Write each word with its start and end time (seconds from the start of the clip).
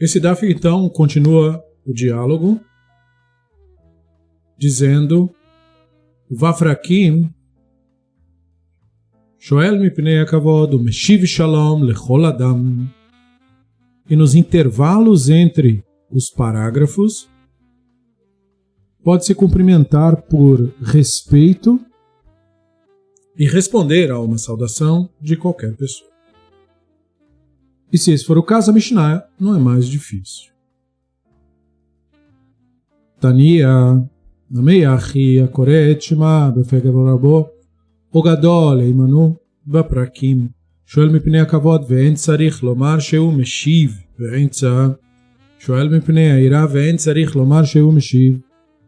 Esse 0.00 0.20
Daf 0.20 0.46
então 0.46 0.88
continua 0.88 1.60
o 1.84 1.92
diálogo, 1.92 2.60
dizendo: 4.56 5.34
Vafrakim 6.30 7.32
Shoel 9.40 9.78
mipnei 9.80 10.20
akavod 10.20 10.76
meshiv 10.82 11.26
shalom 11.26 11.82
lechol 11.82 12.26
adam. 12.26 12.88
E 14.08 14.16
nos 14.16 14.34
intervalos 14.34 15.28
entre 15.28 15.84
os 16.10 16.30
parágrafos, 16.30 17.28
pode-se 19.02 19.34
cumprimentar 19.34 20.22
por 20.22 20.72
respeito 20.80 21.78
e 23.36 23.46
responder 23.46 24.10
a 24.10 24.18
uma 24.18 24.38
saudação 24.38 25.08
de 25.20 25.36
qualquer 25.36 25.76
pessoa. 25.76 26.07
E 27.92 27.98
se 27.98 28.12
esse 28.12 28.24
for 28.24 28.36
o 28.38 28.42
caso, 28.42 28.70
a 28.70 28.74
Mishnah 28.74 29.24
não 29.40 29.56
é 29.56 29.58
mais 29.58 29.86
difícil. 29.86 30.50
Tania, 33.20 34.04
Nameyachi, 34.50 35.40
Akoret, 35.40 36.00
Shema, 36.00 36.50
Befegavorabo, 36.50 37.48
O 38.12 38.22
גדול, 38.22 38.80
הימנו 38.80 39.36
בפרקים, 39.66 40.48
שואל 40.86 41.08
מפני 41.08 41.40
הכבוד 41.40 41.84
ואין 41.88 42.14
צריך 42.14 42.64
לומר 42.64 42.98
שהוא 42.98 43.32
משיב 43.32 43.98
באמצע, 44.18 44.88
שואל 45.58 45.96
מפני 45.96 46.30
היראה 46.32 46.66
ואין 46.72 46.96
צריך 46.96 47.36
לומר 47.36 47.64
שהוא 47.64 47.94
משיב, 47.94 48.38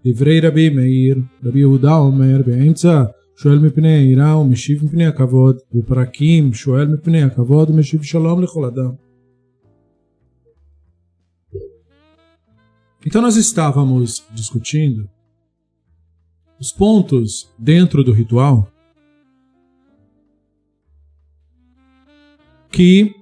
דברי 0.07 0.41
רבי 0.41 0.69
מאיר, 0.71 1.19
רבי 1.45 1.59
יהודה 1.59 1.95
אומר 1.97 2.41
באמצע, 2.47 3.03
שואל 3.40 3.60
מפני 3.60 3.92
היראה 3.92 4.38
ומשיב 4.38 4.86
מפני 4.86 5.06
הכבוד, 5.06 5.58
בפרקים 5.74 6.54
שואל 6.54 6.88
מפני 6.88 7.24
הכבוד 7.24 7.70
ומשיב 7.70 8.04
שלום 8.04 8.44
לכל 8.44 8.66
אדם. 8.66 8.92
Então 13.08 13.22
nós 13.22 13.36
estávamos 13.36 14.26
discutindo 14.32 15.08
os 16.60 16.72
pontos 16.72 17.54
dentro 17.60 18.04
do 18.04 18.12
ritual 18.12 18.68
que 22.72 23.14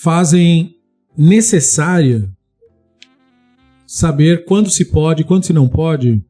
fazem 0.00 0.76
necessária 1.18 2.32
saber 3.84 4.44
quando 4.44 4.70
se 4.70 4.92
pode 4.92 5.22
e 5.22 5.24
quando 5.24 5.44
se 5.44 5.52
não 5.52 5.68
pode 5.68 6.24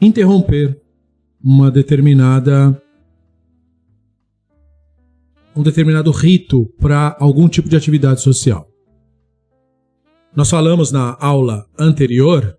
interromper 0.00 0.79
uma 1.43 1.71
determinada 1.71 2.81
um 5.55 5.63
determinado 5.63 6.11
rito 6.11 6.65
para 6.79 7.17
algum 7.19 7.49
tipo 7.49 7.67
de 7.67 7.75
atividade 7.75 8.21
social. 8.21 8.69
Nós 10.33 10.49
falamos 10.49 10.93
na 10.93 11.17
aula 11.19 11.67
anterior 11.77 12.57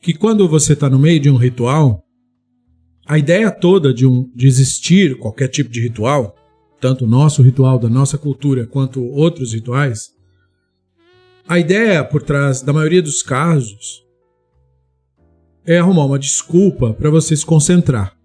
que 0.00 0.14
quando 0.14 0.48
você 0.48 0.74
está 0.74 0.88
no 0.88 0.98
meio 0.98 1.18
de 1.18 1.28
um 1.28 1.36
ritual, 1.36 2.04
a 3.04 3.18
ideia 3.18 3.50
toda 3.50 3.92
de, 3.92 4.06
um, 4.06 4.30
de 4.34 4.46
existir 4.46 5.18
qualquer 5.18 5.48
tipo 5.48 5.70
de 5.70 5.80
ritual, 5.80 6.36
tanto 6.80 7.04
o 7.04 7.08
nosso 7.08 7.42
ritual 7.42 7.78
da 7.78 7.88
nossa 7.88 8.16
cultura 8.16 8.66
quanto 8.66 9.04
outros 9.04 9.52
rituais, 9.52 10.10
a 11.48 11.58
ideia 11.58 12.04
por 12.04 12.22
trás 12.22 12.62
da 12.62 12.72
maioria 12.72 13.02
dos 13.02 13.22
casos 13.22 14.01
é 15.66 15.78
arrumar 15.78 16.06
uma 16.06 16.18
desculpa 16.18 16.92
para 16.92 17.10
você 17.10 17.36
se 17.36 17.46
concentrar, 17.46 18.16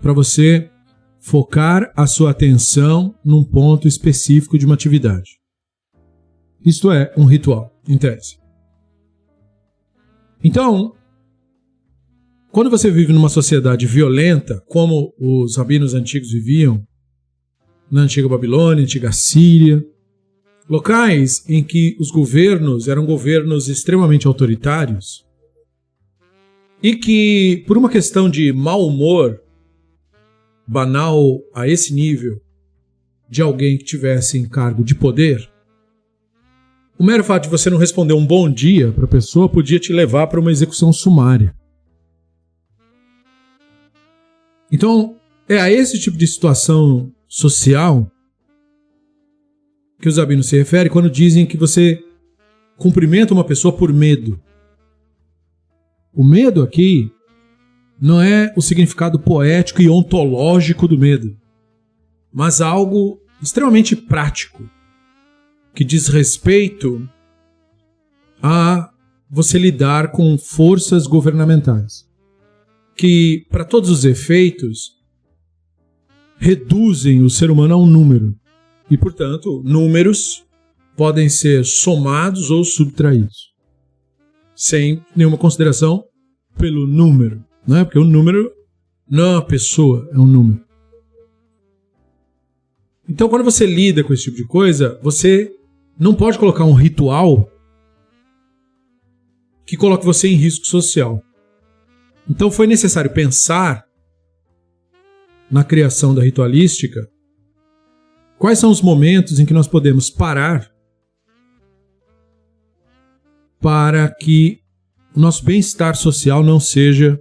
para 0.00 0.12
você 0.12 0.70
focar 1.18 1.92
a 1.96 2.06
sua 2.06 2.30
atenção 2.30 3.14
num 3.24 3.42
ponto 3.42 3.88
específico 3.88 4.58
de 4.58 4.64
uma 4.64 4.74
atividade. 4.74 5.38
Isto 6.64 6.90
é 6.90 7.12
um 7.16 7.24
ritual, 7.24 7.72
em 7.86 7.98
tese. 7.98 8.38
Então, 10.42 10.94
quando 12.50 12.70
você 12.70 12.90
vive 12.90 13.12
numa 13.12 13.28
sociedade 13.28 13.86
violenta, 13.86 14.62
como 14.68 15.12
os 15.18 15.56
rabinos 15.56 15.94
antigos 15.94 16.30
viviam, 16.30 16.82
na 17.90 18.02
antiga 18.02 18.28
Babilônia, 18.28 18.84
antiga 18.84 19.12
Síria, 19.12 19.84
locais 20.68 21.44
em 21.48 21.64
que 21.64 21.96
os 21.98 22.10
governos 22.10 22.88
eram 22.88 23.06
governos 23.06 23.68
extremamente 23.68 24.26
autoritários, 24.26 25.27
e 26.82 26.94
que, 26.94 27.64
por 27.66 27.76
uma 27.76 27.88
questão 27.88 28.28
de 28.30 28.52
mau 28.52 28.86
humor 28.86 29.40
banal 30.66 31.40
a 31.54 31.66
esse 31.66 31.92
nível 31.92 32.40
de 33.28 33.42
alguém 33.42 33.76
que 33.76 33.84
tivesse 33.84 34.38
em 34.38 34.48
cargo 34.48 34.84
de 34.84 34.94
poder, 34.94 35.50
o 36.98 37.04
mero 37.04 37.24
fato 37.24 37.44
de 37.44 37.48
você 37.48 37.70
não 37.70 37.78
responder 37.78 38.14
um 38.14 38.26
bom 38.26 38.50
dia 38.50 38.92
para 38.92 39.04
a 39.04 39.08
pessoa 39.08 39.48
podia 39.48 39.78
te 39.78 39.92
levar 39.92 40.26
para 40.26 40.40
uma 40.40 40.50
execução 40.50 40.92
sumária. 40.92 41.54
Então, 44.70 45.16
é 45.48 45.58
a 45.58 45.70
esse 45.70 45.98
tipo 45.98 46.16
de 46.16 46.26
situação 46.26 47.12
social 47.26 48.10
que 50.00 50.08
os 50.08 50.16
rabinos 50.16 50.48
se 50.48 50.56
referem 50.56 50.92
quando 50.92 51.10
dizem 51.10 51.46
que 51.46 51.56
você 51.56 52.04
cumprimenta 52.76 53.34
uma 53.34 53.44
pessoa 53.44 53.72
por 53.72 53.92
medo. 53.92 54.40
O 56.18 56.24
medo 56.24 56.64
aqui 56.64 57.12
não 58.00 58.20
é 58.20 58.52
o 58.56 58.60
significado 58.60 59.20
poético 59.20 59.80
e 59.80 59.88
ontológico 59.88 60.88
do 60.88 60.98
medo, 60.98 61.38
mas 62.32 62.60
algo 62.60 63.20
extremamente 63.40 63.94
prático, 63.94 64.68
que 65.72 65.84
diz 65.84 66.08
respeito 66.08 67.08
a 68.42 68.90
você 69.30 69.60
lidar 69.60 70.10
com 70.10 70.36
forças 70.36 71.06
governamentais 71.06 72.04
que, 72.96 73.46
para 73.48 73.64
todos 73.64 73.88
os 73.88 74.04
efeitos, 74.04 74.96
reduzem 76.36 77.22
o 77.22 77.30
ser 77.30 77.48
humano 77.48 77.74
a 77.74 77.78
um 77.78 77.86
número. 77.86 78.34
E, 78.90 78.98
portanto, 78.98 79.62
números 79.64 80.44
podem 80.96 81.28
ser 81.28 81.64
somados 81.64 82.50
ou 82.50 82.64
subtraídos, 82.64 83.54
sem 84.52 85.00
nenhuma 85.14 85.38
consideração 85.38 86.07
pelo 86.58 86.86
número. 86.86 87.42
Né? 87.66 87.84
Porque 87.84 87.98
o 87.98 88.04
número 88.04 88.52
não 89.08 89.24
é 89.24 89.32
uma 89.36 89.46
pessoa, 89.46 90.08
é 90.12 90.18
um 90.18 90.26
número. 90.26 90.60
Então, 93.08 93.28
quando 93.28 93.44
você 93.44 93.64
lida 93.64 94.04
com 94.04 94.12
esse 94.12 94.24
tipo 94.24 94.36
de 94.36 94.46
coisa, 94.46 95.00
você 95.02 95.50
não 95.98 96.14
pode 96.14 96.38
colocar 96.38 96.64
um 96.64 96.74
ritual 96.74 97.50
que 99.66 99.76
coloque 99.76 100.04
você 100.04 100.28
em 100.28 100.34
risco 100.34 100.66
social. 100.66 101.22
Então 102.28 102.50
foi 102.50 102.66
necessário 102.66 103.12
pensar 103.12 103.84
na 105.50 105.64
criação 105.64 106.14
da 106.14 106.22
ritualística 106.22 107.08
quais 108.38 108.58
são 108.58 108.70
os 108.70 108.80
momentos 108.80 109.38
em 109.38 109.46
que 109.46 109.52
nós 109.52 109.66
podemos 109.66 110.08
parar 110.08 110.70
para 113.60 114.08
que 114.14 114.60
o 115.18 115.20
nosso 115.20 115.44
bem-estar 115.44 115.96
social 115.96 116.44
não 116.44 116.60
seja, 116.60 117.18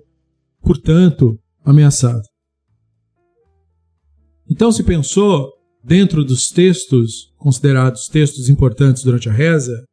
portanto, 0.61 1.35
ameaçado. 1.65 2.21
Então 4.47 4.71
se 4.71 4.83
pensou, 4.83 5.51
dentro 5.83 6.23
dos 6.23 6.49
textos 6.49 7.33
considerados 7.39 8.07
textos 8.07 8.49
importantes 8.49 9.01
durante 9.01 9.27
a 9.27 9.31
reza, 9.31 9.83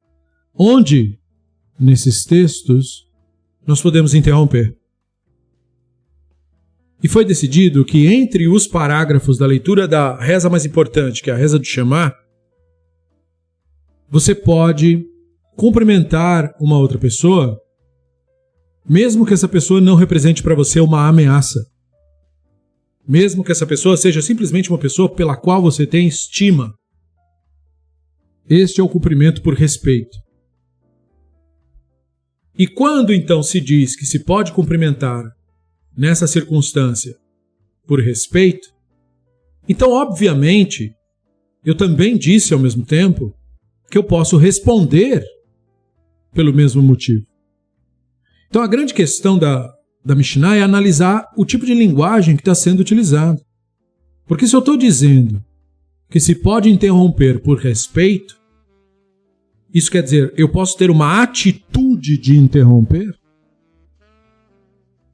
onde 0.52 1.18
nesses 1.80 2.26
textos 2.26 3.08
nós 3.66 3.80
podemos 3.80 4.12
interromper. 4.12 4.76
E 7.02 7.08
foi 7.08 7.24
decidido 7.24 7.86
que 7.86 8.06
entre 8.06 8.46
os 8.46 8.68
parágrafos 8.68 9.38
da 9.38 9.46
leitura 9.46 9.88
da 9.88 10.20
reza 10.20 10.50
mais 10.50 10.66
importante, 10.66 11.22
que 11.22 11.30
é 11.30 11.32
a 11.32 11.38
reza 11.38 11.58
do 11.58 11.64
Shema, 11.64 12.14
você 14.10 14.34
pode 14.34 15.06
cumprimentar 15.56 16.54
uma 16.60 16.76
outra 16.76 16.98
pessoa, 16.98 17.63
mesmo 18.88 19.24
que 19.24 19.32
essa 19.32 19.48
pessoa 19.48 19.80
não 19.80 19.94
represente 19.94 20.42
para 20.42 20.54
você 20.54 20.80
uma 20.80 21.08
ameaça. 21.08 21.64
Mesmo 23.06 23.44
que 23.44 23.52
essa 23.52 23.66
pessoa 23.66 23.96
seja 23.96 24.20
simplesmente 24.22 24.70
uma 24.70 24.78
pessoa 24.78 25.12
pela 25.12 25.36
qual 25.36 25.62
você 25.62 25.86
tem 25.86 26.06
estima. 26.06 26.74
Este 28.48 28.80
é 28.80 28.84
o 28.84 28.88
cumprimento 28.88 29.42
por 29.42 29.54
respeito. 29.54 30.16
E 32.58 32.66
quando 32.66 33.12
então 33.12 33.42
se 33.42 33.60
diz 33.60 33.96
que 33.96 34.06
se 34.06 34.24
pode 34.24 34.52
cumprimentar 34.52 35.24
nessa 35.96 36.26
circunstância 36.26 37.16
por 37.86 38.00
respeito, 38.00 38.74
então, 39.68 39.90
obviamente, 39.92 40.94
eu 41.64 41.74
também 41.74 42.16
disse 42.16 42.52
ao 42.52 42.60
mesmo 42.60 42.84
tempo 42.84 43.34
que 43.90 43.96
eu 43.96 44.04
posso 44.04 44.36
responder 44.36 45.24
pelo 46.32 46.52
mesmo 46.52 46.82
motivo. 46.82 47.24
Então, 48.54 48.62
a 48.62 48.68
grande 48.68 48.94
questão 48.94 49.36
da, 49.36 49.68
da 50.04 50.14
Mishnah 50.14 50.54
é 50.54 50.62
analisar 50.62 51.28
o 51.36 51.44
tipo 51.44 51.66
de 51.66 51.74
linguagem 51.74 52.36
que 52.36 52.40
está 52.40 52.54
sendo 52.54 52.78
utilizado. 52.78 53.42
Porque 54.28 54.46
se 54.46 54.54
eu 54.54 54.60
estou 54.60 54.76
dizendo 54.76 55.42
que 56.08 56.20
se 56.20 56.36
pode 56.36 56.70
interromper 56.70 57.42
por 57.42 57.58
respeito, 57.58 58.36
isso 59.74 59.90
quer 59.90 60.04
dizer, 60.04 60.32
eu 60.36 60.48
posso 60.48 60.78
ter 60.78 60.88
uma 60.88 61.20
atitude 61.20 62.16
de 62.16 62.38
interromper? 62.38 63.12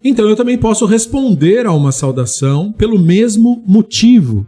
Então 0.04 0.28
eu 0.28 0.36
também 0.36 0.58
posso 0.58 0.84
responder 0.84 1.64
a 1.64 1.72
uma 1.72 1.92
saudação 1.92 2.70
pelo 2.70 2.98
mesmo 2.98 3.64
motivo. 3.66 4.46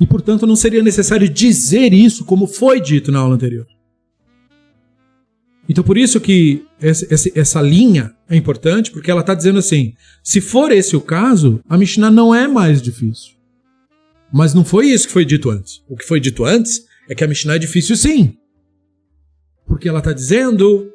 E, 0.00 0.04
portanto, 0.04 0.48
não 0.48 0.56
seria 0.56 0.82
necessário 0.82 1.28
dizer 1.28 1.92
isso 1.92 2.24
como 2.24 2.48
foi 2.48 2.80
dito 2.80 3.12
na 3.12 3.20
aula 3.20 3.36
anterior. 3.36 3.68
Então, 5.70 5.84
por 5.84 5.96
isso 5.96 6.20
que 6.20 6.66
essa, 6.80 7.06
essa 7.32 7.62
linha 7.62 8.12
é 8.28 8.34
importante, 8.34 8.90
porque 8.90 9.08
ela 9.08 9.20
está 9.20 9.36
dizendo 9.36 9.60
assim: 9.60 9.94
se 10.20 10.40
for 10.40 10.72
esse 10.72 10.96
o 10.96 11.00
caso, 11.00 11.60
a 11.68 11.78
Mishnah 11.78 12.10
não 12.10 12.34
é 12.34 12.48
mais 12.48 12.82
difícil. 12.82 13.34
Mas 14.32 14.52
não 14.52 14.64
foi 14.64 14.88
isso 14.88 15.06
que 15.06 15.12
foi 15.12 15.24
dito 15.24 15.48
antes. 15.48 15.80
O 15.88 15.96
que 15.96 16.04
foi 16.04 16.18
dito 16.18 16.44
antes 16.44 16.84
é 17.08 17.14
que 17.14 17.22
a 17.22 17.28
Mishnah 17.28 17.54
é 17.54 17.58
difícil 17.60 17.96
sim. 17.96 18.36
Porque 19.64 19.88
ela 19.88 20.00
está 20.00 20.12
dizendo 20.12 20.90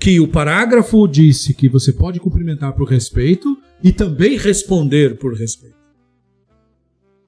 que 0.00 0.18
o 0.18 0.26
parágrafo 0.26 1.06
disse 1.06 1.52
que 1.52 1.68
você 1.68 1.92
pode 1.92 2.18
cumprimentar 2.18 2.72
por 2.72 2.88
respeito 2.88 3.58
e 3.82 3.92
também 3.92 4.38
responder 4.38 5.18
por 5.18 5.34
respeito. 5.34 5.76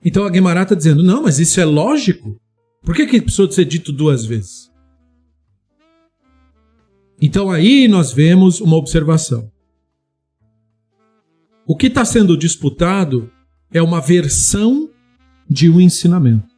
Então 0.02 0.24
a 0.24 0.30
Guemará 0.30 0.62
está 0.62 0.74
dizendo: 0.74 1.02
não, 1.02 1.24
mas 1.24 1.38
isso 1.38 1.60
é 1.60 1.64
lógico. 1.66 2.40
Por 2.82 2.94
que, 2.94 3.04
que 3.04 3.20
precisou 3.20 3.52
ser 3.52 3.66
dito 3.66 3.92
duas 3.92 4.24
vezes? 4.24 4.74
Então 7.20 7.50
aí 7.50 7.88
nós 7.88 8.12
vemos 8.12 8.60
uma 8.60 8.76
observação. 8.76 9.50
O 11.66 11.76
que 11.76 11.86
está 11.86 12.04
sendo 12.04 12.36
disputado 12.36 13.30
é 13.72 13.82
uma 13.82 14.00
versão 14.00 14.90
de 15.48 15.68
um 15.68 15.80
ensinamento. 15.80 16.54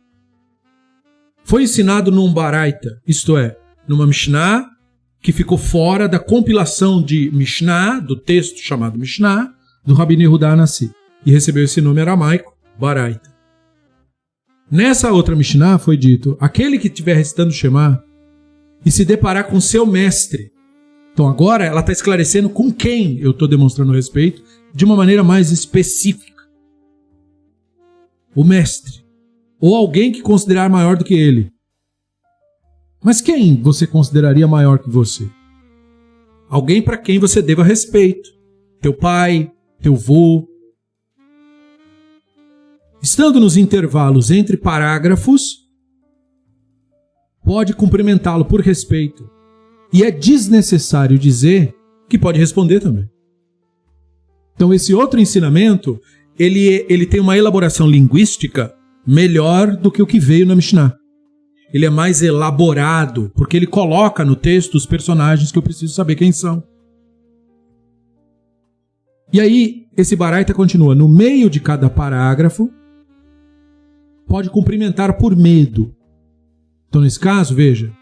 Foi 1.44 1.62
ensinado 1.62 2.10
num 2.10 2.32
Baraita, 2.32 3.00
isto 3.06 3.36
é, 3.38 3.56
numa 3.86 4.06
Mishnah 4.06 4.68
que 5.20 5.32
ficou 5.32 5.58
fora 5.58 6.08
da 6.08 6.18
compilação 6.18 7.02
de 7.02 7.30
Mishnah, 7.32 8.00
do 8.00 8.16
texto 8.16 8.60
chamado 8.60 8.98
Mishnah, 8.98 9.52
do 9.84 9.94
Rabbi 9.94 10.14
Yehuda 10.14 10.50
Anassi, 10.50 10.92
e 11.24 11.32
recebeu 11.32 11.64
esse 11.64 11.80
nome 11.80 12.00
aramaico, 12.00 12.56
Baraita. 12.78 13.34
Nessa 14.70 15.10
outra 15.10 15.34
Mishnah 15.34 15.78
foi 15.78 15.96
dito: 15.96 16.36
aquele 16.38 16.78
que 16.78 16.88
estiver 16.88 17.14
recitando 17.14 17.50
Shema 17.50 18.04
e 18.88 18.90
se 18.90 19.04
deparar 19.04 19.50
com 19.50 19.60
seu 19.60 19.84
mestre. 19.84 20.50
Então 21.12 21.28
agora 21.28 21.62
ela 21.62 21.80
está 21.80 21.92
esclarecendo 21.92 22.48
com 22.48 22.72
quem 22.72 23.18
eu 23.18 23.32
estou 23.32 23.46
demonstrando 23.46 23.92
respeito 23.92 24.42
de 24.72 24.82
uma 24.82 24.96
maneira 24.96 25.22
mais 25.22 25.52
específica. 25.52 26.42
O 28.34 28.42
mestre. 28.42 29.04
Ou 29.60 29.76
alguém 29.76 30.10
que 30.10 30.22
considerar 30.22 30.70
maior 30.70 30.96
do 30.96 31.04
que 31.04 31.12
ele. 31.12 31.52
Mas 33.04 33.20
quem 33.20 33.60
você 33.60 33.86
consideraria 33.86 34.48
maior 34.48 34.78
que 34.78 34.88
você? 34.88 35.28
Alguém 36.48 36.80
para 36.80 36.96
quem 36.96 37.18
você 37.18 37.42
deva 37.42 37.62
respeito. 37.62 38.30
Teu 38.80 38.94
pai, 38.94 39.52
teu 39.82 39.94
vô. 39.94 40.48
Estando 43.02 43.38
nos 43.38 43.58
intervalos 43.58 44.30
entre 44.30 44.56
parágrafos, 44.56 45.67
pode 47.48 47.72
cumprimentá-lo 47.72 48.44
por 48.44 48.60
respeito. 48.60 49.26
E 49.90 50.02
é 50.02 50.10
desnecessário 50.10 51.18
dizer 51.18 51.74
que 52.06 52.18
pode 52.18 52.38
responder 52.38 52.78
também. 52.78 53.08
Então 54.54 54.74
esse 54.74 54.92
outro 54.92 55.18
ensinamento, 55.18 55.98
ele, 56.38 56.84
ele 56.90 57.06
tem 57.06 57.20
uma 57.20 57.38
elaboração 57.38 57.88
linguística 57.88 58.74
melhor 59.06 59.74
do 59.74 59.90
que 59.90 60.02
o 60.02 60.06
que 60.06 60.20
veio 60.20 60.44
na 60.44 60.54
Mishnah 60.54 60.94
ele 61.72 61.84
é 61.84 61.90
mais 61.90 62.22
elaborado, 62.22 63.30
porque 63.34 63.56
ele 63.56 63.66
coloca 63.66 64.24
no 64.24 64.34
texto 64.34 64.74
os 64.74 64.86
personagens 64.86 65.52
que 65.52 65.58
eu 65.58 65.62
preciso 65.62 65.94
saber 65.94 66.16
quem 66.16 66.32
são. 66.32 66.62
E 69.30 69.40
aí, 69.40 69.86
esse 69.96 70.16
Baraita 70.16 70.54
continua: 70.54 70.94
no 70.94 71.08
meio 71.08 71.50
de 71.50 71.60
cada 71.60 71.90
parágrafo, 71.90 72.70
pode 74.26 74.48
cumprimentar 74.48 75.18
por 75.18 75.36
medo. 75.36 75.94
Então, 76.88 77.02
nesse 77.02 77.20
caso, 77.20 77.54
veja. 77.54 77.92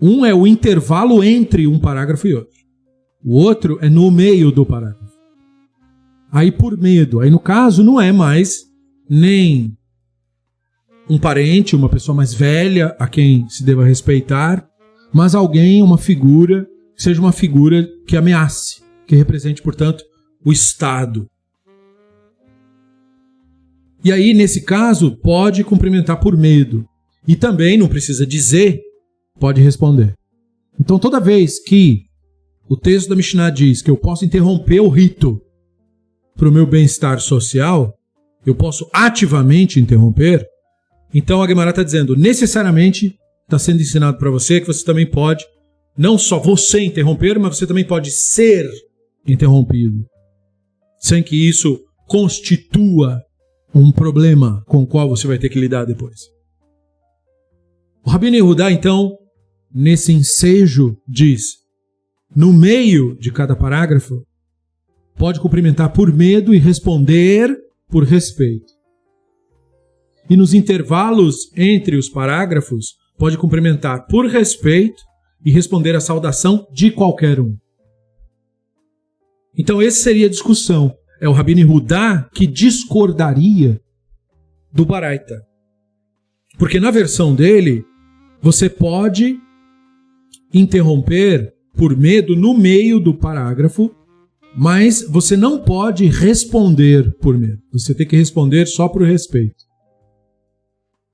Um 0.00 0.24
é 0.24 0.34
o 0.34 0.46
intervalo 0.46 1.22
entre 1.22 1.66
um 1.66 1.78
parágrafo 1.78 2.26
e 2.26 2.34
outro. 2.34 2.58
O 3.24 3.34
outro 3.34 3.78
é 3.80 3.88
no 3.88 4.10
meio 4.10 4.50
do 4.50 4.64
parágrafo. 4.64 5.16
Aí, 6.30 6.50
por 6.52 6.76
medo. 6.76 7.20
Aí, 7.20 7.30
no 7.30 7.38
caso, 7.38 7.82
não 7.82 8.00
é 8.00 8.12
mais 8.12 8.64
nem 9.08 9.76
um 11.08 11.18
parente, 11.18 11.76
uma 11.76 11.88
pessoa 11.88 12.14
mais 12.14 12.34
velha 12.34 12.96
a 12.98 13.06
quem 13.06 13.48
se 13.48 13.64
deva 13.64 13.84
respeitar, 13.84 14.68
mas 15.12 15.34
alguém, 15.34 15.82
uma 15.82 15.96
figura, 15.96 16.66
seja 16.96 17.20
uma 17.20 17.32
figura 17.32 17.88
que 18.06 18.16
ameace, 18.16 18.82
que 19.06 19.14
represente, 19.14 19.62
portanto, 19.62 20.04
o 20.44 20.52
Estado. 20.52 21.26
E 24.06 24.12
aí, 24.12 24.32
nesse 24.32 24.60
caso, 24.60 25.16
pode 25.16 25.64
cumprimentar 25.64 26.20
por 26.20 26.36
medo. 26.36 26.86
E 27.26 27.34
também 27.34 27.76
não 27.76 27.88
precisa 27.88 28.24
dizer, 28.24 28.80
pode 29.36 29.60
responder. 29.60 30.14
Então, 30.78 30.96
toda 30.96 31.18
vez 31.18 31.58
que 31.58 32.04
o 32.68 32.76
texto 32.76 33.08
da 33.08 33.16
Mishnah 33.16 33.50
diz 33.50 33.82
que 33.82 33.90
eu 33.90 33.96
posso 33.96 34.24
interromper 34.24 34.78
o 34.78 34.88
rito 34.88 35.42
para 36.36 36.48
o 36.48 36.52
meu 36.52 36.64
bem-estar 36.64 37.18
social, 37.18 37.98
eu 38.46 38.54
posso 38.54 38.88
ativamente 38.92 39.80
interromper, 39.80 40.46
então 41.12 41.42
a 41.42 41.48
Gemara 41.48 41.70
está 41.70 41.82
dizendo, 41.82 42.14
necessariamente 42.14 43.18
está 43.42 43.58
sendo 43.58 43.82
ensinado 43.82 44.18
para 44.18 44.30
você 44.30 44.60
que 44.60 44.68
você 44.68 44.84
também 44.84 45.10
pode, 45.10 45.44
não 45.98 46.16
só 46.16 46.38
você 46.38 46.80
interromper, 46.80 47.40
mas 47.40 47.56
você 47.56 47.66
também 47.66 47.84
pode 47.84 48.12
ser 48.12 48.70
interrompido, 49.26 50.06
sem 51.00 51.24
que 51.24 51.48
isso 51.48 51.80
constitua 52.06 53.25
um 53.78 53.92
problema 53.92 54.64
com 54.66 54.82
o 54.82 54.86
qual 54.86 55.08
você 55.08 55.26
vai 55.26 55.38
ter 55.38 55.50
que 55.50 55.60
lidar 55.60 55.84
depois. 55.84 56.20
O 58.04 58.10
Rabino 58.10 58.36
Yehudá, 58.36 58.72
então, 58.72 59.18
nesse 59.72 60.12
ensejo, 60.12 60.96
diz: 61.06 61.56
no 62.34 62.52
meio 62.52 63.16
de 63.18 63.30
cada 63.30 63.54
parágrafo, 63.54 64.24
pode 65.16 65.40
cumprimentar 65.40 65.92
por 65.92 66.10
medo 66.12 66.54
e 66.54 66.58
responder 66.58 67.54
por 67.88 68.04
respeito. 68.04 68.72
E 70.28 70.36
nos 70.36 70.54
intervalos 70.54 71.50
entre 71.54 71.96
os 71.96 72.08
parágrafos, 72.08 72.94
pode 73.18 73.36
cumprimentar 73.36 74.06
por 74.06 74.26
respeito 74.26 75.02
e 75.44 75.50
responder 75.50 75.94
à 75.94 76.00
saudação 76.00 76.66
de 76.72 76.90
qualquer 76.90 77.40
um. 77.40 77.56
Então, 79.56 79.80
essa 79.80 80.02
seria 80.02 80.26
a 80.26 80.30
discussão. 80.30 80.94
É 81.20 81.28
o 81.28 81.32
Rabino 81.32 81.66
Rudá 81.66 82.28
que 82.32 82.46
discordaria 82.46 83.80
do 84.72 84.84
Baraita. 84.84 85.42
Porque 86.58 86.80
na 86.80 86.90
versão 86.90 87.34
dele, 87.34 87.84
você 88.40 88.68
pode 88.68 89.38
interromper 90.52 91.52
por 91.74 91.96
medo 91.96 92.34
no 92.34 92.54
meio 92.54 92.98
do 92.98 93.14
parágrafo, 93.14 93.94
mas 94.56 95.02
você 95.02 95.36
não 95.36 95.62
pode 95.62 96.06
responder 96.06 97.14
por 97.18 97.36
medo. 97.36 97.60
Você 97.72 97.94
tem 97.94 98.06
que 98.06 98.16
responder 98.16 98.66
só 98.66 98.88
por 98.88 99.02
respeito. 99.02 99.66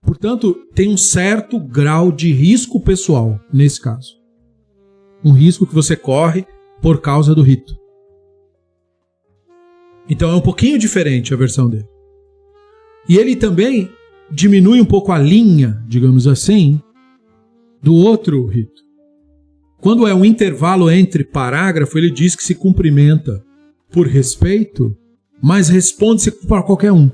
Portanto, 0.03 0.55
tem 0.75 0.91
um 0.91 0.97
certo 0.97 1.59
grau 1.59 2.13
de 2.13 2.33
risco 2.33 2.81
pessoal 2.81 3.41
nesse 3.53 3.81
caso. 3.81 4.15
Um 5.25 5.33
risco 5.33 5.67
que 5.67 5.75
você 5.75 5.97
corre 5.97 6.45
por 6.81 7.01
causa 7.01 7.35
do 7.35 7.43
rito. 7.43 7.82
Então 10.13 10.31
é 10.31 10.35
um 10.35 10.43
pouquinho 10.43 10.79
diferente 10.79 11.33
a 11.33 11.37
versão 11.39 11.71
dele. 11.71 11.87
E 13.09 13.17
ele 13.17 13.35
também 13.35 13.91
diminui 14.31 14.79
um 14.79 14.85
pouco 14.85 15.11
a 15.11 15.17
linha, 15.17 15.83
digamos 15.89 16.27
assim, 16.27 16.79
do 17.83 17.95
outro 17.95 18.45
rito. 18.47 18.83
Quando 19.81 20.07
é 20.07 20.15
um 20.15 20.23
intervalo 20.23 20.91
entre 20.91 21.25
parágrafo, 21.25 21.97
ele 21.97 22.11
diz 22.11 22.37
que 22.37 22.45
se 22.45 22.55
cumprimenta 22.55 23.43
por 23.91 24.07
respeito, 24.07 24.95
mas 25.43 25.71
responde-se 25.71 26.31
para 26.47 26.63
qualquer 26.63 26.93
um. 26.93 27.11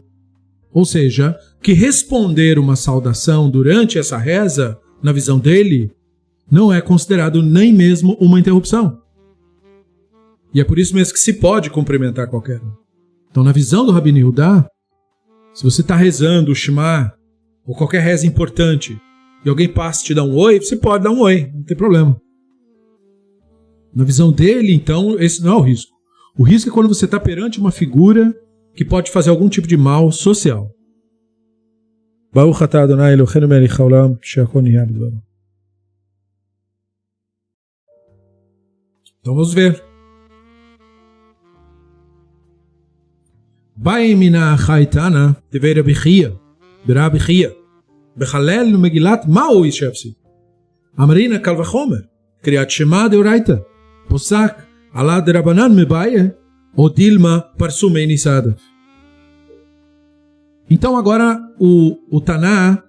Ou 0.72 0.84
seja, 0.84 1.38
que 1.62 1.74
responder 1.74 2.58
uma 2.58 2.74
saudação 2.74 3.48
durante 3.48 3.96
essa 3.96 4.18
reza, 4.18 4.76
na 5.00 5.12
visão 5.12 5.38
dele, 5.38 5.92
não 6.50 6.72
é 6.72 6.80
considerado 6.80 7.44
nem 7.44 7.72
mesmo 7.72 8.16
uma 8.20 8.40
interrupção. 8.40 9.00
E 10.52 10.60
é 10.60 10.64
por 10.64 10.80
isso 10.80 10.96
mesmo 10.96 11.14
que 11.14 11.20
se 11.20 11.34
pode 11.34 11.70
cumprimentar 11.70 12.28
qualquer 12.28 12.60
um. 12.60 12.87
Então, 13.37 13.43
na 13.43 13.51
visão 13.51 13.85
do 13.85 13.91
Rabino 13.91 14.19
Yudá, 14.19 14.67
se 15.53 15.63
você 15.63 15.81
está 15.81 15.95
rezando 15.95 16.51
o 16.51 16.55
Shema, 16.55 17.13
ou 17.65 17.75
qualquer 17.75 18.01
reza 18.01 18.27
importante, 18.27 18.99
e 19.45 19.49
alguém 19.49 19.67
passa 19.67 20.01
e 20.03 20.05
te 20.05 20.13
dá 20.13 20.23
um 20.23 20.35
oi, 20.35 20.59
você 20.59 20.75
pode 20.75 21.03
dar 21.03 21.11
um 21.11 21.21
oi, 21.21 21.51
não 21.53 21.63
tem 21.63 21.75
problema. 21.75 22.19
Na 23.93 24.03
visão 24.03 24.31
dele, 24.31 24.73
então, 24.73 25.19
esse 25.19 25.43
não 25.43 25.53
é 25.53 25.57
o 25.57 25.61
risco. 25.61 25.91
O 26.37 26.43
risco 26.43 26.69
é 26.69 26.73
quando 26.73 26.87
você 26.87 27.05
está 27.05 27.19
perante 27.19 27.59
uma 27.59 27.71
figura 27.71 28.33
que 28.75 28.83
pode 28.83 29.11
fazer 29.11 29.29
algum 29.29 29.49
tipo 29.49 29.67
de 29.67 29.77
mal 29.77 30.11
social. 30.11 30.69
ברוך 32.33 32.63
אתה 32.63 32.83
אדוני 32.83 33.13
אלוהינו 33.13 33.47
מלך 33.47 33.79
העולם 33.79 34.13
שהכל 34.21 34.61
נהיה 34.61 34.85
בדברו. 34.85 35.33
Então 39.21 39.35
vamos 39.35 39.53
ver. 39.53 39.86
Baimina 43.80 44.56
Chaitana 44.58 45.36
teve 45.52 45.72
Rabi 45.72 45.94
Chia, 45.94 46.36
Rabi 46.84 47.20
Chia, 47.20 47.54
Bechalel 48.16 48.72
no 48.72 48.78
Megilat 48.78 49.24
Mao 49.28 49.64
Ishevsi, 49.64 50.16
Amarina 50.98 51.38
Kalvachomer, 51.38 52.08
Kriat 52.42 52.68
Shema 52.70 53.08
Deoraita, 53.08 53.64
Posak, 54.08 54.66
Alá 54.92 55.20
de 55.20 55.30
Rabanan 55.30 55.72
me 55.72 55.84
baie, 55.84 56.10
Mebaye, 56.10 56.34
Odilma 56.76 57.40
Parsume 57.56 58.04
Nisada. 58.04 58.56
Então 60.68 60.96
agora 60.96 61.38
o, 61.60 61.96
o 62.10 62.20
Taná, 62.20 62.82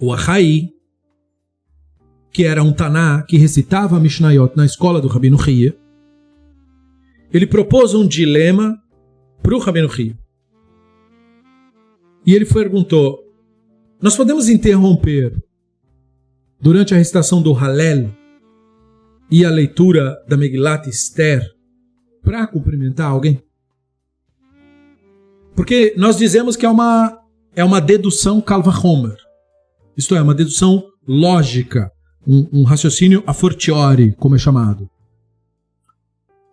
o 0.00 0.14
Achai, 0.14 0.70
que 2.32 2.44
era 2.44 2.62
um 2.62 2.72
Taná 2.72 3.22
que 3.28 3.36
recitava 3.36 4.00
Mishnayot 4.00 4.56
na 4.56 4.64
escola 4.64 4.98
do 4.98 5.08
Rabino 5.08 5.38
Chia, 5.38 5.76
ele 7.30 7.46
propôs 7.46 7.92
um 7.92 8.08
dilema 8.08 8.82
para 9.44 9.54
o 9.54 9.58
Rabino 9.58 9.88
Ria. 9.88 10.18
E 12.26 12.34
ele 12.34 12.46
perguntou: 12.46 13.20
Nós 14.00 14.16
podemos 14.16 14.48
interromper 14.48 15.36
durante 16.58 16.94
a 16.94 16.96
recitação 16.96 17.42
do 17.42 17.52
Halel 17.52 18.10
e 19.30 19.44
a 19.44 19.50
leitura 19.50 20.16
da 20.26 20.36
Megilat 20.36 20.88
Esther 20.88 21.46
para 22.22 22.46
cumprimentar 22.46 23.10
alguém? 23.10 23.42
Porque 25.54 25.94
nós 25.96 26.16
dizemos 26.16 26.56
que 26.56 26.64
é 26.64 26.68
uma, 26.68 27.20
é 27.54 27.62
uma 27.62 27.80
dedução 27.82 28.40
Calva-Homer. 28.40 29.18
Isto 29.94 30.16
é, 30.16 30.22
uma 30.22 30.34
dedução 30.34 30.82
lógica, 31.06 31.92
um, 32.26 32.48
um, 32.50 32.64
raciocínio 32.64 33.22
a 33.26 33.34
fortiori, 33.34 34.14
como 34.16 34.34
é 34.34 34.38
chamado. 34.38 34.90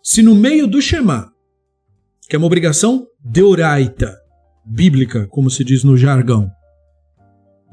Se 0.04 0.22
no 0.22 0.36
meio 0.36 0.68
do 0.68 0.82
Shema, 0.82 1.31
que 2.32 2.36
é 2.38 2.40
uma 2.40 2.48
obrigação 2.48 3.06
deoraita, 3.20 4.18
bíblica, 4.66 5.28
como 5.28 5.50
se 5.50 5.66
diz 5.66 5.84
no 5.84 5.98
jargão, 5.98 6.50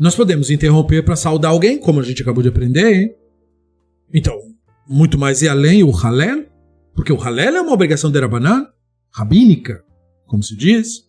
nós 0.00 0.16
podemos 0.16 0.50
interromper 0.50 1.04
para 1.04 1.14
saudar 1.14 1.52
alguém, 1.52 1.78
como 1.78 2.00
a 2.00 2.02
gente 2.02 2.22
acabou 2.22 2.42
de 2.42 2.48
aprender. 2.48 2.92
Hein? 2.92 3.14
Então, 4.12 4.36
muito 4.84 5.16
mais 5.16 5.42
e 5.42 5.48
além 5.48 5.84
o 5.84 5.92
Halel, 5.92 6.44
porque 6.92 7.12
o 7.12 7.22
Halel 7.22 7.54
é 7.54 7.60
uma 7.60 7.72
obrigação 7.72 8.10
de 8.10 8.18
Rabanan, 8.18 8.66
rabínica, 9.12 9.80
como 10.26 10.42
se 10.42 10.56
diz. 10.56 11.04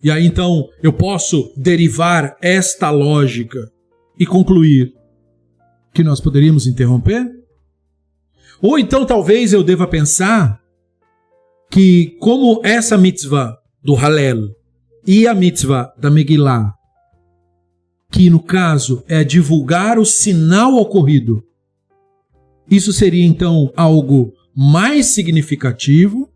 E 0.00 0.08
aí 0.08 0.24
então 0.24 0.68
eu 0.80 0.92
posso 0.92 1.52
derivar 1.56 2.36
esta 2.40 2.88
lógica 2.92 3.58
e 4.16 4.24
concluir 4.24 4.94
que 5.92 6.04
nós 6.04 6.20
poderíamos 6.20 6.68
interromper? 6.68 7.28
Ou 8.62 8.78
então 8.78 9.04
talvez 9.04 9.52
eu 9.52 9.64
deva 9.64 9.88
pensar 9.88 10.59
que, 11.70 12.16
como 12.18 12.60
essa 12.64 12.98
mitzvah 12.98 13.56
do 13.82 13.94
Halel 13.94 14.48
e 15.06 15.26
a 15.26 15.34
mitzvah 15.34 15.94
da 15.96 16.10
Megillah, 16.10 16.74
que 18.10 18.28
no 18.28 18.42
caso 18.42 19.04
é 19.06 19.22
divulgar 19.22 19.98
o 19.98 20.04
sinal 20.04 20.74
ocorrido, 20.74 21.44
isso 22.68 22.92
seria 22.92 23.24
então 23.24 23.72
algo 23.76 24.32
mais 24.54 25.06
significativo. 25.06 26.28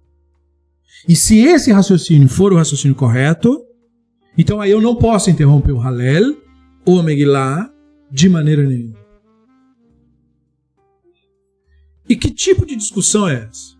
E 1.08 1.16
se 1.16 1.38
esse 1.40 1.72
raciocínio 1.72 2.28
for 2.28 2.52
o 2.52 2.56
raciocínio 2.56 2.96
correto, 2.96 3.60
então 4.38 4.60
aí 4.60 4.70
eu 4.70 4.80
não 4.80 4.94
posso 4.94 5.30
interromper 5.30 5.72
o 5.72 5.80
Halel 5.80 6.36
ou 6.86 7.00
a 7.00 7.02
Megillah 7.02 7.70
de 8.10 8.28
maneira 8.28 8.64
nenhuma. 8.64 8.98
E 12.08 12.14
que 12.14 12.30
tipo 12.30 12.64
de 12.64 12.76
discussão 12.76 13.28
é 13.28 13.48
essa? 13.48 13.73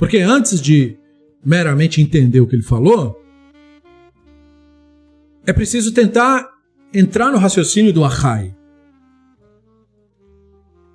Porque 0.00 0.16
antes 0.16 0.62
de 0.62 0.96
meramente 1.44 2.00
entender 2.00 2.40
o 2.40 2.46
que 2.46 2.56
ele 2.56 2.62
falou, 2.62 3.22
é 5.46 5.52
preciso 5.52 5.92
tentar 5.92 6.48
entrar 6.90 7.30
no 7.30 7.36
raciocínio 7.36 7.92
do 7.92 8.02
Ahai. 8.02 8.56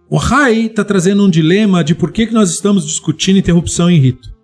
O 0.10 0.18
Rai 0.18 0.62
está 0.62 0.84
trazendo 0.84 1.24
um 1.24 1.30
dilema 1.30 1.84
de 1.84 1.94
por 1.94 2.12
que, 2.12 2.26
que 2.26 2.34
nós 2.34 2.50
estamos 2.50 2.84
discutindo 2.84 3.38
interrupção 3.38 3.92
em 3.92 4.00
rito. 4.00 4.36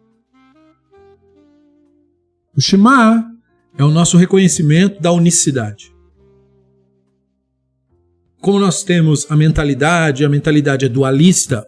O 2.56 2.62
Shema 2.62 3.34
é 3.80 3.84
o 3.84 3.90
nosso 3.90 4.16
reconhecimento 4.16 5.02
da 5.02 5.12
unicidade. 5.12 5.92
Como 8.40 8.60
nós 8.60 8.84
temos 8.84 9.26
a 9.32 9.36
mentalidade, 9.36 10.24
a 10.24 10.30
mentalidade 10.30 10.86
é 10.86 10.90
dualista, 10.90 11.68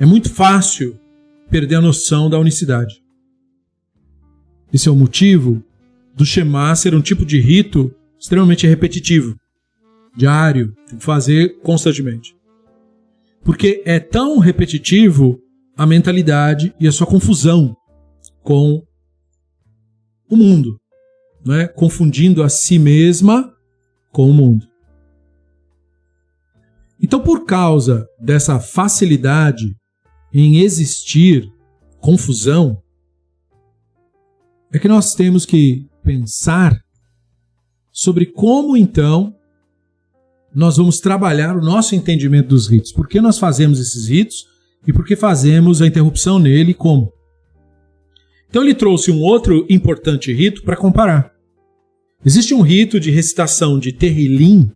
é 0.00 0.04
muito 0.04 0.28
fácil 0.28 0.98
perder 1.50 1.76
a 1.76 1.80
noção 1.80 2.28
da 2.28 2.38
unicidade. 2.38 3.02
Esse 4.72 4.88
é 4.88 4.92
o 4.92 4.96
motivo 4.96 5.62
do 6.14 6.24
Shema 6.24 6.74
ser 6.74 6.94
um 6.94 7.00
tipo 7.00 7.24
de 7.24 7.40
rito 7.40 7.94
extremamente 8.18 8.66
repetitivo, 8.66 9.36
diário, 10.16 10.74
fazer 10.98 11.60
constantemente. 11.60 12.36
Porque 13.42 13.82
é 13.84 14.00
tão 14.00 14.38
repetitivo 14.38 15.38
a 15.76 15.86
mentalidade 15.86 16.74
e 16.80 16.88
a 16.88 16.92
sua 16.92 17.06
confusão 17.06 17.76
com 18.42 18.82
o 20.30 20.36
mundo, 20.36 20.80
né? 21.44 21.68
confundindo 21.68 22.42
a 22.42 22.48
si 22.48 22.78
mesma 22.78 23.52
com 24.10 24.30
o 24.30 24.34
mundo. 24.34 24.66
Então, 27.00 27.20
por 27.20 27.44
causa 27.44 28.08
dessa 28.18 28.58
facilidade 28.58 29.76
em 30.34 30.56
existir 30.58 31.48
confusão, 32.00 32.82
é 34.72 34.78
que 34.80 34.88
nós 34.88 35.14
temos 35.14 35.46
que 35.46 35.86
pensar 36.02 36.76
sobre 37.92 38.26
como 38.26 38.76
então 38.76 39.32
nós 40.52 40.76
vamos 40.76 40.98
trabalhar 40.98 41.56
o 41.56 41.62
nosso 41.62 41.94
entendimento 41.94 42.48
dos 42.48 42.66
ritos. 42.66 42.90
Por 42.92 43.06
que 43.06 43.20
nós 43.20 43.38
fazemos 43.38 43.78
esses 43.78 44.08
ritos 44.08 44.46
e 44.86 44.92
por 44.92 45.04
que 45.04 45.14
fazemos 45.14 45.80
a 45.80 45.86
interrupção 45.86 46.40
nele 46.40 46.72
e 46.72 46.74
como? 46.74 47.12
Então 48.48 48.62
ele 48.62 48.74
trouxe 48.74 49.12
um 49.12 49.20
outro 49.20 49.64
importante 49.70 50.32
rito 50.32 50.62
para 50.62 50.76
comparar. 50.76 51.32
Existe 52.24 52.54
um 52.54 52.60
rito 52.60 52.98
de 52.98 53.10
recitação 53.10 53.78
de 53.78 53.92
Terrilim 53.92 54.70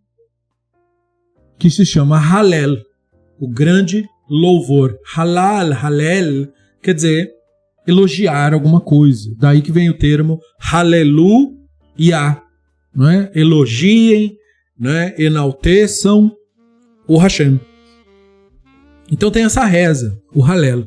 que 1.59 1.71
se 1.71 1.85
chama 1.85 2.19
Halel, 2.19 2.77
o 3.41 3.49
grande 3.49 4.09
louvor. 4.29 4.99
Halal, 5.15 5.73
Halel, 5.73 6.49
quer 6.83 6.95
dizer 6.95 7.31
elogiar 7.87 8.53
alguma 8.53 8.81
coisa. 8.81 9.35
Daí 9.39 9.63
que 9.63 9.73
vem 9.73 9.89
o 9.89 9.97
termo 9.97 10.39
Haleluia, 10.61 12.43
não 12.95 13.09
é? 13.09 13.31
Elogiem, 13.35 14.37
né, 14.79 15.15
enalteçam 15.19 16.31
o 17.07 17.17
Hashem. 17.17 17.59
Então 19.11 19.31
tem 19.31 19.45
essa 19.45 19.65
reza, 19.65 20.21
o 20.35 20.45
Halel. 20.45 20.87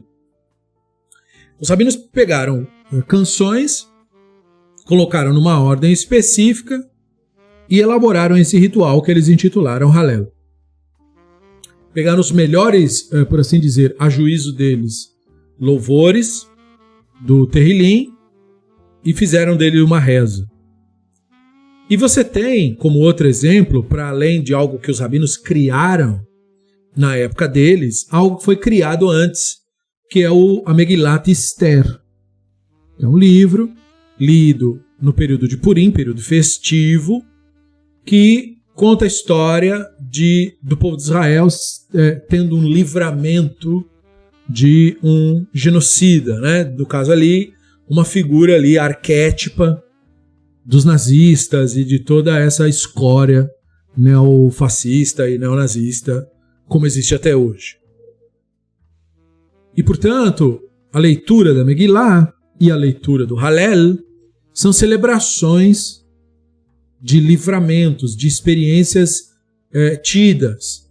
Os 1.60 1.70
rabinos 1.70 1.96
pegaram 1.96 2.68
eh, 2.94 3.02
canções, 3.08 3.88
colocaram 4.86 5.34
numa 5.34 5.60
ordem 5.60 5.92
específica 5.92 6.80
e 7.70 7.80
elaboraram 7.80 8.38
esse 8.38 8.60
ritual 8.60 9.02
que 9.02 9.10
eles 9.10 9.28
intitularam 9.28 9.92
Halel. 9.92 10.32
Pegaram 11.94 12.20
os 12.20 12.32
melhores, 12.32 13.12
eh, 13.12 13.26
por 13.26 13.40
assim 13.40 13.60
dizer, 13.60 13.96
a 14.00 14.10
juízo 14.10 14.54
deles, 14.54 15.10
louvores 15.60 16.48
do 17.26 17.46
Terrilim 17.46 18.14
e 19.04 19.14
fizeram 19.14 19.58
dele 19.58 19.82
uma 19.82 20.00
reza. 20.00 20.48
E 21.90 21.98
você 21.98 22.24
tem, 22.24 22.74
como 22.74 23.00
outro 23.00 23.28
exemplo, 23.28 23.84
para 23.84 24.08
além 24.08 24.42
de 24.42 24.54
algo 24.54 24.80
que 24.80 24.90
os 24.90 25.00
rabinos 25.00 25.36
criaram 25.36 26.22
na 26.96 27.18
época 27.18 27.48
deles, 27.48 28.06
algo 28.10 28.38
que 28.38 28.46
foi 28.46 28.56
criado 28.56 29.10
antes, 29.10 29.58
que 30.10 30.22
é 30.22 30.32
o 30.32 30.64
Amegilat 30.66 31.30
Esther. 31.30 31.86
É 33.00 33.06
um 33.06 33.18
livro 33.18 33.72
lido 34.20 34.82
no 35.02 35.14
período 35.14 35.48
de 35.48 35.58
Purim, 35.58 35.92
período 35.92 36.22
festivo, 36.22 37.22
que 38.06 38.58
conta 38.76 39.06
a 39.06 39.08
história 39.08 39.86
de, 40.12 40.58
do 40.62 40.76
povo 40.76 40.98
de 40.98 41.04
Israel 41.04 41.48
é, 41.94 42.16
tendo 42.16 42.58
um 42.58 42.68
livramento 42.68 43.88
de 44.48 44.98
um 45.02 45.46
genocida, 45.54 46.38
né? 46.42 46.66
No 46.66 46.86
caso 46.86 47.14
ali, 47.14 47.54
uma 47.90 48.04
figura 48.04 48.56
ali 48.56 48.78
arquétipa 48.78 49.82
dos 50.66 50.84
nazistas 50.84 51.78
e 51.78 51.86
de 51.86 52.00
toda 52.00 52.38
essa 52.38 52.68
escória 52.68 53.50
neofascista 53.98 55.30
e 55.30 55.38
neonazista 55.38 56.28
como 56.68 56.86
existe 56.86 57.16
até 57.16 57.34
hoje. 57.34 57.78
E 59.78 59.82
portanto, 59.82 60.60
a 60.92 61.00
leitura 61.00 61.54
da 61.54 61.64
Megillah 61.64 62.34
e 62.60 62.70
a 62.70 62.76
leitura 62.76 63.26
do 63.26 63.38
Halel 63.38 63.98
são 64.54 64.74
celebrações 64.74 66.02
de 67.02 67.22
livramentos, 67.22 68.14
de 68.16 68.28
experiências 68.28 69.31
é, 69.74 69.96
tidas, 69.96 70.90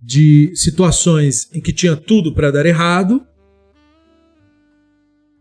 de 0.00 0.52
situações 0.54 1.48
em 1.52 1.60
que 1.60 1.72
tinha 1.72 1.96
tudo 1.96 2.32
para 2.32 2.52
dar 2.52 2.64
errado 2.64 3.26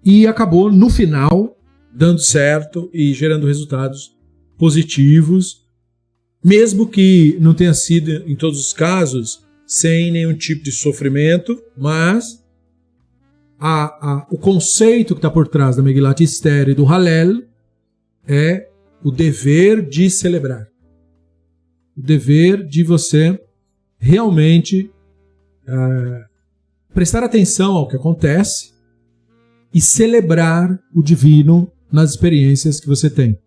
e 0.04 0.26
acabou 0.26 0.72
no 0.72 0.90
final 0.90 1.56
dando 1.94 2.20
certo 2.20 2.90
e 2.94 3.14
gerando 3.14 3.48
resultados 3.48 4.18
positivos, 4.58 5.66
mesmo 6.44 6.88
que 6.88 7.38
não 7.40 7.54
tenha 7.54 7.74
sido 7.74 8.12
em 8.30 8.36
todos 8.36 8.60
os 8.60 8.74
casos 8.74 9.46
sem 9.66 10.12
nenhum 10.12 10.36
tipo 10.36 10.64
de 10.64 10.72
sofrimento, 10.72 11.62
mas 11.78 12.44
a, 13.60 13.86
a, 13.86 14.28
o 14.30 14.38
conceito 14.38 15.16
que 15.16 15.20
está 15.20 15.30
por 15.30 15.48
trás 15.48 15.76
da 15.76 15.84
Megilat 15.84 16.22
Esther 16.22 16.70
e 16.70 16.74
do 16.74 16.86
Halel 16.86 17.44
é 18.28 18.68
o 19.04 19.12
dever 19.12 19.88
de 19.88 20.10
celebrar. 20.10 20.68
O 21.98 22.02
dever 22.02 22.66
de 22.68 22.84
você 22.84 23.40
realmente 23.98 24.92
é, 25.68 26.26
prestar 26.94 27.24
atenção 27.24 27.76
ao 27.76 27.88
que 27.88 27.96
acontece 27.96 28.74
e 29.74 29.82
celebrar 29.82 30.80
o 30.94 31.02
divino 31.02 31.72
nas 31.92 32.12
experiências 32.12 32.80
que 32.80 32.88
você 32.88 33.10
tem. 33.10 33.38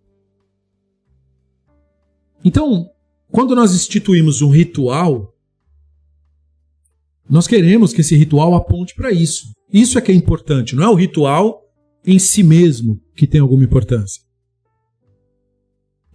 Então, 2.44 2.88
quando 3.30 3.54
nós 3.54 3.74
instituímos 3.74 4.42
um 4.42 4.50
ritual, 4.50 5.34
nós 7.28 7.46
queremos 7.46 7.92
que 7.92 8.00
esse 8.00 8.16
ritual 8.16 8.54
aponte 8.54 8.94
para 8.94 9.12
isso. 9.12 9.52
Isso 9.72 9.98
é 9.98 10.00
que 10.00 10.10
é 10.10 10.14
importante, 10.14 10.74
não 10.74 10.84
é 10.84 10.88
o 10.88 10.94
ritual 10.94 11.62
em 12.06 12.18
si 12.18 12.42
mesmo 12.42 13.00
que 13.14 13.26
tem 13.26 13.40
alguma 13.40 13.64
importância. 13.64 14.22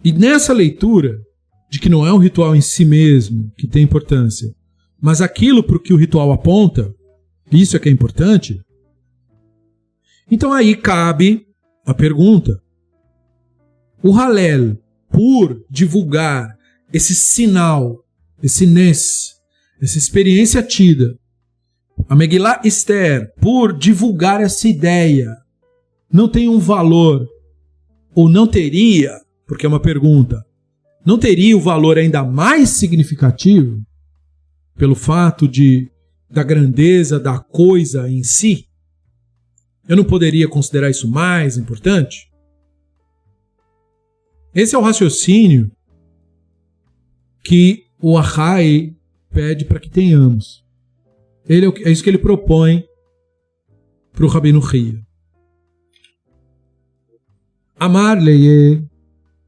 E 0.02 0.12
nessa 0.12 0.52
leitura 0.52 1.20
de 1.74 1.80
que 1.80 1.88
não 1.88 2.06
é 2.06 2.12
um 2.12 2.18
ritual 2.18 2.54
em 2.54 2.60
si 2.60 2.84
mesmo 2.84 3.50
que 3.58 3.66
tem 3.66 3.82
importância, 3.82 4.48
mas 5.02 5.20
aquilo 5.20 5.60
para 5.60 5.74
o 5.74 5.80
que 5.80 5.92
o 5.92 5.96
ritual 5.96 6.30
aponta, 6.30 6.94
isso 7.50 7.76
é 7.76 7.80
que 7.80 7.88
é 7.88 7.92
importante. 7.92 8.60
Então 10.30 10.52
aí 10.52 10.76
cabe 10.76 11.44
a 11.84 11.92
pergunta: 11.92 12.56
o 14.04 14.12
Halel, 14.12 14.78
por 15.10 15.64
divulgar 15.68 16.56
esse 16.92 17.12
sinal, 17.12 18.04
esse 18.40 18.66
Nes, 18.66 19.32
essa 19.82 19.98
experiência 19.98 20.62
tida, 20.62 21.18
a 22.08 22.14
Megillah 22.14 22.60
Esther, 22.64 23.32
por 23.40 23.76
divulgar 23.76 24.40
essa 24.40 24.68
ideia, 24.68 25.36
não 26.08 26.28
tem 26.28 26.48
um 26.48 26.60
valor, 26.60 27.26
ou 28.14 28.28
não 28.28 28.46
teria, 28.46 29.10
porque 29.44 29.66
é 29.66 29.68
uma 29.68 29.80
pergunta, 29.80 30.40
não 31.04 31.18
teria 31.18 31.56
o 31.56 31.60
valor 31.60 31.98
ainda 31.98 32.24
mais 32.24 32.70
significativo 32.70 33.82
pelo 34.76 34.94
fato 34.94 35.46
de 35.46 35.90
da 36.30 36.42
grandeza 36.42 37.20
da 37.20 37.38
coisa 37.38 38.08
em 38.08 38.24
si? 38.24 38.66
Eu 39.88 39.96
não 39.96 40.04
poderia 40.04 40.48
considerar 40.48 40.90
isso 40.90 41.08
mais 41.08 41.58
importante? 41.58 42.30
Esse 44.54 44.74
é 44.74 44.78
o 44.78 44.82
raciocínio 44.82 45.70
que 47.42 47.84
o 48.00 48.16
Ahai 48.16 48.94
pede 49.30 49.64
para 49.64 49.80
que 49.80 49.90
tenhamos. 49.90 50.64
Ele, 51.46 51.66
é, 51.66 51.88
é 51.88 51.90
isso 51.90 52.02
que 52.02 52.08
ele 52.08 52.18
propõe 52.18 52.84
para 54.12 54.24
o 54.24 54.28
Rabino 54.28 54.60
Ria. 54.60 55.04
Amar 57.76 58.18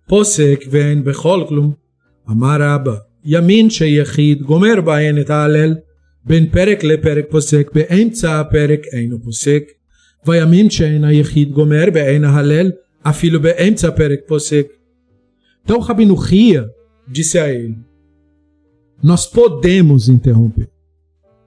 leye 0.05 0.09
posek 0.09 0.67
ven 0.71 1.03
bechol 1.03 1.47
klum. 1.47 1.75
Amar 2.27 2.61
Abba. 2.61 3.11
ימין 3.25 3.69
שיחיד 3.69 4.41
גומר 4.41 4.81
בהן 4.81 5.21
את 5.21 5.29
ההלל 5.29 5.75
בין 6.25 6.49
פרק 6.49 6.83
לפרק 6.83 7.25
פוסק 7.29 7.71
באמצע 7.75 8.39
הפרק 8.39 8.79
אינו 8.93 9.23
פוסק 9.23 9.63
וימין 10.27 10.69
שאין 10.69 11.03
היחיד 11.03 11.51
גומר 11.51 11.85
באין 11.93 12.23
ההלל 12.23 12.71
אפילו 13.03 13.41
באמצע 13.41 13.87
הפרק 13.87 14.19
פוסק. 14.27 14.67
Então 15.65 15.79
Rabino 15.79 16.15
Ria 16.15 16.63
disse 17.07 17.37
a 17.37 17.47
ele: 17.49 17.77
Nós 19.03 19.27
podemos 19.27 20.09
interromper. 20.09 20.67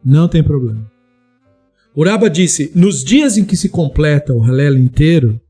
Não 0.05 0.29
tem 0.29 0.43
problema. 0.43 0.85
Uraba 1.97 2.31
disse: 2.31 2.71
nos 2.75 3.03
dias 3.03 3.37
em 3.37 3.45
que 3.45 3.57
se 3.57 3.69
completa 3.69 4.33
o 4.33 4.43
Halel 4.45 4.77
inteiro, 4.79 5.41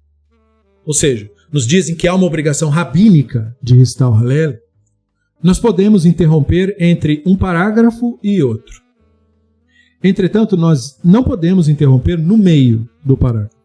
ou 0.87 0.94
seja, 0.94 1.27
nos 1.51 1.65
dias 1.65 1.89
em 1.89 1.95
que 1.95 2.07
há 2.07 2.13
uma 2.13 2.25
obrigação 2.25 2.69
rabínica 2.69 3.55
de 3.62 3.75
recitar 3.75 4.09
o 4.09 4.13
Halel, 4.13 4.57
nós 5.41 5.59
podemos 5.59 6.05
interromper 6.05 6.75
entre 6.79 7.23
um 7.25 7.35
parágrafo 7.35 8.19
e 8.21 8.43
outro. 8.43 8.81
Entretanto, 10.03 10.55
nós 10.55 10.99
não 11.03 11.23
podemos 11.23 11.67
interromper 11.67 12.17
no 12.17 12.38
meio 12.38 12.88
do 13.03 13.17
parágrafo. 13.17 13.57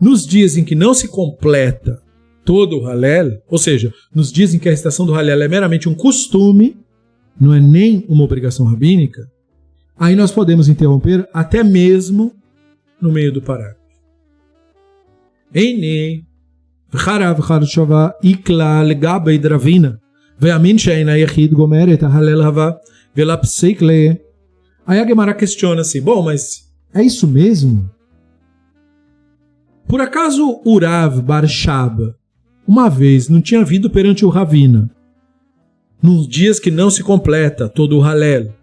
Nos 0.00 0.26
dias 0.26 0.56
em 0.56 0.64
que 0.64 0.74
não 0.74 0.94
se 0.94 1.08
completa 1.08 2.00
todo 2.44 2.78
o 2.78 2.86
Halel, 2.86 3.42
ou 3.48 3.58
seja, 3.58 3.92
nos 4.14 4.30
dias 4.32 4.54
em 4.54 4.58
que 4.58 4.68
a 4.68 4.70
recitação 4.70 5.04
do 5.04 5.14
Halel 5.14 5.42
é 5.42 5.48
meramente 5.48 5.88
um 5.88 5.94
costume, 5.94 6.76
não 7.40 7.52
é 7.52 7.60
nem 7.60 8.04
uma 8.08 8.24
obrigação 8.24 8.66
rabínica, 8.66 9.30
aí 9.98 10.14
nós 10.14 10.30
podemos 10.30 10.68
interromper 10.68 11.28
até 11.32 11.64
mesmo 11.64 12.32
no 13.00 13.12
meio 13.12 13.32
do 13.32 13.42
parágrafo. 13.42 13.78
Eine, 16.93 16.97
וחרב 16.97 17.41
חרשבה 17.41 18.07
איקלה 18.23 18.83
לגבי 18.83 19.37
דרבינה, 19.37 19.89
והאמין 20.39 20.77
שאין 20.77 21.09
היחיד 21.09 21.53
גומר 21.53 21.93
את 21.93 22.03
ההלל 22.03 22.41
הבא 22.41 22.69
ולהפסיק 23.17 23.81
ל... 23.81 23.91
Aí 24.85 24.99
a 24.99 25.05
Gemara 25.05 25.33
questiona 25.33 25.81
assim, 25.81 26.01
bom, 26.01 26.21
mas 26.23 26.69
é 26.93 27.01
isso 27.01 27.25
mesmo? 27.25 27.89
Por 29.87 30.01
acaso 30.01 30.61
Urav 30.65 31.21
Barshaba 31.21 32.15
uma 32.67 32.89
vez 32.89 33.29
não 33.29 33.41
tinha 33.41 33.63
vindo 33.63 33.89
perante 33.89 34.25
o 34.25 34.29
Ravina, 34.29 34.89
nos 36.01 36.27
dias 36.27 36.59
que 36.59 36.71
não 36.71 36.89
se 36.89 37.03
completa 37.03 37.69
todo 37.69 37.97
o 37.97 38.01
Halel, 38.01 38.53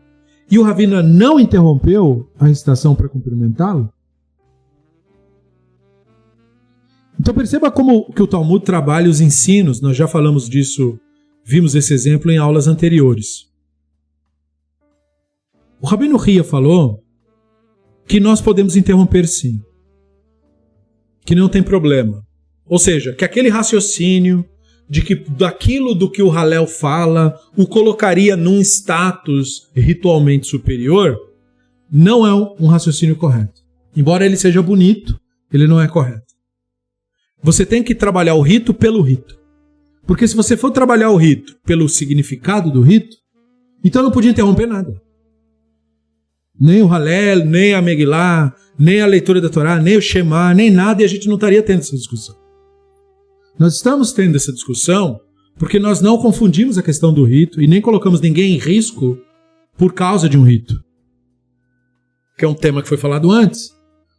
e 0.51 0.59
o 0.59 0.63
Ravina 0.63 1.03
não 1.03 1.39
interrompeu 1.39 2.29
a 2.39 2.47
recitação 2.47 2.95
para 2.95 3.09
cumprimentá-lo? 3.09 3.91
Então 7.20 7.34
perceba 7.34 7.72
como 7.72 8.12
que 8.12 8.22
o 8.22 8.28
Talmud 8.28 8.64
trabalha 8.64 9.10
os 9.10 9.22
ensinos, 9.22 9.82
nós 9.82 9.96
já 9.96 10.08
falamos 10.08 10.50
disso, 10.50 11.00
vimos 11.44 11.76
esse 11.76 11.94
exemplo 11.94 12.32
em 12.32 12.38
aulas 12.38 12.68
anteriores. 12.68 13.48
O 15.82 15.88
Rabino 15.88 16.18
Ria 16.18 16.44
falou 16.44 17.04
que 18.08 18.20
nós 18.20 18.42
podemos 18.42 18.76
interromper 18.76 19.28
sim, 19.28 19.62
que 21.26 21.36
não 21.36 21.50
tem 21.50 21.64
problema. 21.64 22.24
Ou 22.66 22.80
seja, 22.80 23.14
que 23.14 23.24
aquele 23.24 23.50
raciocínio 23.50 24.46
de 24.90 25.02
que 25.02 25.16
daquilo 25.16 25.96
do 25.96 26.10
que 26.10 26.22
o 26.22 26.30
Halel 26.30 26.68
fala 26.68 27.40
o 27.58 27.66
colocaria 27.66 28.36
num 28.36 28.60
status 28.62 29.68
ritualmente 29.76 30.48
superior, 30.48 31.18
não 31.92 32.26
é 32.26 32.34
um 32.60 32.68
raciocínio 32.68 33.16
correto. 33.16 33.62
Embora 33.96 34.26
ele 34.26 34.38
seja 34.38 34.62
bonito, 34.62 35.20
ele 35.52 35.68
não 35.68 35.80
é 35.80 35.88
correto. 35.88 36.25
Você 37.46 37.64
tem 37.64 37.84
que 37.84 37.94
trabalhar 37.94 38.34
o 38.34 38.42
rito 38.42 38.74
pelo 38.74 39.04
rito. 39.04 39.38
Porque 40.08 40.28
se 40.28 40.36
você 40.36 40.58
for 40.58 40.72
trabalhar 40.72 41.12
o 41.12 41.16
rito 41.16 41.56
pelo 41.64 41.88
significado 41.88 42.72
do 42.72 42.82
rito, 42.82 43.16
então 43.84 44.02
não 44.02 44.10
podia 44.10 44.32
interromper 44.32 44.66
nada. 44.66 45.00
Nem 46.60 46.82
o 46.82 46.88
Halel, 46.88 47.46
nem 47.46 47.76
a 47.76 47.84
Megillah, 47.84 48.56
nem 48.80 49.00
a 49.00 49.06
leitura 49.06 49.40
da 49.40 49.48
Torá, 49.48 49.80
nem 49.80 49.96
o 49.96 50.02
Shema, 50.02 50.56
nem 50.56 50.72
nada, 50.72 51.04
e 51.04 51.06
a 51.06 51.08
gente 51.08 51.28
não 51.28 51.36
estaria 51.36 51.62
tendo 51.62 51.82
essa 51.82 51.96
discussão. 51.96 52.36
Nós 53.60 53.76
estamos 53.76 54.12
tendo 54.12 54.36
essa 54.36 54.52
discussão 54.52 55.20
porque 55.56 55.78
nós 55.78 56.02
não 56.02 56.18
confundimos 56.18 56.80
a 56.80 56.84
questão 56.84 57.14
do 57.14 57.24
rito 57.24 57.62
e 57.62 57.68
nem 57.68 57.80
colocamos 57.80 58.20
ninguém 58.20 58.56
em 58.56 58.58
risco 58.58 59.20
por 59.78 59.94
causa 59.94 60.28
de 60.28 60.36
um 60.36 60.44
rito. 60.44 60.84
Que 62.40 62.44
é 62.44 62.48
um 62.48 62.56
tema 62.56 62.82
que 62.82 62.90
foi 62.90 62.98
falado 62.98 63.30
antes, 63.30 63.70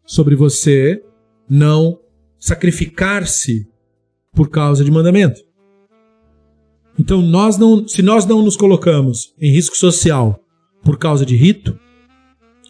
sobre 0.06 0.36
você 0.36 1.02
não 1.50 1.98
sacrificar-se 2.46 3.66
por 4.32 4.48
causa 4.48 4.84
de 4.84 4.90
mandamento. 4.90 5.40
Então, 6.96 7.20
nós 7.20 7.58
não, 7.58 7.88
se 7.88 8.02
nós 8.02 8.24
não 8.24 8.40
nos 8.40 8.56
colocamos 8.56 9.34
em 9.40 9.50
risco 9.50 9.76
social 9.76 10.38
por 10.84 10.96
causa 10.96 11.26
de 11.26 11.34
rito, 11.34 11.76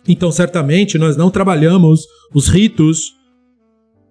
então 0.09 0.33
certamente 0.33 0.97
nós 0.97 1.15
não 1.15 1.31
trabalhamos 1.31 2.07
os 2.35 2.49
ritos 2.49 3.15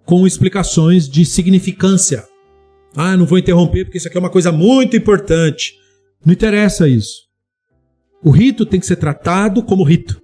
com 0.05 0.27
explicações 0.27 1.09
de 1.09 1.25
significância. 1.25 2.23
Ah, 2.95 3.17
não 3.17 3.25
vou 3.25 3.39
interromper 3.39 3.85
porque 3.85 3.97
isso 3.97 4.07
aqui 4.07 4.17
é 4.17 4.19
uma 4.19 4.29
coisa 4.29 4.51
muito 4.51 4.95
importante. 4.95 5.73
Não 6.23 6.31
interessa 6.31 6.87
isso. 6.87 7.23
O 8.23 8.29
rito 8.29 8.67
tem 8.67 8.79
que 8.79 8.85
ser 8.85 8.97
tratado 8.97 9.63
como 9.63 9.83
rito. 9.83 10.21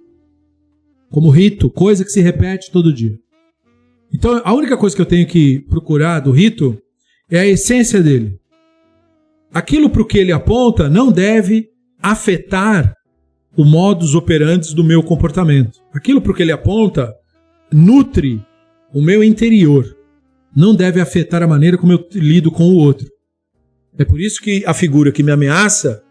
Como 1.10 1.30
rito, 1.30 1.68
coisa 1.68 2.04
que 2.04 2.10
se 2.10 2.20
repete 2.20 2.70
todo 2.70 2.92
dia. 2.92 3.18
Então, 4.12 4.40
a 4.44 4.52
única 4.52 4.76
coisa 4.76 4.94
que 4.94 5.02
eu 5.02 5.06
tenho 5.06 5.26
que 5.26 5.60
procurar 5.60 6.20
do 6.20 6.30
rito 6.30 6.78
é 7.30 7.38
a 7.38 7.46
essência 7.46 8.02
dele. 8.02 8.38
Aquilo 9.52 9.88
para 9.90 10.02
o 10.02 10.06
que 10.06 10.18
ele 10.18 10.32
aponta 10.32 10.88
não 10.88 11.10
deve 11.10 11.68
afetar 12.02 12.94
o 13.56 13.64
modus 13.64 14.14
operandi 14.14 14.74
do 14.74 14.84
meu 14.84 15.02
comportamento. 15.02 15.78
Aquilo 15.92 16.20
para 16.20 16.32
o 16.32 16.34
que 16.34 16.42
ele 16.42 16.52
aponta 16.52 17.14
nutre 17.70 18.44
o 18.92 19.00
meu 19.00 19.22
interior. 19.22 19.96
Não 20.54 20.74
deve 20.74 21.00
afetar 21.00 21.42
a 21.42 21.46
maneira 21.46 21.78
como 21.78 21.92
eu 21.92 22.06
lido 22.12 22.50
com 22.50 22.64
o 22.64 22.76
outro. 22.76 23.08
É 23.98 24.04
por 24.04 24.20
isso 24.20 24.40
que 24.40 24.64
a 24.66 24.74
figura 24.74 25.12
que 25.12 25.22
me 25.22 25.30
ameaça, 25.30 26.02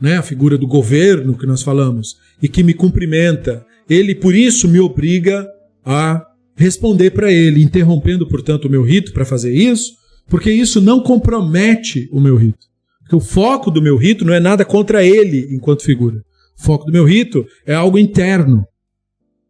né, 0.00 0.16
a 0.16 0.22
figura 0.22 0.56
do 0.56 0.66
governo 0.66 1.36
que 1.36 1.46
nós 1.46 1.62
falamos, 1.62 2.16
e 2.42 2.48
que 2.48 2.62
me 2.62 2.74
cumprimenta, 2.74 3.66
ele 3.88 4.14
por 4.14 4.34
isso 4.34 4.68
me 4.68 4.78
obriga 4.78 5.46
a 5.84 6.27
responder 6.58 7.12
para 7.12 7.32
ele, 7.32 7.62
interrompendo, 7.62 8.26
portanto, 8.26 8.64
o 8.64 8.70
meu 8.70 8.82
rito 8.82 9.12
para 9.12 9.24
fazer 9.24 9.54
isso, 9.54 9.92
porque 10.26 10.50
isso 10.50 10.80
não 10.80 11.00
compromete 11.00 12.08
o 12.12 12.20
meu 12.20 12.36
rito. 12.36 12.66
Porque 13.00 13.14
o 13.16 13.20
foco 13.20 13.70
do 13.70 13.80
meu 13.80 13.96
rito 13.96 14.24
não 14.24 14.34
é 14.34 14.40
nada 14.40 14.64
contra 14.64 15.04
ele 15.04 15.48
enquanto 15.54 15.84
figura. 15.84 16.16
O 16.58 16.62
foco 16.62 16.84
do 16.84 16.92
meu 16.92 17.04
rito 17.04 17.46
é 17.64 17.74
algo 17.74 17.96
interno. 17.96 18.64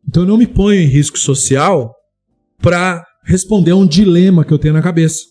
Então 0.07 0.23
eu 0.23 0.29
não 0.29 0.37
me 0.37 0.47
ponho 0.47 0.81
em 0.81 0.87
risco 0.87 1.18
social 1.18 1.94
para 2.62 3.03
responder 3.25 3.71
a 3.71 3.77
um 3.77 3.87
dilema 3.87 4.44
que 4.44 4.53
eu 4.53 4.59
tenho 4.59 4.75
na 4.75 4.83
cabeça. 4.83 5.23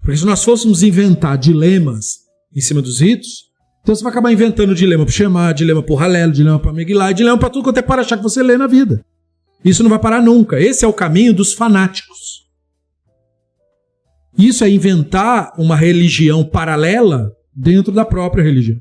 Porque 0.00 0.16
se 0.16 0.24
nós 0.24 0.42
fôssemos 0.42 0.82
inventar 0.82 1.36
dilemas 1.36 2.20
em 2.56 2.60
cima 2.60 2.80
dos 2.80 3.00
ritos, 3.00 3.50
então 3.82 3.94
você 3.94 4.02
vai 4.02 4.10
acabar 4.10 4.32
inventando 4.32 4.74
dilema 4.74 5.04
para 5.04 5.12
chamar, 5.12 5.52
dilema 5.52 5.82
para 5.82 5.94
o 5.94 5.98
Halelo, 5.98 6.32
dilema 6.32 6.58
para 6.58 6.72
Megillah, 6.72 7.12
dilema 7.12 7.38
para 7.38 7.50
tudo 7.50 7.64
quanto 7.64 7.78
é 7.78 7.82
para 7.82 8.00
achar 8.00 8.16
que 8.16 8.22
você 8.22 8.42
lê 8.42 8.56
na 8.56 8.66
vida. 8.66 9.04
Isso 9.64 9.82
não 9.82 9.90
vai 9.90 9.98
parar 9.98 10.22
nunca. 10.22 10.60
Esse 10.60 10.84
é 10.84 10.88
o 10.88 10.92
caminho 10.92 11.34
dos 11.34 11.52
fanáticos. 11.52 12.48
Isso 14.38 14.64
é 14.64 14.70
inventar 14.70 15.52
uma 15.58 15.76
religião 15.76 16.44
paralela 16.44 17.30
dentro 17.54 17.92
da 17.92 18.04
própria 18.04 18.42
religião. 18.42 18.80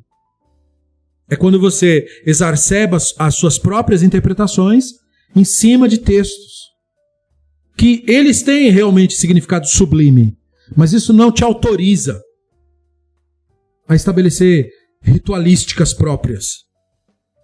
É 1.30 1.36
quando 1.36 1.60
você 1.60 2.08
exacerba 2.26 2.98
as 3.18 3.36
suas 3.36 3.60
próprias 3.60 4.02
interpretações 4.02 4.94
em 5.36 5.44
cima 5.44 5.88
de 5.88 6.00
textos 6.00 6.70
que 7.78 8.04
eles 8.08 8.42
têm 8.42 8.72
realmente 8.72 9.16
significado 9.16 9.68
sublime, 9.68 10.36
mas 10.76 10.92
isso 10.92 11.14
não 11.14 11.32
te 11.32 11.44
autoriza 11.44 12.22
a 13.88 13.96
estabelecer 13.96 14.70
ritualísticas 15.02 15.94
próprias. 15.94 16.66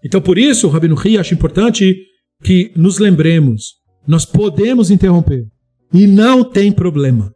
Então, 0.04 0.22
por 0.22 0.38
isso, 0.38 0.68
o 0.68 0.70
Rabino 0.70 0.96
Ri 0.96 1.18
acha 1.18 1.34
importante 1.34 1.96
que 2.46 2.72
nos 2.76 3.00
lembremos, 3.00 3.74
nós 4.08 4.24
podemos 4.24 4.92
interromper 4.92 5.48
e 5.92 6.06
não 6.06 6.44
tem 6.44 6.72
problema. 6.72 7.34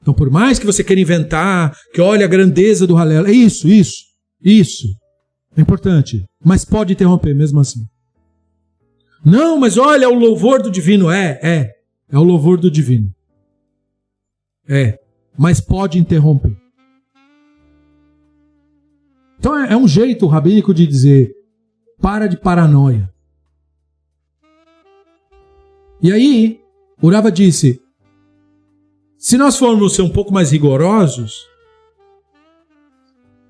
Então, 0.00 0.14
por 0.14 0.30
mais 0.30 0.56
que 0.56 0.64
você 0.64 0.84
queira 0.84 1.02
inventar, 1.02 1.76
que 1.92 2.00
olhe 2.00 2.22
a 2.22 2.28
grandeza 2.28 2.86
do 2.86 2.96
Halel, 2.96 3.26
é 3.26 3.32
isso, 3.32 3.66
isso, 3.66 4.04
isso. 4.40 4.86
É 5.56 5.60
importante. 5.60 6.24
Mas 6.44 6.64
pode 6.64 6.92
interromper 6.92 7.34
mesmo 7.34 7.58
assim. 7.58 7.80
Não, 9.24 9.58
mas 9.58 9.76
olha, 9.76 10.04
é 10.04 10.08
o 10.08 10.14
louvor 10.14 10.62
do 10.62 10.70
divino. 10.70 11.10
É, 11.10 11.40
é. 11.42 11.72
É 12.08 12.16
o 12.16 12.22
louvor 12.22 12.60
do 12.60 12.70
divino. 12.70 13.10
É. 14.68 14.96
Mas 15.36 15.60
pode 15.60 15.98
interromper. 15.98 16.56
Então 19.40 19.58
é, 19.58 19.72
é 19.72 19.76
um 19.76 19.88
jeito 19.88 20.24
rabínico 20.28 20.72
de 20.72 20.86
dizer: 20.86 21.32
para 22.00 22.28
de 22.28 22.36
paranoia. 22.36 23.10
E 26.02 26.12
aí, 26.12 26.60
Urava 27.02 27.30
disse: 27.30 27.80
se 29.16 29.36
nós 29.36 29.56
formos 29.56 29.94
ser 29.94 30.02
um 30.02 30.08
pouco 30.08 30.32
mais 30.32 30.50
rigorosos, 30.52 31.46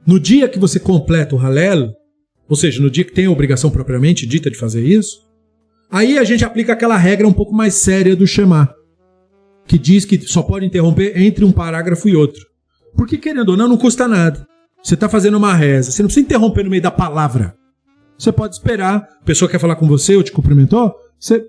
no 0.07 0.21
dia 0.21 0.49
que 0.49 0.59
você 0.59 0.79
completa 0.79 1.35
o 1.35 1.39
Halel, 1.39 1.93
ou 2.49 2.57
seja, 2.57 2.81
no 2.81 2.89
dia 2.89 3.05
que 3.05 3.13
tem 3.13 3.27
a 3.27 3.31
obrigação 3.31 3.71
propriamente 3.71 4.27
dita 4.27 4.51
de 4.51 4.57
fazer 4.57 4.85
isso, 4.85 5.27
aí 5.91 6.19
a 6.19 6.25
gente 6.25 6.45
aplica 6.45 6.73
aquela 6.73 6.97
regra 6.97 7.27
um 7.27 7.33
pouco 7.33 7.53
mais 7.53 7.75
séria 7.75 8.15
do 8.15 8.27
Shema, 8.27 8.73
que 9.67 9.77
diz 9.77 10.05
que 10.05 10.21
só 10.21 10.43
pode 10.43 10.65
interromper 10.65 11.21
entre 11.21 11.45
um 11.45 11.51
parágrafo 11.51 12.09
e 12.09 12.15
outro. 12.15 12.47
Porque, 12.97 13.19
querendo 13.19 13.51
ou 13.51 13.57
não, 13.57 13.69
não 13.69 13.77
custa 13.77 14.07
nada. 14.07 14.47
Você 14.83 14.95
está 14.95 15.09
fazendo 15.09 15.37
uma 15.37 15.53
reza, 15.53 15.91
você 15.91 16.03
não 16.03 16.07
precisa 16.07 16.25
interromper 16.25 16.63
no 16.63 16.71
meio 16.71 16.83
da 16.83 16.93
palavra. 16.93 17.57
Você 18.17 18.31
pode 18.31 18.55
esperar, 18.55 19.09
a 19.21 19.25
pessoa 19.25 19.51
quer 19.51 19.59
falar 19.59 19.77
com 19.77 19.89
você 19.89 20.15
ou 20.15 20.23
te 20.23 20.31
cumprimentou, 20.33 20.95
você 21.19 21.45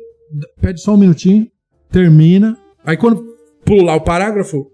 pede 0.61 0.81
só 0.81 0.93
um 0.93 0.97
minutinho, 0.97 1.47
termina, 1.89 2.57
aí 2.83 2.97
quando 2.97 3.23
pular 3.65 3.95
o 3.95 4.01
parágrafo, 4.01 4.71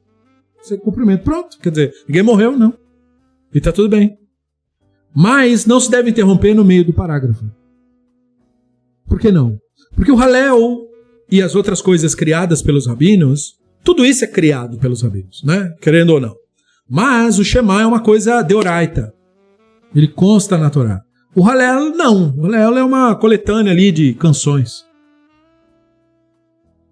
você 0.61 0.77
cumprimenta. 0.77 1.23
Pronto, 1.23 1.57
quer 1.59 1.69
dizer, 1.69 1.93
ninguém 2.07 2.23
morreu, 2.23 2.57
não. 2.57 2.73
E 3.53 3.59
tá 3.59 3.71
tudo 3.71 3.89
bem. 3.89 4.17
Mas 5.15 5.65
não 5.65 5.79
se 5.79 5.91
deve 5.91 6.09
interromper 6.09 6.53
no 6.53 6.63
meio 6.63 6.85
do 6.85 6.93
parágrafo. 6.93 7.45
Por 9.07 9.19
que 9.19 9.31
não? 9.31 9.57
Porque 9.95 10.11
o 10.11 10.17
Halel 10.17 10.87
e 11.29 11.41
as 11.41 11.55
outras 11.55 11.81
coisas 11.81 12.15
criadas 12.15 12.61
pelos 12.61 12.87
rabinos, 12.87 13.55
tudo 13.83 14.05
isso 14.05 14.23
é 14.23 14.27
criado 14.27 14.77
pelos 14.77 15.01
rabinos, 15.01 15.43
né? 15.43 15.73
Querendo 15.81 16.11
ou 16.11 16.19
não. 16.19 16.35
Mas 16.89 17.37
o 17.37 17.43
Shema 17.43 17.81
é 17.81 17.85
uma 17.85 18.01
coisa 18.01 18.41
deoraita. 18.41 19.13
Ele 19.95 20.07
consta 20.07 20.57
na 20.57 20.69
Torá. 20.69 21.01
O 21.35 21.43
Halel 21.43 21.95
não. 21.95 22.33
O 22.37 22.45
Halel 22.45 22.77
é 22.77 22.83
uma 22.83 23.15
coletânea 23.15 23.71
ali 23.71 23.91
de 23.91 24.13
canções. 24.13 24.85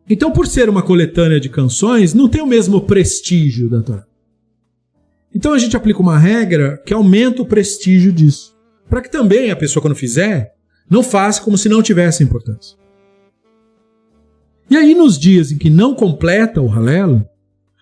Então, 0.10 0.32
por 0.32 0.48
ser 0.48 0.70
uma 0.70 0.82
coletânea 0.82 1.40
de 1.40 1.50
canções, 1.50 2.14
não 2.14 2.28
tem 2.28 2.42
o 2.42 2.48
mesmo 2.48 2.82
prestígio 2.82 3.70
da 3.70 3.82
Torá. 3.82 4.06
Então 5.34 5.54
a 5.54 5.58
gente 5.58 5.78
aplica 5.78 6.02
uma 6.02 6.20
regra 6.20 6.78
que 6.86 6.94
aumenta 6.94 7.42
o 7.42 7.46
prestígio 7.46 8.12
disso. 8.12 8.56
Para 8.90 9.02
que 9.02 9.10
também 9.10 9.50
a 9.50 9.56
pessoa, 9.56 9.82
quando 9.82 9.96
fizer, 9.96 10.54
não 10.90 11.02
faça 11.02 11.42
como 11.42 11.58
se 11.58 11.70
não 11.70 11.82
tivesse 11.82 12.24
importância. 12.24 12.78
E 14.70 14.76
aí, 14.76 14.94
nos 14.94 15.18
dias 15.18 15.52
em 15.52 15.58
que 15.58 15.70
não 15.70 15.96
completa 15.96 16.62
o 16.62 16.70
Halelo, 16.70 17.26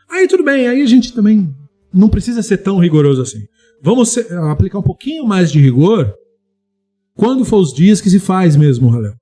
aí 0.10 0.28
tudo 0.28 0.44
bem, 0.44 0.68
aí 0.68 0.82
a 0.82 0.86
gente 0.86 1.14
também 1.14 1.54
não 1.92 2.10
precisa 2.10 2.44
ser 2.44 2.58
tão 2.58 2.78
rigoroso 2.78 3.22
assim. 3.22 3.48
Vamos 3.82 4.18
aplicar 4.52 4.78
um 4.80 4.84
pouquinho 4.84 5.26
mais 5.26 5.52
de 5.52 5.60
rigor 5.60 6.14
quando 7.16 7.46
for 7.46 7.58
os 7.58 7.74
dias 7.74 8.02
que 8.02 8.10
se 8.10 8.20
faz 8.20 8.56
mesmo 8.56 8.88
o 8.88 8.94
Halel. 8.94 9.19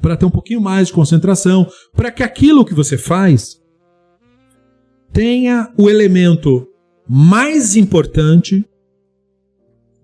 Para 0.00 0.16
ter 0.16 0.26
um 0.26 0.30
pouquinho 0.30 0.60
mais 0.60 0.88
de 0.88 0.92
concentração, 0.92 1.66
para 1.92 2.10
que 2.10 2.22
aquilo 2.22 2.64
que 2.64 2.74
você 2.74 2.96
faz 2.96 3.60
tenha 5.12 5.72
o 5.78 5.88
elemento 5.88 6.68
mais 7.08 7.76
importante 7.76 8.68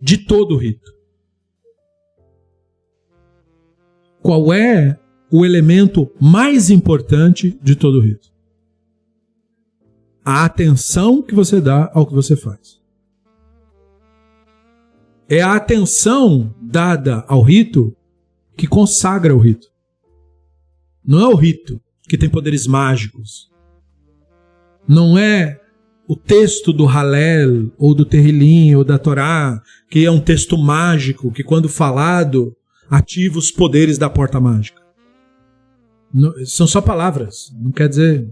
de 0.01 0.19
todo 0.19 0.55
o 0.55 0.59
rito. 0.59 0.93
Qual 4.21 4.53
é 4.53 4.99
o 5.31 5.45
elemento 5.45 6.11
mais 6.21 6.71
importante 6.71 7.59
de 7.63 7.75
todo 7.75 7.99
o 7.99 8.01
rito? 8.01 8.33
A 10.25 10.45
atenção 10.45 11.21
que 11.21 11.35
você 11.35 11.61
dá 11.61 11.91
ao 11.93 12.07
que 12.07 12.15
você 12.15 12.37
faz. 12.37 12.81
É 15.29 15.41
a 15.41 15.57
atenção 15.57 16.55
dada 16.61 17.25
ao 17.27 17.43
rito 17.43 17.97
que 18.57 18.67
consagra 18.67 19.35
o 19.35 19.39
rito. 19.39 19.72
Não 21.05 21.21
é 21.21 21.29
o 21.29 21.35
rito 21.35 21.81
que 22.09 22.19
tem 22.19 22.29
poderes 22.29 22.67
mágicos. 22.67 23.51
Não 24.87 25.17
é 25.17 25.61
o 26.07 26.17
texto 26.17 26.73
do 26.73 26.85
Halel, 26.85 27.73
ou 27.79 27.95
do 27.95 28.05
Terrilim, 28.05 28.75
ou 28.75 28.85
da 28.85 28.99
Torá, 28.99 29.63
que 29.89 30.05
é 30.05 30.11
um 30.11 30.21
texto 30.21 30.59
mágico, 30.59 31.33
que 31.33 31.43
quando 31.43 31.69
falado 31.69 32.55
ativa 32.91 33.39
os 33.39 33.51
poderes 33.51 33.97
da 33.97 34.11
porta 34.11 34.41
mágica. 34.41 34.83
Não, 36.13 36.33
são 36.45 36.67
só 36.67 36.81
palavras, 36.81 37.51
não 37.59 37.73
quer 37.73 37.89
dizer. 37.89 38.29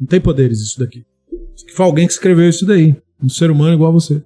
Não 0.00 0.06
tem 0.06 0.20
poderes 0.20 0.60
isso 0.60 0.78
daqui. 0.78 1.04
Foi 1.74 1.84
alguém 1.84 2.06
que 2.06 2.12
escreveu 2.12 2.48
isso 2.48 2.64
daí. 2.64 2.96
Um 3.22 3.28
ser 3.28 3.50
humano 3.50 3.74
igual 3.74 3.90
a 3.90 3.94
você. 3.94 4.24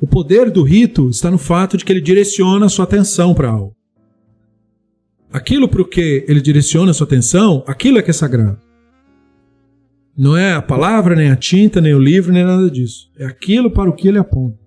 O 0.00 0.06
poder 0.06 0.50
do 0.50 0.62
rito 0.62 1.10
está 1.10 1.30
no 1.30 1.36
fato 1.38 1.76
de 1.76 1.84
que 1.84 1.92
ele 1.92 2.00
direciona 2.00 2.66
a 2.66 2.70
sua 2.70 2.84
atenção 2.84 3.34
para 3.34 3.50
algo. 3.50 3.76
Aquilo 5.32 5.68
para 5.68 5.82
o 5.82 5.88
que 5.88 6.24
ele 6.26 6.40
direciona 6.40 6.90
a 6.90 6.94
sua 6.94 7.06
atenção, 7.06 7.62
aquilo 7.66 7.98
é 7.98 8.02
que 8.02 8.10
é 8.10 8.12
sagrado. 8.12 8.58
Não 10.16 10.36
é 10.36 10.54
a 10.54 10.62
palavra, 10.62 11.14
nem 11.14 11.30
a 11.30 11.36
tinta, 11.36 11.80
nem 11.80 11.94
o 11.94 11.98
livro, 11.98 12.32
nem 12.32 12.44
nada 12.44 12.68
disso. 12.70 13.10
É 13.16 13.24
aquilo 13.24 13.70
para 13.70 13.88
o 13.88 13.92
que 13.92 14.08
ele 14.08 14.18
aponta. 14.18 14.58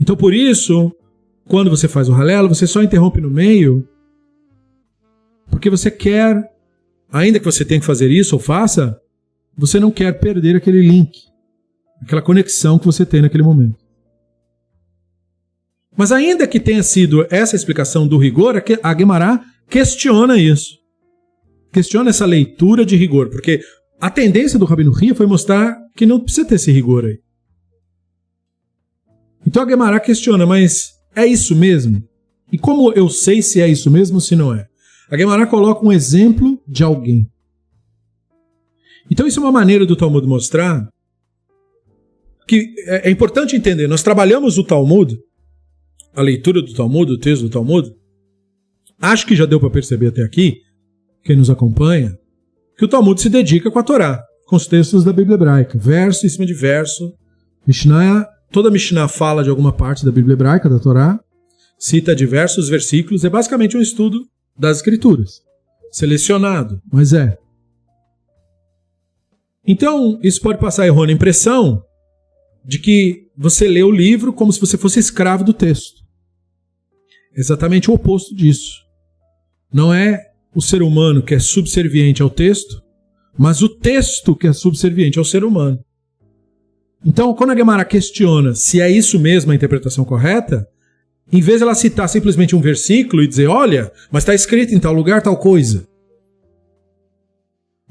Então, 0.00 0.16
por 0.16 0.32
isso, 0.32 0.94
quando 1.46 1.70
você 1.70 1.88
faz 1.88 2.08
o 2.08 2.12
ralelo, 2.12 2.48
você 2.48 2.66
só 2.66 2.82
interrompe 2.82 3.20
no 3.20 3.30
meio, 3.30 3.86
porque 5.50 5.68
você 5.68 5.90
quer, 5.90 6.50
ainda 7.10 7.38
que 7.38 7.44
você 7.44 7.64
tenha 7.64 7.80
que 7.80 7.86
fazer 7.86 8.10
isso 8.10 8.36
ou 8.36 8.40
faça, 8.40 9.00
você 9.56 9.80
não 9.80 9.90
quer 9.90 10.20
perder 10.20 10.56
aquele 10.56 10.80
link, 10.80 11.18
aquela 12.00 12.22
conexão 12.22 12.78
que 12.78 12.86
você 12.86 13.04
tem 13.04 13.22
naquele 13.22 13.42
momento. 13.42 13.85
Mas 15.96 16.12
ainda 16.12 16.46
que 16.46 16.60
tenha 16.60 16.82
sido 16.82 17.26
essa 17.30 17.56
explicação 17.56 18.06
do 18.06 18.18
rigor, 18.18 18.62
a 18.82 18.94
Guemará 18.94 19.42
questiona 19.68 20.36
isso. 20.36 20.76
Questiona 21.72 22.10
essa 22.10 22.26
leitura 22.26 22.84
de 22.84 22.96
rigor, 22.96 23.30
porque 23.30 23.60
a 24.00 24.10
tendência 24.10 24.58
do 24.58 24.64
Rabino 24.64 24.92
Ria 24.92 25.14
foi 25.14 25.26
mostrar 25.26 25.76
que 25.96 26.04
não 26.04 26.20
precisa 26.20 26.46
ter 26.46 26.56
esse 26.56 26.70
rigor 26.70 27.04
aí. 27.04 27.18
Então 29.46 29.62
a 29.62 29.68
Gemara 29.68 30.00
questiona, 30.00 30.44
mas 30.44 30.90
é 31.14 31.24
isso 31.24 31.54
mesmo? 31.54 32.02
E 32.52 32.58
como 32.58 32.92
eu 32.92 33.08
sei 33.08 33.40
se 33.40 33.60
é 33.60 33.68
isso 33.68 33.90
mesmo 33.90 34.16
ou 34.16 34.20
se 34.20 34.34
não 34.34 34.52
é? 34.52 34.66
A 35.08 35.16
Gemara 35.16 35.46
coloca 35.46 35.86
um 35.86 35.92
exemplo 35.92 36.60
de 36.66 36.82
alguém. 36.82 37.30
Então 39.10 39.26
isso 39.26 39.38
é 39.38 39.42
uma 39.42 39.52
maneira 39.52 39.86
do 39.86 39.94
Talmud 39.94 40.26
mostrar 40.26 40.88
que 42.46 42.74
é, 42.86 43.08
é 43.08 43.10
importante 43.10 43.54
entender. 43.54 43.86
Nós 43.86 44.02
trabalhamos 44.02 44.58
o 44.58 44.64
Talmud, 44.64 45.16
a 46.16 46.22
leitura 46.22 46.62
do 46.62 46.72
Talmud, 46.72 47.12
o 47.12 47.18
texto 47.18 47.42
do 47.42 47.50
Talmud. 47.50 47.92
Acho 48.98 49.26
que 49.26 49.36
já 49.36 49.44
deu 49.44 49.60
para 49.60 49.68
perceber 49.68 50.08
até 50.08 50.22
aqui, 50.22 50.56
quem 51.22 51.36
nos 51.36 51.50
acompanha, 51.50 52.16
que 52.78 52.84
o 52.86 52.88
Talmud 52.88 53.20
se 53.20 53.28
dedica 53.28 53.70
com 53.70 53.78
a 53.78 53.82
Torá, 53.82 54.22
com 54.46 54.56
os 54.56 54.66
textos 54.66 55.04
da 55.04 55.12
Bíblia 55.12 55.34
hebraica, 55.34 55.78
verso 55.78 56.24
em 56.24 56.28
cima 56.30 56.46
de 56.46 56.54
verso. 56.54 57.12
Mishnah, 57.66 58.26
toda 58.50 58.70
Mishnah 58.70 59.08
fala 59.08 59.44
de 59.44 59.50
alguma 59.50 59.72
parte 59.72 60.04
da 60.04 60.10
Bíblia 60.10 60.32
hebraica, 60.32 60.70
da 60.70 60.78
Torá, 60.78 61.20
cita 61.78 62.16
diversos 62.16 62.70
versículos, 62.70 63.22
é 63.22 63.28
basicamente 63.28 63.76
um 63.76 63.82
estudo 63.82 64.26
das 64.58 64.78
Escrituras. 64.78 65.42
Selecionado, 65.92 66.80
mas 66.90 67.12
é. 67.12 67.36
Então, 69.66 70.18
isso 70.22 70.40
pode 70.40 70.58
passar 70.58 70.84
a 70.84 70.86
errônea 70.86 71.12
impressão 71.12 71.82
de 72.64 72.78
que 72.78 73.26
você 73.36 73.68
lê 73.68 73.82
o 73.82 73.90
livro 73.90 74.32
como 74.32 74.52
se 74.52 74.60
você 74.60 74.78
fosse 74.78 74.98
escravo 74.98 75.44
do 75.44 75.52
texto. 75.52 76.05
Exatamente 77.36 77.90
o 77.90 77.94
oposto 77.94 78.34
disso. 78.34 78.84
Não 79.72 79.92
é 79.92 80.30
o 80.54 80.62
ser 80.62 80.82
humano 80.82 81.22
que 81.22 81.34
é 81.34 81.38
subserviente 81.38 82.22
ao 82.22 82.30
texto, 82.30 82.82
mas 83.36 83.60
o 83.60 83.68
texto 83.68 84.34
que 84.34 84.46
é 84.46 84.52
subserviente 84.52 85.18
ao 85.18 85.24
ser 85.24 85.44
humano. 85.44 85.78
Então, 87.04 87.34
quando 87.34 87.50
a 87.50 87.56
Gemara 87.56 87.84
questiona 87.84 88.54
se 88.54 88.80
é 88.80 88.90
isso 88.90 89.18
mesmo 89.20 89.52
a 89.52 89.54
interpretação 89.54 90.04
correta, 90.04 90.66
em 91.30 91.40
vez 91.40 91.58
de 91.58 91.64
ela 91.64 91.74
citar 91.74 92.08
simplesmente 92.08 92.56
um 92.56 92.60
versículo 92.60 93.22
e 93.22 93.28
dizer, 93.28 93.48
olha, 93.48 93.92
mas 94.10 94.22
está 94.22 94.34
escrito 94.34 94.74
em 94.74 94.80
tal 94.80 94.94
lugar 94.94 95.20
tal 95.20 95.36
coisa. 95.36 95.86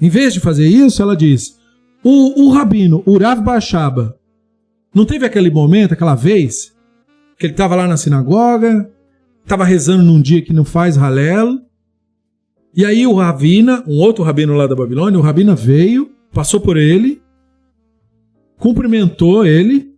Em 0.01 0.10
vez 0.10 0.34
de 0.34 0.39
fazer 0.39 0.67
isso, 0.67 1.01
ela 1.01 1.15
diz, 1.15 1.58
o, 2.03 2.45
o 2.45 2.51
rabino, 2.51 3.03
Urav 3.05 3.41
Bashaba, 3.41 4.17
não 4.93 5.05
teve 5.05 5.25
aquele 5.25 5.49
momento, 5.49 5.93
aquela 5.93 6.15
vez, 6.15 6.73
que 7.38 7.45
ele 7.45 7.53
estava 7.53 7.75
lá 7.75 7.88
na 7.88 7.97
sinagoga, 7.97 8.89
estava 9.45 9.63
rezando 9.63 10.03
num 10.03 10.19
dia 10.19 10.41
que 10.41 10.51
não 10.51 10.65
faz 10.65 10.97
Halel, 10.97 11.60
e 12.73 12.84
aí 12.84 13.05
o 13.05 13.13
Ravina, 13.13 13.84
um 13.88 13.99
outro 13.99 14.23
rabino 14.23 14.55
lá 14.55 14.65
da 14.67 14.75
Babilônia, 14.75 15.19
o 15.19 15.21
Rabina 15.21 15.55
veio, 15.55 16.12
passou 16.34 16.60
por 16.60 16.75
ele, 16.75 17.21
cumprimentou 18.58 19.45
ele, 19.45 19.95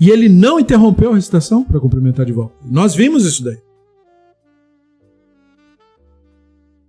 e 0.00 0.10
ele 0.10 0.28
não 0.28 0.58
interrompeu 0.58 1.12
a 1.12 1.14
recitação 1.14 1.64
para 1.64 1.78
cumprimentar 1.78 2.26
de 2.26 2.32
volta. 2.32 2.56
Nós 2.64 2.92
vimos 2.94 3.24
isso 3.24 3.44
daí. 3.44 3.58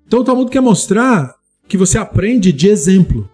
Então 0.07 0.21
o 0.21 0.23
Talmud 0.23 0.49
quer 0.49 0.61
mostrar 0.61 1.35
que 1.67 1.77
você 1.77 1.99
aprende 1.99 2.51
de 2.51 2.67
exemplo, 2.67 3.29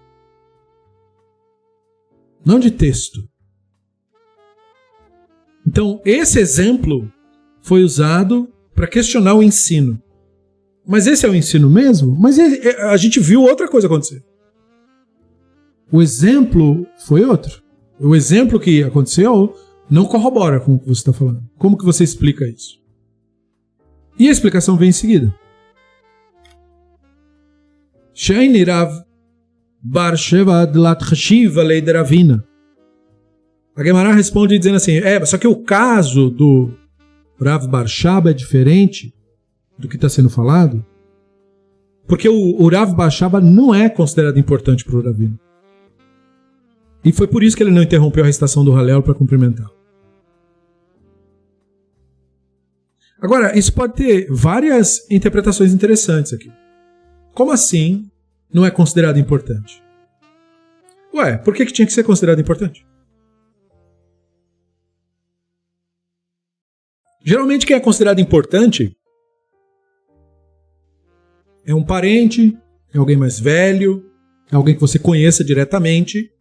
não 2.46 2.60
de 2.60 2.72
texto. 2.72 3.28
Então, 5.66 6.02
esse 6.04 6.40
exemplo 6.40 7.12
foi 7.70 7.84
usado 7.84 8.50
para 8.74 8.88
questionar 8.88 9.36
o 9.36 9.44
ensino. 9.44 10.02
Mas 10.88 11.06
esse 11.06 11.24
é 11.24 11.30
o 11.30 11.36
ensino 11.36 11.70
mesmo? 11.70 12.16
Mas 12.20 12.40
a 12.40 12.98
gente 12.98 13.20
viu 13.20 13.44
outra 13.44 13.68
coisa 13.68 13.86
acontecer. 13.86 14.24
O 15.92 16.02
exemplo 16.02 16.88
foi 17.06 17.24
outro. 17.24 17.62
O 18.00 18.16
exemplo 18.16 18.60
que 18.60 18.84
aconteceu 18.84 19.56
não 19.88 20.06
corrobora 20.06 20.60
com 20.60 20.74
o 20.74 20.80
que 20.80 20.88
você 20.88 21.02
está 21.02 21.14
falando. 21.14 21.44
Como 21.60 21.78
que 21.78 21.86
você 21.86 22.04
explica 22.04 22.44
isso? 22.48 22.80
E 24.18 24.28
a 24.28 24.32
explicação 24.32 24.76
vem 24.76 24.90
em 24.90 24.94
seguida. 24.94 25.32
Shainirav 28.16 28.92
Bar 29.80 30.18
Sheva 30.18 30.66
Leideravina. 31.62 32.44
A 33.76 33.84
Gemara 33.84 34.12
responde 34.12 34.58
dizendo 34.58 34.78
assim: 34.78 34.98
é, 34.98 35.24
só 35.24 35.38
que 35.38 35.48
o 35.48 35.64
caso 35.64 36.32
do 36.32 36.74
Rav 37.40 37.68
Barshaba 37.68 38.32
é 38.32 38.34
diferente 38.34 39.14
do 39.78 39.88
que 39.88 39.96
está 39.96 40.10
sendo 40.10 40.30
falado, 40.30 40.86
porque 42.08 42.28
o, 42.28 42.62
o 42.62 42.70
Rav 42.70 42.94
Barshaba 42.94 43.40
não 43.40 43.74
é 43.74 43.88
considerado 43.88 44.38
importante 44.38 44.84
para 44.84 44.96
o 44.96 45.02
Ravino. 45.02 45.40
E 47.04 47.12
foi 47.12 47.28
por 47.28 47.44
isso 47.44 47.56
que 47.56 47.64
ele 47.64 47.72
não 47.72 47.84
interrompeu 47.84 48.24
a 48.24 48.28
recitação 48.28 48.66
do 48.66 48.74
Halel 48.74 49.02
para 49.02 49.14
cumprimentar. 49.14 49.70
Agora, 53.22 53.58
isso 53.58 53.74
pode 53.74 53.94
ter 53.96 54.28
várias 54.30 55.10
interpretações 55.10 55.74
interessantes 55.74 56.34
aqui. 56.34 56.52
Como 57.34 57.52
assim 57.52 58.10
não 58.54 58.66
é 58.66 58.72
considerado 58.72 59.20
importante? 59.20 59.84
Ué, 61.14 61.38
por 61.38 61.54
que, 61.54 61.66
que 61.66 61.74
tinha 61.74 61.86
que 61.86 61.94
ser 61.94 62.04
considerado 62.04 62.40
importante? 62.40 62.86
Geralmente, 67.24 67.66
quem 67.66 67.76
é 67.76 67.80
considerado 67.80 68.20
importante 68.20 68.96
é 71.66 71.76
um 71.76 71.84
parente, 71.84 72.58
é 72.94 72.98
alguém 72.98 73.18
mais 73.18 73.40
velho, 73.40 74.06
é 74.52 74.56
alguém 74.56 74.74
que 74.74 74.82
você 74.82 74.98
conheça 74.98 75.44
diretamente. 75.44 76.32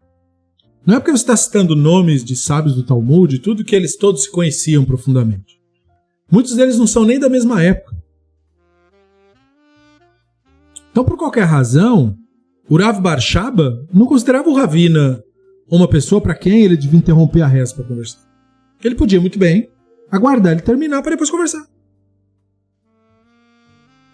Não 0.87 0.97
é 0.97 0.99
porque 0.99 1.11
você 1.11 1.23
está 1.23 1.37
citando 1.37 1.77
nomes 1.77 2.25
de 2.25 2.37
sábios 2.37 2.75
do 2.75 2.83
Talmud, 2.83 3.39
tudo 3.41 3.65
que 3.65 3.77
eles 3.77 3.97
todos 3.97 4.23
se 4.23 4.31
conheciam 4.31 4.85
profundamente. 4.85 5.61
Muitos 6.31 6.55
deles 6.55 6.79
não 6.79 6.87
são 6.87 7.05
nem 7.05 7.19
da 7.19 7.29
mesma 7.29 7.63
época. 7.63 7.97
Então, 10.91 11.05
por 11.05 11.17
qualquer 11.17 11.45
razão, 11.45 12.17
o 12.69 12.77
Rav 12.77 13.01
Barshaba 13.01 13.87
não 13.93 14.07
considerava 14.07 14.49
o 14.49 14.55
Ravina 14.55 15.23
uma 15.71 15.89
pessoa 15.89 16.21
para 16.21 16.35
quem 16.35 16.63
ele 16.63 16.77
devia 16.77 16.99
interromper 16.99 17.43
a 17.43 17.47
reza 17.47 17.75
para 17.75 17.85
conversar. 17.85 18.27
Ele 18.83 18.95
podia 18.95 19.21
muito 19.21 19.39
bem 19.39 19.69
aguardar 20.11 20.53
ele 20.53 20.63
terminar 20.63 21.03
para 21.03 21.13
depois 21.13 21.31
conversar. 21.31 21.67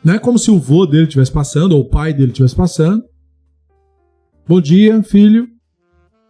Não 0.04 0.14
é 0.14 0.18
como 0.18 0.38
se 0.38 0.50
o 0.50 0.59
vô 0.59 0.85
dele 0.85 1.04
estivesse 1.04 1.33
passando, 1.33 1.72
ou 1.72 1.80
o 1.80 1.88
pai 1.88 2.12
dele 2.12 2.30
estivesse 2.30 2.54
passando. 2.54 3.04
Bom 4.46 4.61
dia, 4.61 5.02
filho. 5.02 5.48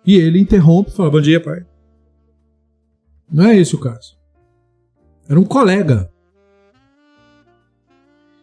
E 0.06 0.14
ele 0.14 0.38
interrompe 0.38 0.90
e 0.90 0.94
fala: 0.94 1.10
Bom 1.10 1.20
dia, 1.20 1.42
pai. 1.42 1.66
Não 3.30 3.46
é 3.46 3.56
esse 3.56 3.74
o 3.74 3.80
caso. 3.80 4.16
Era 5.28 5.40
um 5.40 5.44
colega. 5.44 6.08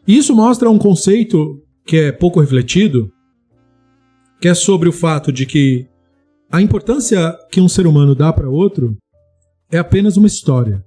Isso 0.06 0.36
mostra 0.36 0.70
um 0.70 0.78
conceito 0.78 1.64
que 1.86 1.98
é 1.98 2.12
pouco 2.12 2.42
refletido, 2.42 3.12
que 4.42 4.48
é 4.48 4.54
sobre 4.54 4.90
o 4.90 4.92
fato 4.92 5.32
de 5.32 5.46
que 5.46 5.88
a 6.52 6.62
importância 6.62 7.38
que 7.50 7.62
um 7.62 7.70
ser 7.70 7.88
humano 7.88 8.14
dá 8.14 8.34
para 8.34 8.50
outro 8.50 8.98
é 9.72 9.78
apenas 9.78 10.18
uma 10.18 10.28
história. 10.28 10.84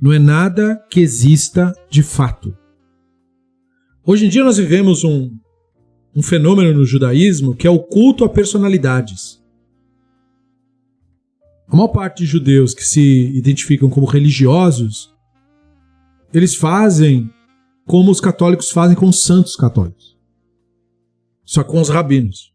Não 0.00 0.12
é 0.12 0.18
nada 0.18 0.76
que 0.90 1.00
exista 1.00 1.72
de 1.90 2.02
fato. 2.02 2.56
Hoje 4.06 4.26
em 4.26 4.28
dia 4.28 4.44
nós 4.44 4.56
vivemos 4.56 5.02
um, 5.02 5.36
um 6.14 6.22
fenômeno 6.22 6.72
no 6.72 6.84
judaísmo 6.84 7.54
que 7.54 7.66
é 7.66 7.70
o 7.70 7.80
culto 7.80 8.24
a 8.24 8.28
personalidades. 8.28 9.42
A 11.66 11.76
maior 11.76 11.88
parte 11.88 12.18
de 12.18 12.26
judeus 12.26 12.72
que 12.72 12.84
se 12.84 13.36
identificam 13.36 13.90
como 13.90 14.06
religiosos, 14.06 15.12
eles 16.32 16.54
fazem 16.54 17.28
como 17.84 18.10
os 18.10 18.20
católicos 18.20 18.70
fazem 18.70 18.96
com 18.96 19.06
os 19.06 19.22
santos 19.22 19.56
católicos. 19.56 20.16
Só 21.44 21.64
com 21.64 21.80
os 21.80 21.88
rabinos. 21.88 22.52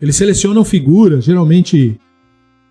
Eles 0.00 0.16
selecionam 0.16 0.64
figuras, 0.64 1.24
geralmente 1.24 1.98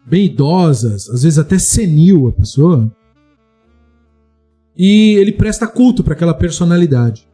bem 0.05 0.25
idosas, 0.25 1.09
às 1.09 1.23
vezes 1.23 1.37
até 1.37 1.59
senil 1.59 2.27
a 2.27 2.31
pessoa, 2.31 2.91
e 4.77 5.15
ele 5.15 5.31
presta 5.31 5.67
culto 5.67 6.03
para 6.03 6.13
aquela 6.13 6.33
personalidade. 6.33 7.27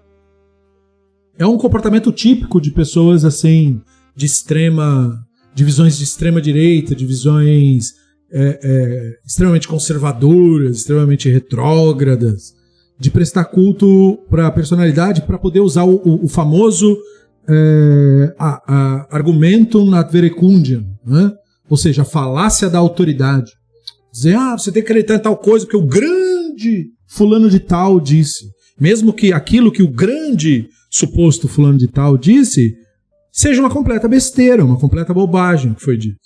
É 1.38 1.46
um 1.46 1.58
comportamento 1.58 2.12
típico 2.12 2.62
de 2.62 2.72
pessoas 2.72 3.26
assim 3.26 3.82
de 4.16 4.26
extrema, 4.26 5.20
divisões 5.54 5.98
de 5.98 6.04
extrema 6.04 6.42
direita, 6.42 6.96
divisões 6.96 7.94
é, 8.32 8.60
é, 8.64 9.18
extremamente 9.26 9.68
conservadoras, 9.68 10.78
extremamente 10.78 11.30
retrógradas, 11.30 12.54
de 13.00 13.12
prestar 13.12 13.46
culto 13.46 14.20
para 14.30 14.48
a 14.48 14.52
personalidade 14.52 15.24
para 15.24 15.38
poder 15.38 15.60
usar 15.60 15.84
o, 15.84 15.96
o, 15.96 16.26
o 16.26 16.28
famoso 16.28 16.98
é, 17.50 18.36
a, 18.40 18.62
a, 18.68 19.08
argumentum 19.16 19.94
ad 19.94 20.12
verecundiam, 20.12 20.86
né? 21.06 21.32
ou 21.70 21.76
seja, 21.76 22.04
a 22.04 22.06
falácia 22.06 22.70
da 22.70 22.80
autoridade. 22.80 23.52
Dizer, 24.12 24.36
ah, 24.36 24.58
você 24.58 24.72
tem 24.72 24.84
que 24.84 24.92
acreditar 24.92 25.16
em 25.16 25.20
tal 25.20 25.36
coisa, 25.36 25.66
porque 25.66 25.78
o 25.78 25.86
grande 25.86 26.93
fulano 27.08 27.50
de 27.50 27.60
tal 27.60 28.00
disse. 28.00 28.46
Mesmo 28.80 29.14
que 29.14 29.32
aquilo 29.32 29.72
que 29.72 29.84
o 29.84 29.92
grande 29.92 30.68
suposto 30.90 31.48
fulano 31.48 31.78
de 31.78 31.88
tal 31.88 32.18
disse 32.18 32.74
seja 33.32 33.60
uma 33.60 33.70
completa 33.70 34.08
besteira, 34.08 34.64
uma 34.64 34.80
completa 34.80 35.14
bobagem 35.14 35.74
que 35.74 35.82
foi 35.82 35.98
dito. 35.98 36.20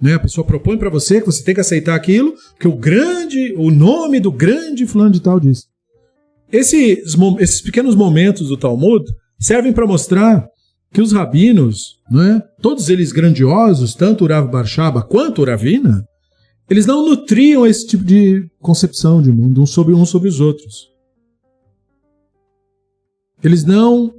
Né? 0.00 0.14
A 0.14 0.20
pessoa 0.20 0.44
propõe 0.44 0.76
para 0.76 0.90
você 0.90 1.20
que 1.20 1.26
você 1.26 1.44
tem 1.44 1.54
que 1.54 1.60
aceitar 1.60 1.94
aquilo 1.94 2.34
que 2.58 2.66
o 2.66 2.76
grande, 2.76 3.54
o 3.56 3.70
nome 3.70 4.18
do 4.18 4.32
grande 4.32 4.84
fulano 4.84 5.12
de 5.12 5.20
tal 5.20 5.38
disse. 5.38 5.66
Esses, 6.50 7.16
esses 7.38 7.62
pequenos 7.62 7.94
momentos 7.94 8.48
do 8.48 8.56
Talmud 8.56 9.04
servem 9.38 9.72
para 9.72 9.86
mostrar 9.86 10.44
que 10.92 11.00
os 11.00 11.12
rabinos, 11.12 11.98
né, 12.10 12.42
todos 12.60 12.90
eles 12.90 13.12
grandiosos, 13.12 13.94
tanto 13.94 14.24
o 14.24 14.28
Rav 14.28 14.50
Barshaba 14.50 15.02
quanto 15.02 15.40
o 15.40 15.44
Ravina, 15.44 16.04
eles 16.72 16.86
não 16.86 17.04
nutriam 17.04 17.66
esse 17.66 17.86
tipo 17.86 18.02
de 18.02 18.48
concepção 18.58 19.20
de 19.20 19.30
mundo 19.30 19.60
uns 19.60 19.68
sobre 19.68 19.92
uns 19.92 20.08
sobre 20.08 20.26
os 20.26 20.40
outros. 20.40 20.90
Eles 23.44 23.62
não 23.62 24.14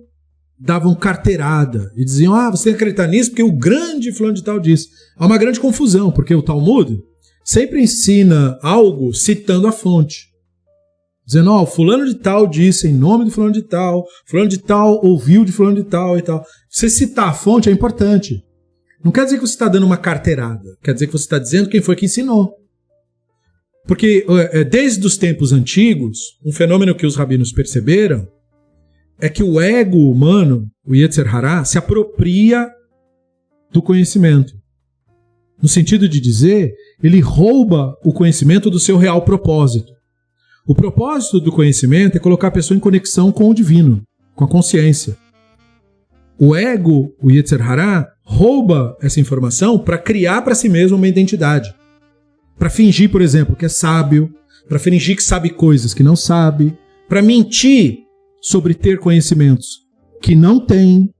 davam 0.59 0.93
carteirada 0.93 1.91
e 1.95 2.05
diziam: 2.05 2.35
ah, 2.35 2.51
você 2.51 2.65
tem 2.65 2.73
que 2.73 2.83
acreditar 2.83 3.07
nisso 3.07 3.31
porque 3.31 3.41
o 3.41 3.51
grande 3.51 4.11
fulano 4.11 4.35
de 4.35 4.43
tal 4.43 4.59
disse. 4.59 4.87
Há 5.17 5.25
uma 5.25 5.39
grande 5.39 5.59
confusão, 5.59 6.11
porque 6.11 6.35
o 6.35 6.43
Talmud 6.43 7.01
sempre 7.43 7.81
ensina 7.81 8.59
algo 8.61 9.15
citando 9.15 9.65
a 9.65 9.71
fonte. 9.71 10.27
Dizendo, 11.25 11.49
ó, 11.49 11.63
oh, 11.63 11.65
fulano 11.65 12.05
de 12.05 12.15
tal 12.15 12.45
disse 12.45 12.87
em 12.87 12.93
nome 12.93 13.25
do 13.25 13.31
fulano 13.31 13.53
de 13.53 13.63
tal, 13.63 14.05
fulano 14.27 14.49
de 14.49 14.59
tal 14.59 15.03
ouviu 15.03 15.43
de 15.43 15.51
fulano 15.51 15.77
de 15.77 15.85
tal 15.85 16.19
e 16.19 16.21
tal. 16.21 16.45
Você 16.69 16.87
citar 16.87 17.29
a 17.29 17.33
fonte 17.33 17.67
é 17.67 17.71
importante. 17.71 18.43
Não 19.03 19.11
quer 19.11 19.25
dizer 19.25 19.37
que 19.37 19.45
você 19.45 19.53
está 19.53 19.67
dando 19.67 19.85
uma 19.85 19.97
carteirada, 19.97 20.77
quer 20.81 20.93
dizer 20.93 21.07
que 21.07 21.13
você 21.13 21.25
está 21.25 21.37
dizendo 21.37 21.69
quem 21.69 21.81
foi 21.81 21.95
que 21.95 22.05
ensinou. 22.05 22.55
Porque 23.85 24.25
é, 24.51 24.63
desde 24.63 25.05
os 25.05 25.17
tempos 25.17 25.51
antigos, 25.51 26.39
um 26.45 26.53
fenômeno 26.53 26.95
que 26.95 27.05
os 27.05 27.17
rabinos 27.17 27.51
perceberam 27.51 28.25
é 29.19 29.27
que 29.27 29.43
o 29.43 29.59
ego 29.59 30.09
humano, 30.09 30.69
o 30.85 30.95
Yetzer 30.95 31.33
Hará, 31.33 31.65
se 31.65 31.77
apropria 31.77 32.71
do 33.71 33.81
conhecimento. 33.81 34.53
No 35.61 35.67
sentido 35.67 36.07
de 36.07 36.19
dizer, 36.19 36.73
ele 37.01 37.19
rouba 37.19 37.97
o 38.03 38.13
conhecimento 38.13 38.69
do 38.69 38.79
seu 38.79 38.97
real 38.97 39.21
propósito. 39.23 39.91
O 40.65 40.73
propósito 40.73 41.41
do 41.41 41.51
conhecimento 41.51 42.15
é 42.15 42.19
colocar 42.19 42.47
a 42.47 42.51
pessoa 42.51 42.77
em 42.77 42.81
conexão 42.81 43.31
com 43.31 43.49
o 43.49 43.53
divino, 43.53 44.01
com 44.33 44.45
a 44.45 44.47
consciência. 44.47 45.17
O 46.39 46.55
ego, 46.55 47.13
o 47.21 47.29
Yetzer 47.29 47.61
Hará, 47.61 48.12
rouba 48.23 48.97
essa 49.01 49.19
informação 49.19 49.77
para 49.77 49.97
criar 49.97 50.41
para 50.41 50.55
si 50.55 50.69
mesmo 50.69 50.97
uma 50.97 51.07
identidade. 51.07 51.73
Para 52.57 52.69
fingir, 52.69 53.11
por 53.11 53.21
exemplo, 53.21 53.55
que 53.55 53.65
é 53.65 53.69
sábio, 53.69 54.33
para 54.67 54.79
fingir 54.79 55.15
que 55.15 55.23
sabe 55.23 55.49
coisas 55.49 55.93
que 55.93 56.03
não 56.03 56.15
sabe, 56.15 56.77
para 57.07 57.21
mentir 57.21 57.99
sobre 58.41 58.73
ter 58.73 58.99
conhecimentos 58.99 59.83
que 60.21 60.35
não 60.35 60.59
tem. 60.65 61.13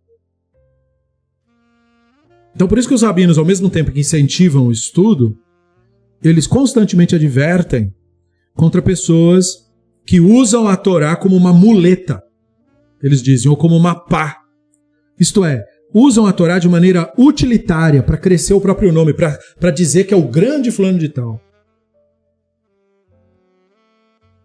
Então, 2.56 2.68
por 2.68 2.78
isso 2.78 2.88
que 2.88 2.94
os 2.94 3.02
rabinos, 3.02 3.38
ao 3.38 3.46
mesmo 3.46 3.70
tempo 3.70 3.92
que 3.92 4.00
incentivam 4.00 4.68
o 4.68 4.72
estudo, 4.72 5.38
eles 6.24 6.48
constantemente 6.48 7.16
advertem 7.16 7.94
contra 8.56 8.82
pessoas 8.82 9.64
que 10.06 10.20
usam 10.20 10.68
a 10.68 10.76
Torá 10.76 11.16
como 11.16 11.36
uma 11.36 11.52
muleta. 11.52 12.22
Eles 13.02 13.22
dizem, 13.22 13.50
ou 13.50 13.58
como 13.58 13.76
uma 13.76 13.96
pá. 13.96 14.42
Isto 15.20 15.44
é, 15.44 15.66
usam 15.94 16.26
a 16.26 16.34
Torá 16.34 16.58
de 16.58 16.68
maneira 16.68 17.14
utilitária 17.18 18.02
para 18.02 18.18
crescer 18.18 18.54
o 18.54 18.62
próprio 18.62 18.92
nome, 18.92 19.14
para 19.14 19.72
dizer 19.72 20.06
que 20.06 20.14
é 20.14 20.18
o 20.18 20.28
grande 20.28 20.72
fulano 20.72 20.98
de 20.98 21.10
tal. 21.10 21.40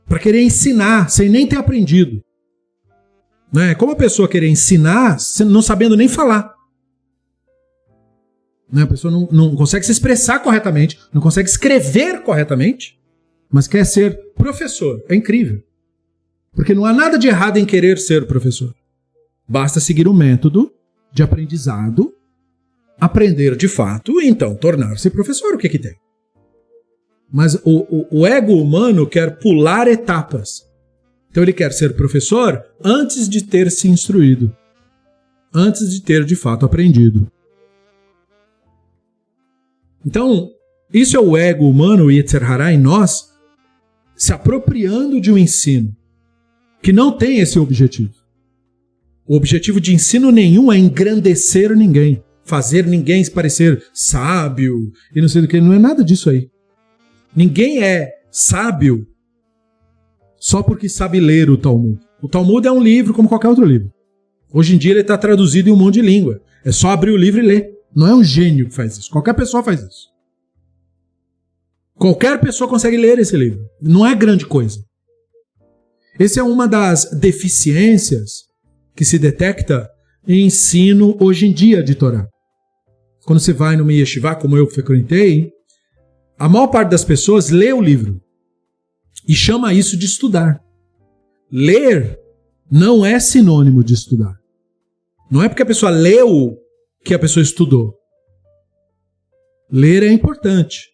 Para 0.06 0.18
querer 0.18 0.42
ensinar 0.42 1.11
sem 1.11 1.28
nem 1.28 1.46
ter 1.46 1.56
aprendido. 1.56 2.22
Né? 3.52 3.74
Como 3.74 3.92
a 3.92 3.96
pessoa 3.96 4.28
querer 4.28 4.48
ensinar 4.48 5.16
não 5.46 5.62
sabendo 5.62 5.96
nem 5.96 6.08
falar. 6.08 6.54
Né? 8.70 8.82
A 8.82 8.87
pessoa 8.87 9.11
não, 9.11 9.28
não 9.32 9.56
consegue 9.56 9.87
se 9.87 9.92
expressar 9.92 10.40
corretamente, 10.40 10.98
não 11.12 11.22
consegue 11.22 11.48
escrever 11.48 12.22
corretamente, 12.22 12.98
mas 13.50 13.66
quer 13.66 13.84
ser 13.84 14.18
professor. 14.34 15.02
É 15.08 15.14
incrível. 15.14 15.62
Porque 16.52 16.74
não 16.74 16.84
há 16.84 16.92
nada 16.92 17.18
de 17.18 17.28
errado 17.28 17.56
em 17.56 17.64
querer 17.64 17.98
ser 17.98 18.26
professor. 18.26 18.74
Basta 19.48 19.80
seguir 19.80 20.06
o 20.06 20.12
método 20.12 20.70
de 21.12 21.22
aprendizado, 21.22 22.14
aprender 23.00 23.56
de 23.56 23.68
fato 23.68 24.20
e 24.20 24.28
então 24.28 24.54
tornar-se 24.54 25.10
professor. 25.10 25.54
O 25.54 25.58
que, 25.58 25.68
que 25.68 25.78
tem? 25.78 25.96
Mas 27.30 27.54
o, 27.64 27.86
o, 27.90 28.20
o 28.20 28.26
ego 28.26 28.54
humano 28.54 29.06
quer 29.06 29.38
pular 29.38 29.86
etapas. 29.86 30.66
Então 31.30 31.42
ele 31.42 31.52
quer 31.52 31.72
ser 31.72 31.94
professor 31.94 32.64
antes 32.82 33.28
de 33.28 33.44
ter 33.44 33.70
se 33.70 33.88
instruído, 33.88 34.54
antes 35.54 35.90
de 35.90 36.02
ter 36.02 36.24
de 36.24 36.34
fato 36.34 36.64
aprendido. 36.64 37.30
Então, 40.04 40.50
isso 40.92 41.16
é 41.16 41.20
o 41.20 41.36
ego 41.36 41.68
humano, 41.68 42.04
o 42.04 42.10
Yetzer 42.10 42.42
em 42.72 42.78
nós, 42.78 43.28
se 44.16 44.32
apropriando 44.32 45.20
de 45.20 45.30
um 45.30 45.36
ensino 45.36 45.94
que 46.82 46.92
não 46.92 47.12
tem 47.12 47.40
esse 47.40 47.58
objetivo. 47.58 48.14
O 49.28 49.36
objetivo 49.36 49.78
de 49.78 49.94
ensino 49.94 50.32
nenhum 50.32 50.72
é 50.72 50.78
engrandecer 50.78 51.76
ninguém, 51.76 52.24
fazer 52.44 52.86
ninguém 52.86 53.22
parecer 53.30 53.84
sábio 53.92 54.90
e 55.14 55.20
não 55.20 55.28
sei 55.28 55.42
do 55.42 55.48
que. 55.48 55.60
Não 55.60 55.74
é 55.74 55.78
nada 55.78 56.02
disso 56.02 56.30
aí. 56.30 56.48
Ninguém 57.36 57.82
é 57.84 58.10
sábio 58.30 59.06
só 60.40 60.62
porque 60.62 60.88
sabe 60.88 61.20
ler 61.20 61.50
o 61.50 61.58
Talmud. 61.58 62.00
O 62.22 62.28
Talmud 62.28 62.66
é 62.66 62.72
um 62.72 62.82
livro 62.82 63.12
como 63.12 63.28
qualquer 63.28 63.48
outro 63.48 63.66
livro. 63.66 63.92
Hoje 64.50 64.74
em 64.74 64.78
dia 64.78 64.92
ele 64.92 65.00
está 65.00 65.18
traduzido 65.18 65.68
em 65.68 65.72
um 65.72 65.76
monte 65.76 65.94
de 65.94 66.02
língua. 66.02 66.40
É 66.64 66.72
só 66.72 66.88
abrir 66.88 67.10
o 67.10 67.16
livro 67.16 67.42
e 67.42 67.46
ler. 67.46 67.70
Não 67.94 68.06
é 68.06 68.14
um 68.14 68.24
gênio 68.24 68.68
que 68.68 68.74
faz 68.74 68.96
isso. 68.96 69.10
Qualquer 69.10 69.34
pessoa 69.34 69.62
faz 69.62 69.82
isso. 69.82 70.08
Qualquer 71.96 72.40
pessoa 72.40 72.70
consegue 72.70 72.96
ler 72.96 73.18
esse 73.18 73.36
livro. 73.36 73.60
Não 73.82 74.06
é 74.06 74.14
grande 74.14 74.46
coisa. 74.46 74.82
Essa 76.18 76.40
é 76.40 76.42
uma 76.42 76.66
das 76.66 77.10
deficiências 77.10 78.47
que 78.98 79.04
se 79.04 79.16
detecta 79.16 79.88
em 80.26 80.46
ensino 80.46 81.16
hoje 81.20 81.46
em 81.46 81.52
dia 81.52 81.84
de 81.84 81.94
Torá. 81.94 82.28
Quando 83.24 83.38
você 83.38 83.52
vai 83.52 83.76
no 83.76 83.88
yeshiva, 83.88 84.34
como 84.34 84.56
eu 84.56 84.66
frequentei, 84.66 85.52
a 86.37 86.48
maior 86.48 86.66
parte 86.66 86.90
das 86.90 87.04
pessoas 87.04 87.48
lê 87.48 87.72
o 87.72 87.80
livro 87.80 88.20
e 89.28 89.37
chama 89.37 89.72
isso 89.72 89.96
de 89.96 90.04
estudar. 90.04 90.61
Ler 91.48 92.18
não 92.68 93.06
é 93.06 93.20
sinônimo 93.20 93.84
de 93.84 93.94
estudar. 93.94 94.37
Não 95.30 95.44
é 95.44 95.48
porque 95.48 95.62
a 95.62 95.66
pessoa 95.66 95.92
leu 95.92 96.58
que 97.04 97.14
a 97.14 97.20
pessoa 97.20 97.44
estudou. 97.44 97.94
Ler 99.70 100.02
é 100.02 100.11
importante, 100.11 100.88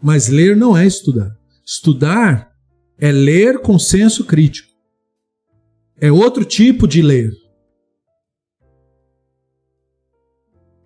mas 0.00 0.28
ler 0.28 0.56
não 0.56 0.76
é 0.76 0.86
estudar. 0.86 1.36
Estudar 1.66 2.52
é 2.96 3.10
ler 3.10 3.58
com 3.58 3.76
senso 3.76 4.24
crítico. 4.24 4.71
É 6.02 6.10
outro 6.10 6.44
tipo 6.44 6.88
de 6.88 7.00
ler. 7.00 7.30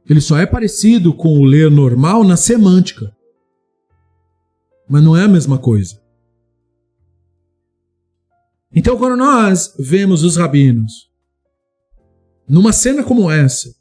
Ele 0.06 0.20
só 0.20 0.36
é 0.36 0.44
parecido 0.44 1.14
com 1.14 1.38
o 1.38 1.44
ler 1.44 1.70
normal 1.70 2.22
na 2.22 2.36
semântica. 2.36 3.10
Mas 4.86 5.02
não 5.02 5.16
é 5.16 5.22
a 5.24 5.28
mesma 5.28 5.58
coisa. 5.58 5.98
Então, 8.70 8.98
quando 8.98 9.16
nós 9.16 9.74
vemos 9.78 10.22
os 10.22 10.36
rabinos 10.36 11.10
numa 12.46 12.70
cena 12.70 13.02
como 13.02 13.30
essa, 13.30 13.74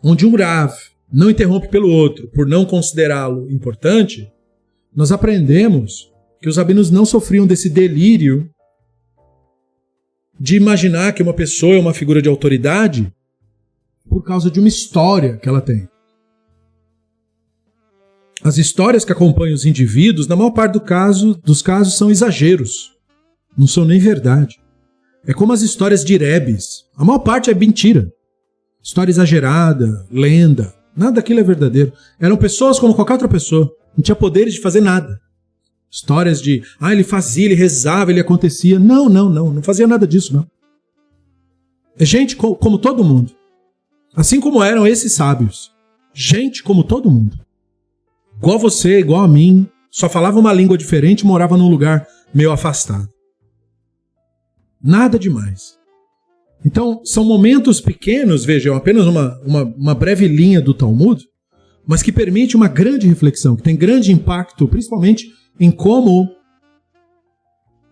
onde 0.00 0.24
um 0.24 0.36
Rav 0.36 0.72
não 1.12 1.28
interrompe 1.28 1.68
pelo 1.68 1.90
outro 1.90 2.30
por 2.30 2.46
não 2.46 2.64
considerá-lo 2.64 3.50
importante, 3.50 4.32
nós 4.94 5.10
aprendemos 5.10 6.08
que 6.40 6.48
os 6.48 6.58
rabinos 6.58 6.92
não 6.92 7.04
sofriam 7.04 7.44
desse 7.44 7.68
delírio 7.68 8.48
de 10.38 10.56
imaginar 10.56 11.12
que 11.12 11.22
uma 11.22 11.32
pessoa 11.32 11.74
é 11.74 11.80
uma 11.80 11.94
figura 11.94 12.20
de 12.20 12.28
autoridade 12.28 13.12
por 14.08 14.22
causa 14.22 14.50
de 14.50 14.58
uma 14.58 14.68
história 14.68 15.36
que 15.36 15.48
ela 15.48 15.60
tem. 15.60 15.88
As 18.42 18.58
histórias 18.58 19.04
que 19.04 19.12
acompanham 19.12 19.54
os 19.54 19.64
indivíduos, 19.64 20.28
na 20.28 20.36
maior 20.36 20.50
parte 20.50 20.74
do 20.74 20.80
caso, 20.80 21.40
dos 21.44 21.62
casos, 21.62 21.96
são 21.96 22.10
exageros. 22.10 22.92
Não 23.56 23.66
são 23.66 23.84
nem 23.84 23.98
verdade. 23.98 24.60
É 25.26 25.32
como 25.32 25.52
as 25.52 25.62
histórias 25.62 26.04
de 26.04 26.16
Rebes. 26.16 26.84
A 26.96 27.04
maior 27.04 27.18
parte 27.20 27.50
é 27.50 27.54
mentira. 27.54 28.12
História 28.82 29.10
exagerada, 29.10 30.06
lenda. 30.12 30.72
Nada 30.96 31.12
daquilo 31.12 31.40
é 31.40 31.42
verdadeiro. 31.42 31.92
Eram 32.20 32.36
pessoas 32.36 32.78
como 32.78 32.94
qualquer 32.94 33.14
outra 33.14 33.28
pessoa. 33.28 33.68
Não 33.96 34.02
tinha 34.02 34.14
poderes 34.14 34.54
de 34.54 34.60
fazer 34.60 34.80
nada. 34.80 35.20
Histórias 35.90 36.42
de, 36.42 36.62
ah, 36.80 36.92
ele 36.92 37.04
fazia, 37.04 37.46
ele 37.46 37.54
rezava, 37.54 38.10
ele 38.10 38.20
acontecia. 38.20 38.78
Não, 38.78 39.08
não, 39.08 39.28
não, 39.28 39.52
não 39.52 39.62
fazia 39.62 39.86
nada 39.86 40.06
disso, 40.06 40.34
não. 40.34 40.46
É 41.98 42.04
gente 42.04 42.36
co 42.36 42.54
como 42.54 42.78
todo 42.78 43.04
mundo. 43.04 43.32
Assim 44.14 44.40
como 44.40 44.62
eram 44.62 44.86
esses 44.86 45.12
sábios. 45.12 45.72
Gente 46.12 46.62
como 46.62 46.84
todo 46.84 47.10
mundo. 47.10 47.38
Igual 48.38 48.58
você, 48.58 48.98
igual 48.98 49.22
a 49.22 49.28
mim. 49.28 49.66
Só 49.90 50.08
falava 50.08 50.38
uma 50.38 50.52
língua 50.52 50.76
diferente 50.76 51.20
e 51.20 51.26
morava 51.26 51.56
num 51.56 51.70
lugar 51.70 52.06
meio 52.34 52.52
afastado. 52.52 53.08
Nada 54.82 55.18
demais. 55.18 55.78
Então, 56.64 57.00
são 57.04 57.24
momentos 57.24 57.80
pequenos, 57.80 58.44
vejam, 58.44 58.74
apenas 58.74 59.06
uma, 59.06 59.40
uma, 59.42 59.62
uma 59.62 59.94
breve 59.94 60.26
linha 60.26 60.60
do 60.60 60.74
Talmud, 60.74 61.24
mas 61.86 62.02
que 62.02 62.12
permite 62.12 62.56
uma 62.56 62.68
grande 62.68 63.06
reflexão, 63.06 63.56
que 63.56 63.62
tem 63.62 63.76
grande 63.76 64.12
impacto, 64.12 64.66
principalmente 64.66 65.28
em 65.58 65.70
como 65.70 66.34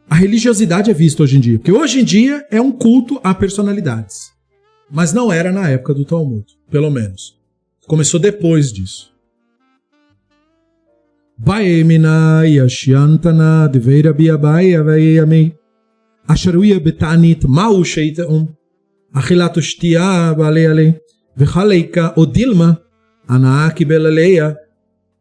a 0.08 0.14
religiosidade 0.14 0.90
é 0.90 0.94
vista 0.94 1.22
hoje 1.22 1.36
em 1.36 1.40
dia. 1.40 1.58
Porque 1.58 1.72
hoje 1.72 2.00
em 2.00 2.04
dia 2.04 2.46
é 2.50 2.60
um 2.60 2.70
culto 2.70 3.20
a 3.24 3.34
personalidades. 3.34 4.32
Mas 4.90 5.12
não 5.12 5.32
era 5.32 5.50
na 5.50 5.68
época 5.68 5.94
do 5.94 6.04
Talmud, 6.04 6.44
pelo 6.70 6.90
menos. 6.90 7.38
Começou 7.86 8.20
depois 8.20 8.72
disso. 8.72 9.12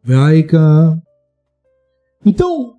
Veaika 0.02 1.02
Então, 2.24 2.76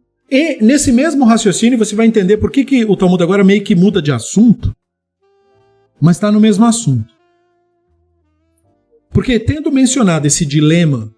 nesse 0.62 0.92
mesmo 0.92 1.26
raciocínio 1.26 1.78
você 1.78 1.96
vai 1.96 2.08
entender 2.08 2.38
por 2.38 2.52
que, 2.52 2.66
que 2.66 2.86
o 2.86 2.98
Talmud 2.98 3.22
agora 3.22 3.44
meio 3.44 3.64
que 3.64 3.76
muda 3.76 4.02
de 4.02 4.12
assunto, 4.12 4.76
mas 6.02 6.18
está 6.18 6.32
no 6.32 6.40
mesmo 6.40 6.66
assunto. 6.66 7.14
Porque 9.12 9.40
tendo 9.40 9.72
mencionado 9.72 10.28
esse 10.28 10.46
dilema 10.46 11.14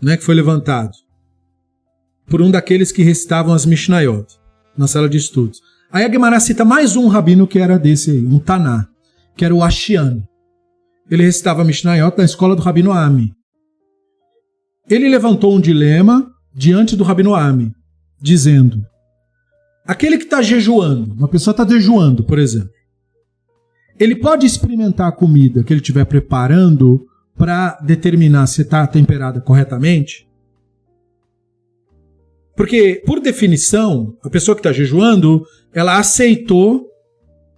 né, 0.00 0.16
que 0.16 0.24
foi 0.24 0.34
levantado 0.34 0.96
por 2.26 2.40
um 2.40 2.50
daqueles 2.50 2.90
que 2.90 3.02
recitavam 3.02 3.54
as 3.54 3.66
Mishnayot 3.66 4.26
na 4.76 4.86
sala 4.86 5.08
de 5.08 5.16
estudos. 5.16 5.60
Aí 5.90 6.04
a 6.04 6.10
Gemara 6.10 6.40
cita 6.40 6.64
mais 6.64 6.96
um 6.96 7.08
rabino 7.08 7.46
que 7.46 7.58
era 7.58 7.78
desse 7.78 8.10
aí, 8.10 8.26
um 8.26 8.38
Taná, 8.38 8.88
que 9.36 9.44
era 9.44 9.54
o 9.54 9.62
Ashian. 9.62 10.22
Ele 11.10 11.22
recitava 11.22 11.64
Mishnayot 11.64 12.16
na 12.16 12.24
escola 12.24 12.56
do 12.56 12.62
rabino 12.62 12.92
Ami. 12.92 13.32
Ele 14.88 15.08
levantou 15.08 15.54
um 15.54 15.60
dilema 15.60 16.32
diante 16.56 16.96
do 16.96 17.04
rabino 17.04 17.34
Ami, 17.34 17.70
dizendo: 18.18 18.82
aquele 19.84 20.16
que 20.16 20.24
está 20.24 20.40
jejuando, 20.40 21.12
uma 21.12 21.28
pessoa 21.28 21.52
está 21.52 21.68
jejuando, 21.68 22.24
por 22.24 22.38
exemplo, 22.38 22.70
ele 23.98 24.16
pode 24.16 24.46
experimentar 24.46 25.08
a 25.08 25.12
comida 25.12 25.62
que 25.62 25.72
ele 25.72 25.80
estiver 25.80 26.06
preparando 26.06 27.06
para 27.36 27.78
determinar 27.80 28.46
se 28.46 28.62
está 28.62 28.86
temperada 28.86 29.40
corretamente? 29.40 30.26
Porque, 32.56 33.02
por 33.04 33.20
definição, 33.20 34.16
a 34.22 34.30
pessoa 34.30 34.54
que 34.54 34.60
está 34.60 34.72
jejuando, 34.72 35.44
ela 35.74 35.98
aceitou 35.98 36.86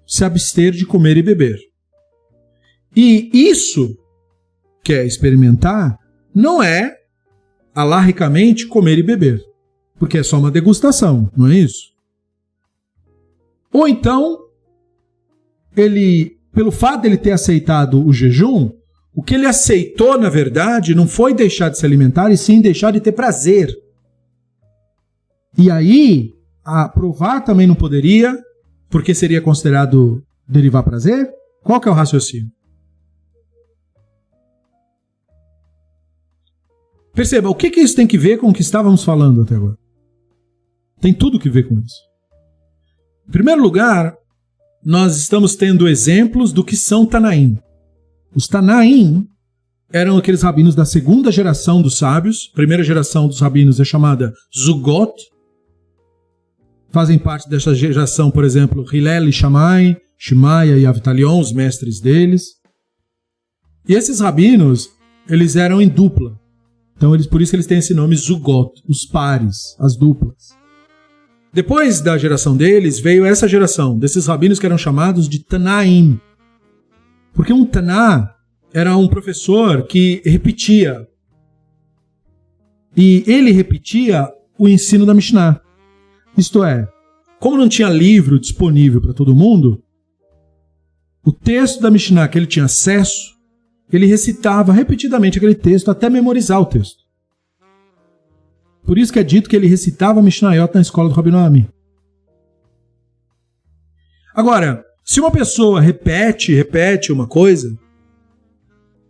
se 0.05 0.25
abster 0.25 0.73
de 0.73 0.85
comer 0.85 1.17
e 1.17 1.23
beber. 1.23 1.57
E 2.97 3.31
isso, 3.33 3.97
que 4.83 4.93
é 4.93 5.07
experimentar, 5.07 5.97
não 6.35 6.61
é, 6.61 6.98
alarricamente, 7.79 8.67
comer 8.67 8.99
e 8.99 9.05
beber. 9.05 9.41
Porque 10.01 10.19
é 10.19 10.23
só 10.25 10.37
uma 10.37 10.51
degustação, 10.51 11.31
não 11.37 11.47
é 11.47 11.55
isso? 11.55 11.93
Ou 13.73 13.87
então, 13.87 14.37
ele, 15.77 16.37
pelo 16.53 16.73
fato 16.73 17.03
de 17.03 17.07
ele 17.09 17.17
ter 17.17 17.31
aceitado 17.31 18.05
o 18.05 18.13
jejum, 18.13 18.73
o 19.15 19.23
que 19.23 19.35
ele 19.37 19.47
aceitou, 19.47 20.19
na 20.19 20.29
verdade, 20.29 20.93
não 20.93 21.07
foi 21.07 21.33
deixar 21.33 21.69
de 21.69 21.79
se 21.79 21.87
alimentar, 21.87 22.33
e 22.33 22.37
sim 22.37 22.61
deixar 22.61 22.91
de 22.91 23.01
ter 23.01 23.13
prazer. 23.13 23.73
E 25.57 25.71
aí, 25.71 26.33
provar 26.95 27.43
também 27.43 27.67
não 27.67 27.77
poderia, 27.77 28.37
porque 28.91 29.15
seria 29.15 29.41
considerado 29.41 30.21
derivar 30.49 30.83
prazer? 30.83 31.31
Qual 31.63 31.81
que 31.81 31.89
é 31.89 31.93
o 31.93 31.95
raciocínio? 31.95 32.51
Perceba, 37.19 37.51
o 37.51 37.55
que, 37.57 37.69
que 37.69 37.81
isso 37.81 37.97
tem 37.97 38.07
que 38.07 38.17
ver 38.17 38.39
com 38.39 38.49
o 38.49 38.53
que 38.53 38.63
estávamos 38.63 39.03
falando 39.03 39.43
até 39.43 39.57
agora? 39.57 39.77
Tem 41.01 41.13
tudo 41.13 41.41
que 41.41 41.51
ver 41.51 41.69
com 41.69 41.75
isso. 41.81 41.97
Em 43.29 43.33
primeiro 43.33 43.61
lugar, 43.61 44.15
nós 44.85 45.17
estamos 45.17 45.57
tendo 45.57 45.89
exemplos 45.89 46.53
do 46.53 46.63
que 46.63 46.77
são 46.77 47.05
Tanaim. 47.05 47.59
Os 48.37 48.47
Tanaim 48.47 49.27
eram 49.93 50.17
aqueles 50.17 50.43
rabinos 50.43 50.77
da 50.77 50.85
segunda 50.85 51.33
geração 51.33 51.83
dos 51.83 51.99
sábios. 51.99 52.51
A 52.53 52.55
primeira 52.55 52.85
geração 52.85 53.27
dos 53.27 53.41
rabinos 53.41 53.81
é 53.81 53.85
chamada 53.85 54.33
Zugot, 54.57 55.13
Fazem 56.93 57.19
parte 57.19 57.51
dessa 57.51 57.75
geração, 57.75 58.31
por 58.31 58.45
exemplo, 58.45 58.87
Hillel 58.95 59.29
e 59.29 59.33
Shammai, 59.33 59.97
Shimaya 60.17 60.79
e 60.79 60.87
Avitalion, 60.87 61.41
os 61.41 61.53
mestres 61.53 62.01
deles. 62.01 62.45
E 63.89 63.95
esses 63.95 64.21
rabinos, 64.21 64.89
eles 65.29 65.57
eram 65.57 65.83
em 65.83 65.89
dupla. 65.89 66.39
Então, 66.99 67.15
eles, 67.15 67.29
por 67.29 67.41
isso 67.41 67.55
eles 67.55 67.67
têm 67.67 67.79
esse 67.79 67.95
nome 67.95 68.17
Zugot, 68.17 68.83
os 68.89 69.07
pares, 69.07 69.77
as 69.79 69.97
duplas. 69.97 70.59
Depois 71.53 72.01
da 72.01 72.19
geração 72.19 72.57
deles, 72.57 72.99
veio 72.99 73.25
essa 73.25 73.47
geração, 73.47 73.97
desses 73.97 74.27
rabinos 74.27 74.59
que 74.59 74.67
eram 74.67 74.77
chamados 74.77 75.29
de 75.29 75.39
Tanaim. 75.39 76.21
Porque 77.33 77.53
um 77.53 77.65
Taná 77.65 78.35
era 78.75 78.97
um 78.97 79.07
professor 79.07 79.87
que 79.87 80.21
repetia. 80.25 81.07
E 82.97 83.23
ele 83.29 83.53
repetia 83.53 84.29
o 84.59 84.69
ensino 84.69 85.07
da 85.07 85.15
Mishnah. 85.15 85.61
Isto 86.37 86.65
é, 86.65 86.89
como 87.39 87.57
não 87.57 87.69
tinha 87.69 87.89
livro 87.89 88.41
disponível 88.41 89.01
para 89.01 89.15
todo 89.15 89.37
mundo, 89.37 89.81
o 91.25 91.31
texto 91.31 91.81
da 91.81 91.93
Mishnah 91.93 92.27
que 92.27 92.37
ele 92.37 92.47
tinha 92.47 92.65
acesso, 92.65 93.38
ele 93.97 94.07
recitava 94.07 94.73
repetidamente 94.73 95.39
aquele 95.39 95.55
texto 95.55 95.91
até 95.91 96.11
memorizar 96.11 96.61
o 96.61 96.67
texto. 96.67 97.03
Por 98.85 98.99
isso 98.99 99.13
que 99.13 99.19
é 99.19 99.23
dito 99.23 99.49
que 99.49 99.57
ele 99.57 99.67
recitava 99.67 100.23
Mishnayot 100.23 100.75
na 100.75 100.81
escola 100.81 101.09
do 101.09 101.15
Rabino 101.15 101.39
Ami. 101.39 101.69
Agora, 104.35 104.85
se 105.05 105.21
uma 105.21 105.31
pessoa 105.31 105.81
repete, 105.81 106.55
repete 106.55 107.13
uma 107.13 107.27
coisa, 107.27 107.77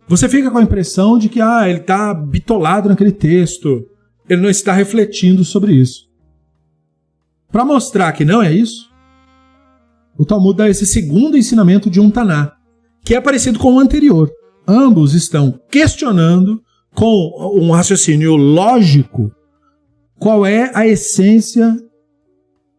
você 0.07 0.27
fica 0.27 0.49
com 0.49 0.57
a 0.57 0.63
impressão 0.63 1.19
de 1.19 1.29
que 1.29 1.39
ah, 1.39 1.69
ele 1.69 1.79
está 1.79 2.13
bitolado 2.13 2.89
naquele 2.89 3.11
texto, 3.11 3.87
ele 4.27 4.41
não 4.41 4.49
está 4.49 4.73
refletindo 4.73 5.43
sobre 5.45 5.73
isso. 5.73 6.09
Para 7.51 7.65
mostrar 7.65 8.11
que 8.13 8.25
não 8.25 8.41
é 8.41 8.51
isso, 8.51 8.89
o 10.17 10.25
Talmud 10.25 10.57
dá 10.57 10.69
esse 10.69 10.85
segundo 10.85 11.37
ensinamento 11.37 11.89
de 11.89 11.99
um 11.99 12.09
Taná, 12.09 12.53
que 13.03 13.15
é 13.15 13.21
parecido 13.21 13.59
com 13.59 13.75
o 13.75 13.79
anterior. 13.79 14.29
Ambos 14.71 15.15
estão 15.15 15.59
questionando 15.71 16.61
com 16.93 17.55
um 17.55 17.71
raciocínio 17.71 18.35
lógico 18.35 19.31
qual 20.19 20.45
é 20.45 20.71
a 20.75 20.85
essência 20.85 21.75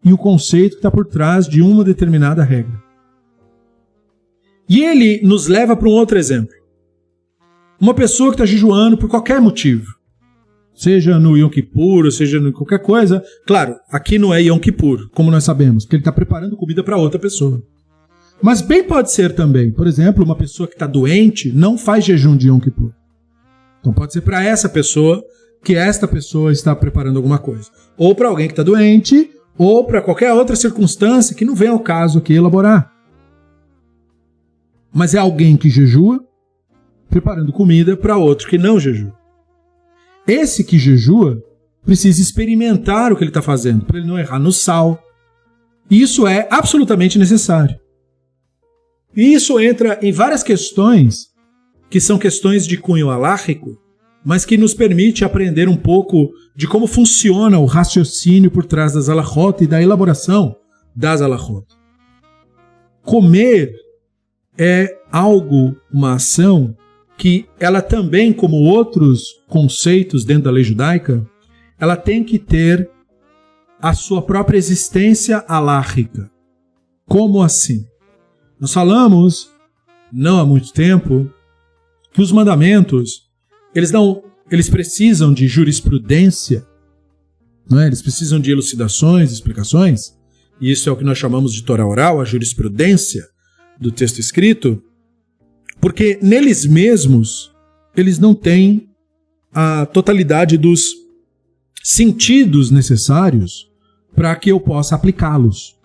e 0.04 0.12
o 0.12 0.16
conceito 0.16 0.74
que 0.74 0.76
está 0.76 0.88
por 0.88 1.04
trás 1.04 1.48
de 1.48 1.60
uma 1.60 1.82
determinada 1.82 2.44
regra. 2.44 2.80
E 4.68 4.84
ele 4.84 5.20
nos 5.24 5.48
leva 5.48 5.76
para 5.76 5.88
um 5.88 5.92
outro 5.92 6.16
exemplo. 6.16 6.54
Uma 7.80 7.92
pessoa 7.92 8.30
que 8.30 8.34
está 8.34 8.46
jejuando 8.46 8.96
por 8.96 9.10
qualquer 9.10 9.40
motivo 9.40 9.92
seja 10.72 11.18
no 11.18 11.36
Yom 11.36 11.50
Kippur, 11.50 12.08
seja 12.12 12.38
em 12.38 12.52
qualquer 12.52 12.78
coisa. 12.78 13.20
Claro, 13.44 13.74
aqui 13.90 14.16
não 14.16 14.32
é 14.32 14.40
Yom 14.40 14.60
Kippur, 14.60 15.10
como 15.10 15.28
nós 15.28 15.42
sabemos, 15.42 15.84
porque 15.84 15.96
ele 15.96 16.02
está 16.02 16.12
preparando 16.12 16.56
comida 16.56 16.84
para 16.84 16.96
outra 16.96 17.18
pessoa. 17.18 17.60
Mas 18.42 18.62
bem 18.62 18.82
pode 18.82 19.12
ser 19.12 19.34
também, 19.34 19.70
por 19.70 19.86
exemplo, 19.86 20.24
uma 20.24 20.36
pessoa 20.36 20.66
que 20.66 20.74
está 20.74 20.86
doente 20.86 21.52
não 21.52 21.76
faz 21.76 22.04
jejum 22.04 22.36
de 22.36 22.48
Yom 22.48 22.58
Kippur. 22.58 22.92
Então 23.80 23.92
pode 23.92 24.12
ser 24.12 24.22
para 24.22 24.42
essa 24.42 24.68
pessoa 24.68 25.22
que 25.62 25.74
esta 25.74 26.08
pessoa 26.08 26.52
está 26.52 26.74
preparando 26.74 27.16
alguma 27.16 27.38
coisa. 27.38 27.70
Ou 27.96 28.14
para 28.14 28.28
alguém 28.28 28.46
que 28.46 28.52
está 28.52 28.62
doente, 28.62 29.30
ou 29.58 29.84
para 29.84 30.00
qualquer 30.00 30.32
outra 30.32 30.56
circunstância 30.56 31.36
que 31.36 31.44
não 31.44 31.54
vem 31.54 31.68
ao 31.68 31.80
caso 31.80 32.18
aqui 32.18 32.32
elaborar. 32.32 32.90
Mas 34.92 35.14
é 35.14 35.18
alguém 35.18 35.56
que 35.56 35.68
jejua 35.68 36.24
preparando 37.10 37.52
comida 37.52 37.96
para 37.96 38.16
outro 38.16 38.48
que 38.48 38.56
não 38.56 38.80
jejua. 38.80 39.12
Esse 40.26 40.64
que 40.64 40.78
jejua 40.78 41.42
precisa 41.84 42.22
experimentar 42.22 43.12
o 43.12 43.16
que 43.16 43.22
ele 43.22 43.30
está 43.30 43.42
fazendo, 43.42 43.84
para 43.84 43.98
ele 43.98 44.06
não 44.06 44.18
errar 44.18 44.38
no 44.38 44.52
sal. 44.52 45.02
Isso 45.90 46.26
é 46.26 46.46
absolutamente 46.50 47.18
necessário. 47.18 47.78
E 49.16 49.34
isso 49.34 49.58
entra 49.58 49.98
em 50.02 50.12
várias 50.12 50.42
questões 50.42 51.30
que 51.88 52.00
são 52.00 52.18
questões 52.18 52.66
de 52.66 52.76
cunho 52.76 53.10
alárrico, 53.10 53.76
mas 54.24 54.44
que 54.44 54.56
nos 54.56 54.74
permite 54.74 55.24
aprender 55.24 55.68
um 55.68 55.76
pouco 55.76 56.30
de 56.54 56.68
como 56.68 56.86
funciona 56.86 57.58
o 57.58 57.64
raciocínio 57.64 58.50
por 58.50 58.64
trás 58.64 58.92
das 58.92 59.08
alahot 59.08 59.64
e 59.64 59.66
da 59.66 59.82
elaboração 59.82 60.54
das 60.94 61.20
alahot. 61.20 61.66
Comer 63.02 63.74
é 64.56 64.94
algo, 65.10 65.74
uma 65.92 66.14
ação 66.14 66.76
que 67.16 67.46
ela 67.58 67.82
também, 67.82 68.32
como 68.32 68.56
outros 68.56 69.24
conceitos 69.48 70.24
dentro 70.24 70.44
da 70.44 70.50
lei 70.50 70.64
judaica, 70.64 71.26
ela 71.78 71.96
tem 71.96 72.22
que 72.22 72.38
ter 72.38 72.88
a 73.80 73.94
sua 73.94 74.22
própria 74.22 74.58
existência 74.58 75.44
alárrica. 75.48 76.30
Como 77.06 77.42
assim? 77.42 77.84
Nós 78.60 78.74
falamos, 78.74 79.50
não 80.12 80.38
há 80.38 80.44
muito 80.44 80.72
tempo, 80.72 81.32
que 82.12 82.20
os 82.20 82.30
mandamentos, 82.30 83.22
eles 83.74 83.90
não, 83.90 84.22
eles 84.50 84.68
precisam 84.68 85.32
de 85.32 85.48
jurisprudência, 85.48 86.66
não 87.68 87.80
é? 87.80 87.86
Eles 87.86 88.02
precisam 88.02 88.38
de 88.38 88.50
elucidações, 88.50 89.32
explicações. 89.32 90.14
E 90.60 90.70
isso 90.70 90.88
é 90.88 90.92
o 90.92 90.96
que 90.96 91.04
nós 91.04 91.16
chamamos 91.16 91.54
de 91.54 91.62
Torá 91.62 91.86
oral, 91.86 92.20
a 92.20 92.24
jurisprudência 92.24 93.26
do 93.80 93.90
texto 93.90 94.18
escrito, 94.18 94.82
porque 95.80 96.18
neles 96.20 96.66
mesmos 96.66 97.50
eles 97.96 98.18
não 98.18 98.34
têm 98.34 98.90
a 99.52 99.86
totalidade 99.86 100.58
dos 100.58 100.94
sentidos 101.82 102.70
necessários 102.70 103.70
para 104.14 104.36
que 104.36 104.50
eu 104.50 104.60
possa 104.60 104.94
aplicá-los. 104.94 105.76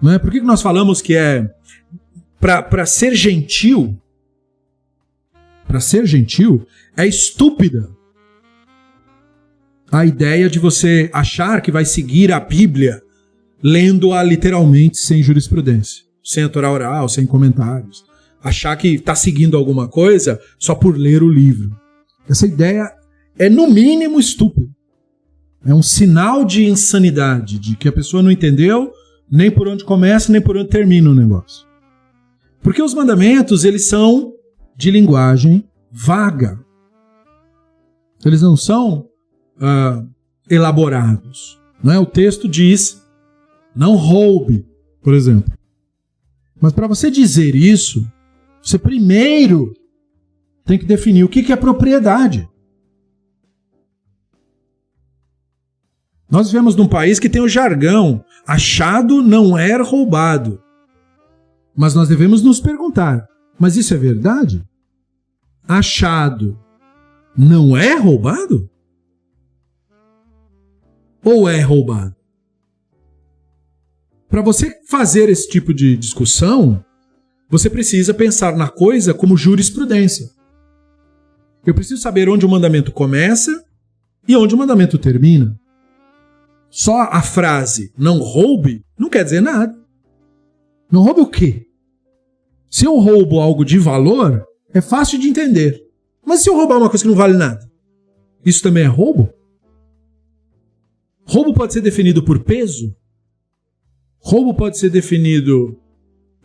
Não 0.00 0.12
é? 0.12 0.18
Por 0.18 0.30
que 0.30 0.40
nós 0.40 0.62
falamos 0.62 1.02
que 1.02 1.14
é 1.14 1.53
para 2.44 2.84
ser 2.84 3.14
gentil? 3.14 3.98
Para 5.66 5.80
ser 5.80 6.04
gentil 6.04 6.66
é 6.94 7.06
estúpida 7.06 7.88
a 9.90 10.04
ideia 10.04 10.50
de 10.50 10.58
você 10.58 11.08
achar 11.12 11.62
que 11.62 11.72
vai 11.72 11.86
seguir 11.86 12.32
a 12.32 12.40
Bíblia 12.40 13.00
lendo-a 13.62 14.22
literalmente 14.22 14.98
sem 14.98 15.22
jurisprudência, 15.22 16.02
sem 16.22 16.44
a 16.44 16.48
Torá 16.48 16.70
oral, 16.70 17.08
sem 17.08 17.24
comentários. 17.24 18.04
Achar 18.42 18.76
que 18.76 18.96
está 18.96 19.14
seguindo 19.14 19.56
alguma 19.56 19.88
coisa 19.88 20.38
só 20.58 20.74
por 20.74 20.98
ler 20.98 21.22
o 21.22 21.30
livro. 21.30 21.74
Essa 22.28 22.46
ideia 22.46 22.92
é, 23.38 23.48
no 23.48 23.70
mínimo, 23.70 24.20
estúpida. 24.20 24.68
É 25.64 25.72
um 25.72 25.82
sinal 25.82 26.44
de 26.44 26.66
insanidade, 26.66 27.58
de 27.58 27.74
que 27.74 27.88
a 27.88 27.92
pessoa 27.92 28.22
não 28.22 28.30
entendeu 28.30 28.92
nem 29.30 29.50
por 29.50 29.66
onde 29.66 29.82
começa, 29.82 30.30
nem 30.30 30.42
por 30.42 30.58
onde 30.58 30.68
termina 30.68 31.08
o 31.08 31.14
negócio. 31.14 31.64
Porque 32.64 32.82
os 32.82 32.94
mandamentos, 32.94 33.62
eles 33.62 33.88
são 33.88 34.32
de 34.74 34.90
linguagem 34.90 35.68
vaga. 35.92 36.58
Eles 38.24 38.40
não 38.40 38.56
são 38.56 39.06
uh, 39.58 40.08
elaborados. 40.48 41.60
Não 41.82 41.92
é? 41.92 41.98
O 41.98 42.06
texto 42.06 42.48
diz: 42.48 43.06
não 43.76 43.96
roube, 43.96 44.66
por 45.02 45.12
exemplo. 45.12 45.52
Mas 46.58 46.72
para 46.72 46.86
você 46.86 47.10
dizer 47.10 47.54
isso, 47.54 48.10
você 48.62 48.78
primeiro 48.78 49.74
tem 50.64 50.78
que 50.78 50.86
definir 50.86 51.22
o 51.22 51.28
que 51.28 51.52
é 51.52 51.56
propriedade. 51.56 52.48
Nós 56.30 56.46
vivemos 56.46 56.74
num 56.74 56.88
país 56.88 57.20
que 57.20 57.28
tem 57.28 57.42
o 57.42 57.48
jargão: 57.48 58.24
achado 58.46 59.22
não 59.22 59.58
é 59.58 59.76
roubado. 59.76 60.63
Mas 61.76 61.94
nós 61.94 62.08
devemos 62.08 62.42
nos 62.42 62.60
perguntar: 62.60 63.26
mas 63.58 63.76
isso 63.76 63.94
é 63.94 63.96
verdade? 63.96 64.64
Achado 65.66 66.58
não 67.36 67.76
é 67.76 67.94
roubado? 67.94 68.70
Ou 71.24 71.48
é 71.48 71.60
roubado? 71.60 72.14
Para 74.28 74.42
você 74.42 74.72
fazer 74.88 75.28
esse 75.28 75.48
tipo 75.48 75.72
de 75.72 75.96
discussão, 75.96 76.84
você 77.48 77.70
precisa 77.70 78.12
pensar 78.12 78.56
na 78.56 78.68
coisa 78.68 79.14
como 79.14 79.36
jurisprudência. 79.36 80.28
Eu 81.64 81.74
preciso 81.74 82.02
saber 82.02 82.28
onde 82.28 82.44
o 82.44 82.48
mandamento 82.48 82.92
começa 82.92 83.64
e 84.26 84.36
onde 84.36 84.54
o 84.54 84.58
mandamento 84.58 84.98
termina. 84.98 85.58
Só 86.68 87.02
a 87.02 87.22
frase 87.22 87.92
não 87.96 88.18
roube 88.18 88.84
não 88.98 89.08
quer 89.08 89.24
dizer 89.24 89.40
nada. 89.40 89.83
Não 90.94 91.02
roube 91.02 91.22
o 91.22 91.26
quê? 91.26 91.66
Se 92.70 92.84
eu 92.84 92.96
roubo 93.00 93.40
algo 93.40 93.64
de 93.64 93.80
valor, 93.80 94.46
é 94.72 94.80
fácil 94.80 95.18
de 95.18 95.26
entender. 95.26 95.82
Mas 96.24 96.42
se 96.42 96.48
eu 96.48 96.54
roubar 96.54 96.78
uma 96.78 96.88
coisa 96.88 97.02
que 97.02 97.08
não 97.08 97.16
vale 97.16 97.36
nada, 97.36 97.68
isso 98.46 98.62
também 98.62 98.84
é 98.84 98.86
roubo? 98.86 99.28
Roubo 101.24 101.52
pode 101.52 101.72
ser 101.72 101.80
definido 101.80 102.22
por 102.22 102.44
peso? 102.44 102.94
Roubo 104.20 104.54
pode 104.54 104.78
ser 104.78 104.88
definido 104.88 105.76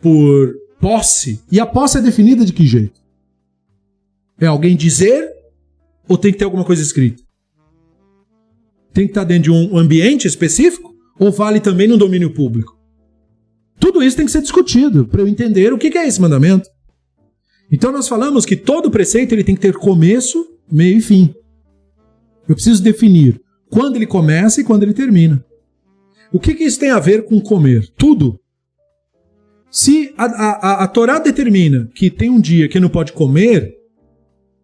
por 0.02 0.52
posse? 0.80 1.40
E 1.48 1.60
a 1.60 1.64
posse 1.64 1.98
é 1.98 2.02
definida 2.02 2.44
de 2.44 2.52
que 2.52 2.66
jeito? 2.66 3.00
É 4.40 4.46
alguém 4.46 4.76
dizer 4.76 5.30
ou 6.08 6.18
tem 6.18 6.32
que 6.32 6.38
ter 6.38 6.44
alguma 6.44 6.64
coisa 6.64 6.82
escrita? 6.82 7.22
tem 8.92 9.04
que 9.04 9.12
estar 9.12 9.22
dentro 9.22 9.44
de 9.44 9.50
um 9.52 9.78
ambiente 9.78 10.26
específico 10.26 10.92
ou 11.20 11.30
vale 11.30 11.60
também 11.60 11.86
no 11.86 11.96
domínio 11.96 12.34
público? 12.34 12.79
Tudo 13.80 14.02
isso 14.02 14.16
tem 14.16 14.26
que 14.26 14.32
ser 14.32 14.42
discutido 14.42 15.06
para 15.06 15.22
eu 15.22 15.26
entender 15.26 15.72
o 15.72 15.78
que 15.78 15.96
é 15.96 16.06
esse 16.06 16.20
mandamento. 16.20 16.68
Então 17.72 17.90
nós 17.90 18.06
falamos 18.06 18.44
que 18.44 18.54
todo 18.54 18.90
preceito 18.90 19.32
ele 19.32 19.42
tem 19.42 19.54
que 19.54 19.60
ter 19.60 19.74
começo, 19.74 20.46
meio 20.70 20.98
e 20.98 21.00
fim. 21.00 21.34
Eu 22.48 22.54
preciso 22.54 22.82
definir 22.82 23.40
quando 23.70 23.96
ele 23.96 24.06
começa 24.06 24.60
e 24.60 24.64
quando 24.64 24.82
ele 24.82 24.92
termina. 24.92 25.44
O 26.32 26.38
que, 26.38 26.54
que 26.54 26.64
isso 26.64 26.78
tem 26.78 26.90
a 26.90 26.98
ver 26.98 27.24
com 27.24 27.40
comer? 27.40 27.88
Tudo. 27.96 28.38
Se 29.70 30.12
a, 30.16 30.24
a, 30.24 30.84
a, 30.84 30.88
Torá 30.88 31.18
determina 31.18 31.88
que 31.94 32.10
tem 32.10 32.28
um 32.28 32.40
dia 32.40 32.68
que 32.68 32.80
não 32.80 32.88
pode 32.88 33.12
comer, 33.12 33.72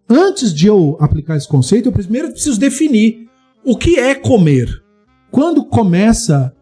antes 0.08 0.52
de 0.52 0.66
eu 0.66 0.96
aplicar 1.00 1.36
esse 1.36 1.48
conceito, 1.48 1.88
eu 1.88 1.92
primeiro 1.92 2.30
preciso 2.30 2.58
definir 2.58 3.28
o 3.64 3.76
que 3.76 3.98
é 3.98 4.14
comer? 4.14 4.68
Quando 5.30 5.64
começa 5.64 6.52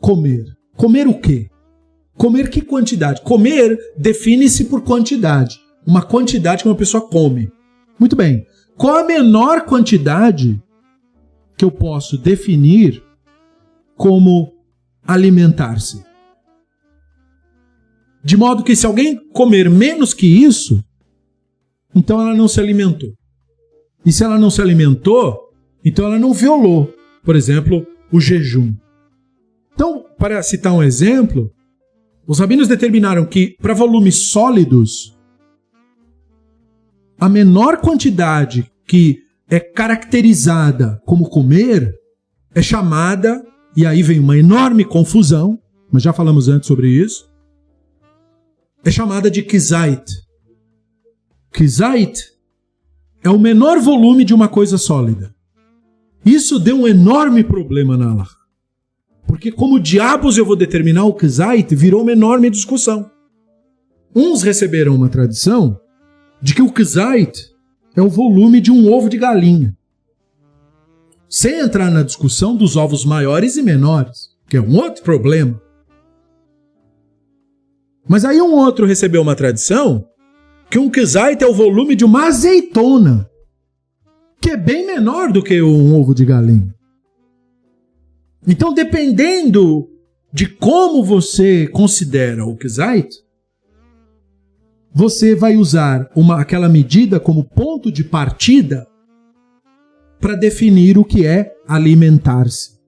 comer? 0.00 0.44
Comer 0.76 1.06
o 1.06 1.14
quê? 1.14 1.48
Comer 2.16 2.50
que 2.50 2.60
quantidade? 2.60 3.22
Comer 3.22 3.78
define-se 3.96 4.64
por 4.66 4.82
quantidade. 4.82 5.60
Uma 5.86 6.02
quantidade 6.02 6.62
que 6.62 6.68
uma 6.68 6.74
pessoa 6.74 7.08
come. 7.08 7.50
Muito 7.98 8.14
bem. 8.14 8.46
Qual 8.76 8.96
a 8.96 9.04
menor 9.04 9.64
quantidade 9.64 10.60
que 11.56 11.64
eu 11.64 11.70
posso 11.70 12.18
definir 12.18 13.02
como 13.96 14.52
alimentar-se? 15.06 16.04
De 18.24 18.36
modo 18.36 18.62
que 18.62 18.76
se 18.76 18.86
alguém 18.86 19.16
comer 19.30 19.68
menos 19.68 20.14
que 20.14 20.26
isso, 20.26 20.82
então 21.94 22.20
ela 22.20 22.34
não 22.34 22.46
se 22.46 22.60
alimentou. 22.60 23.12
E 24.04 24.12
se 24.12 24.24
ela 24.24 24.38
não 24.38 24.50
se 24.50 24.60
alimentou, 24.60 25.52
então 25.84 26.06
ela 26.06 26.18
não 26.18 26.32
violou, 26.32 26.92
por 27.24 27.34
exemplo, 27.34 27.86
o 28.12 28.20
jejum. 28.20 28.72
Então, 29.74 30.04
para 30.18 30.42
citar 30.42 30.72
um 30.72 30.82
exemplo, 30.82 31.52
os 32.32 32.38
rabinos 32.38 32.66
determinaram 32.66 33.26
que 33.26 33.58
para 33.60 33.74
volumes 33.74 34.30
sólidos, 34.30 35.14
a 37.20 37.28
menor 37.28 37.76
quantidade 37.76 38.72
que 38.88 39.18
é 39.50 39.60
caracterizada 39.60 40.98
como 41.04 41.28
comer 41.28 41.92
é 42.54 42.62
chamada, 42.62 43.44
e 43.76 43.84
aí 43.84 44.02
vem 44.02 44.18
uma 44.18 44.38
enorme 44.38 44.82
confusão, 44.82 45.58
mas 45.92 46.02
já 46.02 46.10
falamos 46.10 46.48
antes 46.48 46.66
sobre 46.66 46.88
isso, 46.88 47.30
é 48.82 48.90
chamada 48.90 49.30
de 49.30 49.42
kizait. 49.42 50.10
Kizait 51.52 52.18
é 53.22 53.28
o 53.28 53.38
menor 53.38 53.78
volume 53.78 54.24
de 54.24 54.32
uma 54.32 54.48
coisa 54.48 54.78
sólida. 54.78 55.34
Isso 56.24 56.58
deu 56.58 56.80
um 56.80 56.88
enorme 56.88 57.44
problema 57.44 57.94
na 57.94 58.10
Allah. 58.10 58.41
Porque 59.32 59.50
como 59.50 59.80
diabos 59.80 60.36
eu 60.36 60.44
vou 60.44 60.54
determinar 60.54 61.06
o 61.06 61.14
Kizait 61.14 61.74
virou 61.74 62.02
uma 62.02 62.12
enorme 62.12 62.50
discussão. 62.50 63.10
Uns 64.14 64.42
receberam 64.42 64.94
uma 64.94 65.08
tradição 65.08 65.80
de 66.42 66.54
que 66.54 66.60
o 66.60 66.70
Kizait 66.70 67.50
é 67.96 68.02
o 68.02 68.10
volume 68.10 68.60
de 68.60 68.70
um 68.70 68.92
ovo 68.92 69.08
de 69.08 69.16
galinha. 69.16 69.74
Sem 71.30 71.60
entrar 71.60 71.90
na 71.90 72.02
discussão 72.02 72.54
dos 72.54 72.76
ovos 72.76 73.06
maiores 73.06 73.56
e 73.56 73.62
menores, 73.62 74.28
que 74.50 74.58
é 74.58 74.60
um 74.60 74.76
outro 74.76 75.02
problema. 75.02 75.58
Mas 78.06 78.26
aí 78.26 78.38
um 78.38 78.52
outro 78.52 78.84
recebeu 78.84 79.22
uma 79.22 79.34
tradição 79.34 80.06
que 80.68 80.78
um 80.78 80.90
Kizait 80.90 81.42
é 81.42 81.46
o 81.46 81.54
volume 81.54 81.96
de 81.96 82.04
uma 82.04 82.26
azeitona 82.26 83.26
que 84.42 84.50
é 84.50 84.58
bem 84.58 84.86
menor 84.86 85.32
do 85.32 85.42
que 85.42 85.62
um 85.62 85.98
ovo 85.98 86.14
de 86.14 86.26
galinha. 86.26 86.81
Então, 88.46 88.74
dependendo 88.74 89.88
de 90.32 90.46
como 90.46 91.04
você 91.04 91.68
considera 91.68 92.44
o 92.44 92.56
Kizait, 92.56 93.08
você 94.92 95.34
vai 95.34 95.56
usar 95.56 96.10
uma, 96.14 96.40
aquela 96.40 96.68
medida 96.68 97.20
como 97.20 97.44
ponto 97.44 97.90
de 97.90 98.04
partida 98.04 98.86
para 100.20 100.34
definir 100.34 100.98
o 100.98 101.04
que 101.04 101.26
é 101.26 101.54
alimentar-se. 101.66 102.78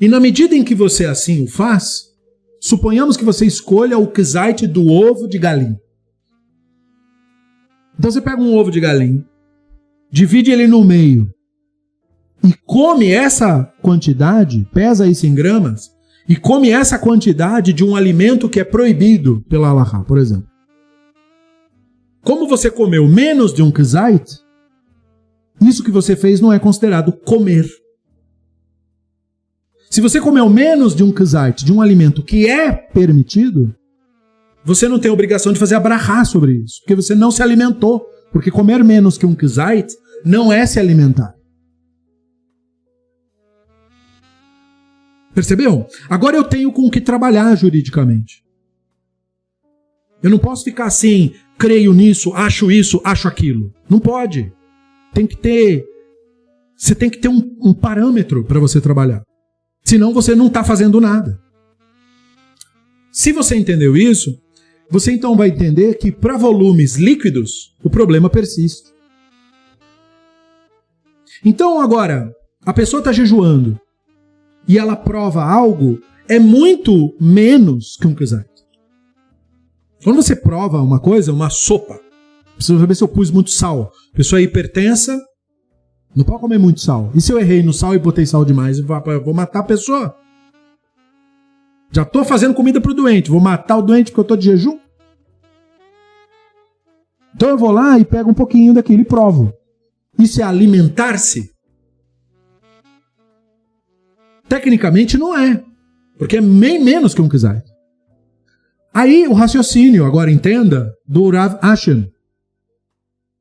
E 0.00 0.08
na 0.08 0.20
medida 0.20 0.54
em 0.54 0.64
que 0.64 0.74
você 0.74 1.06
assim 1.06 1.44
o 1.44 1.48
faz, 1.48 2.12
suponhamos 2.60 3.16
que 3.16 3.24
você 3.24 3.46
escolha 3.46 3.98
o 3.98 4.10
Kizait 4.10 4.66
do 4.66 4.86
ovo 4.88 5.28
de 5.28 5.38
galinha. 5.38 5.80
Então 7.98 8.10
você 8.10 8.20
pega 8.20 8.40
um 8.40 8.56
ovo 8.56 8.70
de 8.70 8.80
galinha, 8.80 9.24
divide 10.10 10.50
ele 10.50 10.66
no 10.66 10.84
meio 10.84 11.33
e 12.44 12.52
come 12.66 13.10
essa 13.10 13.64
quantidade, 13.80 14.68
pesa 14.72 15.06
isso 15.06 15.26
em 15.26 15.34
gramas, 15.34 15.90
e 16.28 16.36
come 16.36 16.70
essa 16.70 16.98
quantidade 16.98 17.72
de 17.72 17.82
um 17.82 17.96
alimento 17.96 18.48
que 18.48 18.60
é 18.60 18.64
proibido 18.64 19.42
pela 19.48 19.68
Allahá, 19.68 20.04
por 20.04 20.18
exemplo. 20.18 20.46
Como 22.22 22.46
você 22.46 22.70
comeu 22.70 23.08
menos 23.08 23.52
de 23.52 23.62
um 23.62 23.70
kizait, 23.70 24.24
isso 25.60 25.82
que 25.82 25.90
você 25.90 26.14
fez 26.14 26.40
não 26.40 26.52
é 26.52 26.58
considerado 26.58 27.12
comer. 27.12 27.66
Se 29.90 30.00
você 30.00 30.20
comeu 30.20 30.48
menos 30.48 30.94
de 30.94 31.04
um 31.04 31.12
kizait, 31.12 31.64
de 31.64 31.72
um 31.72 31.80
alimento 31.80 32.22
que 32.22 32.48
é 32.48 32.72
permitido, 32.72 33.74
você 34.64 34.88
não 34.88 34.98
tem 34.98 35.10
obrigação 35.10 35.52
de 35.52 35.58
fazer 35.58 35.74
abrahá 35.74 36.24
sobre 36.24 36.54
isso, 36.54 36.80
porque 36.80 36.94
você 36.94 37.14
não 37.14 37.30
se 37.30 37.42
alimentou. 37.42 38.04
Porque 38.32 38.50
comer 38.50 38.82
menos 38.82 39.16
que 39.16 39.24
um 39.24 39.34
kizait 39.34 39.86
não 40.24 40.52
é 40.52 40.66
se 40.66 40.80
alimentar. 40.80 41.34
Percebeu? 45.34 45.86
Agora 46.08 46.36
eu 46.36 46.44
tenho 46.44 46.72
com 46.72 46.82
o 46.82 46.90
que 46.90 47.00
trabalhar 47.00 47.54
juridicamente. 47.56 48.44
Eu 50.22 50.30
não 50.30 50.38
posso 50.38 50.64
ficar 50.64 50.86
assim, 50.86 51.34
creio 51.58 51.92
nisso, 51.92 52.32
acho 52.32 52.70
isso, 52.70 53.00
acho 53.04 53.26
aquilo. 53.26 53.74
Não 53.90 53.98
pode. 53.98 54.52
Tem 55.12 55.26
que 55.26 55.36
ter. 55.36 55.84
Você 56.76 56.94
tem 56.94 57.10
que 57.10 57.18
ter 57.18 57.28
um, 57.28 57.56
um 57.60 57.74
parâmetro 57.74 58.44
para 58.44 58.60
você 58.60 58.80
trabalhar. 58.80 59.22
Senão 59.82 60.14
você 60.14 60.34
não 60.34 60.46
está 60.46 60.62
fazendo 60.64 61.00
nada. 61.00 61.38
Se 63.12 63.32
você 63.32 63.56
entendeu 63.56 63.96
isso, 63.96 64.40
você 64.88 65.12
então 65.12 65.36
vai 65.36 65.48
entender 65.48 65.94
que 65.94 66.10
para 66.10 66.36
volumes 66.36 66.96
líquidos 66.96 67.74
o 67.82 67.90
problema 67.90 68.30
persiste. 68.30 68.92
Então 71.44 71.80
agora, 71.80 72.32
a 72.64 72.72
pessoa 72.72 73.00
está 73.00 73.12
jejuando 73.12 73.78
e 74.66 74.78
ela 74.78 74.96
prova 74.96 75.44
algo, 75.44 76.00
é 76.28 76.38
muito 76.38 77.14
menos 77.20 77.96
que 77.96 78.06
um 78.06 78.14
kizait. 78.14 78.48
Quando 80.02 80.16
você 80.16 80.36
prova 80.36 80.80
uma 80.82 81.00
coisa, 81.00 81.32
uma 81.32 81.50
sopa, 81.50 81.98
precisa 82.56 82.78
saber 82.78 82.94
se 82.94 83.02
eu 83.02 83.08
pus 83.08 83.30
muito 83.30 83.50
sal. 83.50 83.90
A 84.12 84.16
pessoa 84.16 84.40
é 84.40 84.42
hipertensa, 84.42 85.18
não 86.14 86.24
pode 86.24 86.40
comer 86.40 86.58
muito 86.58 86.80
sal. 86.80 87.10
E 87.14 87.20
se 87.20 87.32
eu 87.32 87.38
errei 87.38 87.62
no 87.62 87.72
sal 87.72 87.94
e 87.94 87.98
botei 87.98 88.26
sal 88.26 88.44
demais, 88.44 88.78
eu 88.78 88.86
vou 89.24 89.34
matar 89.34 89.60
a 89.60 89.64
pessoa? 89.64 90.16
Já 91.90 92.02
estou 92.02 92.24
fazendo 92.24 92.54
comida 92.54 92.80
para 92.80 92.90
o 92.90 92.94
doente, 92.94 93.30
vou 93.30 93.40
matar 93.40 93.78
o 93.78 93.82
doente 93.82 94.10
porque 94.10 94.20
eu 94.20 94.22
estou 94.22 94.36
de 94.36 94.44
jejum? 94.46 94.78
Então 97.34 97.48
eu 97.48 97.58
vou 97.58 97.70
lá 97.70 97.98
e 97.98 98.04
pego 98.04 98.30
um 98.30 98.34
pouquinho 98.34 98.74
daquilo 98.74 99.02
e 99.02 99.04
provo. 99.04 99.52
Isso 100.18 100.40
é 100.40 100.44
alimentar-se? 100.44 101.53
Tecnicamente 104.48 105.16
não 105.16 105.36
é, 105.36 105.62
porque 106.18 106.36
é 106.36 106.40
bem 106.40 106.82
menos 106.82 107.14
que 107.14 107.22
um 107.22 107.28
kizait. 107.28 107.64
Aí 108.92 109.26
o 109.26 109.32
raciocínio, 109.32 110.04
agora 110.04 110.30
entenda, 110.30 110.94
do 111.06 111.28
Rav 111.30 111.58
Ashen. 111.60 112.08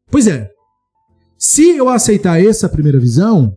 Pois 0.10 0.28
é, 0.28 0.50
se 1.38 1.78
eu 1.78 1.90
aceitar 1.90 2.44
essa 2.44 2.70
primeira 2.70 3.00
visão, 3.00 3.56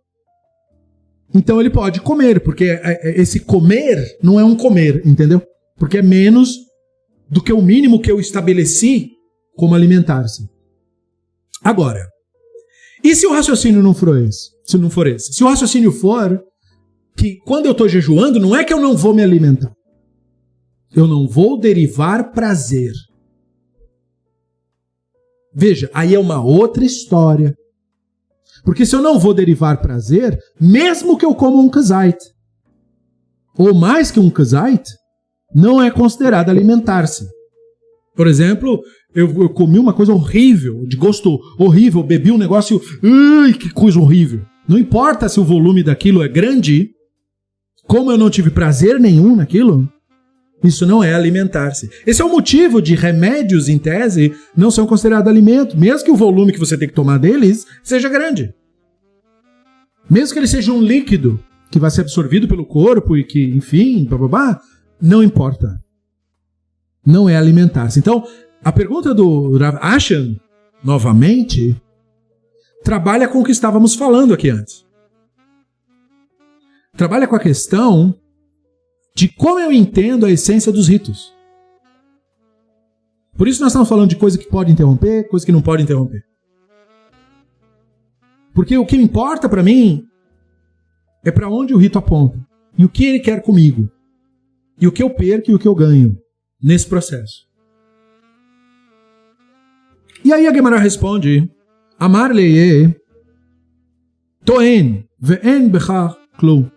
então 1.35 1.61
ele 1.61 1.71
pode 1.71 2.01
comer, 2.01 2.41
porque 2.41 2.65
é, 2.65 2.81
é, 2.83 3.21
esse 3.21 3.41
comer 3.41 4.19
não 4.23 4.39
é 4.39 4.45
um 4.45 4.57
comer, 4.57 5.07
entendeu? 5.07 5.43
Porque 5.77 5.99
é 5.99 6.03
menos 6.03 6.57
do 7.29 7.43
que 7.43 7.53
o 7.53 7.63
mínimo 7.63 8.01
que 8.01 8.11
eu 8.11 8.21
estabeleci 8.21 9.11
como 9.57 9.75
alimentar-se. 9.75 10.49
Agora, 11.63 12.07
e 13.03 13.15
se 13.15 13.27
o 13.27 13.33
raciocínio 13.33 13.83
não 13.83 13.95
for 13.95 14.19
esse? 14.19 14.51
Se 14.65 14.77
não 14.77 14.91
for 14.91 15.07
esse? 15.07 15.33
Se 15.33 15.45
o 15.45 15.49
raciocínio 15.49 15.93
for 15.93 16.43
que 17.17 17.39
quando 17.45 17.67
eu 17.67 17.73
estou 17.73 17.89
jejuando, 17.89 18.39
não 18.39 18.55
é 18.55 18.65
que 18.65 18.73
eu 18.73 18.81
não 18.81 18.97
vou 18.97 19.15
me 19.15 19.23
alimentar. 19.23 19.73
Eu 20.95 21.07
não 21.07 21.27
vou 21.27 21.59
derivar 21.59 22.31
prazer. 22.33 22.93
Veja, 25.55 25.91
aí 25.95 26.15
é 26.15 26.19
uma 26.19 26.43
outra 26.43 26.85
história. 26.85 27.55
Porque 28.65 28.85
se 28.85 28.95
eu 28.95 29.01
não 29.01 29.19
vou 29.19 29.33
derivar 29.33 29.81
prazer, 29.81 30.39
mesmo 30.61 31.17
que 31.17 31.25
eu 31.25 31.35
coma 31.35 31.59
um 31.59 31.69
kazait, 31.69 32.19
ou 33.57 33.75
mais 33.75 34.11
que 34.11 34.21
um 34.21 34.29
kazait, 34.29 34.83
não 35.55 35.83
é 35.83 35.91
considerado 35.91 36.51
alimentar-se. 36.51 37.27
Por 38.15 38.27
exemplo, 38.27 38.81
eu, 39.15 39.43
eu, 39.43 39.49
comi 39.51 39.79
uma 39.79 39.93
coisa 39.93 40.13
horrível, 40.13 40.87
de 40.87 40.97
gosto 40.97 41.39
horrível, 41.59 42.03
bebi 42.03 42.31
um 42.31 42.39
negócio, 42.39 42.81
ai, 43.03 43.53
que 43.53 43.71
coisa 43.71 43.99
horrível. 43.99 44.43
Não 44.69 44.79
importa 44.79 45.29
se 45.29 45.39
o 45.39 45.45
volume 45.45 45.83
daquilo 45.83 46.23
é 46.23 46.29
grande, 46.29 46.91
como 47.87 48.11
eu 48.11 48.19
não 48.19 48.31
tive 48.31 48.51
prazer 48.51 48.99
nenhum 48.99 49.37
naquilo, 49.37 49.89
isso 50.63 50.87
não 50.87 51.03
é 51.03 51.15
alimentar-se. 51.15 51.91
Esse 52.07 52.23
é 52.23 52.25
o 52.25 52.31
motivo 52.31 52.81
de 52.81 52.95
remédios, 52.95 53.69
em 53.69 53.79
tese, 53.79 54.35
não 54.57 54.71
são 54.71 54.87
considerados 54.87 55.29
alimento, 55.29 55.79
mesmo 55.79 56.05
que 56.05 56.11
o 56.11 56.17
volume 56.17 56.53
que 56.53 56.59
você 56.59 56.77
tem 56.77 56.89
que 56.89 56.95
tomar 56.95 57.19
deles 57.19 57.67
seja 57.83 58.09
grande. 58.09 58.55
Mesmo 60.09 60.33
que 60.33 60.39
ele 60.39 60.47
seja 60.47 60.73
um 60.73 60.81
líquido 60.81 61.39
que 61.71 61.79
vai 61.79 61.91
ser 61.91 62.03
absorvido 62.03 62.49
pelo 62.49 62.65
corpo 62.65 63.17
e 63.17 63.25
que, 63.25 63.45
enfim, 63.51 64.07
blá, 64.07 64.61
não 65.01 65.23
importa. 65.23 65.77
Não 67.05 67.29
é 67.29 67.37
alimentar-se. 67.37 67.99
Então, 67.99 68.25
a 68.65 68.73
pergunta 68.73 69.15
do 69.15 69.57
Rav 69.59 69.79
Ashan, 69.81 70.37
novamente, 70.83 71.77
trabalha 72.83 73.29
com 73.29 73.41
o 73.41 73.45
que 73.45 73.53
estávamos 73.53 73.95
falando 73.95 74.33
aqui 74.33 74.49
antes. 74.49 74.86
Trabalha 76.97 77.29
com 77.29 77.37
a 77.37 77.41
questão 77.41 78.19
de 79.15 79.29
como 79.29 79.61
eu 79.61 79.71
entendo 79.71 80.25
a 80.25 80.31
essência 80.31 80.73
dos 80.73 80.89
ritos. 80.89 81.35
Por 83.37 83.47
isso 83.47 83.61
nós 83.61 83.73
estamos 83.73 83.89
falando 83.89 84.09
de 84.09 84.17
coisa 84.17 84.39
que 84.39 84.49
pode 84.49 84.73
interromper, 84.73 85.29
coisa 85.29 85.45
que 85.45 85.53
não 85.53 85.61
pode 85.61 85.83
interromper. 85.83 86.25
Porque 88.55 88.79
o 88.79 88.87
que 88.87 88.97
importa 88.97 89.49
para 89.49 89.63
mim 89.63 90.07
é 91.23 91.31
para 91.31 91.51
onde 91.51 91.75
o 91.75 91.77
rito 91.77 91.99
aponta 91.99 92.39
e 92.79 92.85
o 92.85 92.89
que 92.89 93.05
ele 93.05 93.21
quer 93.21 93.43
comigo. 93.43 93.91
E 94.81 94.87
o 94.87 94.93
que 94.93 95.03
eu 95.03 95.11
perco 95.11 95.51
e 95.51 95.55
o 95.55 95.59
que 95.59 95.69
eu 95.69 95.75
ganho 95.75 96.19
nesse 96.63 96.87
processo. 96.87 97.47
E 100.25 100.33
aí 100.33 100.47
a 100.47 100.53
Gemara 100.53 100.79
responde: 100.79 101.51
Amar 101.99 102.33
leye 102.33 102.95
toen 104.45 105.05
ve'en 105.21 105.69
bechach 105.69 106.17
klum. 106.39 106.76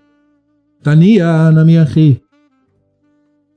Tania 0.83 1.51
na 1.51 1.65
minha 1.65 1.85
ri. 1.85 2.25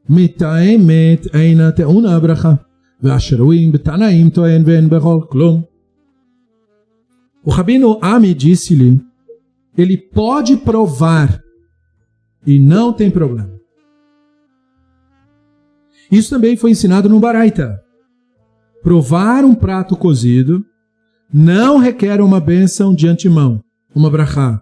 מתאמת 0.10 1.36
אינה 1.36 1.72
טעונה 1.72 2.16
הברכה, 2.16 2.54
ואשר 3.02 3.42
רואים 3.42 3.72
בתנאים 3.72 4.30
טוען 4.30 4.64
ואין 4.66 4.90
בכל 4.90 5.20
כלום. 5.30 5.62
O 7.46 7.50
Rabino 7.50 8.00
Ami 8.02 8.34
disse-lhe, 8.34 9.00
ele 9.78 9.98
pode 9.98 10.58
provar 10.58 11.40
e 12.46 12.60
não 12.60 12.92
tem 12.92 13.10
problema. 13.10 13.58
Isso 16.12 16.30
também 16.30 16.58
foi 16.58 16.72
ensinado 16.72 17.08
no 17.08 17.20
Baraita. 17.20 17.80
Provar 18.82 19.46
um 19.46 19.56
prato 19.56 19.96
cozido 19.96 20.66
não 21.34 21.78
requer 21.78 22.20
uma 22.22 22.40
bênção 22.40 22.94
de 22.94 23.08
antemão, 23.08 23.62
uma 23.96 24.10
brachá. 24.10 24.62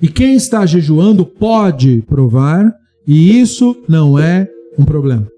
E 0.00 0.08
quem 0.08 0.34
está 0.34 0.66
jejuando 0.66 1.24
pode 1.24 2.02
provar, 2.02 2.72
e 3.06 3.38
isso 3.40 3.82
não 3.88 4.18
é 4.18 4.48
um 4.78 4.84
problema. 4.84 5.28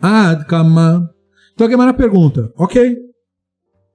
Ad 0.00 0.46
kama. 0.46 1.10
Então 1.54 1.66
a 1.66 1.70
Gemara 1.70 1.92
pergunta: 1.92 2.52
ok, 2.56 2.96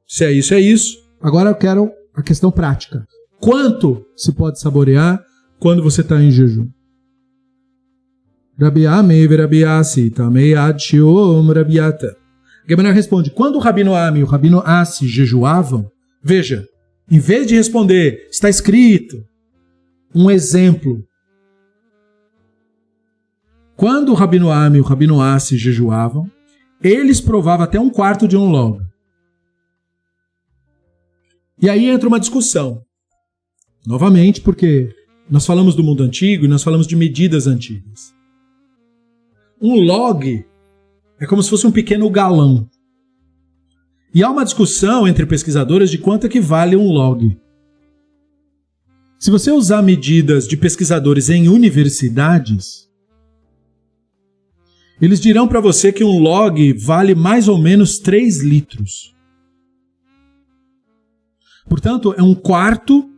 se 0.07 0.25
é 0.25 0.31
isso, 0.31 0.53
é 0.53 0.59
isso. 0.59 0.97
Agora 1.21 1.49
eu 1.49 1.55
quero 1.55 1.91
a 2.13 2.21
questão 2.21 2.51
prática. 2.51 3.05
Quanto 3.39 4.05
se 4.15 4.31
pode 4.31 4.59
saborear 4.59 5.23
quando 5.59 5.81
você 5.81 6.01
está 6.01 6.21
em 6.21 6.31
jejum? 6.31 6.67
Rabiame 8.59 9.25
verabiasi 9.27 10.11
tamei 10.11 10.53
ad 10.53 10.81
shiom 10.81 11.51
rabiata. 11.51 12.15
Gemara 12.67 12.91
responde: 12.91 13.31
quando 13.31 13.55
o 13.55 13.59
Rabino 13.59 13.95
Ami 13.95 14.19
e 14.19 14.23
o 14.23 14.27
Rabino 14.27 14.61
Asi 14.65 15.07
jejuavam, 15.07 15.89
veja, 16.23 16.65
em 17.13 17.19
vez 17.19 17.45
de 17.45 17.53
responder, 17.53 18.27
está 18.31 18.49
escrito, 18.49 19.23
um 20.15 20.31
exemplo. 20.31 21.07
Quando 23.75 24.09
o 24.09 24.15
Rabino 24.15 24.49
Ami 24.49 24.79
e 24.79 24.81
o 24.81 24.83
Rabino 24.83 25.21
Asi 25.21 25.55
jejuavam, 25.55 26.27
eles 26.81 27.21
provavam 27.21 27.65
até 27.65 27.79
um 27.79 27.91
quarto 27.91 28.27
de 28.27 28.35
um 28.35 28.49
log. 28.49 28.83
E 31.61 31.69
aí 31.69 31.85
entra 31.85 32.09
uma 32.09 32.19
discussão. 32.19 32.83
Novamente, 33.85 34.41
porque 34.41 34.89
nós 35.29 35.45
falamos 35.45 35.75
do 35.75 35.83
mundo 35.83 36.01
antigo 36.01 36.45
e 36.45 36.47
nós 36.47 36.63
falamos 36.63 36.87
de 36.87 36.95
medidas 36.95 37.45
antigas. 37.45 38.11
Um 39.61 39.75
log 39.75 40.43
é 41.19 41.27
como 41.27 41.43
se 41.43 41.49
fosse 41.51 41.67
um 41.67 41.71
pequeno 41.71 42.09
galão. 42.09 42.67
E 44.13 44.21
há 44.21 44.29
uma 44.29 44.43
discussão 44.43 45.07
entre 45.07 45.25
pesquisadores 45.25 45.89
de 45.89 45.97
quanto 45.97 46.27
é 46.27 46.29
que 46.29 46.39
vale 46.39 46.75
um 46.75 46.87
log. 46.91 47.35
Se 49.17 49.31
você 49.31 49.49
usar 49.51 49.81
medidas 49.81 50.47
de 50.47 50.55
pesquisadores 50.55 51.29
em 51.29 51.47
universidades, 51.47 52.87
eles 55.01 55.19
dirão 55.19 55.47
para 55.47 55.59
você 55.59 55.91
que 55.91 56.03
um 56.03 56.19
log 56.19 56.73
vale 56.73 57.15
mais 57.15 57.47
ou 57.47 57.57
menos 57.57 57.97
3 57.97 58.43
litros. 58.43 59.15
Portanto, 61.67 62.13
é 62.15 62.21
um 62.21 62.35
quarto 62.35 63.09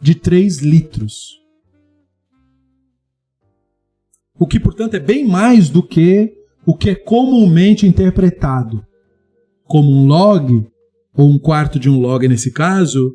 de 0.00 0.14
3 0.14 0.60
litros. 0.60 1.38
O 4.38 4.46
que, 4.46 4.58
portanto, 4.58 4.94
é 4.94 5.00
bem 5.00 5.28
mais 5.28 5.68
do 5.68 5.82
que 5.82 6.32
o 6.64 6.74
que 6.74 6.88
é 6.88 6.94
comumente 6.94 7.86
interpretado 7.86 8.86
como 9.70 9.88
um 9.88 10.04
log, 10.04 10.68
ou 11.14 11.30
um 11.30 11.38
quarto 11.38 11.78
de 11.78 11.88
um 11.88 12.00
log 12.00 12.26
nesse 12.26 12.50
caso, 12.50 13.14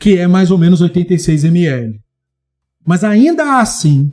que 0.00 0.18
é 0.18 0.26
mais 0.26 0.50
ou 0.50 0.58
menos 0.58 0.80
86 0.80 1.44
ml. 1.44 2.00
Mas 2.84 3.04
ainda 3.04 3.60
assim, 3.60 4.12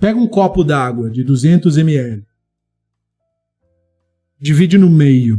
pega 0.00 0.18
um 0.18 0.26
copo 0.26 0.64
d'água 0.64 1.10
de 1.10 1.22
200 1.22 1.76
ml, 1.76 2.24
divide 4.40 4.78
no 4.78 4.88
meio 4.88 5.38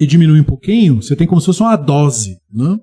e 0.00 0.04
diminui 0.04 0.40
um 0.40 0.44
pouquinho, 0.44 1.00
você 1.00 1.14
tem 1.14 1.24
como 1.26 1.40
se 1.40 1.46
fosse 1.46 1.60
uma 1.60 1.76
dose, 1.76 2.40
né? 2.52 2.80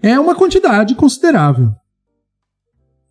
É 0.00 0.20
uma 0.20 0.36
quantidade 0.36 0.94
considerável. 0.94 1.74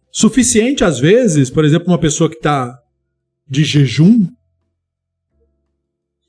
Suficiente, 0.10 0.86
às 0.86 1.00
vezes, 1.00 1.50
por 1.50 1.66
exemplo, 1.66 1.90
uma 1.90 2.00
pessoa 2.00 2.30
que 2.30 2.38
está 2.38 2.82
de 3.54 3.64
jejum, 3.64 4.28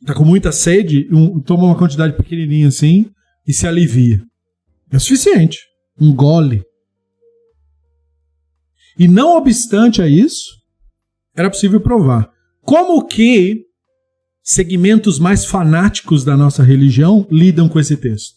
está 0.01 0.12
com 0.14 0.25
muita 0.25 0.53
sede, 0.53 1.09
um, 1.11 1.41
toma 1.41 1.64
uma 1.64 1.79
quantidade 1.79 2.14
pequenininha 2.14 2.68
assim 2.68 3.11
e 3.47 3.53
se 3.53 3.66
alivia. 3.66 4.22
É 4.91 4.99
suficiente. 4.99 5.59
Um 5.99 6.14
gole. 6.14 6.62
E 8.99 9.09
não 9.09 9.37
obstante 9.37 10.03
a 10.03 10.07
isso, 10.07 10.51
era 11.35 11.51
possível 11.51 11.81
provar. 11.81 12.31
Como 12.61 13.05
que 13.07 13.64
segmentos 14.43 15.18
mais 15.18 15.47
fanáticos 15.47 16.25
da 16.25 16.37
nossa 16.37 16.62
religião 16.62 17.27
lidam 17.31 17.68
com 17.68 17.81
esse 17.81 17.97
texto? 17.97 18.37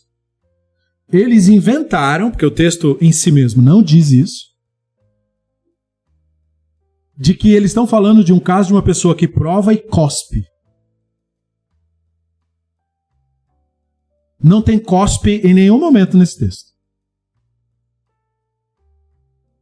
Eles 1.11 1.47
inventaram, 1.47 2.31
porque 2.31 2.45
o 2.45 2.51
texto 2.51 2.97
em 3.01 3.11
si 3.11 3.31
mesmo 3.31 3.61
não 3.61 3.83
diz 3.83 4.11
isso, 4.11 4.46
de 7.17 7.33
que 7.33 7.51
eles 7.51 7.71
estão 7.71 7.87
falando 7.87 8.23
de 8.23 8.31
um 8.31 8.39
caso 8.39 8.67
de 8.67 8.73
uma 8.73 8.83
pessoa 8.83 9.15
que 9.15 9.27
prova 9.27 9.73
e 9.73 9.77
cospe. 9.77 10.45
Não 14.41 14.61
tem 14.61 14.77
cospe 14.77 15.41
em 15.43 15.53
nenhum 15.53 15.79
momento 15.79 16.15
nesse 16.15 16.37
texto. 16.37 16.71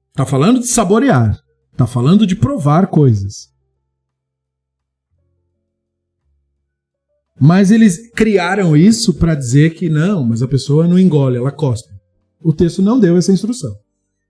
Está 0.10 0.26
falando 0.26 0.60
de 0.60 0.68
saborear. 0.68 1.42
Está 1.72 1.88
falando 1.88 2.28
de 2.28 2.36
provar 2.36 2.88
coisas. 2.88 3.54
Mas 7.40 7.72
eles 7.72 8.12
criaram 8.12 8.76
isso 8.76 9.14
para 9.14 9.36
dizer 9.36 9.76
que 9.76 9.90
não, 9.90 10.24
mas 10.24 10.42
a 10.42 10.48
pessoa 10.48 10.88
não 10.88 10.98
engole, 10.98 11.38
ela 11.38 11.52
cospe. 11.52 11.94
O 12.42 12.54
texto 12.54 12.82
não 12.82 13.00
deu 13.00 13.18
essa 13.18 13.32
instrução. 13.32 13.74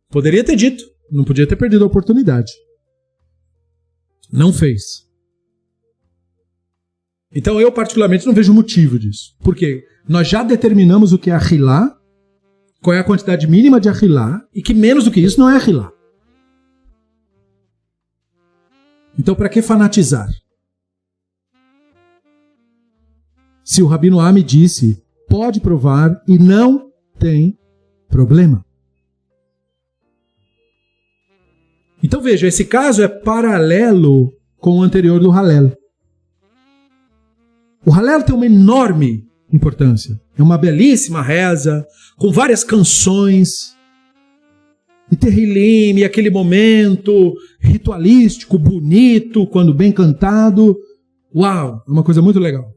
Poderia 0.09 0.43
ter 0.43 0.55
dito, 0.55 0.83
não 1.11 1.23
podia 1.23 1.45
ter 1.45 1.55
perdido 1.55 1.83
a 1.83 1.87
oportunidade. 1.87 2.51
Não 4.31 4.51
fez. 4.51 5.05
Então 7.31 7.59
eu, 7.59 7.71
particularmente, 7.71 8.25
não 8.25 8.33
vejo 8.33 8.53
motivo 8.53 8.97
disso. 8.97 9.35
Por 9.39 9.55
quê? 9.55 9.85
Nós 10.07 10.27
já 10.27 10.41
determinamos 10.43 11.11
o 11.11 11.17
que 11.17 11.29
é 11.29 11.35
ahilá, 11.35 11.97
qual 12.81 12.95
é 12.95 12.99
a 12.99 13.03
quantidade 13.03 13.47
mínima 13.47 13.79
de 13.79 13.89
ahilá, 13.89 14.41
e 14.53 14.61
que 14.61 14.73
menos 14.73 15.05
do 15.05 15.11
que 15.11 15.19
isso 15.19 15.39
não 15.39 15.49
é 15.49 15.57
ahilá. 15.57 15.91
Então, 19.17 19.35
para 19.35 19.49
que 19.49 19.61
fanatizar? 19.61 20.29
Se 23.63 23.81
o 23.81 23.87
Rabino 23.87 24.19
Ami 24.19 24.43
disse, 24.43 25.03
pode 25.27 25.59
provar 25.59 26.21
e 26.27 26.37
não 26.37 26.91
tem 27.17 27.57
problema. 28.07 28.64
Então 32.05 32.21
veja, 32.21 32.45
esse 32.45 32.63
caso 32.63 33.01
é 33.01 33.07
paralelo 33.07 34.31
com 34.59 34.77
o 34.77 34.83
anterior 34.83 35.19
do 35.19 35.31
Halel. 35.31 35.75
O 37.83 37.91
Halel 37.91 38.21
tem 38.21 38.35
uma 38.35 38.45
enorme 38.45 39.23
importância. 39.51 40.13
É 40.37 40.43
uma 40.43 40.55
belíssima 40.55 41.23
reza, 41.23 41.83
com 42.19 42.31
várias 42.31 42.63
canções, 42.63 43.75
e 45.11 45.15
Terrilim, 45.15 45.97
e 45.97 46.03
aquele 46.03 46.29
momento 46.29 47.33
ritualístico, 47.59 48.59
bonito, 48.59 49.47
quando 49.47 49.73
bem 49.73 49.91
cantado. 49.91 50.77
Uau, 51.35 51.81
é 51.87 51.91
uma 51.91 52.03
coisa 52.03 52.21
muito 52.21 52.39
legal. 52.39 52.71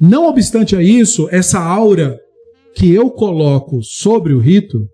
Não 0.00 0.26
obstante 0.26 0.74
a 0.74 0.82
isso, 0.82 1.28
essa 1.30 1.60
aura 1.60 2.18
que 2.74 2.92
eu 2.92 3.08
coloco 3.08 3.84
sobre 3.84 4.32
o 4.32 4.40
rito 4.40 4.84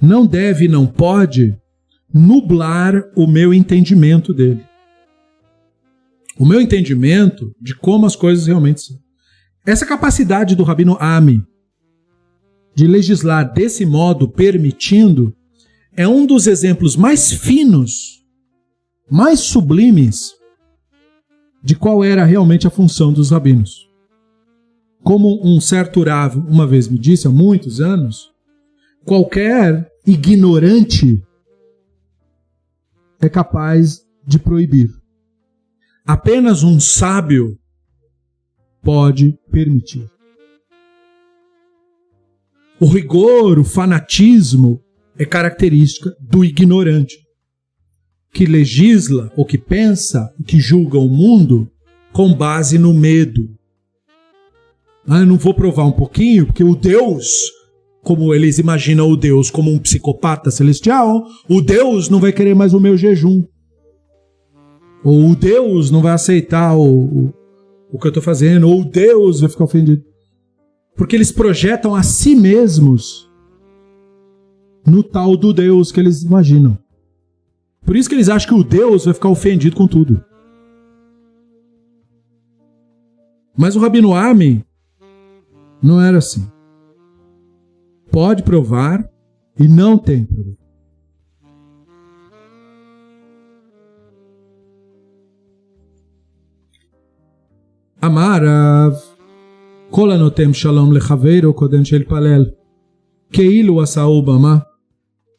não 0.00 0.26
deve 0.26 0.64
e 0.64 0.68
não 0.68 0.86
pode 0.86 1.56
nublar 2.12 2.94
o 3.16 3.26
meu 3.26 3.52
entendimento 3.52 4.32
dele. 4.32 4.64
O 6.38 6.46
meu 6.46 6.60
entendimento 6.60 7.54
de 7.60 7.74
como 7.74 8.06
as 8.06 8.14
coisas 8.14 8.46
realmente 8.46 8.80
são. 8.80 8.96
Essa 9.66 9.84
capacidade 9.84 10.54
do 10.54 10.62
Rabino 10.62 10.96
Ami 11.00 11.44
de 12.74 12.86
legislar 12.86 13.52
desse 13.52 13.84
modo, 13.84 14.28
permitindo, 14.28 15.34
é 15.96 16.06
um 16.06 16.24
dos 16.24 16.46
exemplos 16.46 16.94
mais 16.94 17.32
finos, 17.32 18.24
mais 19.10 19.40
sublimes 19.40 20.32
de 21.60 21.74
qual 21.74 22.04
era 22.04 22.24
realmente 22.24 22.68
a 22.68 22.70
função 22.70 23.12
dos 23.12 23.30
rabinos. 23.32 23.88
Como 25.02 25.44
um 25.44 25.60
certo 25.60 26.04
Rav 26.04 26.36
uma 26.36 26.68
vez 26.68 26.86
me 26.86 26.98
disse 27.00 27.26
há 27.26 27.30
muitos 27.30 27.80
anos, 27.80 28.30
qualquer 29.04 29.90
ignorante 30.06 31.22
é 33.20 33.28
capaz 33.28 34.00
de 34.26 34.38
proibir. 34.38 34.90
Apenas 36.06 36.62
um 36.62 36.80
sábio 36.80 37.58
pode 38.82 39.38
permitir. 39.50 40.08
O 42.80 42.86
rigor, 42.86 43.58
o 43.58 43.64
fanatismo 43.64 44.80
é 45.18 45.24
característica 45.24 46.14
do 46.20 46.44
ignorante, 46.44 47.18
que 48.32 48.46
legisla, 48.46 49.32
ou 49.36 49.44
que 49.44 49.58
pensa, 49.58 50.32
que 50.46 50.60
julga 50.60 50.96
o 50.96 51.08
mundo 51.08 51.70
com 52.12 52.32
base 52.32 52.78
no 52.78 52.94
medo. 52.94 53.50
Ah, 55.06 55.18
eu 55.18 55.26
não 55.26 55.36
vou 55.36 55.52
provar 55.52 55.84
um 55.84 55.92
pouquinho, 55.92 56.46
porque 56.46 56.62
o 56.62 56.76
Deus 56.76 57.26
como 58.08 58.34
eles 58.34 58.58
imaginam 58.58 59.06
o 59.10 59.14
Deus 59.14 59.50
como 59.50 59.70
um 59.70 59.78
psicopata 59.78 60.50
celestial, 60.50 61.26
o 61.46 61.60
Deus 61.60 62.08
não 62.08 62.18
vai 62.18 62.32
querer 62.32 62.54
mais 62.54 62.72
o 62.72 62.80
meu 62.80 62.96
jejum. 62.96 63.44
Ou 65.04 65.28
o 65.28 65.36
Deus 65.36 65.90
não 65.90 66.00
vai 66.00 66.12
aceitar 66.12 66.74
o, 66.74 66.86
o, 66.86 67.34
o 67.92 67.98
que 67.98 68.06
eu 68.06 68.08
estou 68.08 68.22
fazendo, 68.22 68.66
ou 68.66 68.80
o 68.80 68.84
Deus 68.86 69.42
vai 69.42 69.50
ficar 69.50 69.64
ofendido. 69.64 70.02
Porque 70.96 71.14
eles 71.14 71.30
projetam 71.30 71.94
a 71.94 72.02
si 72.02 72.34
mesmos 72.34 73.30
no 74.86 75.02
tal 75.02 75.36
do 75.36 75.52
Deus 75.52 75.92
que 75.92 76.00
eles 76.00 76.22
imaginam. 76.22 76.78
Por 77.84 77.94
isso 77.94 78.08
que 78.08 78.14
eles 78.14 78.30
acham 78.30 78.48
que 78.48 78.58
o 78.58 78.64
Deus 78.64 79.04
vai 79.04 79.12
ficar 79.12 79.28
ofendido 79.28 79.76
com 79.76 79.86
tudo. 79.86 80.24
Mas 83.54 83.76
o 83.76 83.80
Rabino 83.80 84.14
Armin 84.14 84.64
não 85.82 86.00
era 86.00 86.16
assim 86.16 86.48
pode 88.11 88.43
provar 88.43 89.09
e 89.59 89.67
não 89.67 89.97
tem 89.97 90.25
problema. 90.25 90.63
Amarav, 98.01 98.93
כל 99.89 100.11
הנותם 100.11 100.53
שלום 100.53 100.93
לחברו 100.93 101.53
קודם 101.53 101.85
שהתפלל, 101.85 102.45
כאילו 103.31 103.81
עשהו 103.81 104.21
במה, 104.21 104.57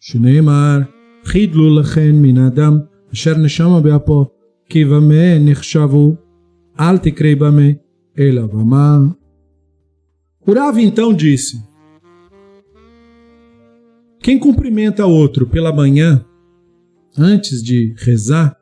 שנאמר, 0.01 0.79
חידלו 1.25 1.81
לכן 1.81 2.13
מן 2.23 2.39
האדם 2.39 2.79
אשר 3.13 3.39
נשמה 3.39 3.81
באפו, 3.81 4.25
כי 4.69 4.85
במה 4.85 5.39
נחשבו, 5.41 6.15
אל 6.81 6.99
תקרא 6.99 7.35
במה, 7.39 7.69
אלא 8.19 8.47
במה. 8.47 8.99
O 10.47 10.53
Rav 10.53 10.79
então 10.79 11.13
disse: 11.15 11.68
quem 14.22 14.38
cumprimenta 14.38 15.06
outro 15.06 15.48
pela 15.48 15.74
manhã, 15.74 16.26
antes 17.18 17.64
de 17.64 17.94
rezar, 17.98 18.56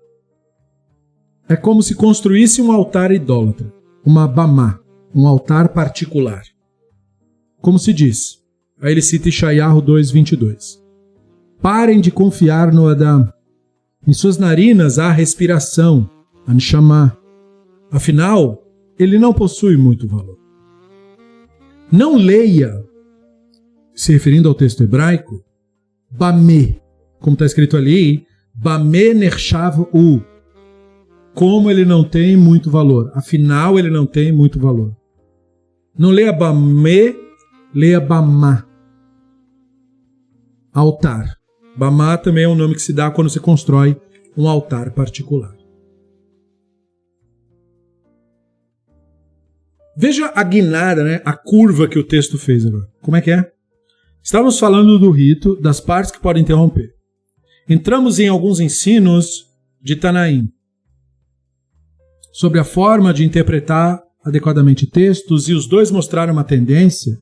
é 1.49 1.55
como 1.55 1.82
se 1.82 1.95
construísse 1.95 2.62
um 2.62 2.72
altar 2.72 3.12
idólatra, 3.12 3.74
uma 4.05 4.28
bamá. 4.28 4.80
um 5.16 5.26
altar 5.26 5.70
particular. 5.70 6.43
Como 7.60 7.80
se 7.80 7.91
diz? 7.91 8.43
Aí 8.80 8.91
ele 8.91 9.01
cita 9.01 9.30
Ishayahu 9.30 9.82
2:22. 9.82 10.80
Parem 11.60 11.99
de 11.99 12.12
confiar 12.12 12.72
no 12.72 12.88
Adam. 12.88 13.28
Em 14.05 14.14
suas 14.14 14.38
narinas 14.38 14.99
há 14.99 15.12
respiração, 15.12 16.08
Anshama. 16.47 17.18
Afinal, 17.89 18.64
ele 18.99 19.18
não 19.18 19.34
possui 19.34 19.76
muito 19.76 20.08
valor. 20.08 20.38
Não 21.91 22.16
leia, 22.16 22.86
se 23.95 24.12
referindo 24.12 24.47
ao 24.47 24.53
texto 24.53 24.84
hebraico, 24.84 25.43
Bame, 26.18 26.82
como 27.20 27.36
está 27.36 27.45
escrito 27.45 27.78
ali, 27.78 28.26
Bame 28.55 29.13
Nershav 29.13 29.88
U. 29.93 30.20
Como 31.36 31.70
ele 31.70 31.86
não 31.86 32.03
tem 32.03 32.36
muito 32.36 32.72
valor. 32.72 33.11
Afinal, 33.13 33.78
ele 33.78 33.91
não 33.91 34.07
tem 34.07 34.32
muito 34.32 34.59
valor. 34.59 34.97
Não 35.95 36.09
leia 36.09 36.34
Bame, 36.34 37.15
leia 37.72 37.99
Bamá. 37.99 38.65
Altar. 40.74 41.38
Bamá 41.78 42.18
também 42.18 42.45
é 42.45 42.47
um 42.47 42.55
nome 42.55 42.74
que 42.74 42.82
se 42.82 42.93
dá 42.93 43.11
quando 43.11 43.30
se 43.30 43.39
constrói 43.39 43.95
um 44.36 44.47
altar 44.47 44.91
particular. 44.93 45.55
Veja 49.95 50.32
a 50.34 50.43
guinada, 50.43 51.03
né? 51.03 51.22
a 51.24 51.34
curva 51.34 51.88
que 51.88 51.99
o 51.99 52.03
texto 52.03 52.39
fez 52.39 52.65
agora. 52.65 52.88
Como 53.03 53.15
é 53.15 53.22
que 53.22 53.30
é? 53.30 53.51
Estávamos 54.28 54.59
falando 54.59 54.99
do 54.99 55.09
rito, 55.09 55.55
das 55.55 55.80
partes 55.80 56.11
que 56.11 56.19
podem 56.19 56.43
interromper. 56.43 56.93
Entramos 57.69 58.19
em 58.19 58.28
alguns 58.28 58.59
ensinos 58.59 59.45
de 59.82 59.95
Tanaim 59.95 60.49
sobre 62.34 62.59
a 62.59 62.65
forma 62.65 63.13
de 63.13 63.23
interpretar 63.23 64.03
adequadamente 64.25 64.86
textos 64.86 65.47
e 65.47 65.53
os 65.53 65.65
dois 65.65 65.91
mostraram 65.91 66.34
uma 66.34 66.43
tendência 66.43 67.17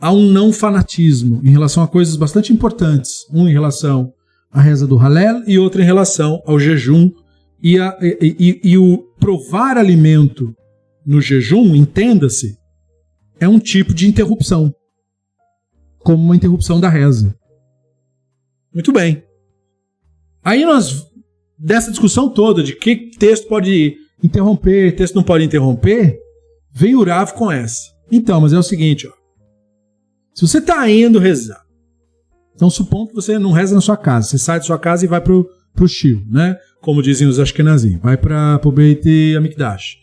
a 0.00 0.10
um 0.10 0.24
não 0.24 0.50
fanatismo 0.50 1.42
em 1.44 1.50
relação 1.50 1.82
a 1.82 1.88
coisas 1.88 2.16
bastante 2.16 2.50
importantes. 2.50 3.26
Um 3.30 3.46
em 3.46 3.52
relação 3.52 4.14
à 4.50 4.62
reza 4.62 4.86
do 4.86 4.96
Halel 4.96 5.42
e 5.46 5.58
outro 5.58 5.82
em 5.82 5.84
relação 5.84 6.42
ao 6.46 6.58
jejum 6.58 7.10
e, 7.62 7.78
a, 7.78 7.98
e, 8.00 8.34
e, 8.64 8.70
e 8.70 8.78
o 8.78 8.96
provar 9.20 9.76
alimento 9.76 10.56
no 11.04 11.20
jejum, 11.20 11.74
entenda-se, 11.74 12.56
é 13.38 13.46
um 13.46 13.58
tipo 13.58 13.92
de 13.92 14.08
interrupção, 14.08 14.74
como 16.02 16.22
uma 16.22 16.36
interrupção 16.36 16.80
da 16.80 16.88
reza. 16.88 17.34
Muito 18.72 18.92
bem. 18.92 19.22
Aí 20.42 20.64
nós, 20.64 21.06
dessa 21.58 21.90
discussão 21.90 22.28
toda 22.28 22.62
de 22.62 22.74
que 22.74 23.10
texto 23.18 23.48
pode 23.48 23.96
interromper, 24.22 24.94
texto 24.96 25.14
não 25.14 25.22
pode 25.22 25.44
interromper, 25.44 26.18
vem 26.72 26.94
o 26.94 27.04
Rav 27.04 27.32
com 27.32 27.50
essa. 27.50 27.80
Então, 28.10 28.40
mas 28.40 28.52
é 28.52 28.58
o 28.58 28.62
seguinte, 28.62 29.06
ó. 29.06 29.12
Se 30.34 30.46
você 30.46 30.58
está 30.58 30.88
indo 30.90 31.18
rezar, 31.18 31.62
então 32.54 32.70
supondo 32.70 33.08
que 33.08 33.14
você 33.14 33.38
não 33.38 33.52
reza 33.52 33.74
na 33.74 33.80
sua 33.80 33.96
casa, 33.96 34.28
você 34.28 34.38
sai 34.38 34.58
da 34.58 34.64
sua 34.64 34.78
casa 34.78 35.04
e 35.04 35.08
vai 35.08 35.20
pro, 35.20 35.48
pro 35.74 35.88
Shio, 35.88 36.24
né? 36.30 36.56
Como 36.80 37.02
dizem 37.02 37.28
os 37.28 37.38
Ashkenazim, 37.38 37.98
vai 37.98 38.16
para 38.16 38.60
o 38.64 38.72
Beit 38.72 39.36
Amikdash 39.36 40.02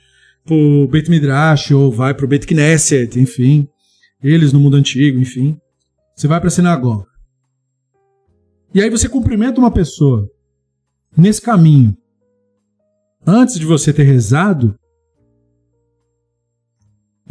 pro 0.50 0.88
Beit 0.88 1.10
Midrash 1.10 1.72
ou 1.72 1.92
vai 1.92 2.14
pro 2.14 2.28
Beit 2.28 2.48
Knesset, 2.48 3.20
enfim, 3.20 3.68
eles 4.24 4.52
no 4.52 4.60
mundo 4.60 4.78
antigo, 4.78 5.20
enfim. 5.20 5.56
Você 6.20 6.28
vai 6.28 6.38
para 6.38 6.50
a 6.50 6.52
sinagoga. 6.52 7.06
E 8.74 8.82
aí 8.82 8.90
você 8.90 9.08
cumprimenta 9.08 9.58
uma 9.58 9.72
pessoa 9.72 10.30
nesse 11.16 11.42
caminho. 11.42 11.96
Antes 13.26 13.58
de 13.58 13.66
você 13.66 13.94
ter 13.94 14.04
rezado, 14.04 14.76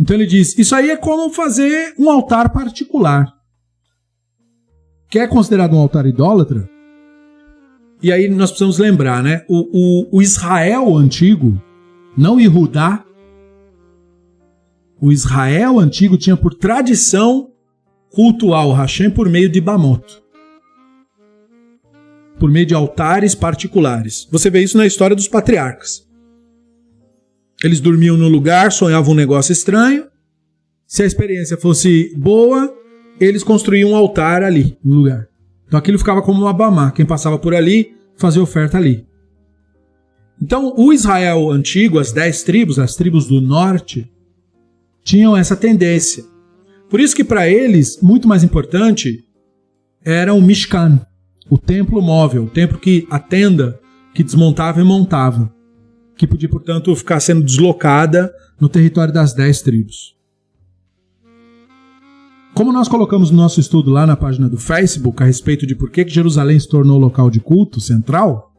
então 0.01 0.16
ele 0.16 0.24
diz: 0.24 0.57
Isso 0.57 0.74
aí 0.74 0.89
é 0.89 0.97
como 0.97 1.30
fazer 1.30 1.93
um 1.99 2.11
altar 2.11 2.51
particular. 2.51 3.30
Que 5.11 5.18
é 5.18 5.28
considerado 5.28 5.76
um 5.76 5.80
altar 5.80 6.07
idólatra. 6.07 6.66
E 8.03 8.11
aí 8.11 8.26
nós 8.30 8.49
precisamos 8.49 8.78
lembrar, 8.78 9.22
né? 9.22 9.45
O, 9.51 10.09
o, 10.14 10.16
o 10.16 10.22
Israel 10.22 10.97
antigo, 10.97 11.62
não 12.16 12.41
Yehudá, 12.41 13.05
o 14.99 15.12
Israel 15.12 15.78
antigo 15.78 16.16
tinha 16.16 16.39
por 16.39 16.55
tradição 16.55 17.48
cultuar 18.11 18.67
o 18.67 18.73
Hashem 18.73 19.11
por 19.11 19.29
meio 19.29 19.49
de 19.49 19.61
Bamot. 19.61 20.23
Por 22.39 22.51
meio 22.51 22.67
de 22.67 22.75
altares 22.75 23.35
particulares. 23.35 24.29
Você 24.31 24.49
vê 24.49 24.63
isso 24.63 24.77
na 24.77 24.87
história 24.87 25.17
dos 25.17 25.29
patriarcas. 25.29 26.07
Eles 27.63 27.81
dormiam 27.81 28.17
no 28.17 28.29
lugar, 28.29 28.71
sonhavam 28.71 29.13
um 29.13 29.17
negócio 29.17 29.53
estranho. 29.53 30.07
Se 30.87 31.03
a 31.03 31.07
experiência 31.07 31.57
fosse 31.57 32.15
boa, 32.17 32.73
eles 33.21 33.43
construíam 33.43 33.91
um 33.91 33.97
altar 33.97 34.43
ali, 34.43 34.79
no 34.83 34.97
lugar. 34.97 35.29
Então 35.67 35.79
aquilo 35.79 35.99
ficava 35.99 36.23
como 36.23 36.43
um 36.43 36.47
abamá. 36.47 36.93
Quem 36.93 37.05
passava 37.05 37.39
por 37.39 37.55
ali 37.55 37.95
fazia 38.17 38.43
oferta 38.43 38.79
ali. 38.79 39.07
Então 40.41 40.73
o 40.77 40.93
Israel 40.93 41.51
antigo, 41.51 41.99
as 41.99 42.13
dez 42.13 42.43
tribos, 42.43 42.79
as 42.79 42.95
tribos 42.95 43.27
do 43.27 43.41
norte, 43.41 44.11
tinham 45.03 45.37
essa 45.37 45.57
tendência. 45.57 46.25
Por 46.89 47.01
isso 47.01 47.14
que 47.14 47.24
para 47.24 47.49
eles, 47.49 48.01
muito 48.01 48.26
mais 48.26 48.43
importante 48.43 49.24
era 50.03 50.32
o 50.32 50.41
Mishkan, 50.41 51.01
o 51.51 51.59
templo 51.59 52.01
móvel, 52.01 52.45
o 52.45 52.51
templo 52.51 52.78
que 52.78 53.07
a 53.11 53.18
tenda 53.18 53.78
que 54.14 54.24
desmontava 54.24 54.80
e 54.80 54.84
montava, 54.84 55.53
que 56.16 56.26
podia, 56.26 56.49
portanto, 56.49 56.95
ficar 56.97 57.20
sendo 57.20 57.45
deslocada 57.45 58.32
no 58.59 58.68
território 58.68 59.12
das 59.12 59.34
dez 59.34 59.62
tribos. 59.62 60.16
Como 62.55 62.72
nós 62.72 62.89
colocamos 62.89 63.30
no 63.30 63.36
nosso 63.36 63.61
estudo 63.61 63.91
lá 63.91 64.07
na 64.07 64.16
página 64.16 64.49
do 64.49 64.57
Facebook 64.57 65.22
a 65.22 65.26
respeito 65.26 65.66
de 65.66 65.76
por 65.76 65.91
que 65.91 66.09
Jerusalém 66.09 66.59
se 66.59 66.68
tornou 66.68 66.99
local 66.99 67.30
de 67.30 67.39
culto 67.39 67.80
central, 67.80 68.53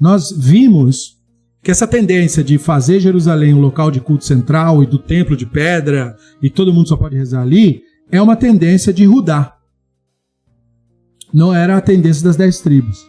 nós 0.00 0.32
vimos 0.36 1.19
que 1.62 1.70
essa 1.70 1.86
tendência 1.86 2.42
de 2.42 2.58
fazer 2.58 3.00
Jerusalém 3.00 3.52
um 3.52 3.60
local 3.60 3.90
de 3.90 4.00
culto 4.00 4.24
central 4.24 4.82
e 4.82 4.86
do 4.86 4.98
templo 4.98 5.36
de 5.36 5.46
pedra 5.46 6.16
e 6.42 6.48
todo 6.48 6.72
mundo 6.72 6.88
só 6.88 6.96
pode 6.96 7.16
rezar 7.16 7.42
ali 7.42 7.82
é 8.10 8.20
uma 8.20 8.34
tendência 8.34 8.92
de 8.92 9.04
Rudá. 9.04 9.56
Não 11.32 11.54
era 11.54 11.76
a 11.76 11.80
tendência 11.80 12.24
das 12.24 12.36
dez 12.36 12.60
tribos. 12.60 13.08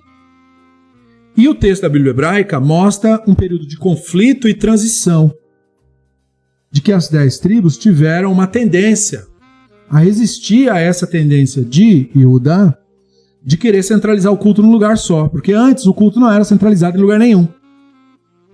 E 1.36 1.48
o 1.48 1.56
texto 1.56 1.84
da 1.84 1.90
Bíblia 1.90 2.12
hebraica 2.12 2.60
mostra 2.60 3.24
um 3.26 3.34
período 3.34 3.66
de 3.66 3.78
conflito 3.78 4.48
e 4.50 4.54
transição, 4.54 5.34
de 6.70 6.82
que 6.82 6.92
as 6.92 7.08
dez 7.08 7.40
tribos 7.40 7.78
tiveram 7.78 8.32
uma 8.32 8.48
tendência 8.48 9.26
a 9.90 10.00
resistir 10.00 10.70
a 10.70 10.78
essa 10.78 11.08
tendência 11.08 11.64
de 11.64 12.12
Judá 12.14 12.78
de 13.44 13.58
querer 13.58 13.82
centralizar 13.82 14.32
o 14.32 14.38
culto 14.38 14.62
num 14.62 14.72
lugar 14.72 14.98
só, 14.98 15.28
porque 15.28 15.52
antes 15.52 15.88
o 15.88 15.94
culto 15.94 16.20
não 16.20 16.32
era 16.32 16.44
centralizado 16.44 16.98
em 16.98 17.02
lugar 17.02 17.18
nenhum 17.18 17.48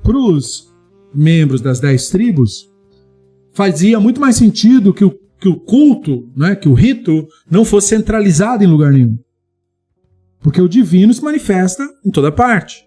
para 0.08 0.18
os 0.18 0.74
membros 1.14 1.60
das 1.60 1.82
dez 1.82 2.08
tribos, 2.08 2.72
fazia 3.51 3.99
muito 3.99 4.22
mais 4.22 4.38
sentido 4.38 4.93
que 4.93 5.03
o, 5.03 5.12
que 5.38 5.49
o 5.49 5.60
culto, 5.60 6.32
né, 6.34 6.55
que 6.55 6.70
o 6.70 6.74
rito, 6.74 7.28
não 7.51 7.66
fosse 7.66 7.89
centralizado 7.89 8.64
em 8.64 8.68
lugar 8.68 8.93
nenhum. 8.93 9.20
Porque 10.39 10.62
o 10.62 10.70
divino 10.70 11.14
se 11.14 11.22
manifesta 11.22 11.86
em 12.05 12.10
toda 12.10 12.32
parte. 12.32 12.86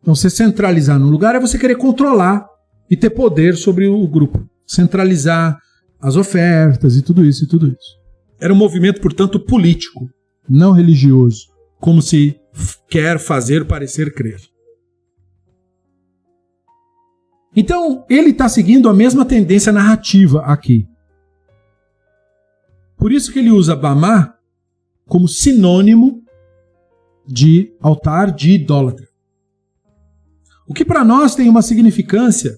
Então, 0.00 0.14
você 0.14 0.30
centralizar 0.30 0.98
num 0.98 1.10
lugar 1.10 1.34
é 1.34 1.40
você 1.40 1.58
querer 1.58 1.76
controlar 1.76 2.46
e 2.90 2.96
ter 2.96 3.10
poder 3.10 3.54
sobre 3.54 3.86
o 3.86 4.08
grupo. 4.08 4.42
Centralizar 4.66 5.58
as 6.00 6.16
ofertas 6.16 6.96
e 6.96 7.02
tudo 7.02 7.26
isso 7.26 7.44
e 7.44 7.46
tudo 7.46 7.66
isso. 7.66 7.98
Era 8.40 8.54
um 8.54 8.56
movimento, 8.56 9.02
portanto, 9.02 9.38
político, 9.38 10.08
não 10.48 10.72
religioso, 10.72 11.48
como 11.78 12.00
se 12.00 12.34
quer 12.88 13.18
fazer 13.18 13.66
parecer 13.66 14.14
crer. 14.14 14.40
Então, 17.54 18.06
ele 18.08 18.30
está 18.30 18.48
seguindo 18.48 18.88
a 18.88 18.94
mesma 18.94 19.24
tendência 19.24 19.72
narrativa 19.72 20.42
aqui. 20.42 20.88
Por 22.96 23.12
isso 23.12 23.32
que 23.32 23.38
ele 23.38 23.50
usa 23.50 23.76
Bamá 23.76 24.34
como 25.06 25.28
sinônimo 25.28 26.22
de 27.26 27.74
altar 27.80 28.30
de 28.30 28.52
idólatra. 28.52 29.06
O 30.66 30.72
que 30.72 30.84
para 30.84 31.04
nós 31.04 31.34
tem 31.34 31.48
uma 31.48 31.62
significância, 31.62 32.56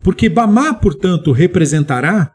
porque 0.00 0.28
Bamá, 0.28 0.74
portanto, 0.74 1.32
representará 1.32 2.32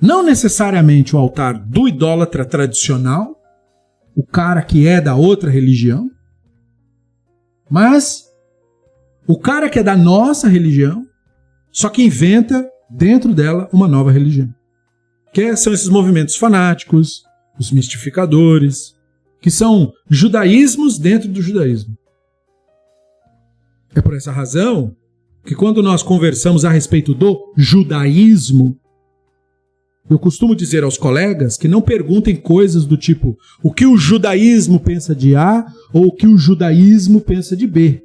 não 0.00 0.22
necessariamente 0.22 1.14
o 1.14 1.18
altar 1.18 1.58
do 1.58 1.86
idólatra 1.86 2.44
tradicional, 2.44 3.38
o 4.16 4.24
cara 4.24 4.62
que 4.62 4.88
é 4.88 5.00
da 5.00 5.14
outra 5.14 5.50
religião, 5.50 6.10
mas 7.68 8.29
o 9.26 9.38
cara 9.38 9.68
que 9.68 9.78
é 9.78 9.82
da 9.82 9.96
nossa 9.96 10.48
religião, 10.48 11.06
só 11.70 11.88
que 11.88 12.02
inventa 12.02 12.68
dentro 12.90 13.32
dela 13.32 13.68
uma 13.72 13.86
nova 13.86 14.10
religião. 14.10 14.52
Que 15.32 15.56
são 15.56 15.72
esses 15.72 15.88
movimentos 15.88 16.36
fanáticos, 16.36 17.22
os 17.58 17.70
mistificadores, 17.70 18.94
que 19.40 19.50
são 19.50 19.92
judaísmos 20.08 20.98
dentro 20.98 21.28
do 21.28 21.40
judaísmo. 21.40 21.96
É 23.94 24.00
por 24.00 24.14
essa 24.14 24.32
razão 24.32 24.94
que 25.44 25.54
quando 25.54 25.82
nós 25.82 26.02
conversamos 26.02 26.64
a 26.64 26.70
respeito 26.70 27.14
do 27.14 27.52
judaísmo, 27.56 28.78
eu 30.08 30.18
costumo 30.18 30.56
dizer 30.56 30.82
aos 30.82 30.98
colegas 30.98 31.56
que 31.56 31.68
não 31.68 31.80
perguntem 31.80 32.34
coisas 32.34 32.84
do 32.84 32.96
tipo 32.96 33.38
o 33.62 33.72
que 33.72 33.86
o 33.86 33.96
judaísmo 33.96 34.80
pensa 34.80 35.14
de 35.14 35.36
A 35.36 35.64
ou 35.92 36.08
o 36.08 36.12
que 36.12 36.26
o 36.26 36.36
judaísmo 36.36 37.20
pensa 37.20 37.56
de 37.56 37.66
B. 37.66 38.02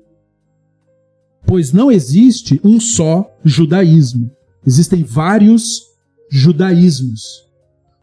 Pois 1.46 1.72
não 1.72 1.92
existe 1.92 2.60
um 2.64 2.80
só 2.80 3.30
judaísmo. 3.44 4.32
Existem 4.66 5.04
vários 5.04 5.82
judaísmos. 6.32 7.46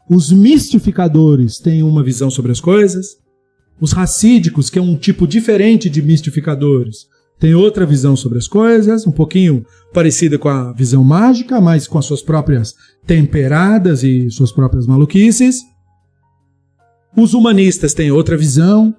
Os 0.09 0.31
mistificadores 0.31 1.59
têm 1.59 1.83
uma 1.83 2.03
visão 2.03 2.29
sobre 2.29 2.51
as 2.51 2.59
coisas, 2.59 3.17
os 3.79 3.91
racídicos, 3.91 4.69
que 4.69 4.79
é 4.79 4.81
um 4.81 4.95
tipo 4.95 5.27
diferente 5.27 5.89
de 5.89 6.01
mistificadores, 6.01 7.07
têm 7.39 7.53
outra 7.53 7.85
visão 7.85 8.15
sobre 8.15 8.37
as 8.37 8.47
coisas, 8.47 9.05
um 9.05 9.11
pouquinho 9.11 9.65
parecida 9.93 10.37
com 10.37 10.47
a 10.47 10.71
visão 10.71 11.03
mágica, 11.03 11.59
mas 11.59 11.87
com 11.87 11.97
as 11.97 12.05
suas 12.05 12.21
próprias 12.21 12.75
temperadas 13.05 14.03
e 14.03 14.29
suas 14.31 14.51
próprias 14.51 14.87
maluquices. 14.87 15.61
Os 17.15 17.33
humanistas 17.33 17.93
têm 17.93 18.11
outra 18.11 18.37
visão, 18.37 18.95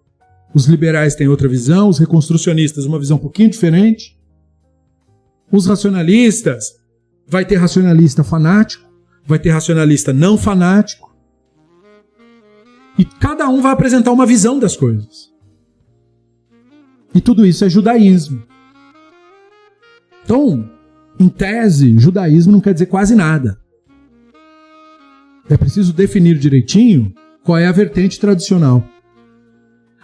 os 0.54 0.66
liberais 0.66 1.14
têm 1.14 1.28
outra 1.28 1.48
visão, 1.48 1.88
os 1.88 1.98
reconstrucionistas 1.98 2.84
uma 2.84 2.98
visão 2.98 3.16
um 3.16 3.20
pouquinho 3.20 3.50
diferente. 3.50 4.13
Os 5.56 5.66
racionalistas, 5.66 6.64
vai 7.28 7.44
ter 7.44 7.54
racionalista 7.54 8.24
fanático, 8.24 8.90
vai 9.24 9.38
ter 9.38 9.50
racionalista 9.50 10.12
não 10.12 10.36
fanático. 10.36 11.14
E 12.98 13.04
cada 13.04 13.48
um 13.48 13.62
vai 13.62 13.70
apresentar 13.70 14.10
uma 14.10 14.26
visão 14.26 14.58
das 14.58 14.76
coisas. 14.76 15.32
E 17.14 17.20
tudo 17.20 17.46
isso 17.46 17.64
é 17.64 17.70
judaísmo. 17.70 18.42
Então, 20.24 20.68
em 21.20 21.28
tese, 21.28 22.00
judaísmo 22.00 22.50
não 22.50 22.60
quer 22.60 22.72
dizer 22.72 22.86
quase 22.86 23.14
nada. 23.14 23.56
É 25.48 25.56
preciso 25.56 25.92
definir 25.92 26.36
direitinho 26.36 27.14
qual 27.44 27.58
é 27.58 27.68
a 27.68 27.72
vertente 27.72 28.18
tradicional. 28.18 28.82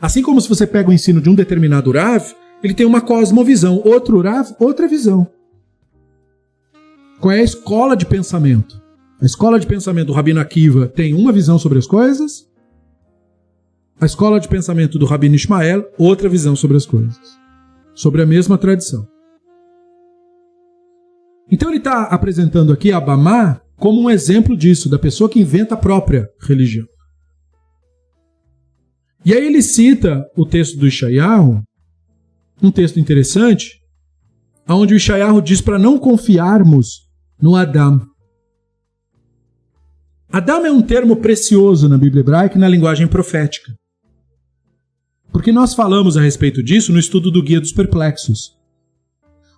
Assim 0.01 0.23
como 0.23 0.41
se 0.41 0.49
você 0.49 0.65
pega 0.65 0.91
o 0.91 0.93
ensino 0.93 1.21
de 1.21 1.29
um 1.29 1.35
determinado 1.35 1.91
Rav, 1.91 2.37
ele 2.63 2.73
tem 2.73 2.87
uma 2.87 3.01
cosmovisão, 3.01 3.83
outro 3.85 4.21
Rav, 4.21 4.55
outra 4.61 4.87
visão. 4.87 5.29
Qual 7.21 7.33
é 7.33 7.41
a 7.41 7.45
escola 7.45 7.95
de 7.95 8.07
pensamento? 8.07 8.83
A 9.21 9.27
escola 9.27 9.61
de 9.61 9.67
pensamento 9.67 10.07
do 10.07 10.15
Rabino 10.15 10.41
Akiva 10.41 10.89
tem 10.89 11.13
uma 11.13 11.31
visão 11.31 11.59
sobre 11.59 11.79
as 11.79 11.87
coisas, 11.87 12.49
a 14.01 14.07
escola 14.07 14.41
de 14.41 14.49
pensamento 14.49 14.99
do 14.99 15.05
Rabino 15.05 15.35
Ismael, 15.35 15.85
outra 15.99 16.31
visão 16.31 16.57
sobre 16.57 16.79
as 16.79 16.87
coisas, 16.87 17.19
sobre 17.95 18.23
a 18.23 18.27
mesma 18.27 18.57
tradição. 18.57 19.07
Então 21.51 21.69
ele 21.69 21.77
está 21.77 22.05
apresentando 22.05 22.73
aqui 22.73 22.91
Abamá 22.91 23.61
como 23.77 24.01
um 24.01 24.09
exemplo 24.09 24.57
disso, 24.57 24.89
da 24.89 24.99
pessoa 24.99 25.29
que 25.29 25.41
inventa 25.41 25.75
a 25.75 25.79
própria 25.79 26.27
religião. 26.41 26.87
E 29.27 29.35
aí 29.35 29.47
ele 29.47 29.61
cita 29.61 30.27
o 30.35 30.47
texto 30.47 30.79
do 30.79 30.87
Ishayahu, 30.87 31.63
um 32.63 32.71
texto 32.71 32.99
interessante, 32.99 33.79
onde 34.67 34.95
o 34.95 34.97
Ishayahu 34.97 35.43
diz 35.43 35.61
para 35.61 35.79
não 35.79 35.99
confiarmos 35.99 37.10
no 37.41 37.57
Adam. 37.57 38.01
Adam 40.33 40.67
é 40.67 40.71
um 40.71 40.83
termo 40.83 41.17
precioso 41.17 41.89
na 41.89 41.99
Bíblia 41.99 42.21
hebraica 42.21 42.57
e 42.57 42.61
na 42.61 42.69
linguagem 42.69 43.09
profética. 43.09 43.75
Porque 45.33 45.53
nós 45.53 45.75
falamos 45.75 46.17
a 46.17 46.21
respeito 46.21 46.63
disso 46.63 46.93
no 46.93 46.99
estudo 46.99 47.31
do 47.31 47.43
Guia 47.43 47.61
dos 47.61 47.73
Perplexos, 47.73 48.57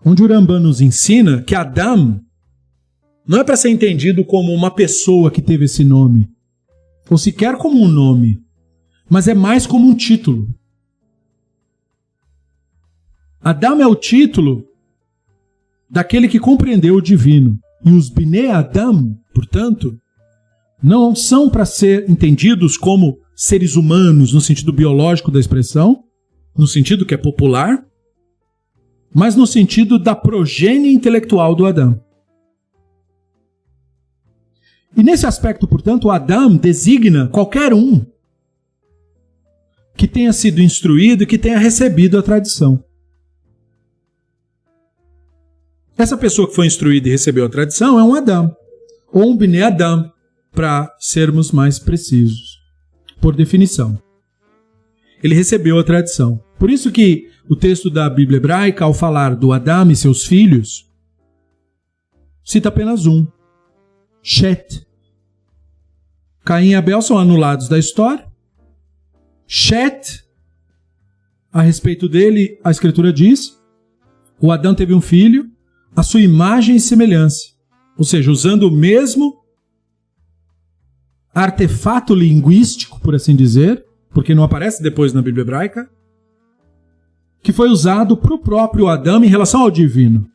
onde 0.05 0.23
o 0.23 0.27
Rambam 0.27 0.61
nos 0.61 0.81
ensina 0.81 1.43
que 1.43 1.55
Adam 1.55 2.21
não 3.27 3.41
é 3.41 3.45
para 3.45 3.57
ser 3.57 3.71
entendido 3.71 4.25
como 4.25 4.53
uma 4.53 4.71
pessoa 4.71 5.31
que 5.31 5.41
teve 5.41 5.65
esse 5.65 5.85
nome, 5.85 6.29
ou 7.09 7.19
sequer 7.19 7.57
como 7.57 7.81
um 7.81 7.89
nome, 7.89 8.43
mas 9.09 9.29
é 9.29 9.35
mais 9.35 9.67
como 9.67 9.89
um 9.89 9.95
título. 9.95 10.49
Adam 13.41 13.81
é 13.81 13.87
o 13.87 13.95
título 13.95 14.67
daquele 15.91 16.29
que 16.29 16.41
compreendeu 16.41 16.97
o 16.97 17.03
divino. 17.03 17.59
E 17.85 17.91
os 17.91 18.09
Bnei 18.09 18.49
Adam, 18.49 19.17
portanto, 19.35 19.99
não 20.83 21.15
são 21.15 21.49
para 21.49 21.65
ser 21.65 22.09
entendidos 22.09 22.77
como 22.77 23.19
seres 23.35 23.77
humanos 23.77 24.33
no 24.33 24.41
sentido 24.41 24.73
biológico 24.73 25.31
da 25.31 25.41
expressão, 25.41 26.05
no 26.57 26.67
sentido 26.67 27.07
que 27.07 27.15
é 27.15 27.17
popular, 27.17 27.85
mas 29.15 29.37
no 29.37 29.47
sentido 29.47 29.99
da 29.99 30.15
progênie 30.15 30.95
intelectual 30.95 31.55
do 31.55 31.67
Adão. 31.67 32.01
E 34.97 35.03
nesse 35.03 35.27
aspecto, 35.27 35.67
portanto, 35.67 36.11
Adão 36.11 36.57
designa 36.57 37.29
qualquer 37.29 37.73
um 37.73 38.05
que 39.97 40.07
tenha 40.07 40.33
sido 40.33 40.61
instruído 40.61 41.23
e 41.23 41.27
que 41.27 41.39
tenha 41.39 41.59
recebido 41.59 42.19
a 42.19 42.23
tradição. 42.23 42.83
Essa 46.03 46.17
pessoa 46.17 46.49
que 46.49 46.55
foi 46.57 46.67
instruída 46.67 47.07
e 47.07 47.13
recebeu 47.13 47.47
a 47.47 47.49
tradição 47.49 47.97
é 47.97 48.03
um 48.03 48.13
Adão, 48.13 48.53
ou 49.13 49.31
um 49.31 49.37
Bnei 49.37 49.63
Adam, 49.63 50.13
para 50.51 50.93
sermos 50.99 51.53
mais 51.53 51.79
precisos 51.79 52.61
por 53.21 53.37
definição. 53.37 53.97
Ele 55.23 55.33
recebeu 55.33 55.79
a 55.79 55.85
tradição. 55.85 56.43
Por 56.59 56.71
isso 56.71 56.91
que 56.91 57.31
o 57.49 57.55
texto 57.55 57.89
da 57.89 58.11
Bíblia 58.11 58.39
hebraica, 58.39 58.85
ao 58.85 58.93
falar 58.93 59.37
do 59.37 59.53
Adão 59.53 59.93
e 59.93 59.95
seus 59.95 60.27
filhos, 60.27 60.91
cita 62.43 62.69
apenas 62.69 63.07
um: 63.07 63.25
Shet. 64.21 64.85
Caim 66.45 66.71
e 66.71 66.75
Abel 66.75 67.01
são 67.01 67.17
anulados 67.17 67.69
da 67.69 67.79
história. 67.79 68.27
Shet, 69.47 70.25
a 71.53 71.63
respeito 71.63 72.09
dele, 72.09 72.59
a 72.65 72.73
Escritura 72.73 73.13
diz: 73.13 73.57
o 74.41 74.51
Adão 74.51 74.75
teve 74.75 74.93
um 74.93 75.01
filho, 75.01 75.49
a 75.95 76.03
sua 76.03 76.21
imagem 76.21 76.77
e 76.77 76.81
semelhança. 76.81 77.53
Ou 77.97 78.05
seja, 78.05 78.31
usando 78.31 78.65
o 78.65 78.71
mesmo 78.71 79.43
artefato 81.35 82.15
linguístico, 82.15 83.01
por 83.01 83.15
assim 83.15 83.35
dizer, 83.37 83.85
porque 84.11 84.35
não 84.35 84.43
aparece 84.43 84.83
depois 84.83 85.13
na 85.13 85.23
Bíblia 85.23 85.43
hebraica, 85.43 85.91
que 87.43 87.53
foi 87.53 87.69
usado 87.69 88.17
para 88.17 88.35
o 88.35 88.39
próprio 88.39 88.89
Adão 88.89 89.23
em 89.25 89.29
relação 89.29 89.63
ao 89.63 89.71
divino. 89.71 90.29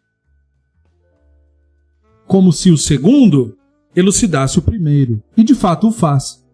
Como 2.25 2.51
se 2.51 2.71
o 2.71 2.77
segundo 2.77 3.57
elucidasse 3.95 4.59
o 4.59 4.61
primeiro, 4.61 5.23
e 5.35 5.43
de 5.43 5.55
fato 5.55 5.87
o 5.87 5.91
faz. 5.91 6.45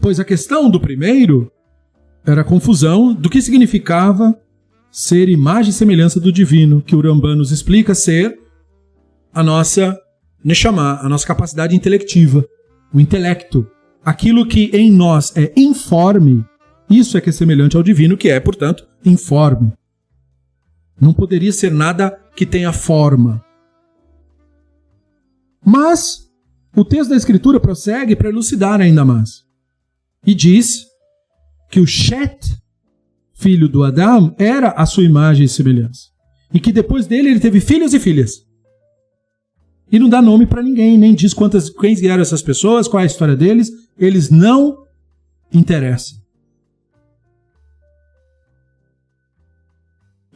Pois 0.00 0.20
a 0.20 0.24
questão 0.24 0.70
do 0.70 0.80
primeiro 0.80 1.50
era 2.24 2.42
a 2.42 2.44
confusão 2.44 3.12
do 3.12 3.28
que 3.28 3.42
significava 3.42 4.38
ser 4.96 5.28
imagem 5.28 5.68
e 5.68 5.74
semelhança 5.74 6.18
do 6.18 6.32
divino, 6.32 6.80
que 6.80 6.96
o 6.96 7.00
Rambam 7.02 7.36
nos 7.36 7.52
explica 7.52 7.94
ser 7.94 8.40
a 9.30 9.42
nossa 9.42 9.94
Neshama, 10.42 10.98
a 11.02 11.06
nossa 11.06 11.26
capacidade 11.26 11.76
intelectiva, 11.76 12.42
o 12.94 12.98
intelecto. 12.98 13.70
Aquilo 14.02 14.48
que 14.48 14.70
em 14.72 14.90
nós 14.90 15.36
é 15.36 15.52
informe, 15.54 16.42
isso 16.88 17.18
é 17.18 17.20
que 17.20 17.28
é 17.28 17.32
semelhante 17.32 17.76
ao 17.76 17.82
divino, 17.82 18.16
que 18.16 18.30
é, 18.30 18.40
portanto, 18.40 18.88
informe. 19.04 19.70
Não 20.98 21.12
poderia 21.12 21.52
ser 21.52 21.70
nada 21.70 22.18
que 22.34 22.46
tenha 22.46 22.72
forma. 22.72 23.44
Mas 25.62 26.26
o 26.74 26.82
texto 26.82 27.10
da 27.10 27.16
Escritura 27.16 27.60
prossegue 27.60 28.16
para 28.16 28.30
elucidar 28.30 28.80
ainda 28.80 29.04
mais. 29.04 29.44
E 30.26 30.34
diz 30.34 30.86
que 31.70 31.80
o 31.80 31.86
Shet, 31.86 32.56
filho 33.36 33.68
do 33.68 33.84
Adão, 33.84 34.34
era 34.38 34.70
a 34.70 34.86
sua 34.86 35.04
imagem 35.04 35.44
e 35.44 35.48
semelhança. 35.48 36.08
E 36.52 36.58
que 36.58 36.72
depois 36.72 37.06
dele 37.06 37.28
ele 37.28 37.40
teve 37.40 37.60
filhos 37.60 37.92
e 37.92 38.00
filhas. 38.00 38.44
E 39.92 39.98
não 39.98 40.08
dá 40.08 40.20
nome 40.20 40.46
para 40.46 40.62
ninguém, 40.62 40.98
nem 40.98 41.14
diz 41.14 41.32
quantas, 41.32 41.70
quem 41.70 41.94
eram 42.08 42.22
essas 42.22 42.42
pessoas, 42.42 42.88
qual 42.88 43.00
é 43.00 43.04
a 43.04 43.06
história 43.06 43.36
deles. 43.36 43.70
Eles 43.98 44.30
não 44.30 44.84
interessam. 45.52 46.18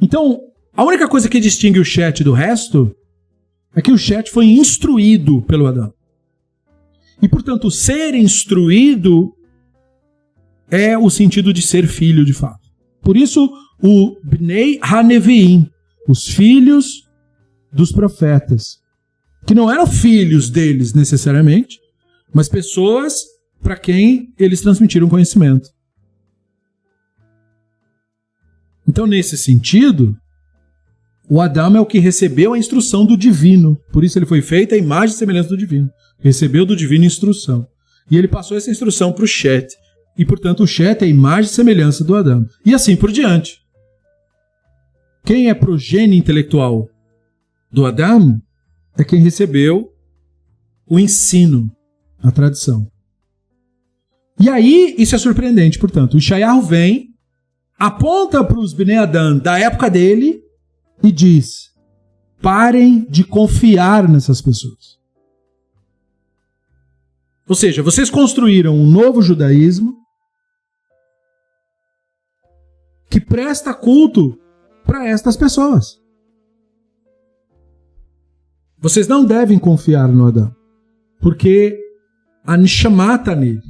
Então, 0.00 0.40
a 0.74 0.84
única 0.84 1.08
coisa 1.08 1.28
que 1.28 1.40
distingue 1.40 1.80
o 1.80 1.84
chat 1.84 2.22
do 2.22 2.32
resto 2.32 2.94
é 3.74 3.82
que 3.82 3.92
o 3.92 3.98
chat 3.98 4.30
foi 4.30 4.46
instruído 4.46 5.42
pelo 5.42 5.66
Adão. 5.66 5.92
E, 7.22 7.28
portanto, 7.28 7.70
ser 7.70 8.14
instruído 8.14 9.34
é 10.70 10.96
o 10.96 11.10
sentido 11.10 11.52
de 11.52 11.62
ser 11.62 11.86
filho 11.86 12.24
de 12.24 12.32
fato. 12.32 12.59
Por 13.10 13.16
isso, 13.16 13.50
o 13.82 14.20
Bnei 14.22 14.78
Haneviim, 14.80 15.68
os 16.06 16.28
filhos 16.28 17.08
dos 17.72 17.90
profetas, 17.90 18.78
que 19.44 19.52
não 19.52 19.68
eram 19.68 19.84
filhos 19.84 20.48
deles 20.48 20.94
necessariamente, 20.94 21.80
mas 22.32 22.48
pessoas 22.48 23.14
para 23.60 23.76
quem 23.76 24.32
eles 24.38 24.60
transmitiram 24.60 25.08
conhecimento. 25.08 25.70
Então, 28.86 29.08
nesse 29.08 29.36
sentido, 29.36 30.16
O 31.28 31.40
Adão 31.40 31.76
é 31.76 31.80
o 31.80 31.86
que 31.86 32.00
recebeu 32.00 32.52
a 32.52 32.58
instrução 32.58 33.04
do 33.04 33.16
divino. 33.16 33.76
Por 33.92 34.04
isso 34.04 34.18
ele 34.18 34.26
foi 34.26 34.40
feito 34.40 34.74
a 34.74 34.78
imagem 34.78 35.14
e 35.14 35.18
semelhança 35.18 35.48
do 35.48 35.56
divino. 35.56 35.90
Recebeu 36.20 36.64
do 36.64 36.76
divino 36.76 37.04
instrução. 37.04 37.66
E 38.08 38.16
ele 38.16 38.28
passou 38.28 38.56
essa 38.56 38.70
instrução 38.70 39.12
para 39.12 39.24
o 39.24 39.28
Chet. 39.28 39.68
E, 40.20 40.26
portanto, 40.26 40.62
o 40.62 40.66
Chet 40.66 41.00
é 41.00 41.06
a 41.06 41.08
imagem 41.08 41.50
e 41.50 41.54
semelhança 41.54 42.04
do 42.04 42.14
Adão. 42.14 42.46
E 42.62 42.74
assim 42.74 42.94
por 42.94 43.10
diante. 43.10 43.62
Quem 45.24 45.48
é 45.48 45.54
progênie 45.54 46.18
intelectual 46.18 46.90
do 47.72 47.86
Adão 47.86 48.38
é 48.98 49.02
quem 49.02 49.22
recebeu 49.22 49.90
o 50.86 51.00
ensino, 51.00 51.74
a 52.22 52.30
tradição. 52.30 52.86
E 54.38 54.50
aí, 54.50 54.94
isso 54.98 55.14
é 55.14 55.18
surpreendente, 55.18 55.78
portanto. 55.78 56.12
O 56.12 56.18
Ishayahu 56.18 56.60
vem, 56.60 57.14
aponta 57.78 58.44
para 58.44 58.60
os 58.60 58.74
Bnei 58.74 58.98
Adam 58.98 59.38
da 59.38 59.58
época 59.58 59.88
dele 59.88 60.42
e 61.02 61.10
diz: 61.10 61.70
parem 62.42 63.06
de 63.08 63.24
confiar 63.24 64.06
nessas 64.06 64.42
pessoas. 64.42 64.98
Ou 67.48 67.54
seja, 67.54 67.82
vocês 67.82 68.10
construíram 68.10 68.76
um 68.76 68.84
novo 68.84 69.22
judaísmo 69.22 69.99
que 73.10 73.20
presta 73.20 73.74
culto 73.74 74.38
para 74.86 75.06
estas 75.06 75.36
pessoas. 75.36 76.00
Vocês 78.78 79.08
não 79.08 79.24
devem 79.24 79.58
confiar 79.58 80.08
no 80.08 80.28
Adão, 80.28 80.54
porque 81.20 81.78
a 82.44 82.56
Neshama 82.56 83.16
está 83.16 83.34
nele. 83.34 83.62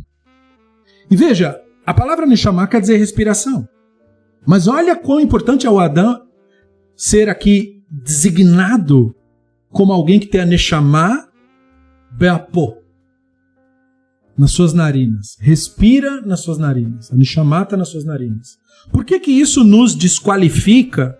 E 1.10 1.16
veja, 1.16 1.60
a 1.84 1.92
palavra 1.92 2.26
Neshama 2.26 2.68
quer 2.68 2.80
dizer 2.80 2.98
respiração. 2.98 3.66
Mas 4.46 4.68
olha 4.68 4.94
quão 4.94 5.18
importante 5.18 5.66
é 5.66 5.70
o 5.70 5.80
Adão 5.80 6.26
ser 6.94 7.28
aqui 7.28 7.82
designado 7.90 9.14
como 9.70 9.92
alguém 9.92 10.20
que 10.20 10.26
tem 10.26 10.42
a 10.42 10.46
Neshama 10.46 11.28
Beapo 12.12 12.76
nas 14.36 14.52
suas 14.52 14.72
narinas. 14.72 15.36
Respira 15.40 16.20
nas 16.22 16.40
suas 16.40 16.58
narinas. 16.58 17.12
A 17.12 17.16
Neshama 17.16 17.62
está 17.62 17.76
nas 17.76 17.88
suas 17.88 18.04
narinas. 18.04 18.58
Por 18.90 19.04
que, 19.04 19.20
que 19.20 19.30
isso 19.30 19.62
nos 19.62 19.94
desqualifica 19.94 21.18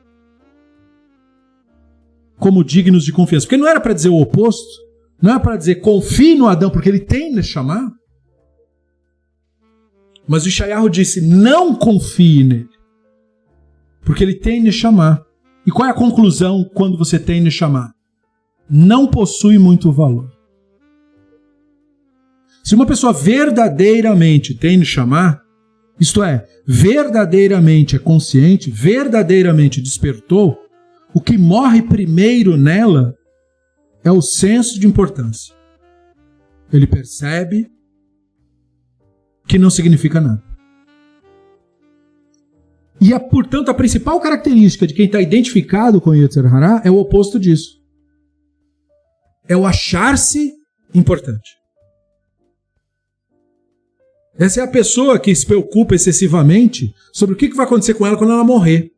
como 2.38 2.64
dignos 2.64 3.04
de 3.04 3.12
confiança? 3.12 3.46
Porque 3.46 3.56
não 3.56 3.68
era 3.68 3.80
para 3.80 3.92
dizer 3.92 4.08
o 4.08 4.20
oposto. 4.20 4.90
Não 5.20 5.30
era 5.30 5.40
para 5.40 5.56
dizer 5.56 5.76
confie 5.76 6.34
no 6.34 6.48
Adão, 6.48 6.70
porque 6.70 6.88
ele 6.88 7.00
tem 7.00 7.32
Neshama. 7.34 7.92
Mas 10.26 10.44
o 10.44 10.48
Ishayahu 10.48 10.88
disse: 10.88 11.20
não 11.20 11.74
confie 11.74 12.42
nele. 12.42 12.68
Porque 14.02 14.24
ele 14.24 14.34
tem 14.34 14.62
Neshama. 14.62 15.24
E 15.66 15.70
qual 15.70 15.86
é 15.86 15.90
a 15.90 15.94
conclusão 15.94 16.64
quando 16.74 16.96
você 16.96 17.18
tem 17.18 17.40
Neshama? 17.40 17.92
Não 18.68 19.06
possui 19.06 19.58
muito 19.58 19.92
valor. 19.92 20.30
Se 22.62 22.74
uma 22.74 22.86
pessoa 22.86 23.12
verdadeiramente 23.12 24.54
tem 24.54 24.76
Neshama, 24.76 25.40
isto 25.98 26.22
é, 26.22 26.46
verdadeiramente 26.66 27.96
é 27.96 27.98
consciente, 27.98 28.70
verdadeiramente 28.70 29.80
despertou, 29.80 30.58
o 31.12 31.20
que 31.20 31.36
morre 31.36 31.82
primeiro 31.82 32.56
nela 32.56 33.14
é 34.04 34.11
o 34.11 34.22
senso 34.22 34.78
de 34.78 34.86
importância. 34.86 35.54
Ele 36.72 36.86
percebe 36.86 37.70
que 39.46 39.58
não 39.58 39.68
significa 39.68 40.20
nada. 40.20 40.42
E, 43.00 43.12
a, 43.14 43.18
portanto, 43.18 43.70
a 43.70 43.74
principal 43.74 44.20
característica 44.20 44.86
de 44.86 44.94
quem 44.94 45.06
está 45.06 45.20
identificado 45.20 46.00
com 46.00 46.14
Yetzer 46.14 46.46
Hará 46.46 46.82
é 46.84 46.90
o 46.90 46.98
oposto 46.98 47.40
disso. 47.40 47.80
É 49.48 49.56
o 49.56 49.66
achar-se 49.66 50.52
importante. 50.94 51.59
Essa 54.41 54.61
é 54.61 54.64
a 54.64 54.68
pessoa 54.68 55.20
que 55.20 55.34
se 55.34 55.45
preocupa 55.45 55.95
excessivamente 55.95 56.95
sobre 57.12 57.34
o 57.34 57.36
que 57.36 57.53
vai 57.53 57.66
acontecer 57.66 57.93
com 57.93 58.07
ela 58.07 58.16
quando 58.16 58.32
ela 58.32 58.43
morrer. 58.43 58.91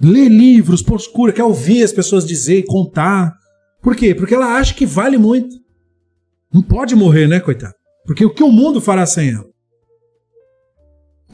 Lê 0.00 0.30
livros, 0.30 0.80
por 0.80 0.98
escura, 0.98 1.30
quer 1.30 1.44
ouvir 1.44 1.82
as 1.82 1.92
pessoas 1.92 2.24
dizer, 2.24 2.64
contar. 2.64 3.36
Por 3.82 3.94
quê? 3.94 4.14
Porque 4.14 4.34
ela 4.34 4.56
acha 4.56 4.72
que 4.72 4.86
vale 4.86 5.18
muito. 5.18 5.56
Não 6.50 6.62
pode 6.62 6.94
morrer, 6.94 7.28
né, 7.28 7.38
coitado? 7.38 7.74
Porque 8.06 8.24
o 8.24 8.32
que 8.32 8.42
o 8.42 8.50
mundo 8.50 8.80
fará 8.80 9.04
sem 9.04 9.28
ela? 9.28 9.46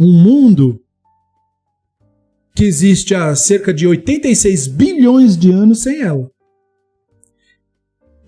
Um 0.01 0.13
mundo 0.13 0.83
que 2.57 2.65
existe 2.65 3.15
há 3.15 3.37
cerca 3.37 3.73
de 3.73 3.87
86 3.87 4.67
bilhões 4.67 5.37
de 5.37 5.53
anos 5.53 5.83
sem 5.83 6.03
ela. 6.03 6.29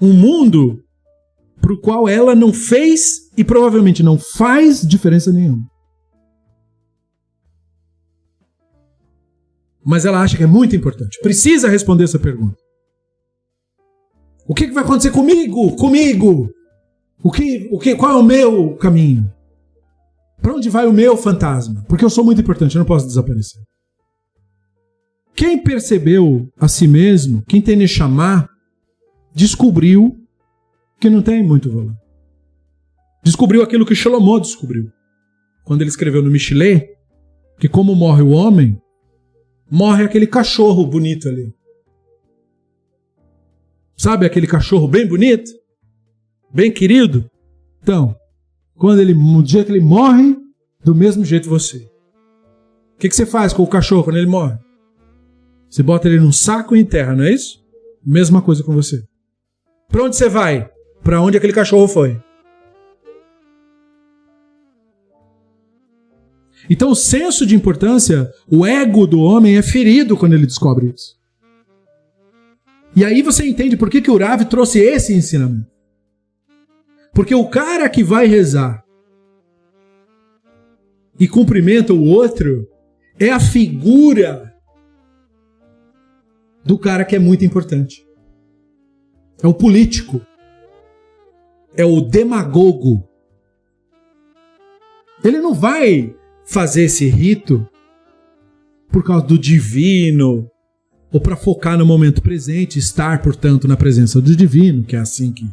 Um 0.01 0.13
mundo 0.13 0.84
para 1.65 1.73
o 1.73 1.81
qual 1.81 2.07
ela 2.07 2.35
não 2.35 2.53
fez 2.53 3.31
e 3.39 3.43
provavelmente 3.43 4.03
não 4.03 4.19
faz 4.19 4.87
diferença 4.87 5.33
nenhuma. 5.33 5.67
Mas 9.83 10.05
ela 10.05 10.21
acha 10.21 10.37
que 10.37 10.43
é 10.43 10.47
muito 10.47 10.77
importante. 10.77 11.19
Precisa 11.23 11.71
responder 11.71 12.05
essa 12.05 12.19
pergunta. 12.19 12.57
O 14.47 14.55
que, 14.55 14.67
que 14.67 14.75
vai 14.75 14.85
acontecer 14.85 15.11
comigo? 15.11 15.75
Comigo? 15.77 16.51
O 17.23 17.33
que, 17.33 17.67
o 17.73 17.79
que, 17.79 17.95
qual 17.97 18.13
é 18.13 18.17
o 18.17 18.23
meu 18.23 18.77
caminho? 18.77 19.33
Para 20.43 20.55
onde 20.55 20.69
vai 20.69 20.87
o 20.87 20.93
meu 20.93 21.17
fantasma? 21.17 21.83
Porque 21.89 22.05
eu 22.05 22.11
sou 22.11 22.23
muito 22.25 22.43
importante, 22.43 22.77
eu 22.77 22.81
não 22.81 22.87
posso 22.87 23.07
desaparecer. 23.07 23.63
Quem 25.35 25.63
percebeu 25.63 26.47
a 26.61 26.69
si 26.69 26.87
mesmo, 26.87 27.43
quem 27.49 27.63
tem 27.63 27.87
chamar, 27.87 28.51
descobriu 29.35 30.24
que 31.05 31.11
não 31.11 31.21
tem 31.21 31.43
muito 31.43 31.71
valor. 31.71 31.95
Descobriu 33.23 33.63
aquilo 33.63 33.85
que 33.85 33.95
Salomão 33.95 34.41
descobriu. 34.41 34.91
Quando 35.63 35.83
ele 35.83 35.91
escreveu 35.91 36.23
no 36.23 36.31
Michelet, 36.31 36.89
que 37.61 37.69
como 37.69 37.95
morre 37.95 38.23
o 38.23 38.31
homem, 38.31 38.81
morre 39.71 40.03
aquele 40.03 40.27
cachorro 40.27 40.87
bonito 40.87 41.29
ali. 41.29 41.55
Sabe 43.95 44.25
aquele 44.25 44.47
cachorro 44.47 44.89
bem 44.89 45.07
bonito? 45.07 45.51
bem 46.51 46.73
querido? 46.73 47.31
Então, 47.83 48.17
quando 48.77 49.01
ele, 49.01 49.13
no 49.13 49.43
dia 49.43 49.63
que 49.63 49.73
ele 49.73 49.81
morre, 49.81 50.39
do 50.83 50.95
mesmo 50.95 51.23
jeito 51.23 51.51
você. 51.51 51.79
O 52.95 52.99
que, 52.99 53.11
que 53.11 53.17
você 53.17 53.27
faz 53.27 53.53
com 53.53 53.63
o 53.63 53.69
cachorro 53.69 54.05
quando 54.05 54.17
ele 54.17 54.27
morre? 54.27 54.57
Você 55.69 55.83
bota 55.83 56.09
ele 56.09 56.21
num 56.21 56.33
saco 56.33 56.75
e 56.75 56.81
enterra, 56.81 57.15
não 57.15 57.25
é 57.25 57.33
isso? 57.33 57.63
Mesma 58.03 58.41
coisa 58.41 58.63
com 58.63 58.73
você. 58.73 59.05
Para 59.89 60.05
onde 60.05 60.17
você 60.17 60.31
vai? 60.31 60.73
Para 61.05 61.21
onde 61.21 61.37
aquele 61.37 61.53
cachorro 61.53 61.87
foi? 61.87 62.21
Então, 66.69 66.91
o 66.91 66.97
senso 66.97 67.45
de 67.45 67.55
importância, 67.55 68.33
o 68.51 68.65
ego 68.65 69.07
do 69.07 69.21
homem 69.21 69.59
é 69.59 69.63
ferido 69.63 70.17
quando 70.17 70.33
ele 70.33 70.47
descobre 70.47 70.87
isso. 70.87 71.19
E 72.97 73.05
aí 73.05 73.21
você 73.21 73.47
entende 73.47 73.77
por 73.77 73.91
que, 73.91 74.01
que 74.01 74.11
o 74.11 74.17
Rav 74.17 74.45
trouxe 74.47 74.79
esse 74.79 75.13
ensinamento. 75.13 75.71
Porque 77.13 77.35
o 77.35 77.47
cara 77.49 77.89
que 77.89 78.03
vai 78.03 78.27
rezar 78.27 78.83
e 81.21 81.29
cumprimenta 81.29 81.93
o 81.93 82.05
outro 82.05 82.67
é 83.19 83.31
a 83.31 83.39
figura 83.39 84.53
do 86.65 86.79
cara 86.79 87.05
que 87.05 87.15
é 87.15 87.19
muito 87.19 87.45
importante. 87.45 88.05
É 89.43 89.47
o 89.47 89.53
político. 89.55 90.21
É 91.77 91.85
o 91.85 92.01
demagogo. 92.01 93.07
Ele 95.23 95.39
não 95.39 95.55
vai 95.55 96.15
fazer 96.45 96.85
esse 96.85 97.07
rito 97.07 97.67
por 98.91 99.03
causa 99.03 99.27
do 99.27 99.39
divino 99.39 100.51
ou 101.13 101.21
para 101.21 101.37
focar 101.37 101.79
no 101.79 101.87
momento 101.87 102.21
presente, 102.21 102.79
estar, 102.79 103.23
portanto, 103.23 103.67
na 103.67 103.77
presença 103.77 104.21
do 104.21 104.37
divino, 104.37 104.85
que 104.85 104.97
é 104.97 104.99
assim 104.99 105.33
que 105.33 105.47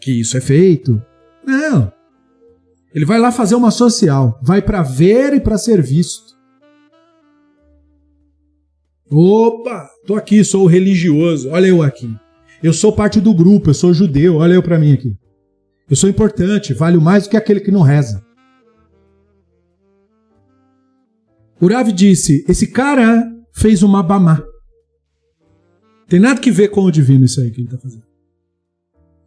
que 0.00 0.20
isso 0.20 0.36
é 0.36 0.40
feito. 0.40 1.00
Não. 1.46 1.92
Ele 2.94 3.04
vai 3.04 3.20
lá 3.20 3.30
fazer 3.30 3.54
uma 3.54 3.70
social, 3.70 4.40
vai 4.42 4.62
para 4.62 4.82
ver 4.82 5.34
e 5.34 5.40
para 5.40 5.58
ser 5.58 5.80
visto. 5.82 6.34
Opa, 9.12 9.88
tô 10.06 10.16
aqui, 10.16 10.42
sou 10.42 10.66
religioso. 10.66 11.50
Olha 11.50 11.66
eu 11.66 11.82
aqui. 11.82 12.12
Eu 12.62 12.72
sou 12.72 12.92
parte 12.92 13.20
do 13.20 13.34
grupo, 13.34 13.70
eu 13.70 13.74
sou 13.74 13.92
judeu. 13.92 14.36
Olha 14.36 14.54
eu 14.54 14.62
para 14.62 14.78
mim 14.78 14.92
aqui. 14.92 15.16
Eu 15.90 15.96
sou 15.96 16.08
importante, 16.08 16.72
valho 16.72 17.00
mais 17.00 17.24
do 17.24 17.30
que 17.30 17.36
aquele 17.36 17.58
que 17.58 17.72
não 17.72 17.82
reza. 17.82 18.24
Urav 21.60 21.92
disse: 21.92 22.44
esse 22.48 22.68
cara 22.68 23.28
fez 23.52 23.82
uma 23.82 24.02
bamá. 24.02 24.42
Tem 26.08 26.20
nada 26.20 26.40
que 26.40 26.50
ver 26.50 26.68
com 26.68 26.82
o 26.84 26.90
divino 26.90 27.24
isso 27.24 27.40
aí 27.40 27.50
que 27.50 27.60
ele 27.60 27.66
está 27.66 27.78
fazendo. 27.78 28.04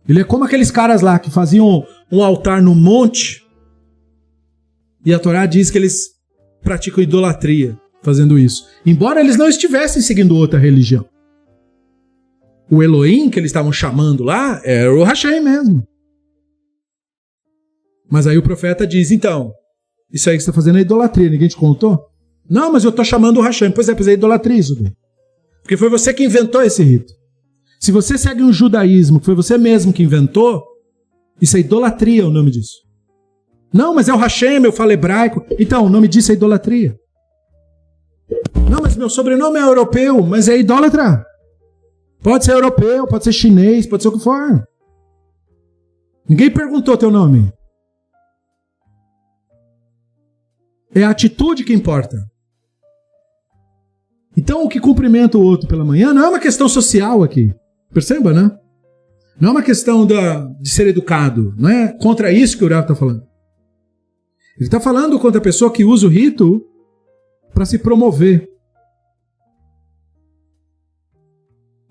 Ele 0.07 0.21
é 0.21 0.23
como 0.23 0.43
aqueles 0.43 0.71
caras 0.71 1.01
lá 1.01 1.19
que 1.19 1.29
faziam 1.29 1.85
um 2.11 2.23
altar 2.23 2.61
no 2.61 2.73
monte. 2.73 3.45
E 5.05 5.13
a 5.13 5.19
Torá 5.19 5.45
diz 5.45 5.69
que 5.69 5.77
eles 5.77 6.11
praticam 6.61 7.03
idolatria. 7.03 7.77
fazendo 8.01 8.37
isso. 8.37 8.67
Embora 8.85 9.21
eles 9.21 9.37
não 9.37 9.47
estivessem 9.47 10.01
seguindo 10.01 10.35
outra 10.35 10.59
religião. 10.59 11.05
O 12.69 12.83
Elohim 12.83 13.29
que 13.29 13.39
eles 13.39 13.49
estavam 13.49 13.71
chamando 13.71 14.23
lá 14.23 14.61
era 14.65 14.93
o 14.93 15.03
Hashem 15.03 15.41
mesmo. 15.41 15.87
Mas 18.13 18.27
aí 18.27 18.37
o 18.37 18.43
profeta 18.43 18.85
diz: 18.85 19.09
então, 19.09 19.51
isso 20.11 20.29
aí 20.29 20.37
que 20.37 20.43
você 20.43 20.51
está 20.51 20.53
fazendo 20.53 20.77
é 20.77 20.81
idolatria, 20.81 21.31
ninguém 21.31 21.47
te 21.47 21.57
contou? 21.57 21.99
Não, 22.47 22.71
mas 22.71 22.83
eu 22.83 22.91
estou 22.91 23.03
chamando 23.03 23.39
o 23.39 23.41
Hashem. 23.41 23.71
Pois 23.71 23.89
é, 23.89 23.95
pois 23.95 24.07
é 24.07 24.13
idolatria 24.13 24.59
isso 24.59 24.75
daí. 24.75 24.93
Porque 25.63 25.75
foi 25.75 25.89
você 25.89 26.13
que 26.13 26.23
inventou 26.23 26.61
esse 26.61 26.83
rito. 26.83 27.11
Se 27.79 27.91
você 27.91 28.15
segue 28.15 28.43
um 28.43 28.53
judaísmo, 28.53 29.19
que 29.19 29.25
foi 29.25 29.33
você 29.33 29.57
mesmo 29.57 29.91
que 29.91 30.03
inventou, 30.03 30.63
isso 31.41 31.57
é 31.57 31.61
idolatria 31.61 32.27
o 32.27 32.29
nome 32.29 32.51
disso. 32.51 32.83
Não, 33.73 33.95
mas 33.95 34.07
é 34.07 34.13
o 34.13 34.17
Hashem, 34.17 34.63
eu 34.63 34.71
falo 34.71 34.91
hebraico. 34.91 35.43
Então, 35.59 35.83
o 35.83 35.89
nome 35.89 36.07
disso 36.07 36.31
é 36.31 36.35
idolatria. 36.35 36.95
Não, 38.69 38.79
mas 38.79 38.95
meu 38.95 39.09
sobrenome 39.09 39.57
é 39.57 39.63
europeu, 39.63 40.21
mas 40.21 40.47
é 40.47 40.55
idólatra. 40.55 41.25
Pode 42.21 42.45
ser 42.45 42.51
europeu, 42.51 43.07
pode 43.07 43.23
ser 43.23 43.33
chinês, 43.33 43.87
pode 43.87 44.03
ser 44.03 44.09
o 44.09 44.11
que 44.11 44.23
for. 44.23 44.63
Ninguém 46.29 46.51
perguntou 46.51 46.95
teu 46.95 47.09
nome. 47.09 47.51
É 50.95 51.03
a 51.03 51.09
atitude 51.09 51.63
que 51.63 51.73
importa. 51.73 52.17
Então, 54.35 54.63
o 54.63 54.69
que 54.69 54.79
cumprimenta 54.79 55.37
o 55.37 55.43
outro 55.43 55.67
pela 55.67 55.85
manhã 55.85 56.13
não 56.13 56.25
é 56.25 56.29
uma 56.29 56.39
questão 56.39 56.67
social 56.67 57.23
aqui. 57.23 57.53
Perceba, 57.91 58.33
né? 58.33 58.51
Não 59.39 59.49
é 59.49 59.51
uma 59.51 59.63
questão 59.63 60.05
da, 60.05 60.45
de 60.59 60.69
ser 60.69 60.87
educado. 60.87 61.53
Não 61.57 61.69
é 61.69 61.91
contra 61.99 62.31
isso 62.31 62.57
que 62.57 62.63
o 62.63 62.67
Urav 62.67 62.83
está 62.83 62.95
falando. 62.95 63.23
Ele 64.57 64.65
está 64.67 64.79
falando 64.79 65.19
contra 65.19 65.39
a 65.39 65.43
pessoa 65.43 65.71
que 65.71 65.83
usa 65.83 66.05
o 66.05 66.09
rito 66.09 66.63
para 67.53 67.65
se 67.65 67.79
promover. 67.79 68.47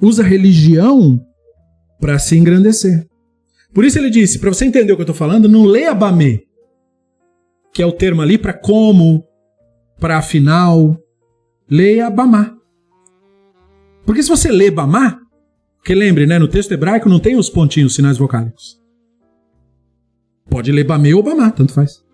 Usa 0.00 0.22
a 0.22 0.26
religião 0.26 1.20
para 2.00 2.18
se 2.18 2.36
engrandecer. 2.36 3.06
Por 3.72 3.84
isso 3.84 3.98
ele 3.98 4.10
disse, 4.10 4.38
para 4.38 4.52
você 4.52 4.64
entender 4.64 4.92
o 4.92 4.96
que 4.96 5.02
eu 5.02 5.04
estou 5.04 5.14
falando, 5.14 5.48
não 5.48 5.64
leia 5.64 5.94
Bamê, 5.94 6.44
que 7.72 7.82
é 7.82 7.86
o 7.86 7.92
termo 7.92 8.22
ali 8.22 8.36
para 8.36 8.52
como, 8.52 9.24
para 9.98 10.18
afinal, 10.18 10.96
leia 11.68 12.10
Bamá. 12.10 12.56
Porque 14.04 14.22
se 14.22 14.28
você 14.28 14.50
lê 14.50 14.70
Bamá, 14.70 15.20
que 15.84 15.94
lembre, 15.94 16.26
né, 16.26 16.38
no 16.38 16.48
texto 16.48 16.72
hebraico 16.72 17.08
não 17.08 17.18
tem 17.18 17.36
os 17.36 17.48
pontinhos, 17.48 17.94
sinais 17.94 18.18
vocálicos. 18.18 18.80
Pode 20.50 20.70
ler 20.70 20.84
Bamê 20.84 21.14
ou 21.14 21.22
Bamá, 21.22 21.50
tanto 21.50 21.72
faz. 21.72 22.04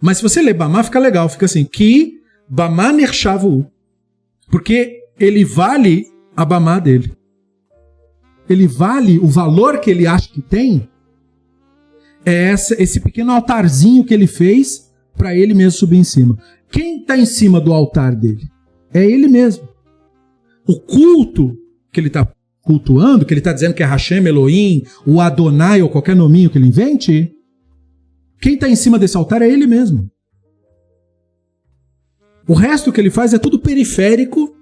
Mas 0.00 0.16
se 0.16 0.22
você 0.22 0.42
ler 0.42 0.54
Bamá, 0.54 0.82
fica 0.82 0.98
legal, 0.98 1.28
fica 1.28 1.46
assim, 1.46 1.64
que 1.64 2.20
Bamá 2.48 2.92
nershavu. 2.92 3.70
Porque 4.50 5.00
ele 5.18 5.44
vale 5.44 6.06
a 6.36 6.44
Bamá 6.44 6.78
dele. 6.80 7.16
Ele 8.48 8.66
vale 8.66 9.18
o 9.20 9.28
valor 9.28 9.78
que 9.78 9.90
ele 9.90 10.06
acha 10.06 10.28
que 10.28 10.42
tem. 10.42 10.88
É 12.24 12.50
essa, 12.50 12.80
esse 12.80 13.00
pequeno 13.00 13.32
altarzinho 13.32 14.04
que 14.04 14.14
ele 14.14 14.26
fez 14.26 14.92
para 15.16 15.34
ele 15.34 15.54
mesmo 15.54 15.78
subir 15.78 15.98
em 15.98 16.04
cima. 16.04 16.36
Quem 16.70 17.00
está 17.00 17.16
em 17.16 17.26
cima 17.26 17.60
do 17.60 17.72
altar 17.72 18.14
dele? 18.14 18.42
É 18.92 19.04
ele 19.04 19.28
mesmo. 19.28 19.68
O 20.66 20.80
culto 20.80 21.56
que 21.92 22.00
ele 22.00 22.06
está 22.06 22.26
cultuando, 22.62 23.26
que 23.26 23.34
ele 23.34 23.40
está 23.40 23.52
dizendo 23.52 23.74
que 23.74 23.82
é 23.82 23.86
Hashem, 23.86 24.24
Elohim, 24.26 24.82
o 25.06 25.20
Adonai 25.20 25.82
ou 25.82 25.88
qualquer 25.88 26.14
nominho 26.14 26.48
que 26.48 26.56
ele 26.56 26.68
invente, 26.68 27.32
quem 28.40 28.54
está 28.54 28.68
em 28.68 28.76
cima 28.76 28.98
desse 28.98 29.16
altar 29.16 29.42
é 29.42 29.50
ele 29.50 29.66
mesmo. 29.66 30.10
O 32.48 32.54
resto 32.54 32.92
que 32.92 33.00
ele 33.00 33.10
faz 33.10 33.32
é 33.34 33.38
tudo 33.38 33.60
periférico 33.60 34.56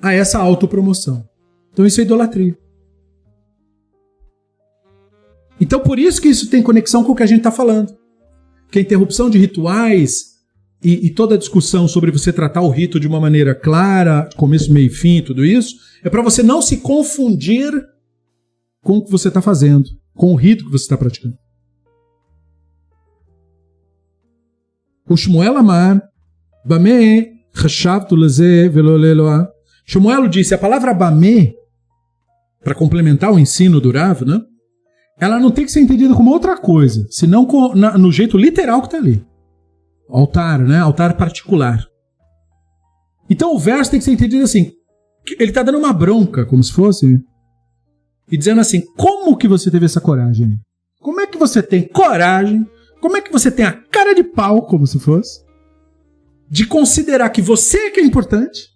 a 0.00 0.12
essa 0.12 0.38
autopromoção. 0.38 1.24
Então 1.72 1.86
isso 1.86 2.00
é 2.00 2.04
idolatria. 2.04 2.56
Então 5.60 5.80
por 5.80 5.98
isso 5.98 6.20
que 6.20 6.28
isso 6.28 6.48
tem 6.48 6.62
conexão 6.62 7.02
com 7.04 7.12
o 7.12 7.16
que 7.16 7.22
a 7.22 7.26
gente 7.26 7.38
está 7.38 7.50
falando. 7.50 7.96
Que 8.70 8.78
a 8.78 8.82
interrupção 8.82 9.28
de 9.30 9.38
rituais 9.38 10.38
e, 10.82 11.06
e, 11.06 11.10
toda 11.10 11.34
a 11.34 11.38
discussão 11.38 11.88
sobre 11.88 12.12
você 12.12 12.32
tratar 12.32 12.60
o 12.60 12.70
rito 12.70 13.00
de 13.00 13.08
uma 13.08 13.18
maneira 13.18 13.54
clara, 13.54 14.28
começo, 14.36 14.72
meio 14.72 14.86
e 14.86 14.90
fim, 14.90 15.20
tudo 15.20 15.44
isso, 15.44 15.74
é 16.04 16.08
para 16.08 16.22
você 16.22 16.40
não 16.40 16.62
se 16.62 16.76
confundir 16.76 17.72
com 18.80 18.98
o 18.98 19.04
que 19.04 19.10
você 19.10 19.26
está 19.26 19.42
fazendo, 19.42 19.88
com 20.14 20.32
o 20.32 20.36
rito 20.36 20.64
que 20.64 20.70
você 20.70 20.84
está 20.84 20.96
praticando. 20.96 21.36
O 25.08 25.16
Shmuel 25.16 25.56
Amar, 25.56 26.02
Bame 26.64 27.26
Chashavtu 27.54 28.14
Leze 28.14 28.68
Veloleloa. 28.68 29.48
Shmuel 29.84 30.28
disse, 30.28 30.54
a 30.54 30.58
palavra 30.58 30.94
Bame, 30.94 31.54
para 32.62 32.74
complementar 32.74 33.32
o 33.32 33.38
ensino 33.38 33.80
do 33.80 33.90
Rav, 33.90 34.24
né? 34.24 34.40
Ela 35.20 35.40
não 35.40 35.50
tem 35.50 35.64
que 35.64 35.72
ser 35.72 35.80
entendida 35.80 36.14
como 36.14 36.30
outra 36.30 36.56
coisa, 36.56 37.06
senão 37.10 37.44
com, 37.44 37.74
na, 37.74 37.98
no 37.98 38.12
jeito 38.12 38.38
literal 38.38 38.80
que 38.80 38.86
está 38.86 38.98
ali. 38.98 39.24
Altar, 40.08 40.60
né? 40.60 40.78
Altar 40.78 41.16
particular. 41.16 41.84
Então 43.28 43.54
o 43.54 43.58
verso 43.58 43.90
tem 43.90 44.00
que 44.00 44.04
ser 44.04 44.12
entendido 44.12 44.44
assim. 44.44 44.72
Ele 45.38 45.50
está 45.50 45.62
dando 45.62 45.78
uma 45.78 45.92
bronca, 45.92 46.46
como 46.46 46.62
se 46.62 46.72
fosse, 46.72 47.20
e 48.30 48.38
dizendo 48.38 48.60
assim: 48.60 48.82
como 48.96 49.36
que 49.36 49.48
você 49.48 49.70
teve 49.70 49.86
essa 49.86 50.00
coragem? 50.00 50.58
Como 51.00 51.20
é 51.20 51.26
que 51.26 51.36
você 51.36 51.62
tem 51.62 51.86
coragem? 51.86 52.66
Como 53.00 53.16
é 53.16 53.20
que 53.20 53.32
você 53.32 53.50
tem 53.50 53.64
a 53.64 53.72
cara 53.72 54.14
de 54.14 54.24
pau, 54.24 54.66
como 54.66 54.86
se 54.86 54.98
fosse, 54.98 55.44
de 56.48 56.66
considerar 56.66 57.30
que 57.30 57.42
você 57.42 57.78
é 57.78 57.90
que 57.90 58.00
é 58.00 58.04
importante, 58.04 58.68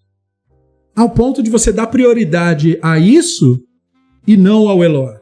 ao 0.94 1.10
ponto 1.10 1.43
de 1.43 1.51
você 1.51 1.73
dar 1.73 1.86
prioridade 1.89 2.78
a 2.82 2.98
isso 2.98 3.60
e 4.27 4.36
não 4.36 4.69
ao 4.69 4.85
Eloá? 4.85 5.22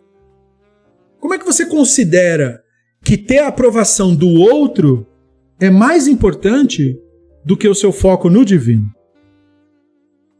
Como 1.20 1.34
é 1.34 1.38
que 1.38 1.46
você 1.46 1.66
considera 1.66 2.62
que 3.02 3.16
ter 3.16 3.38
a 3.38 3.48
aprovação 3.48 4.14
do 4.14 4.28
outro 4.28 5.06
é 5.58 5.70
mais 5.70 6.06
importante 6.06 6.98
do 7.44 7.56
que 7.56 7.68
o 7.68 7.74
seu 7.74 7.92
foco 7.92 8.28
no 8.28 8.44
divino. 8.44 8.90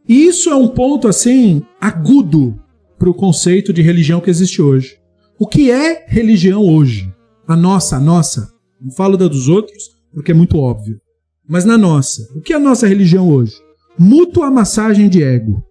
E 0.09 0.27
isso 0.27 0.51
é 0.51 0.55
um 0.55 0.69
ponto 0.69 1.07
assim 1.09 1.63
agudo 1.81 2.59
para 2.99 3.09
o 3.09 3.15
conceito 3.15 3.73
de 3.73 3.83
religião 3.83 4.21
que 4.21 4.31
existe 4.31 4.61
hoje. 4.61 4.99
O 5.39 5.47
que 5.47 5.71
é 5.71 6.05
religião 6.09 6.63
hoje? 6.63 7.13
A 7.47 7.57
nossa, 7.57 7.97
a 7.97 8.01
nossa. 8.01 8.53
Não 8.81 8.91
falo 8.91 9.17
da 9.17 9.29
dos 9.29 9.49
outros, 9.49 9.91
porque 10.13 10.33
é 10.33 10.35
muito 10.35 10.59
óbvio. 10.59 11.01
Mas 11.49 11.65
na 11.65 11.79
nossa. 11.79 12.29
O 12.35 12.41
que 12.41 12.53
é 12.53 12.57
a 12.57 12.61
nossa 12.61 12.87
religião 12.87 13.29
hoje? 13.29 13.55
Mútua 13.99 14.51
massagem 14.51 15.09
de 15.09 15.23
ego. 15.23 15.63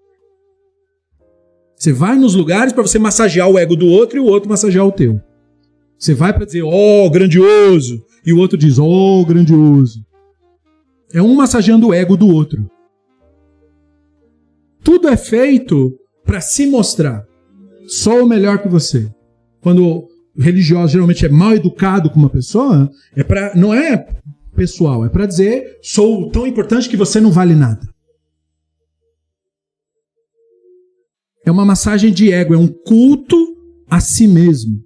Você 1.80 1.94
vai 1.94 2.18
nos 2.18 2.36
lugares 2.36 2.74
para 2.74 2.84
você 2.84 3.00
massagear 3.00 3.50
o 3.50 3.58
ego 3.58 3.74
do 3.74 3.88
outro 3.88 4.18
e 4.18 4.20
o 4.20 4.26
outro 4.26 4.50
massagear 4.50 4.86
o 4.86 4.92
teu. 4.92 5.22
Você 5.98 6.14
vai 6.14 6.34
para 6.34 6.46
dizer, 6.46 6.62
oh, 6.62 7.10
grandioso, 7.10 8.06
e 8.26 8.34
o 8.34 8.38
outro 8.38 8.58
diz, 8.58 8.78
oh, 8.78 9.24
grandioso. 9.26 10.06
É 11.14 11.22
um 11.22 11.34
massageando 11.34 11.88
o 11.88 11.94
ego 11.94 12.18
do 12.18 12.28
outro. 12.28 12.70
Tudo 14.84 15.08
é 15.08 15.16
feito 15.16 15.98
para 16.26 16.42
se 16.42 16.68
mostrar. 16.68 17.26
Sou 17.88 18.28
melhor 18.28 18.62
que 18.62 18.68
você. 18.68 19.10
Quando 19.62 19.86
o 19.86 20.10
religioso 20.38 20.92
geralmente 20.92 21.26
é 21.26 21.30
mal 21.30 21.54
educado 21.54 22.10
com 22.10 22.20
uma 22.20 22.30
pessoa, 22.30 22.92
é 23.16 23.24
para 23.24 23.56
não 23.56 23.74
é 23.74 24.06
pessoal, 24.54 25.06
é 25.06 25.10
para 25.10 25.26
dizer 25.26 25.80
sou 25.82 26.30
tão 26.30 26.46
importante 26.46 26.90
que 26.90 26.98
você 26.98 27.22
não 27.22 27.32
vale 27.32 27.56
nada. 27.56 27.88
É 31.50 31.52
uma 31.52 31.66
massagem 31.66 32.14
de 32.14 32.32
ego, 32.32 32.54
é 32.54 32.58
um 32.60 32.68
culto 32.68 33.36
a 33.90 34.00
si 34.00 34.28
mesmo. 34.28 34.86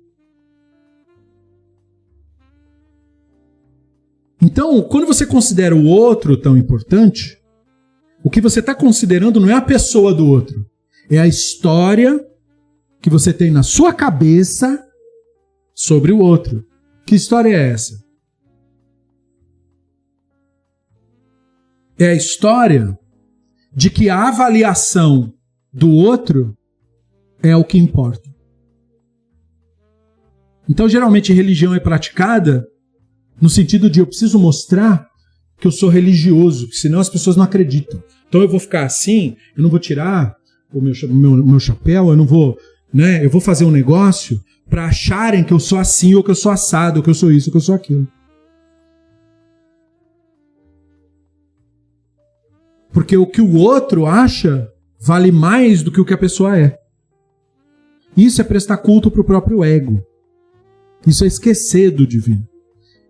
Então, 4.42 4.82
quando 4.82 5.06
você 5.06 5.26
considera 5.26 5.76
o 5.76 5.86
outro 5.86 6.38
tão 6.38 6.58
importante, 6.58 7.38
o 8.24 8.30
que 8.30 8.40
você 8.40 8.62
está 8.62 8.74
considerando 8.74 9.42
não 9.42 9.50
é 9.50 9.54
a 9.56 9.62
pessoa 9.62 10.14
do 10.14 10.26
outro, 10.26 10.66
é 11.12 11.20
a 11.20 11.28
história 11.28 12.26
que 13.02 13.10
você 13.10 13.34
tem 13.34 13.52
na 13.52 13.62
sua 13.62 13.94
cabeça 13.94 14.82
sobre 15.76 16.14
o 16.14 16.20
outro. 16.20 16.66
Que 17.06 17.16
história 17.16 17.50
é 17.50 17.72
essa? 17.72 18.02
É 22.00 22.08
a 22.08 22.16
história 22.16 22.98
de 23.76 23.90
que 23.90 24.10
a 24.10 24.30
avaliação 24.30 25.33
do 25.74 25.90
outro 25.90 26.56
é 27.42 27.56
o 27.56 27.64
que 27.64 27.78
importa. 27.78 28.30
Então, 30.70 30.88
geralmente, 30.88 31.34
religião 31.34 31.74
é 31.74 31.80
praticada 31.80 32.66
no 33.42 33.50
sentido 33.50 33.90
de 33.90 34.00
eu 34.00 34.08
preciso 34.08 34.40
mostrar 34.40 35.10
que 35.58 35.68
eu 35.68 35.72
sou 35.72 35.90
religioso, 35.90 36.72
senão 36.72 37.00
as 37.00 37.10
pessoas 37.10 37.36
não 37.36 37.44
acreditam. 37.44 38.04
Então 38.28 38.42
eu 38.42 38.50
vou 38.50 38.60
ficar 38.60 38.86
assim, 38.86 39.38
eu 39.56 39.64
não 39.64 39.70
vou 39.70 39.80
tirar 39.80 40.36
o 40.74 40.82
meu, 40.82 40.94
meu, 41.10 41.46
meu 41.46 41.60
chapéu, 41.60 42.10
eu 42.10 42.18
não 42.18 42.26
vou, 42.26 42.58
né? 42.94 43.24
Eu 43.24 43.30
vou 43.30 43.40
fazer 43.40 43.64
um 43.64 43.72
negócio 43.72 44.42
para 44.70 44.86
acharem 44.86 45.44
que 45.44 45.54
eu 45.54 45.60
sou 45.60 45.78
assim, 45.78 46.16
ou 46.16 46.24
que 46.24 46.32
eu 46.32 46.36
sou 46.36 46.52
assado, 46.52 46.98
ou 46.98 47.04
que 47.04 47.10
eu 47.10 47.14
sou 47.14 47.32
isso, 47.32 47.50
ou 47.50 47.52
que 47.52 47.58
eu 47.58 47.62
sou 47.62 47.76
aquilo. 47.76 48.08
Porque 52.92 53.16
o 53.16 53.26
que 53.26 53.42
o 53.42 53.56
outro 53.56 54.06
acha 54.06 54.70
vale 55.04 55.32
mais 55.34 55.84
do 55.84 55.92
que 55.92 56.00
o 56.00 56.06
que 56.06 56.14
a 56.14 56.18
pessoa 56.18 56.58
é. 56.58 56.80
Isso 58.16 58.40
é 58.40 58.44
prestar 58.44 58.78
culto 58.78 59.12
para 59.12 59.20
o 59.20 59.26
próprio 59.26 59.64
ego. 59.64 60.02
Isso 61.06 61.26
é 61.26 61.28
esquecer 61.28 61.92
do 61.92 62.08
divino. 62.08 62.48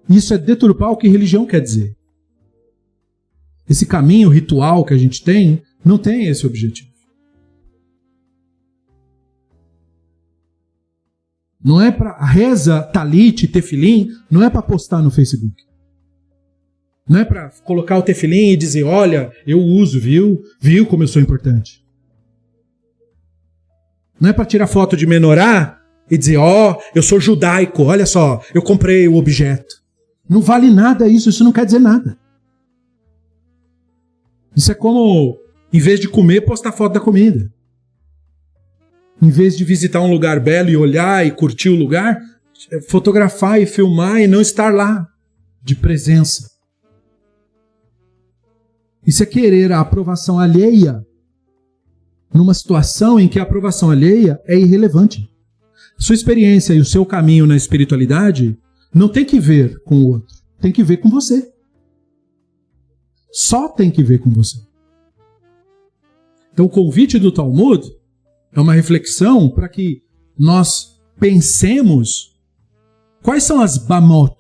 Isso 0.10 0.34
é 0.34 0.38
deturpar 0.38 0.90
o 0.90 0.98
que 0.98 1.08
religião 1.08 1.46
quer 1.46 1.62
dizer. 1.62 1.96
Esse 3.70 3.86
caminho 3.86 4.30
ritual 4.30 4.84
que 4.84 4.94
a 4.94 4.98
gente 4.98 5.24
tem 5.24 5.62
não 5.86 6.00
tem 6.00 6.26
esse 6.26 6.48
objetivo. 6.48 6.92
Não 11.64 11.80
é 11.80 11.92
para 11.92 12.26
reza, 12.26 12.82
talit, 12.82 13.48
tefilim, 13.48 14.10
não 14.30 14.44
é 14.44 14.50
para 14.50 14.64
postar 14.64 15.02
no 15.02 15.12
Facebook. 15.12 15.64
Não 17.08 17.20
é 17.20 17.26
para 17.26 17.52
colocar 17.64 17.98
o 17.98 18.02
tefilim 18.02 18.50
e 18.50 18.58
dizer, 18.58 18.84
olha, 18.84 19.32
eu 19.46 19.60
uso, 19.60 20.00
viu? 20.00 20.42
Viu 20.60 20.86
como 20.86 21.04
eu 21.04 21.08
sou 21.08 21.22
importante. 21.22 21.83
Não 24.24 24.30
é 24.30 24.34
para 24.34 24.46
tirar 24.46 24.68
foto 24.68 24.96
de 24.96 25.06
menorá 25.06 25.82
e 26.10 26.18
dizer, 26.18 26.38
ó, 26.38 26.72
oh, 26.72 26.82
eu 26.96 27.04
sou 27.04 27.20
judaico, 27.20 27.84
olha 27.84 28.06
só, 28.06 28.42
eu 28.54 28.62
comprei 28.62 29.06
o 29.06 29.18
objeto. 29.18 29.84
Não 30.30 30.40
vale 30.40 30.70
nada 30.74 31.10
isso, 31.10 31.28
isso 31.28 31.44
não 31.44 31.52
quer 31.52 31.66
dizer 31.66 31.80
nada. 31.80 32.18
Isso 34.56 34.72
é 34.72 34.76
como, 34.76 35.38
em 35.74 35.80
vez 35.82 36.00
de 36.00 36.08
comer, 36.08 36.40
postar 36.40 36.72
foto 36.72 36.94
da 36.94 37.02
comida. 37.02 37.52
Em 39.22 39.30
vez 39.30 39.58
de 39.58 39.66
visitar 39.66 40.00
um 40.00 40.10
lugar 40.10 40.40
belo 40.40 40.70
e 40.70 40.78
olhar 40.78 41.28
e 41.28 41.32
curtir 41.32 41.68
o 41.68 41.76
lugar, 41.76 42.18
é 42.72 42.80
fotografar 42.80 43.62
e 43.62 43.66
filmar 43.66 44.22
e 44.22 44.28
não 44.28 44.40
estar 44.40 44.74
lá, 44.74 45.06
de 45.62 45.76
presença. 45.76 46.50
Isso 49.06 49.22
é 49.22 49.26
querer 49.26 49.74
a 49.74 49.82
aprovação 49.82 50.40
alheia 50.40 51.06
numa 52.34 52.54
situação 52.54 53.20
em 53.20 53.28
que 53.28 53.40
a 53.40 53.44
aprovação 53.44 53.92
alheia 53.92 54.42
é 54.46 54.58
irrelevante. 54.58 55.30
Sua 55.98 56.16
experiência 56.16 56.74
e 56.74 56.80
o 56.80 56.86
seu 56.86 57.06
caminho 57.06 57.46
na 57.46 57.56
espiritualidade 57.56 58.58
não 58.94 59.08
tem 59.08 59.24
que 59.24 59.40
ver 59.40 59.82
com 59.84 59.96
o 59.96 60.08
outro, 60.08 60.36
tem 60.60 60.72
que 60.72 60.84
ver 60.84 60.98
com 60.98 61.10
você. 61.10 61.52
Só 63.32 63.68
tem 63.68 63.90
que 63.90 64.04
ver 64.04 64.20
com 64.20 64.30
você. 64.30 64.58
Então, 66.52 66.66
o 66.66 66.70
convite 66.70 67.18
do 67.18 67.32
Talmud 67.32 67.84
é 68.52 68.62
uma 68.62 68.74
reflexão 68.74 69.50
para 69.50 69.68
que 69.68 70.04
nós 70.38 71.02
pensemos 71.20 72.36
quais 73.24 73.44
são 73.44 73.60
as 73.60 73.78
bamot 73.78 74.36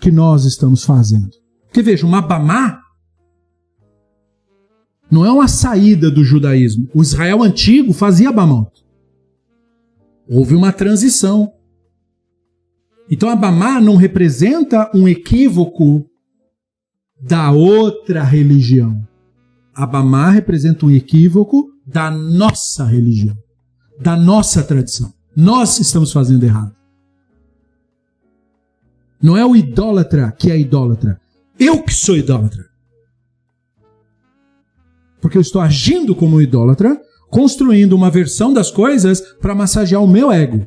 que 0.00 0.10
nós 0.10 0.44
estamos 0.44 0.84
fazendo. 0.84 1.30
Porque 1.66 1.82
veja, 1.82 2.06
uma 2.06 2.20
bamá 2.20 2.83
não 5.14 5.24
é 5.24 5.30
uma 5.30 5.46
saída 5.46 6.10
do 6.10 6.24
judaísmo. 6.24 6.88
O 6.92 7.00
Israel 7.00 7.42
antigo 7.42 7.92
fazia 7.92 8.32
bamot. 8.32 8.84
Houve 10.28 10.56
uma 10.56 10.72
transição. 10.72 11.52
Então 13.08 13.28
a 13.28 13.36
bamá 13.36 13.80
não 13.80 13.94
representa 13.94 14.90
um 14.92 15.06
equívoco 15.06 16.04
da 17.22 17.52
outra 17.52 18.24
religião. 18.24 19.06
A 19.72 19.86
bamá 19.86 20.30
representa 20.30 20.84
um 20.84 20.90
equívoco 20.90 21.70
da 21.86 22.10
nossa 22.10 22.84
religião, 22.84 23.36
da 24.00 24.16
nossa 24.16 24.64
tradição. 24.64 25.12
Nós 25.36 25.78
estamos 25.78 26.12
fazendo 26.12 26.42
errado. 26.42 26.74
Não 29.22 29.36
é 29.36 29.46
o 29.46 29.54
idólatra 29.54 30.32
que 30.32 30.50
é 30.50 30.58
idólatra. 30.58 31.20
Eu 31.58 31.82
que 31.82 31.94
sou 31.94 32.16
idólatra. 32.16 32.73
Porque 35.24 35.38
eu 35.38 35.40
estou 35.40 35.62
agindo 35.62 36.14
como 36.14 36.38
idólatra, 36.38 37.00
construindo 37.30 37.94
uma 37.94 38.10
versão 38.10 38.52
das 38.52 38.70
coisas 38.70 39.22
para 39.40 39.54
massagear 39.54 40.02
o 40.02 40.06
meu 40.06 40.30
ego. 40.30 40.66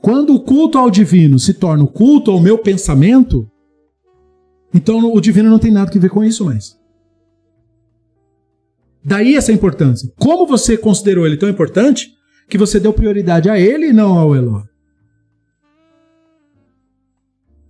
Quando 0.00 0.32
o 0.32 0.40
culto 0.40 0.78
ao 0.78 0.88
divino 0.88 1.36
se 1.36 1.52
torna 1.52 1.82
o 1.82 1.88
culto 1.88 2.30
ao 2.30 2.40
meu 2.40 2.56
pensamento, 2.56 3.50
então 4.72 5.12
o 5.12 5.20
divino 5.20 5.50
não 5.50 5.58
tem 5.58 5.72
nada 5.72 5.90
que 5.90 5.98
ver 5.98 6.08
com 6.08 6.22
isso 6.22 6.44
mais. 6.44 6.78
Daí 9.04 9.34
essa 9.34 9.50
importância. 9.50 10.08
Como 10.16 10.46
você 10.46 10.78
considerou 10.78 11.26
ele 11.26 11.36
tão 11.36 11.48
importante 11.48 12.12
que 12.48 12.56
você 12.56 12.78
deu 12.78 12.92
prioridade 12.92 13.50
a 13.50 13.58
ele 13.58 13.88
e 13.88 13.92
não 13.92 14.16
ao 14.16 14.36
Eló? 14.36 14.62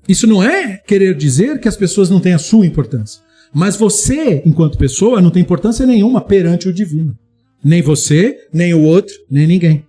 Isso 0.06 0.26
não 0.26 0.42
é 0.42 0.76
querer 0.76 1.16
dizer 1.16 1.58
que 1.60 1.66
as 1.66 1.78
pessoas 1.78 2.10
não 2.10 2.20
têm 2.20 2.34
a 2.34 2.38
sua 2.38 2.66
importância. 2.66 3.24
Mas 3.58 3.74
você, 3.74 4.42
enquanto 4.44 4.76
pessoa, 4.76 5.18
não 5.18 5.30
tem 5.30 5.40
importância 5.40 5.86
nenhuma 5.86 6.20
perante 6.20 6.68
o 6.68 6.72
divino. 6.74 7.18
Nem 7.64 7.80
você, 7.80 8.46
nem 8.52 8.74
o 8.74 8.82
outro, 8.82 9.14
nem 9.30 9.46
ninguém. 9.46 9.88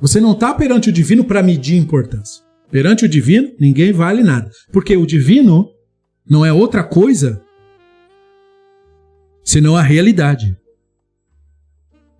Você 0.00 0.20
não 0.20 0.32
está 0.32 0.52
perante 0.52 0.88
o 0.88 0.92
divino 0.92 1.24
para 1.24 1.40
medir 1.40 1.76
importância. 1.76 2.42
Perante 2.68 3.04
o 3.04 3.08
divino, 3.08 3.52
ninguém 3.60 3.92
vale 3.92 4.24
nada. 4.24 4.50
Porque 4.72 4.96
o 4.96 5.06
divino 5.06 5.70
não 6.28 6.44
é 6.44 6.52
outra 6.52 6.82
coisa 6.82 7.40
senão 9.44 9.76
a 9.76 9.82
realidade. 9.82 10.58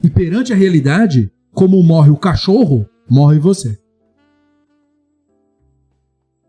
E 0.05 0.09
perante 0.09 0.53
a 0.53 0.57
realidade, 0.57 1.33
como 1.51 1.83
morre 1.83 2.11
o 2.11 2.17
cachorro, 2.17 2.89
morre 3.11 3.41
você. 3.41 3.77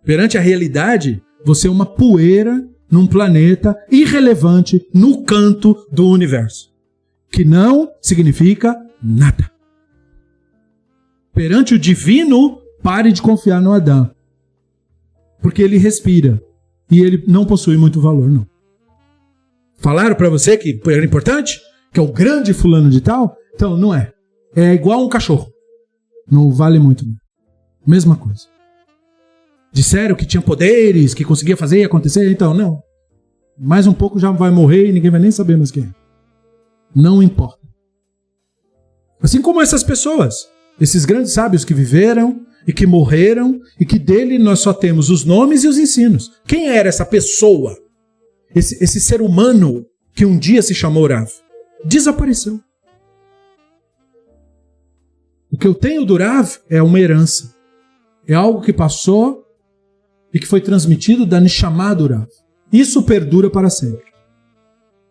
Perante 0.03 0.37
a 0.37 0.41
realidade, 0.41 1.24
você 1.45 1.67
é 1.67 1.71
uma 1.71 1.85
poeira 1.85 2.67
num 2.89 3.05
planeta 3.05 3.77
irrelevante 3.91 4.85
no 4.93 5.23
canto 5.23 5.87
do 5.91 6.09
universo, 6.09 6.73
que 7.31 7.45
não 7.45 7.89
significa 8.01 8.75
nada. 9.01 9.51
Perante 11.33 11.75
o 11.75 11.79
divino, 11.79 12.61
pare 12.81 13.11
de 13.11 13.21
confiar 13.21 13.61
no 13.61 13.73
Adão, 13.73 14.09
porque 15.41 15.61
ele 15.61 15.77
respira 15.77 16.41
e 16.89 16.99
ele 16.99 17.23
não 17.27 17.45
possui 17.45 17.77
muito 17.77 18.01
valor, 18.01 18.29
não. 18.29 18.47
Falaram 19.77 20.15
para 20.15 20.29
você 20.29 20.57
que 20.57 20.79
era 20.87 21.05
importante, 21.05 21.61
que 21.93 21.99
é 21.99 22.03
o 22.03 22.11
grande 22.11 22.53
fulano 22.53 22.89
de 22.89 23.01
tal, 23.01 23.37
então 23.53 23.77
não 23.77 23.93
é. 23.93 24.11
É 24.55 24.73
igual 24.73 25.03
um 25.03 25.09
cachorro. 25.09 25.51
Não 26.31 26.49
vale 26.49 26.79
muito. 26.79 27.05
Mesma 27.85 28.15
coisa. 28.15 28.54
Disseram 29.75 30.15
que 30.15 30.25
tinha 30.25 30.41
poderes, 30.41 31.13
que 31.13 31.25
conseguia 31.25 31.57
fazer 31.57 31.81
e 31.81 31.83
acontecer, 31.83 32.31
então 32.31 32.53
não. 32.53 32.81
Mais 33.59 33.85
um 33.85 33.91
pouco 33.91 34.17
já 34.17 34.31
vai 34.31 34.49
morrer 34.49 34.87
e 34.87 34.93
ninguém 34.93 35.11
vai 35.11 35.19
nem 35.19 35.31
saber 35.31 35.57
mais 35.57 35.69
quem 35.69 35.83
é. 35.83 35.89
Não 36.95 37.21
importa. 37.21 37.59
Assim 39.21 39.41
como 39.41 39.61
essas 39.61 39.83
pessoas, 39.83 40.47
esses 40.79 41.03
grandes 41.03 41.33
sábios 41.33 41.65
que 41.65 41.73
viveram 41.73 42.45
e 42.65 42.71
que 42.71 42.87
morreram 42.87 43.59
e 43.77 43.85
que 43.85 43.99
dele 43.99 44.39
nós 44.39 44.59
só 44.59 44.73
temos 44.73 45.09
os 45.09 45.25
nomes 45.25 45.65
e 45.65 45.67
os 45.67 45.77
ensinos. 45.77 46.31
Quem 46.47 46.69
era 46.69 46.87
essa 46.87 47.05
pessoa? 47.05 47.77
Esse, 48.55 48.81
esse 48.81 49.01
ser 49.01 49.21
humano 49.21 49.85
que 50.13 50.23
um 50.25 50.39
dia 50.39 50.61
se 50.61 50.73
chamou 50.73 51.05
Rav? 51.05 51.29
Desapareceu. 51.83 52.61
O 55.51 55.57
que 55.57 55.67
eu 55.67 55.75
tenho 55.75 56.05
do 56.05 56.15
Rav 56.15 56.59
é 56.69 56.81
uma 56.81 56.97
herança. 56.97 57.53
É 58.25 58.33
algo 58.33 58.61
que 58.61 58.71
passou 58.71 59.44
e 60.35 60.39
que 60.39 60.45
foi 60.45 60.59
transmitido 60.59 61.25
da 61.25 61.39
Rav. 61.39 62.27
Isso 62.69 63.01
perdura 63.03 63.49
para 63.49 63.69
sempre. 63.69 64.03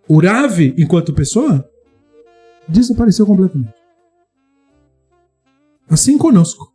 O 0.07 0.21
Rav, 0.21 0.61
enquanto 0.77 1.15
pessoa, 1.15 1.67
desapareceu 2.69 3.25
completamente. 3.25 3.73
Assim 5.89 6.19
conosco. 6.19 6.71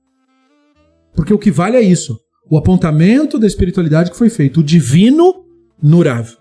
Porque 1.14 1.32
o 1.32 1.38
que 1.38 1.52
vale 1.52 1.78
é 1.78 1.82
isso. 1.82 2.20
O 2.50 2.58
apontamento 2.58 3.38
da 3.38 3.46
espiritualidade 3.46 4.10
que 4.10 4.18
foi 4.18 4.32
feito. 4.32 4.62
O 4.62 4.64
divino 4.64 5.46
no 5.80 6.02
Rav. 6.02 6.36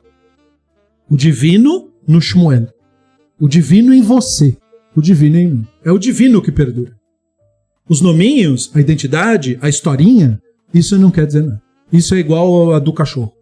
O 1.10 1.16
divino 1.16 1.92
no 2.06 2.22
Shmuel. 2.22 2.68
O 3.38 3.46
divino 3.46 3.92
em 3.92 4.00
você. 4.00 4.56
O 4.96 5.02
divino 5.02 5.36
em 5.36 5.48
mim. 5.48 5.68
É 5.84 5.92
o 5.92 5.98
divino 5.98 6.40
que 6.40 6.50
perdura. 6.50 6.96
Os 7.86 8.00
nominhos, 8.00 8.70
a 8.74 8.80
identidade, 8.80 9.58
a 9.60 9.68
historinha, 9.68 10.40
isso 10.72 10.98
não 10.98 11.10
quer 11.10 11.26
dizer 11.26 11.42
nada. 11.42 11.67
Isso 11.92 12.14
é 12.14 12.18
igual 12.18 12.72
a 12.72 12.78
do 12.78 12.92
cachorro. 12.92 13.32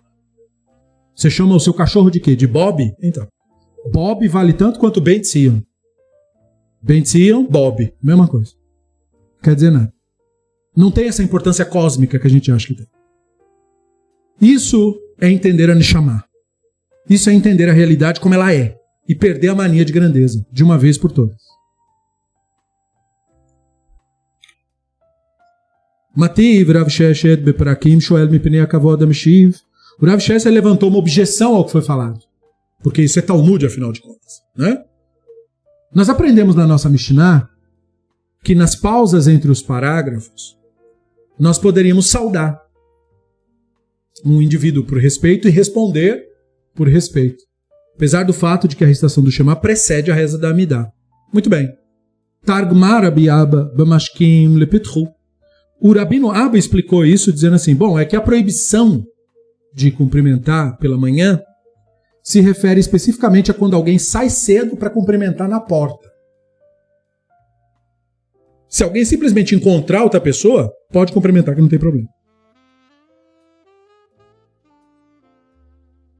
Você 1.14 1.31
chama 1.31 1.55
o 1.55 1.60
seu 1.60 1.73
cachorro 1.73 2.10
de 2.10 2.20
quê? 2.20 2.36
De 2.36 2.47
Bob? 2.47 2.93
Então. 3.02 3.27
Bob 3.90 4.27
vale 4.28 4.52
tanto 4.52 4.78
quanto 4.78 5.01
Ben 5.01 5.23
Sion. 5.24 5.60
Ben 6.82 7.05
Sion, 7.05 7.44
Bob. 7.44 7.93
Mesma 8.02 8.28
coisa. 8.28 8.52
Quer 9.43 9.55
dizer 9.55 9.70
nada. 9.70 9.93
Não 10.77 10.90
tem 10.90 11.09
essa 11.09 11.23
importância 11.23 11.64
cósmica 11.64 12.18
que 12.18 12.27
a 12.27 12.31
gente 12.31 12.52
acha 12.52 12.66
que 12.66 12.74
tem. 12.74 12.86
Isso 14.40 15.01
é 15.18 15.31
entender 15.31 15.70
a 15.70 15.74
Neshama. 15.74 16.23
Isso 17.09 17.31
é 17.31 17.32
entender 17.32 17.70
a 17.70 17.73
realidade 17.73 18.20
como 18.20 18.35
ela 18.35 18.52
é. 18.52 18.77
E 19.09 19.14
perder 19.14 19.48
a 19.48 19.55
mania 19.55 19.85
de 19.85 19.93
grandeza, 19.93 20.44
de 20.52 20.62
uma 20.62 20.77
vez 20.77 20.98
por 20.98 21.10
todas. 21.12 21.45
Mativ, 26.16 26.70
Rav 26.70 26.88
Sheshet 26.88 27.43
Beprakim, 27.43 28.01
Shoel 28.01 28.30
Mipnei 28.30 28.60
Akavod 28.60 29.05
Amshiv. 29.05 29.59
O 30.01 30.06
Rav 30.06 30.18
Sheshet 30.18 30.51
levantou 30.51 30.88
uma 30.88 30.98
objeção 30.98 31.55
ao 31.55 31.64
que 31.66 31.72
foi 31.72 31.82
falado. 31.82 32.18
Porque 32.82 33.02
isso 33.02 33.18
é 33.18 33.22
Talmud, 33.22 33.66
afinal 33.66 33.93
de 33.93 34.01
contas. 34.01 34.40
Né? 34.56 34.82
Nós 35.94 36.09
aprendemos 36.09 36.55
na 36.55 36.66
nossa 36.66 36.88
Mishnah 36.88 37.48
que 38.43 38.55
nas 38.55 38.74
pausas 38.74 39.28
entre 39.28 39.51
os 39.51 39.60
parágrafos 39.60 40.56
nós 41.38 41.59
poderíamos 41.59 42.09
saudar 42.09 42.62
um 44.24 44.40
indivíduo 44.40 44.84
por 44.84 44.98
respeito 44.98 45.48
e 45.48 45.51
responder 45.51 46.24
por 46.74 46.88
respeito. 46.88 47.44
Apesar 47.94 48.24
do 48.24 48.32
fato 48.32 48.66
de 48.66 48.76
que 48.76 48.84
a 48.84 48.86
recitação 48.86 49.22
do 49.22 49.30
Shema 49.30 49.56
precede 49.56 50.10
a 50.10 50.14
reza 50.14 50.38
da 50.38 50.51
Amidá. 50.51 50.90
Muito 51.32 51.51
bem. 51.51 51.68
Targmar 52.44 53.05
abiyaba 53.05 53.72
bamashkim 53.76 54.56
lepetru. 54.56 55.15
O 55.80 55.92
Rabino 55.92 56.30
Abba 56.30 56.58
explicou 56.58 57.04
isso 57.04 57.32
dizendo 57.32 57.56
assim: 57.56 57.74
bom, 57.74 57.98
é 57.98 58.04
que 58.04 58.16
a 58.16 58.20
proibição 58.20 59.04
de 59.74 59.90
cumprimentar 59.90 60.78
pela 60.78 60.96
manhã 60.96 61.40
se 62.22 62.40
refere 62.40 62.80
especificamente 62.80 63.50
a 63.50 63.54
quando 63.54 63.76
alguém 63.76 63.98
sai 63.98 64.30
cedo 64.30 64.76
para 64.76 64.90
cumprimentar 64.90 65.48
na 65.48 65.60
porta. 65.60 66.10
Se 68.68 68.82
alguém 68.82 69.04
simplesmente 69.04 69.54
encontrar 69.54 70.02
outra 70.02 70.20
pessoa, 70.20 70.72
pode 70.90 71.12
cumprimentar 71.12 71.54
que 71.54 71.60
não 71.60 71.68
tem 71.68 71.78
problema. 71.78 72.08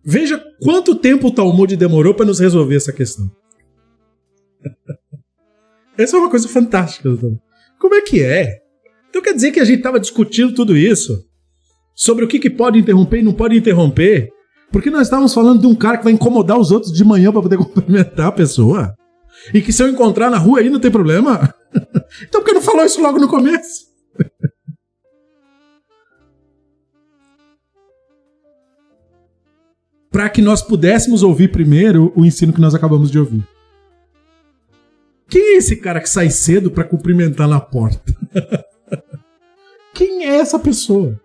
Veja 0.05 0.41
quanto 0.63 0.95
tempo 0.95 1.27
o 1.27 1.35
Talmud 1.35 1.77
demorou 1.77 2.15
para 2.15 2.27
nos 2.27 2.39
resolver 2.39 2.77
essa 2.77 2.93
questão. 2.93 3.29
essa 5.99 6.17
é 6.17 6.21
uma 6.21 6.31
coisa 6.31 6.47
fantástica. 6.47 7.09
Como 7.81 7.95
é 7.95 8.03
que 8.03 8.23
é? 8.23 8.66
Então 9.17 9.25
quer 9.25 9.33
dizer 9.33 9.51
que 9.51 9.61
a 9.61 9.65
gente 9.65 9.79
estava 9.79 9.99
discutindo 9.99 10.53
tudo 10.53 10.77
isso 10.77 11.25
sobre 11.95 12.23
o 12.23 12.29
que, 12.29 12.39
que 12.39 12.51
pode 12.51 12.79
interromper 12.79 13.21
e 13.21 13.23
não 13.23 13.33
pode 13.33 13.57
interromper, 13.57 14.29
porque 14.71 14.91
nós 14.91 15.07
estávamos 15.07 15.33
falando 15.33 15.63
de 15.63 15.67
um 15.67 15.75
cara 15.75 15.97
que 15.97 16.05
vai 16.05 16.13
incomodar 16.13 16.59
os 16.59 16.71
outros 16.71 16.93
de 16.93 17.03
manhã 17.03 17.33
para 17.33 17.41
poder 17.41 17.57
cumprimentar 17.65 18.27
a 18.27 18.33
pessoa. 18.33 18.95
E 19.55 19.63
que 19.63 19.73
se 19.73 19.83
eu 19.83 19.89
encontrar 19.89 20.29
na 20.29 20.37
rua 20.37 20.59
aí 20.59 20.69
não 20.69 20.79
tem 20.79 20.91
problema. 20.91 21.55
então 22.29 22.43
por 22.43 22.47
que 22.47 22.53
não 22.53 22.61
falou 22.61 22.85
isso 22.85 23.01
logo 23.01 23.19
no 23.19 23.27
começo? 23.27 23.87
para 30.13 30.29
que 30.29 30.43
nós 30.43 30.61
pudéssemos 30.61 31.23
ouvir 31.23 31.51
primeiro 31.51 32.13
o 32.15 32.23
ensino 32.23 32.53
que 32.53 32.61
nós 32.61 32.75
acabamos 32.75 33.11
de 33.11 33.19
ouvir. 33.19 33.43
Quem 35.27 35.55
é 35.55 35.57
esse 35.57 35.77
cara 35.77 36.03
que 36.03 36.11
sai 36.11 36.29
cedo 36.29 36.71
para 36.71 36.85
cumprimentar 36.85 37.49
na 37.49 37.61
porta? 37.61 38.15
Quem 39.97 40.27
é 40.27 40.37
essa 40.37 40.59
pessoa? 40.59 41.19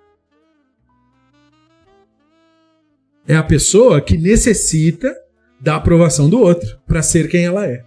É 3.27 3.35
a 3.35 3.43
pessoa 3.43 3.99
que 3.99 4.17
necessita 4.17 5.13
da 5.59 5.75
aprovação 5.75 6.29
do 6.29 6.39
outro 6.39 6.79
para 6.87 7.01
ser 7.01 7.29
quem 7.29 7.43
ela 7.43 7.67
é. 7.67 7.83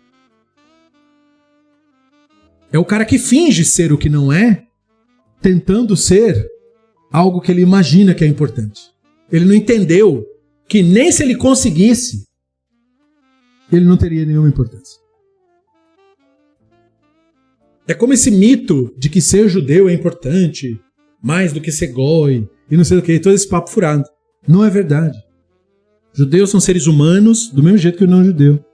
É 2.71 2.79
o 2.79 2.85
cara 2.85 3.07
que 3.07 3.19
finge 3.19 3.65
ser 3.65 3.95
o 3.95 3.99
que 3.99 4.11
não 4.11 4.31
é, 4.31 4.67
tentando 5.41 5.97
ser 5.97 6.47
algo 7.11 7.41
que 7.41 7.51
ele 7.51 7.63
imagina 7.63 8.15
que 8.15 8.23
é 8.23 8.27
importante. 8.27 8.83
Ele 9.33 9.47
não 9.47 9.55
entendeu 9.55 10.23
que 10.69 10.83
nem 10.83 11.11
se 11.11 11.23
ele 11.23 11.35
conseguisse, 11.35 12.27
ele 13.73 13.87
não 13.87 13.97
teria 13.97 14.27
nenhuma 14.27 14.49
importância. 14.49 15.04
É 17.87 17.95
como 17.95 18.13
esse 18.13 18.31
mito 18.31 18.95
de 18.99 19.09
que 19.09 19.21
ser 19.21 19.49
judeu 19.49 19.89
é 19.89 19.93
importante, 19.93 20.81
mais 21.23 21.53
do 21.53 21.61
que 21.61 21.71
ser 21.71 21.89
goi, 21.89 22.49
e 22.71 22.77
não 22.77 22.85
sei 22.85 22.99
o 22.99 23.03
que, 23.03 23.19
todo 23.19 23.35
esse 23.35 23.49
papo 23.49 23.71
furado. 23.71 24.05
Não 24.47 24.65
é 24.65 24.71
verdade. 24.71 25.19
Judeus 26.13 26.51
são 26.51 26.61
seres 26.61 26.87
humanos 26.87 27.49
do 27.49 27.63
mesmo 27.63 27.79
jeito 27.79 27.99
que 27.99 28.05
o 28.05 28.09
não 28.09 28.25
judeu. 28.25 28.65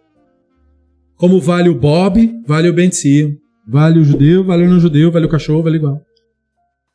Como 1.16 1.40
vale 1.40 1.68
o 1.68 1.74
Bob, 1.74 2.32
vale 2.46 2.68
o 2.68 2.72
Benzio. 2.72 3.38
Vale 3.66 4.00
o 4.00 4.04
judeu, 4.04 4.44
vale 4.44 4.64
o 4.64 4.70
não 4.70 4.80
judeu, 4.80 5.12
vale 5.12 5.26
o 5.26 5.28
cachorro, 5.28 5.62
vale 5.62 5.76
igual. 5.76 6.00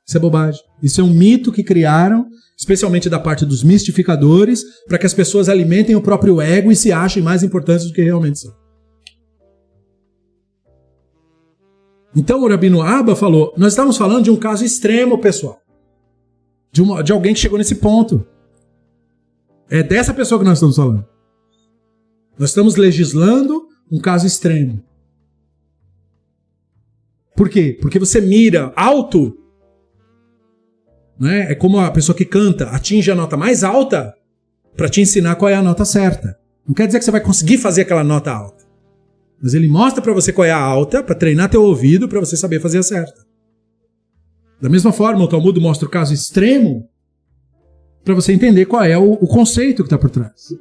Isso 0.05 0.17
é 0.17 0.19
bobagem. 0.19 0.61
Isso 0.83 0.99
é 0.99 1.03
um 1.03 1.13
mito 1.13 1.51
que 1.51 1.63
criaram 1.63 2.27
especialmente 2.57 3.09
da 3.09 3.19
parte 3.19 3.45
dos 3.45 3.63
mistificadores, 3.63 4.63
para 4.87 4.97
que 4.97 5.05
as 5.05 5.13
pessoas 5.13 5.49
alimentem 5.49 5.95
o 5.95 6.01
próprio 6.01 6.39
ego 6.39 6.71
e 6.71 6.75
se 6.75 6.91
achem 6.91 7.21
mais 7.21 7.43
importantes 7.43 7.85
do 7.85 7.93
que 7.93 8.01
realmente 8.01 8.39
são. 8.39 8.53
Então 12.15 12.41
o 12.41 12.47
Rabino 12.47 12.81
Abba 12.81 13.15
falou: 13.15 13.53
nós 13.57 13.73
estamos 13.73 13.97
falando 13.97 14.23
de 14.23 14.31
um 14.31 14.35
caso 14.35 14.63
extremo, 14.63 15.17
pessoal. 15.17 15.61
De, 16.71 16.81
uma, 16.81 17.03
de 17.03 17.11
alguém 17.11 17.33
que 17.33 17.39
chegou 17.39 17.57
nesse 17.57 17.75
ponto. 17.75 18.25
É 19.69 19.81
dessa 19.81 20.13
pessoa 20.13 20.39
que 20.39 20.45
nós 20.45 20.57
estamos 20.57 20.75
falando. 20.75 21.05
Nós 22.37 22.49
estamos 22.49 22.75
legislando 22.75 23.67
um 23.91 23.99
caso 23.99 24.27
extremo. 24.27 24.83
Por 27.35 27.49
quê? 27.49 27.77
Porque 27.81 27.99
você 27.99 28.21
mira 28.21 28.71
alto 28.75 29.37
né? 31.19 31.51
É 31.51 31.55
como 31.55 31.79
a 31.79 31.89
pessoa 31.91 32.15
que 32.15 32.25
canta 32.25 32.65
atinge 32.69 33.09
a 33.09 33.15
nota 33.15 33.37
mais 33.37 33.63
alta 33.63 34.13
para 34.75 34.89
te 34.89 35.01
ensinar 35.01 35.35
qual 35.35 35.49
é 35.49 35.55
a 35.55 35.61
nota 35.61 35.85
certa. 35.85 36.37
Não 36.67 36.73
quer 36.73 36.87
dizer 36.87 36.99
que 36.99 37.05
você 37.05 37.11
vai 37.11 37.21
conseguir 37.21 37.57
fazer 37.57 37.81
aquela 37.81 38.03
nota 38.03 38.31
alta. 38.31 38.64
Mas 39.42 39.54
ele 39.54 39.68
mostra 39.68 40.02
para 40.02 40.12
você 40.12 40.32
qual 40.32 40.44
é 40.44 40.50
a 40.50 40.58
alta, 40.60 41.02
para 41.02 41.14
treinar 41.14 41.48
teu 41.48 41.62
ouvido, 41.62 42.08
para 42.08 42.20
você 42.20 42.36
saber 42.36 42.60
fazer 42.60 42.78
a 42.78 42.82
certa. 42.82 43.24
Da 44.60 44.68
mesma 44.68 44.92
forma, 44.92 45.24
o 45.24 45.28
Talmud 45.28 45.58
mostra 45.58 45.88
o 45.88 45.90
caso 45.90 46.12
extremo 46.12 46.88
para 48.04 48.14
você 48.14 48.32
entender 48.32 48.66
qual 48.66 48.84
é 48.84 48.98
o, 48.98 49.12
o 49.12 49.26
conceito 49.26 49.82
que 49.82 49.86
está 49.86 49.98
por 49.98 50.10
trás. 50.10 50.54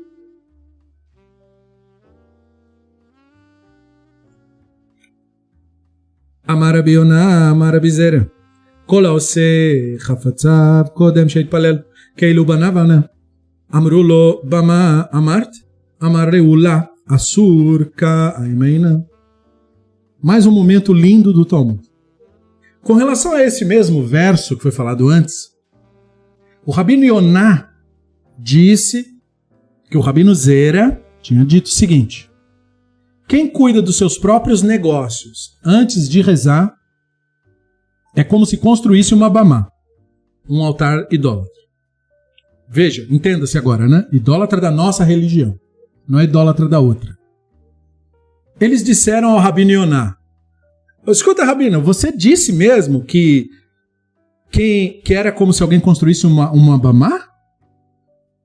Amarabiona, 6.47 7.49
Amarabizera. 7.51 8.27
כל 8.89 9.05
העושה 9.05 9.41
חפציו 9.99 10.85
קודם 10.93 11.30
שהתפלל 11.30 11.77
כאילו 12.17 12.45
בניו 12.45 12.80
ענה. 12.80 12.99
אמרו 13.76 14.03
לו 14.03 14.41
במה 14.43 15.03
אמרת? 15.15 15.49
אמר 16.03 16.30
ראולה 16.34 16.80
Assur 17.06 17.90
Ka 17.90 18.39
né? 18.40 19.05
Mais 20.22 20.47
um 20.47 20.51
momento 20.51 20.94
lindo 20.94 21.35
do 21.35 21.44
Talmud. 21.44 21.82
Com 22.82 22.94
relação 22.94 23.32
a 23.32 23.43
esse 23.43 23.64
mesmo 23.64 24.02
verso 24.02 24.56
que 24.56 24.62
foi 24.62 24.72
falado 24.72 25.09
antes, 25.10 25.51
o 26.64 26.70
Rabino 26.70 27.05
Yoná 27.05 27.70
disse 28.39 29.06
que 29.90 29.98
o 29.98 30.01
Rabino 30.01 30.35
Zera 30.35 31.02
tinha 31.20 31.44
dito 31.44 31.66
o 31.66 31.74
seguinte: 31.74 32.31
quem 33.28 33.51
cuida 33.51 33.82
dos 33.82 33.98
seus 33.98 34.16
próprios 34.16 34.62
negócios 34.62 35.59
antes 35.62 36.09
de 36.09 36.22
rezar 36.22 36.74
é 38.16 38.24
como 38.24 38.47
se 38.47 38.56
construísse 38.56 39.12
uma 39.12 39.28
bamá, 39.28 39.68
um 40.48 40.62
altar 40.62 41.06
idólatra. 41.10 41.52
Veja, 42.66 43.06
entenda-se 43.10 43.59
agora, 43.59 43.86
né? 43.86 44.06
Idólatra 44.10 44.59
da 44.59 44.70
nossa 44.70 45.05
religião 45.05 45.59
não 46.09 46.18
é 46.18 46.24
idólatra 46.24 46.68
da 46.68 46.81
outra. 46.81 47.16
Eles 48.60 48.82
disseram 48.82 49.31
ao 49.31 49.39
Rabino 49.39 49.72
Yoná: 49.72 50.16
Escuta, 51.06 51.44
Rabino, 51.44 51.82
você 51.82 52.10
disse 52.10 52.52
mesmo 52.52 53.05
que, 53.05 53.48
que, 54.51 55.02
que 55.05 55.14
era 55.14 55.32
como 55.32 55.52
se 55.52 55.62
alguém 55.62 55.81
construísse 55.81 56.26
uma, 56.26 56.51
uma 56.51 56.78
Bamá? 56.78 57.28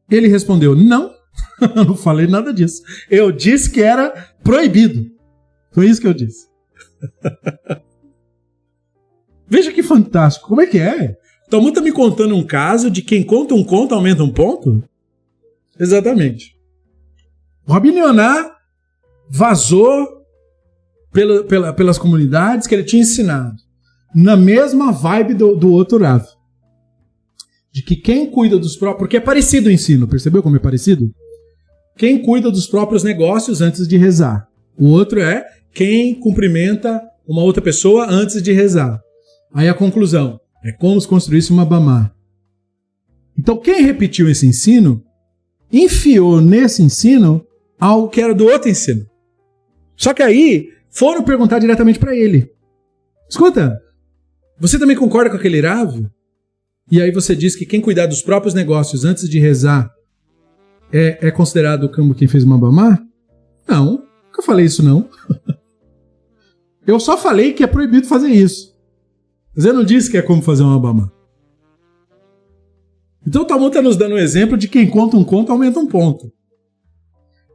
Ele 0.10 0.28
respondeu: 0.28 0.76
Não, 0.76 1.12
não 1.76 1.96
falei 1.96 2.28
nada 2.28 2.54
disso. 2.54 2.82
Eu 3.10 3.32
disse 3.32 3.70
que 3.70 3.82
era 3.82 4.12
proibido. 4.44 5.06
Foi 5.72 5.88
isso 5.88 6.02
que 6.02 6.08
eu 6.08 6.14
disse. 6.14 6.48
Veja 9.48 9.72
que 9.72 9.82
fantástico. 9.82 10.48
Como 10.48 10.62
é 10.62 10.68
que 10.68 10.78
é? 10.78 11.18
Talmud 11.50 11.74
tá 11.74 11.82
me 11.82 11.92
contando 11.92 12.36
um 12.36 12.46
caso 12.46 12.92
de 12.92 13.02
quem 13.02 13.24
conta 13.24 13.56
um 13.56 13.64
conto 13.64 13.96
aumenta 13.96 14.24
um 14.24 14.32
ponto? 14.32 14.84
Exatamente. 15.80 16.59
Yonah 17.70 18.52
vazou 19.30 20.08
pela, 21.12 21.44
pela, 21.44 21.74
pelas 21.74 21.98
comunidades 21.98 22.68
que 22.68 22.74
ele 22.74 22.84
tinha 22.84 23.02
ensinado. 23.02 23.56
Na 24.14 24.36
mesma 24.36 24.92
vibe 24.92 25.36
do, 25.36 25.56
do 25.56 25.72
outro 25.72 26.00
Rav. 26.00 26.26
De 27.72 27.84
que 27.84 27.96
quem 27.96 28.32
cuida 28.32 28.58
dos 28.58 28.76
próprios. 28.76 29.00
Porque 29.00 29.18
é 29.18 29.22
parecido 29.22 29.70
o 29.70 29.72
ensino, 29.72 30.08
percebeu 30.08 30.42
como 30.42 30.56
é 30.56 30.60
parecido? 30.60 31.12
Quem 31.96 32.22
cuida 32.22 32.50
dos 32.50 32.66
próprios 32.66 33.04
negócios 33.04 33.62
antes 33.62 33.88
de 33.88 33.98
rezar. 33.98 34.48
O 34.78 34.88
outro 34.88 35.20
é 35.20 35.46
quem 35.74 36.16
cumprimenta 36.16 37.02
uma 37.28 37.44
outra 37.44 37.62
pessoa 37.62 38.08
antes 38.10 38.42
de 38.42 38.52
rezar. 38.52 39.00
Aí 39.54 39.70
a 39.70 39.74
conclusão 39.74 40.40
é 40.64 40.72
como 40.72 41.00
se 41.00 41.08
construísse 41.08 41.52
uma 41.52 41.66
Bamá. 41.66 42.12
Então 43.38 43.58
quem 43.58 43.84
repetiu 43.84 44.30
esse 44.30 44.48
ensino 44.48 45.04
enfiou 45.72 46.42
nesse 46.42 46.82
ensino 46.82 47.46
algo 47.80 48.10
que 48.10 48.22
era 48.22 48.34
do 48.34 48.46
outro 48.46 48.70
ensino. 48.70 49.06
Só 49.96 50.14
que 50.14 50.22
aí 50.22 50.70
foram 50.90 51.24
perguntar 51.24 51.60
diretamente 51.60 52.00
para 52.00 52.16
ele. 52.16 52.52
Escuta, 53.30 53.80
você 54.60 54.78
também 54.78 54.96
concorda 54.96 55.30
com 55.30 55.38
aquele 55.38 55.62
Rav? 55.62 56.10
e 56.92 57.00
aí 57.02 57.12
você 57.12 57.36
diz 57.36 57.56
que 57.56 57.66
quem 57.66 57.80
cuidar 57.80 58.08
dos 58.08 58.22
próprios 58.22 58.54
negócios 58.54 59.06
antes 59.06 59.30
de 59.30 59.40
rezar 59.40 59.94
é, 60.92 61.28
é 61.28 61.32
considerado 61.32 61.90
como 61.90 62.16
quem 62.16 62.28
fez 62.28 62.44
uma 62.44 62.58
bamá? 62.58 63.00
Não, 63.68 64.04
nunca 64.26 64.42
falei 64.42 64.66
isso 64.66 64.84
não. 64.84 65.08
eu 66.88 67.00
só 67.00 67.16
falei 67.16 67.54
que 67.54 67.64
é 67.64 67.68
proibido 67.68 68.08
fazer 68.08 68.30
isso. 68.30 68.76
Mas 69.56 69.66
eu 69.66 69.74
não 69.74 69.84
disse 69.84 70.10
que 70.10 70.18
é 70.18 70.22
como 70.22 70.42
fazer 70.42 70.64
uma 70.64 70.80
bamá. 70.80 71.12
Então 73.28 73.44
o 73.44 73.46
Talmud 73.46 73.68
está 73.68 73.82
nos 73.82 73.96
dando 73.96 74.16
um 74.16 74.18
exemplo 74.18 74.58
de 74.58 74.68
quem 74.68 74.90
conta 74.90 75.16
um 75.16 75.24
conto 75.24 75.52
aumenta 75.52 75.80
um 75.80 75.86
ponto. 75.86 76.32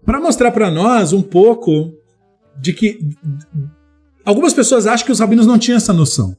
Para 0.05 0.21
mostrar 0.21 0.51
para 0.51 0.71
nós 0.71 1.13
um 1.13 1.23
pouco 1.23 1.93
de 2.61 2.73
que 2.73 2.99
algumas 4.25 4.53
pessoas 4.53 4.87
acham 4.87 5.07
que 5.07 5.13
os 5.13 5.21
rabinos 5.21 5.47
não 5.47 5.59
tinham 5.59 5.77
essa 5.77 5.93
noção. 5.93 6.37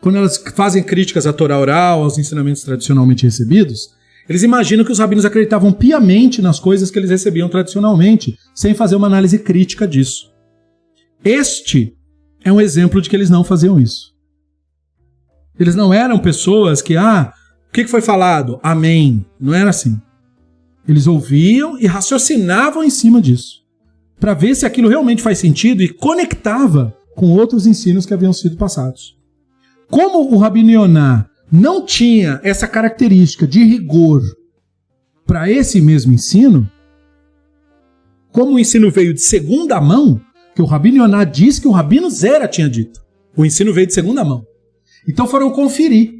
Quando 0.00 0.16
elas 0.16 0.36
fazem 0.54 0.82
críticas 0.82 1.26
à 1.26 1.32
Torá 1.32 1.58
oral, 1.58 2.02
aos 2.02 2.18
ensinamentos 2.18 2.62
tradicionalmente 2.62 3.24
recebidos, 3.24 3.94
eles 4.28 4.42
imaginam 4.42 4.84
que 4.84 4.92
os 4.92 4.98
rabinos 4.98 5.24
acreditavam 5.24 5.72
piamente 5.72 6.42
nas 6.42 6.58
coisas 6.58 6.90
que 6.90 6.98
eles 6.98 7.10
recebiam 7.10 7.48
tradicionalmente, 7.48 8.36
sem 8.54 8.74
fazer 8.74 8.96
uma 8.96 9.06
análise 9.06 9.38
crítica 9.38 9.86
disso. 9.86 10.32
Este 11.24 11.96
é 12.44 12.52
um 12.52 12.60
exemplo 12.60 13.00
de 13.00 13.08
que 13.08 13.16
eles 13.16 13.30
não 13.30 13.44
faziam 13.44 13.80
isso. 13.80 14.14
Eles 15.58 15.74
não 15.74 15.94
eram 15.94 16.18
pessoas 16.18 16.82
que, 16.82 16.96
ah, 16.96 17.32
o 17.68 17.72
que 17.72 17.86
foi 17.86 18.00
falado? 18.00 18.60
Amém. 18.62 19.24
Não 19.40 19.54
era 19.54 19.70
assim. 19.70 20.00
Eles 20.88 21.06
ouviam 21.06 21.78
e 21.78 21.86
raciocinavam 21.86 22.84
em 22.84 22.90
cima 22.90 23.20
disso, 23.20 23.64
para 24.20 24.34
ver 24.34 24.54
se 24.54 24.64
aquilo 24.64 24.88
realmente 24.88 25.22
faz 25.22 25.38
sentido 25.38 25.82
e 25.82 25.88
conectava 25.88 26.96
com 27.14 27.32
outros 27.32 27.66
ensinos 27.66 28.06
que 28.06 28.14
haviam 28.14 28.32
sido 28.32 28.56
passados. 28.56 29.16
Como 29.90 30.34
o 30.34 30.38
Rabino 30.38 30.70
Yonah 30.70 31.28
não 31.50 31.84
tinha 31.84 32.40
essa 32.42 32.66
característica 32.66 33.46
de 33.46 33.62
rigor 33.62 34.22
para 35.26 35.50
esse 35.50 35.80
mesmo 35.80 36.12
ensino, 36.12 36.70
como 38.32 38.52
o 38.52 38.58
ensino 38.58 38.90
veio 38.90 39.14
de 39.14 39.22
segunda 39.22 39.80
mão, 39.80 40.20
que 40.54 40.62
o 40.62 40.66
Rabino 40.66 41.02
Yonah 41.02 41.24
diz 41.24 41.58
que 41.58 41.68
o 41.68 41.72
Rabino 41.72 42.10
Zera 42.10 42.46
tinha 42.46 42.68
dito. 42.68 43.00
O 43.36 43.44
ensino 43.44 43.72
veio 43.72 43.86
de 43.86 43.94
segunda 43.94 44.24
mão. 44.24 44.44
Então 45.08 45.26
foram 45.26 45.50
conferir. 45.50 46.15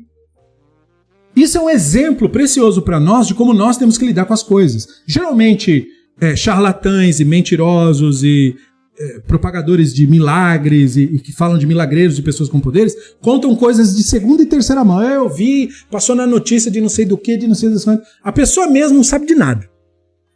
Isso 1.37 1.59
é 1.59 1.61
um 1.61 1.69
exemplo 1.69 2.31
precioso 2.31 2.81
para 2.81 2.99
nós 2.99 3.27
de 3.27 3.35
como 3.35 3.53
nós 3.53 3.77
temos 3.77 3.99
que 3.99 4.07
lidar 4.07 4.25
com 4.25 4.33
as 4.33 4.43
coisas. 4.43 4.89
Geralmente, 5.07 5.87
é, 6.19 6.35
charlatães 6.35 7.21
e 7.21 7.25
mentirosos 7.27 8.25
e 8.25 8.57
é, 8.99 9.21
propagadores 9.21 9.93
de 9.93 10.07
milagres 10.07 10.97
e, 10.97 11.03
e, 11.03 11.19
que 11.19 11.33
falam 11.33 11.59
de 11.59 11.67
milagreiros 11.67 12.17
de 12.17 12.23
pessoas 12.23 12.49
com 12.49 12.59
poderes 12.59 12.95
contam 13.21 13.55
coisas 13.55 13.95
de 13.95 14.03
segunda 14.03 14.43
e 14.43 14.47
terceira 14.47 14.83
mão. 14.83 15.03
Eu 15.03 15.29
vi, 15.29 15.69
passou 15.91 16.17
na 16.17 16.27
notícia 16.27 16.71
de 16.71 16.81
não 16.81 16.89
sei 16.89 17.05
do 17.05 17.19
que, 17.19 17.37
de 17.37 17.47
não 17.47 17.55
sei 17.55 17.69
das 17.69 17.85
coisas. 17.85 18.07
A 18.23 18.33
pessoa 18.33 18.67
mesmo 18.67 18.97
não 18.97 19.05
sabe 19.05 19.27
de 19.27 19.35
nada. 19.35 19.69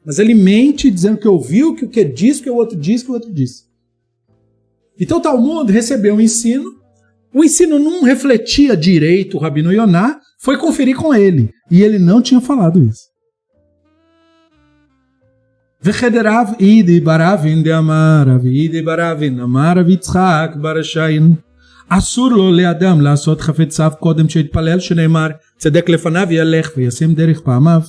Mas 0.04 0.18
ele 0.18 0.34
mente 0.34 0.90
dizendo 0.90 1.18
que 1.18 1.28
ouviu, 1.28 1.74
que 1.74 1.86
o 1.86 1.88
que 1.88 2.04
diz, 2.04 2.40
que 2.40 2.50
o 2.50 2.56
outro 2.56 2.78
diz, 2.78 3.02
que 3.02 3.10
o 3.10 3.14
outro 3.14 3.32
disse. 3.32 3.64
Então 4.98 5.20
tal 5.20 5.40
mundo 5.40 5.72
recebeu 5.72 6.14
um 6.14 6.20
ensino. 6.20 6.78
O 7.32 7.42
ensino 7.42 7.78
não 7.78 8.02
refletia 8.02 8.76
direito 8.76 9.38
o 9.38 9.40
Rabino 9.40 9.72
Yonah, 9.72 10.20
foi 10.39 10.57
conferir 10.57 10.95
com 10.95 11.13
ele. 11.13 11.51
E 11.71 11.81
ele 11.81 11.99
não 11.99 12.21
tinha 12.21 12.41
falado 12.41 12.83
isso. 12.83 13.15
וחדריו 15.85 16.45
אידי 16.59 16.99
ברבין 16.99 17.63
דאמר 17.63 18.23
רבי 18.27 18.61
אידי 18.61 18.81
ברבין 18.81 19.39
אמר 19.39 19.73
רבי 19.75 19.93
יצחק 19.93 20.51
בר 20.61 20.77
השיין 20.79 21.33
אסור 21.89 22.29
לו 22.29 22.51
לאדם 22.51 23.01
לעשות 23.01 23.41
חפציו 23.41 23.91
קודם 23.99 24.29
שיתפלל 24.29 24.79
שנאמר 24.79 25.27
צדק 25.57 25.89
לפניו 25.89 26.27
ילך 26.31 26.71
וישים 26.77 27.13
דרך 27.13 27.41
פעמיו. 27.41 27.81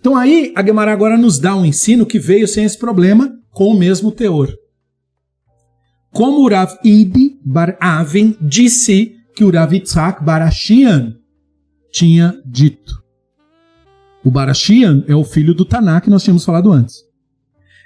Então 0.00 0.16
aí 0.16 0.52
a 0.54 0.62
Gemara 0.62 0.92
agora 0.92 1.16
nos 1.16 1.38
dá 1.38 1.56
um 1.56 1.64
ensino 1.64 2.06
que 2.06 2.18
veio 2.18 2.46
sem 2.46 2.64
esse 2.64 2.78
problema, 2.78 3.32
com 3.50 3.68
o 3.74 3.78
mesmo 3.78 4.12
teor. 4.12 4.48
Como 6.12 6.42
o 6.42 6.48
Rav 6.48 6.72
Idi 6.84 7.38
Bar 7.44 7.76
Aven 7.80 8.36
disse 8.40 9.12
que 9.34 9.44
o 9.44 9.50
Rav 9.50 9.72
Yitzhak 9.74 10.24
Barashian 10.24 11.14
tinha 11.93 12.41
dito. 12.43 13.03
O 14.25 14.31
Barashian 14.31 15.03
é 15.07 15.15
o 15.15 15.23
filho 15.23 15.53
do 15.53 15.63
Taná 15.63 16.01
que 16.01 16.09
nós 16.09 16.23
tínhamos 16.23 16.43
falado 16.43 16.71
antes. 16.71 16.95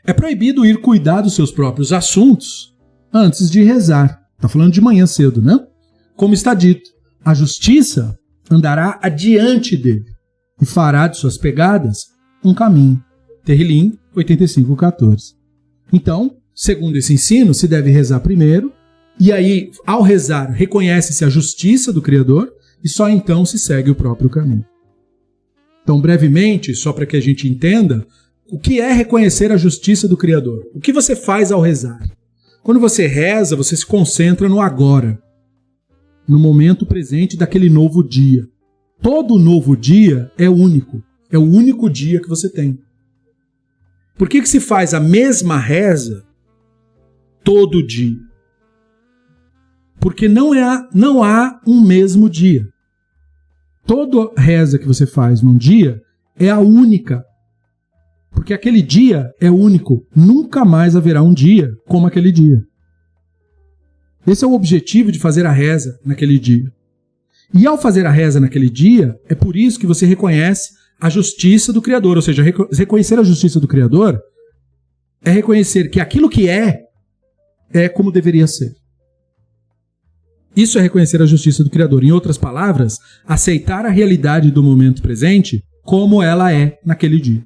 É 0.06 0.14
proibido 0.14 0.66
ir 0.66 0.80
cuidar 0.80 1.22
dos 1.22 1.36
seus 1.36 1.52
próprios 1.52 1.92
assuntos 1.92 2.74
antes 3.14 3.52
de 3.52 3.62
rezar. 3.64 4.22
Está 4.38 4.48
falando 4.48 4.72
de 4.72 4.80
manhã 4.80 5.06
cedo, 5.06 5.42
né? 5.42 5.60
Como 6.16 6.34
está 6.34 6.54
dito, 6.54 6.90
a 7.24 7.34
justiça 7.34 8.18
andará 8.50 8.98
adiante 9.04 9.76
dele 9.76 10.06
e 10.62 10.66
fará 10.66 11.08
de 11.08 11.18
suas 11.18 11.38
pegadas 11.38 12.06
um 12.44 12.54
caminho. 12.54 13.04
Terrilim 13.44 13.98
85:14. 14.16 15.36
Então, 15.92 16.38
segundo 16.56 16.96
esse 16.96 17.14
ensino, 17.14 17.54
se 17.54 17.68
deve 17.68 17.92
rezar 17.92 18.22
primeiro, 18.22 18.72
e 19.20 19.32
aí, 19.34 19.72
ao 19.86 20.02
rezar, 20.02 20.52
reconhece-se 20.52 21.26
a 21.26 21.30
justiça 21.30 21.92
do 21.92 22.02
Criador 22.02 22.52
e 22.84 22.90
só 22.90 23.10
então 23.10 23.46
se 23.46 23.58
segue 23.58 23.90
o 23.90 23.96
próprio 23.96 24.30
caminho. 24.30 24.66
Então, 25.84 26.02
brevemente, 26.02 26.76
só 26.76 26.92
para 26.92 27.06
que 27.06 27.16
a 27.16 27.22
gente 27.22 27.48
entenda, 27.48 28.06
o 28.50 28.60
que 28.60 28.80
é 28.80 28.92
reconhecer 28.92 29.52
a 29.52 29.58
justiça 29.58 30.08
do 30.08 30.18
Criador? 30.18 30.66
O 30.74 30.80
que 30.80 30.92
você 30.92 31.16
faz 31.16 31.52
ao 31.52 31.62
rezar? 31.62 32.02
Quando 32.62 32.80
você 32.80 33.08
reza, 33.08 33.56
você 33.56 33.76
se 33.76 33.86
concentra 33.86 34.50
no 34.50 34.60
agora, 34.60 35.22
no 36.28 36.38
momento 36.38 36.86
presente 36.86 37.38
daquele 37.38 37.70
novo 37.70 38.04
dia. 38.04 38.48
Todo 39.02 39.40
novo 39.40 39.78
dia 39.78 40.32
é 40.38 40.50
único, 40.50 41.02
é 41.32 41.38
o 41.38 41.44
único 41.44 41.90
dia 41.90 42.22
que 42.22 42.28
você 42.28 42.50
tem. 42.50 42.78
Por 44.18 44.28
que, 44.28 44.42
que 44.42 44.50
se 44.50 44.60
faz 44.60 44.94
a 44.94 45.00
mesma 45.00 45.58
reza 45.58 46.26
todo 47.44 47.86
dia? 47.86 48.27
Porque 50.00 50.28
não, 50.28 50.54
é, 50.54 50.88
não 50.94 51.24
há 51.24 51.60
um 51.66 51.82
mesmo 51.82 52.30
dia. 52.30 52.66
Toda 53.86 54.34
reza 54.38 54.78
que 54.78 54.86
você 54.86 55.06
faz 55.06 55.42
num 55.42 55.58
dia 55.58 56.02
é 56.38 56.50
a 56.50 56.60
única. 56.60 57.24
Porque 58.32 58.54
aquele 58.54 58.82
dia 58.82 59.32
é 59.40 59.50
único. 59.50 60.06
Nunca 60.16 60.64
mais 60.64 60.96
haverá 60.96 61.24
um 61.24 61.34
dia 61.34 61.72
como 61.88 62.06
aquele 62.06 62.32
dia. 62.32 62.62
Esse 64.26 64.44
é 64.44 64.48
o 64.48 64.54
objetivo 64.54 65.12
de 65.12 65.20
fazer 65.20 65.46
a 65.46 65.52
reza 65.52 65.98
naquele 66.06 66.38
dia. 66.38 66.70
E 67.54 67.66
ao 67.66 67.78
fazer 67.78 68.06
a 68.06 68.12
reza 68.12 68.40
naquele 68.40 68.70
dia, 68.70 69.16
é 69.30 69.34
por 69.34 69.56
isso 69.56 69.80
que 69.80 69.88
você 69.88 70.06
reconhece 70.06 70.72
a 71.00 71.10
justiça 71.10 71.72
do 71.72 71.82
Criador. 71.82 72.18
Ou 72.18 72.22
seja, 72.22 72.44
reconhecer 72.44 73.18
a 73.18 73.24
justiça 73.24 73.60
do 73.60 73.68
Criador 73.68 74.20
é 75.24 75.32
reconhecer 75.32 75.90
que 75.90 76.00
aquilo 76.00 76.30
que 76.30 76.50
é, 76.50 76.82
é 77.72 77.88
como 77.88 78.12
deveria 78.12 78.48
ser. 78.48 78.74
Isso 80.58 80.80
é 80.80 80.82
reconhecer 80.82 81.22
a 81.22 81.26
justiça 81.28 81.64
do 81.64 81.70
Criador. 81.70 82.04
Em 82.04 82.12
outras 82.12 82.36
palavras, 82.36 82.98
aceitar 83.28 83.86
a 83.86 83.92
realidade 83.92 84.50
do 84.50 84.64
momento 84.64 85.04
presente 85.04 85.64
como 85.84 86.24
ela 86.24 86.52
é 86.52 86.80
naquele 86.84 87.22
dia. 87.22 87.46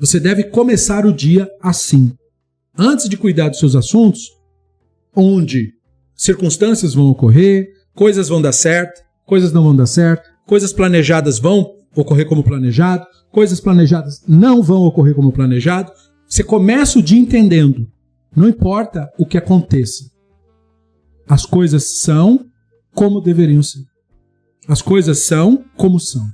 Você 0.00 0.18
deve 0.18 0.44
começar 0.44 1.04
o 1.04 1.12
dia 1.12 1.46
assim. 1.60 2.10
Antes 2.74 3.06
de 3.06 3.18
cuidar 3.18 3.50
dos 3.50 3.58
seus 3.58 3.76
assuntos, 3.76 4.30
onde 5.14 5.74
circunstâncias 6.16 6.94
vão 6.94 7.10
ocorrer, 7.10 7.68
coisas 7.94 8.30
vão 8.30 8.40
dar 8.40 8.52
certo, 8.52 9.02
coisas 9.26 9.52
não 9.52 9.62
vão 9.62 9.76
dar 9.76 9.84
certo, 9.84 10.26
coisas 10.46 10.72
planejadas 10.72 11.38
vão 11.38 11.66
ocorrer 11.94 12.26
como 12.26 12.42
planejado, 12.42 13.04
coisas 13.30 13.60
planejadas 13.60 14.22
não 14.26 14.62
vão 14.62 14.84
ocorrer 14.84 15.14
como 15.14 15.30
planejado. 15.30 15.92
Você 16.26 16.42
começa 16.42 16.98
o 16.98 17.02
dia 17.02 17.20
entendendo. 17.20 17.86
Não 18.34 18.48
importa 18.48 19.12
o 19.18 19.26
que 19.26 19.36
aconteça. 19.36 20.09
As 21.30 21.46
coisas 21.46 22.00
são 22.00 22.44
como 22.92 23.20
deveriam 23.20 23.62
ser. 23.62 23.84
As 24.66 24.82
coisas 24.82 25.26
são 25.26 25.64
como 25.76 26.00
são. 26.00 26.26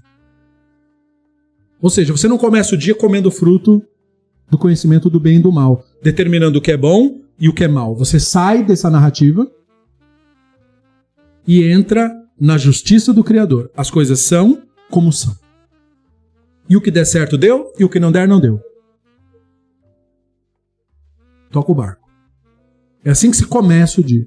Ou 1.83 1.91
seja, 1.91 2.17
você 2.17 2.27
não 2.27 2.39
começa 2.39 2.75
o 2.75 2.79
dia 2.79 2.95
comendo 2.95 3.31
fruto 3.31 3.83
do 4.49 4.57
conhecimento 4.57 5.11
do 5.11 5.21
bem 5.21 5.37
e 5.37 5.43
do 5.43 5.53
mal, 5.53 5.85
determinando 6.03 6.59
o 6.59 6.63
que 6.63 6.73
é 6.73 6.79
bom 6.79 7.21
e 7.39 7.47
o 7.47 7.53
que 7.53 7.65
é 7.65 7.69
mal. 7.69 7.95
Você 7.95 8.19
sai 8.19 8.65
dessa 8.65 8.89
narrativa 8.89 9.47
e 11.47 11.63
entra 11.63 12.11
na 12.41 12.57
justiça 12.57 13.13
do 13.13 13.23
Criador. 13.23 13.71
As 13.77 13.91
coisas 13.91 14.21
são 14.21 14.63
como 14.91 15.13
são. 15.13 15.37
E 16.71 16.75
o 16.75 16.81
que 16.81 16.91
der 16.91 17.05
certo 17.05 17.37
deu, 17.37 17.71
e 17.79 17.85
o 17.85 17.89
que 17.91 18.01
não 18.01 18.11
der, 18.11 18.27
não 18.27 18.41
deu. 18.41 18.59
Toca 21.51 21.71
o 21.71 21.75
barco. 21.75 22.09
É 23.05 23.11
assim 23.11 23.31
que 23.31 23.37
se 23.37 23.47
começa 23.47 24.01
o 24.01 24.05
dia. 24.05 24.27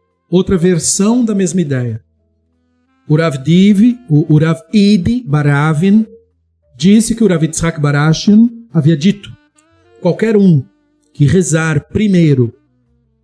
Outra 0.31 0.57
versão 0.57 1.25
da 1.25 1.35
mesma 1.35 1.59
ideia. 1.59 2.01
O 3.07 3.17
Rav 3.17 3.37
Div, 3.39 3.97
o 4.09 4.37
Rav 4.37 4.61
Idi 4.73 5.21
Baravin, 5.27 6.07
disse 6.77 7.13
que 7.13 7.23
o 7.23 7.27
Rav 7.27 7.43
Yitzhak 7.43 7.81
Barashin 7.81 8.49
havia 8.73 8.95
dito: 8.95 9.29
qualquer 9.99 10.37
um 10.37 10.63
que 11.13 11.25
rezar 11.25 11.87
primeiro 11.89 12.53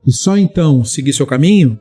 e 0.06 0.12
só 0.12 0.38
então 0.38 0.84
seguir 0.84 1.14
seu 1.14 1.26
caminho, 1.26 1.80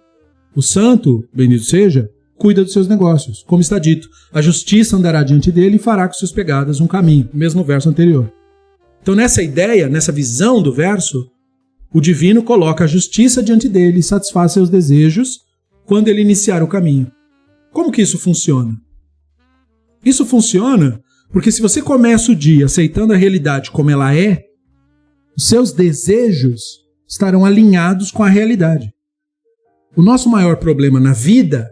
o 0.54 0.62
santo, 0.62 1.28
bendito 1.34 1.64
seja, 1.64 2.08
cuida 2.36 2.62
dos 2.62 2.72
seus 2.72 2.88
negócios. 2.88 3.44
Como 3.46 3.60
está 3.60 3.78
dito, 3.78 4.08
a 4.32 4.40
justiça 4.40 4.96
andará 4.96 5.22
diante 5.22 5.50
dele 5.50 5.76
e 5.76 5.80
fará 5.80 6.06
com 6.06 6.14
suas 6.14 6.32
pegadas 6.32 6.80
um 6.80 6.86
caminho. 6.86 7.28
Mesmo 7.32 7.64
verso 7.64 7.88
anterior. 7.88 8.32
Então, 9.02 9.14
nessa 9.14 9.42
ideia, 9.42 9.88
nessa 9.88 10.12
visão 10.12 10.62
do 10.62 10.72
verso, 10.72 11.30
o 11.92 12.00
divino 12.00 12.42
coloca 12.42 12.84
a 12.84 12.86
justiça 12.86 13.42
diante 13.42 13.68
dele 13.68 14.00
e 14.00 14.02
satisfaz 14.02 14.52
seus 14.52 14.68
desejos 14.68 15.40
quando 15.84 16.08
ele 16.08 16.20
iniciar 16.20 16.62
o 16.62 16.68
caminho. 16.68 17.10
Como 17.72 17.92
que 17.92 18.02
isso 18.02 18.18
funciona? 18.18 18.76
Isso 20.04 20.24
funciona 20.24 21.00
porque 21.32 21.50
se 21.50 21.60
você 21.60 21.82
começa 21.82 22.32
o 22.32 22.36
dia 22.36 22.66
aceitando 22.66 23.12
a 23.12 23.16
realidade 23.16 23.70
como 23.70 23.90
ela 23.90 24.14
é, 24.14 24.44
os 25.36 25.46
seus 25.48 25.72
desejos 25.72 26.80
estarão 27.08 27.44
alinhados 27.44 28.10
com 28.10 28.22
a 28.22 28.28
realidade. 28.28 28.92
O 29.96 30.02
nosso 30.02 30.28
maior 30.28 30.56
problema 30.56 30.98
na 31.00 31.12
vida 31.12 31.70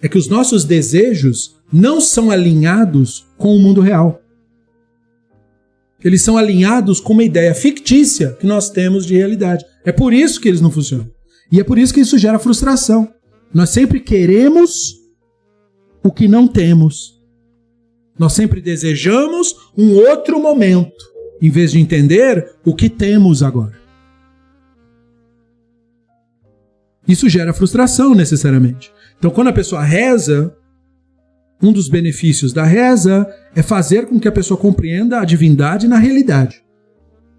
é 0.00 0.08
que 0.08 0.18
os 0.18 0.28
nossos 0.28 0.64
desejos 0.64 1.56
não 1.72 2.00
são 2.00 2.30
alinhados 2.30 3.26
com 3.36 3.54
o 3.54 3.58
mundo 3.58 3.80
real. 3.80 4.20
Eles 6.06 6.22
são 6.22 6.38
alinhados 6.38 7.00
com 7.00 7.14
uma 7.14 7.24
ideia 7.24 7.52
fictícia 7.52 8.36
que 8.38 8.46
nós 8.46 8.70
temos 8.70 9.04
de 9.04 9.16
realidade. 9.16 9.64
É 9.84 9.90
por 9.90 10.12
isso 10.12 10.40
que 10.40 10.46
eles 10.46 10.60
não 10.60 10.70
funcionam. 10.70 11.10
E 11.50 11.58
é 11.58 11.64
por 11.64 11.80
isso 11.80 11.92
que 11.92 11.98
isso 11.98 12.16
gera 12.16 12.38
frustração. 12.38 13.12
Nós 13.52 13.70
sempre 13.70 13.98
queremos 13.98 14.94
o 16.04 16.12
que 16.12 16.28
não 16.28 16.46
temos. 16.46 17.20
Nós 18.16 18.34
sempre 18.34 18.60
desejamos 18.60 19.52
um 19.76 19.96
outro 19.96 20.40
momento, 20.40 21.04
em 21.42 21.50
vez 21.50 21.72
de 21.72 21.80
entender 21.80 22.54
o 22.64 22.72
que 22.72 22.88
temos 22.88 23.42
agora. 23.42 23.76
Isso 27.08 27.28
gera 27.28 27.52
frustração 27.52 28.14
necessariamente. 28.14 28.92
Então, 29.18 29.32
quando 29.32 29.48
a 29.48 29.52
pessoa 29.52 29.82
reza, 29.82 30.56
um 31.62 31.72
dos 31.72 31.88
benefícios 31.88 32.52
da 32.52 32.64
reza 32.64 33.26
é 33.54 33.62
fazer 33.62 34.06
com 34.06 34.20
que 34.20 34.28
a 34.28 34.32
pessoa 34.32 34.58
compreenda 34.58 35.20
a 35.20 35.24
divindade 35.24 35.88
na 35.88 35.98
realidade 35.98 36.62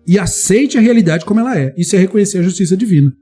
e 0.08 0.18
aceite 0.18 0.78
a 0.78 0.82
realidade 0.82 1.26
como 1.26 1.42
ela 1.42 1.60
é. 1.60 1.74
Isso 1.78 1.96
é 1.96 2.00
reconhecer 2.00 2.40
a 2.40 2.44
justiça 2.44 2.78
divina. 2.78 3.14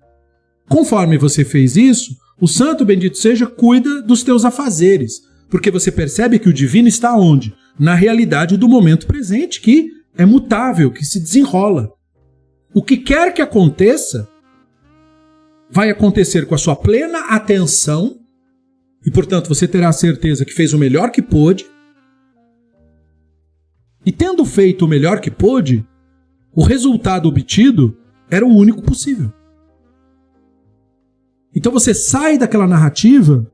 Conforme 0.69 1.17
você 1.17 1.43
fez 1.43 1.75
isso, 1.75 2.15
o 2.39 2.47
santo 2.47 2.85
bendito 2.85 3.17
seja 3.17 3.47
cuida 3.47 4.01
dos 4.01 4.23
teus 4.23 4.45
afazeres, 4.45 5.21
porque 5.49 5.71
você 5.71 5.91
percebe 5.91 6.37
que 6.37 6.49
o 6.49 6.53
divino 6.53 6.87
está 6.87 7.15
onde? 7.17 7.55
Na 7.77 7.95
realidade 7.95 8.55
do 8.55 8.69
momento 8.69 9.07
presente, 9.07 9.59
que 9.59 9.89
é 10.17 10.25
mutável, 10.25 10.91
que 10.91 11.03
se 11.03 11.19
desenrola. 11.19 11.91
O 12.73 12.83
que 12.83 12.97
quer 12.97 13.33
que 13.33 13.41
aconteça 13.41 14.27
vai 15.69 15.89
acontecer 15.89 16.45
com 16.45 16.55
a 16.55 16.57
sua 16.57 16.75
plena 16.75 17.29
atenção 17.29 18.19
e, 19.05 19.11
portanto, 19.11 19.47
você 19.47 19.67
terá 19.67 19.89
a 19.89 19.93
certeza 19.93 20.43
que 20.43 20.53
fez 20.53 20.73
o 20.73 20.79
melhor 20.79 21.11
que 21.11 21.21
pôde. 21.21 21.65
E 24.03 24.11
tendo 24.11 24.43
feito 24.43 24.85
o 24.85 24.87
melhor 24.87 25.19
que 25.19 25.29
pôde, 25.29 25.85
o 26.53 26.63
resultado 26.63 27.29
obtido 27.29 27.95
era 28.29 28.45
o 28.45 28.55
único 28.55 28.81
possível. 28.81 29.31
Então 31.55 31.71
você 31.71 31.93
sai 31.93 32.37
daquela 32.37 32.67
narrativa 32.67 33.49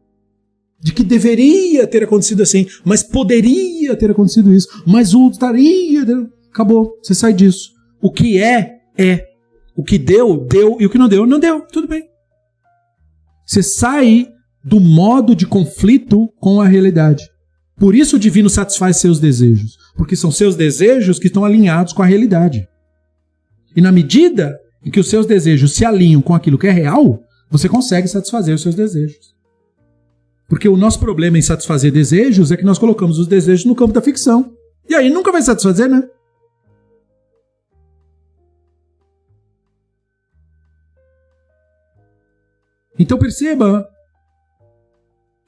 de 0.79 0.93
que 0.93 1.03
deveria 1.03 1.85
ter 1.85 2.03
acontecido 2.03 2.41
assim, 2.41 2.65
mas 2.83 3.03
poderia 3.03 3.95
ter 3.95 4.09
acontecido 4.09 4.51
isso, 4.51 4.67
mas 4.87 5.13
o 5.13 5.29
estaria. 5.29 6.03
Acabou, 6.49 6.97
você 7.01 7.13
sai 7.13 7.33
disso. 7.33 7.71
O 8.01 8.11
que 8.11 8.39
é, 8.39 8.79
é. 8.97 9.27
O 9.75 9.83
que 9.83 9.97
deu, 9.97 10.45
deu, 10.45 10.77
e 10.79 10.85
o 10.85 10.89
que 10.89 10.97
não 10.97 11.07
deu, 11.07 11.25
não 11.25 11.39
deu. 11.39 11.61
Tudo 11.61 11.87
bem. 11.87 12.09
Você 13.45 13.61
sai 13.61 14.30
do 14.63 14.79
modo 14.79 15.35
de 15.35 15.45
conflito 15.45 16.27
com 16.39 16.61
a 16.61 16.67
realidade. 16.67 17.29
Por 17.75 17.95
isso 17.95 18.15
o 18.15 18.19
divino 18.19 18.49
satisfaz 18.49 18.97
seus 18.97 19.19
desejos, 19.19 19.77
porque 19.95 20.15
são 20.15 20.31
seus 20.31 20.55
desejos 20.55 21.17
que 21.17 21.27
estão 21.27 21.43
alinhados 21.43 21.93
com 21.93 22.03
a 22.03 22.05
realidade. 22.05 22.67
E 23.75 23.81
na 23.81 23.91
medida 23.91 24.59
em 24.85 24.91
que 24.91 24.99
os 24.99 25.09
seus 25.09 25.25
desejos 25.25 25.73
se 25.73 25.85
alinham 25.85 26.21
com 26.21 26.35
aquilo 26.35 26.57
que 26.57 26.67
é 26.67 26.71
real, 26.71 27.23
você 27.49 27.67
consegue 27.67 28.07
satisfazer 28.07 28.53
os 28.53 28.61
seus 28.61 28.75
desejos. 28.75 29.35
Porque 30.47 30.67
o 30.67 30.77
nosso 30.77 30.99
problema 30.99 31.37
em 31.37 31.41
satisfazer 31.41 31.91
desejos 31.91 32.51
é 32.51 32.57
que 32.57 32.65
nós 32.65 32.77
colocamos 32.77 33.17
os 33.17 33.27
desejos 33.27 33.65
no 33.65 33.75
campo 33.75 33.93
da 33.93 34.01
ficção. 34.01 34.53
E 34.87 34.93
aí 34.93 35.09
nunca 35.09 35.31
vai 35.31 35.41
satisfazer, 35.41 35.89
né? 35.89 36.03
Então 42.99 43.17
perceba 43.17 43.87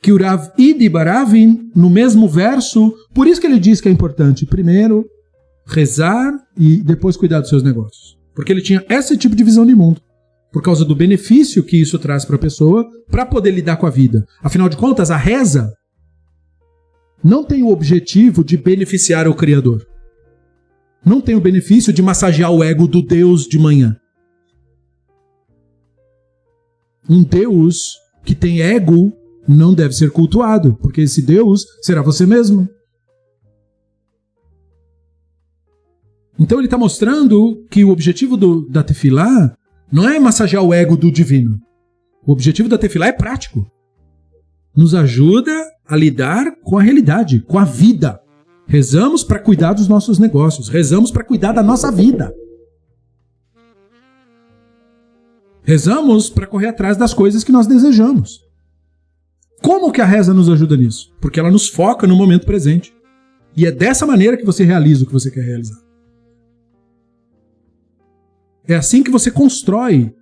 que 0.04 0.12
o 0.12 0.18
Rav 0.18 0.52
Idi 0.58 0.90
Baravin, 0.90 1.72
no 1.74 1.90
mesmo 1.90 2.28
verso, 2.28 2.94
por 3.14 3.26
isso 3.26 3.40
que 3.40 3.48
ele 3.48 3.58
diz 3.58 3.80
que 3.80 3.88
é 3.88 3.92
importante, 3.92 4.46
primeiro, 4.46 5.06
rezar 5.66 6.34
e 6.58 6.84
depois 6.84 7.16
cuidar 7.16 7.40
dos 7.40 7.48
seus 7.48 7.64
negócios. 7.64 8.18
Porque 8.36 8.52
ele 8.52 8.62
tinha 8.62 8.84
esse 8.90 9.18
tipo 9.18 9.34
de 9.34 9.46
visão 9.46 9.66
de 9.66 9.74
mundo. 9.74 10.02
Por 10.52 10.62
causa 10.62 10.84
do 10.84 10.94
benefício 10.94 11.64
que 11.64 11.82
isso 11.82 11.98
traz 11.98 12.26
para 12.26 12.36
a 12.36 12.40
pessoa, 12.40 12.86
para 13.10 13.26
poder 13.26 13.52
lidar 13.52 13.78
com 13.78 13.88
a 13.88 13.90
vida. 13.90 14.26
Afinal 14.44 14.68
de 14.68 14.76
contas, 14.76 15.10
a 15.10 15.16
reza 15.16 15.74
não 17.24 17.46
tem 17.46 17.64
o 17.64 17.70
objetivo 17.70 18.44
de 18.44 18.58
beneficiar 18.58 19.26
o 19.26 19.34
Criador. 19.34 19.88
Não 21.06 21.22
tem 21.22 21.34
o 21.34 21.42
benefício 21.42 21.94
de 21.94 22.02
massagear 22.02 22.52
o 22.52 22.62
ego 22.62 22.90
do 22.90 23.02
Deus 23.02 23.48
de 23.48 23.58
manhã. 23.58 23.96
Um 27.10 27.24
Deus 27.24 27.94
que 28.26 28.36
tem 28.36 28.62
ego 28.62 29.14
não 29.48 29.74
deve 29.74 29.94
ser 29.94 30.11
cultuado, 30.11 30.76
porque 30.82 31.02
esse 31.02 31.22
Deus 31.22 31.65
será 31.82 32.02
você 32.02 32.26
mesmo. 32.26 32.68
Então 36.40 36.57
ele 36.57 36.68
está 36.68 36.78
mostrando 36.78 37.65
que 37.70 37.84
o 37.84 37.90
objetivo 37.90 38.36
do, 38.36 38.68
da 38.68 38.84
tefilá 38.84 39.56
não 39.91 40.10
é 40.10 40.20
massagear 40.20 40.64
o 40.64 40.74
ego 40.74 40.98
do 40.98 41.11
divino. 41.11 41.60
O 42.26 42.32
objetivo 42.32 42.68
da 42.68 42.78
tefilá 42.78 43.07
é 43.07 43.11
prático. 43.11 43.65
Nos 44.76 44.95
ajuda 44.95 45.52
a 45.86 45.95
lidar 45.95 46.56
com 46.64 46.78
a 46.78 46.82
realidade, 46.82 47.41
com 47.41 47.60
a 47.60 47.64
vida. 47.64 48.20
Rezamos 48.65 49.24
para 49.24 49.40
cuidar 49.40 49.74
dos 49.74 49.88
nossos 49.88 50.18
negócios, 50.18 50.70
rezamos 50.70 51.11
para 51.11 51.24
cuidar 51.24 51.52
da 51.52 51.61
nossa 51.61 51.91
vida. 51.91 52.34
Rezamos 55.61 56.30
para 56.30 56.48
correr 56.48 56.68
atrás 56.68 56.98
das 56.98 57.14
coisas 57.14 57.44
que 57.44 57.52
nós 57.52 57.68
desejamos. 57.68 58.43
Como 59.64 59.94
que 59.94 60.02
a 60.02 60.06
reza 60.06 60.34
nos 60.34 60.49
ajuda 60.49 60.76
nisso? 60.76 61.14
Porque 61.22 61.40
ela 61.40 61.49
nos 61.49 61.69
foca 61.69 62.06
no 62.06 62.18
momento 62.18 62.45
presente. 62.45 62.94
E 63.56 63.65
é 63.65 63.72
dessa 63.72 64.06
maneira 64.06 64.35
que 64.35 64.45
você 64.45 64.65
realiza 64.65 65.03
o 65.03 65.07
que 65.07 65.14
você 65.14 65.31
quer 65.31 65.45
realizar. 65.45 65.81
É 68.68 68.76
assim 68.76 69.02
que 69.02 69.10
você 69.10 69.31
constrói 69.31 70.14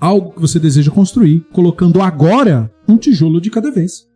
algo 0.00 0.32
que 0.32 0.40
você 0.40 0.58
deseja 0.58 0.90
construir, 0.90 1.46
colocando 1.52 2.02
agora 2.02 2.72
um 2.88 2.96
tijolo 2.96 3.40
de 3.40 3.50
cada 3.50 3.70
vez. 3.70 4.08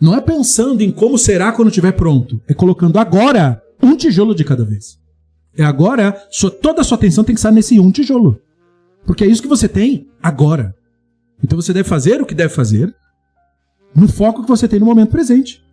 Não 0.00 0.14
é 0.14 0.20
pensando 0.20 0.82
em 0.82 0.90
como 0.90 1.16
será 1.16 1.52
quando 1.52 1.68
estiver 1.68 1.92
pronto, 1.92 2.40
é 2.48 2.54
colocando 2.54 2.98
agora 2.98 3.62
um 3.80 3.96
tijolo 3.96 4.34
de 4.34 4.44
cada 4.44 4.64
vez. 4.64 4.98
É 5.56 5.64
agora, 5.64 6.20
sua, 6.30 6.50
toda 6.50 6.80
a 6.80 6.84
sua 6.84 6.96
atenção 6.96 7.22
tem 7.22 7.34
que 7.34 7.38
estar 7.38 7.52
nesse 7.52 7.78
um 7.78 7.90
tijolo. 7.90 8.40
Porque 9.06 9.24
é 9.24 9.26
isso 9.26 9.42
que 9.42 9.48
você 9.48 9.68
tem 9.68 10.08
agora. 10.20 10.77
Então 11.42 11.60
você 11.60 11.72
deve 11.72 11.88
fazer 11.88 12.20
o 12.20 12.26
que 12.26 12.34
deve 12.34 12.52
fazer 12.52 12.94
no 13.94 14.08
foco 14.08 14.42
que 14.42 14.48
você 14.48 14.68
tem 14.68 14.78
no 14.78 14.86
momento 14.86 15.10
presente. 15.10 15.64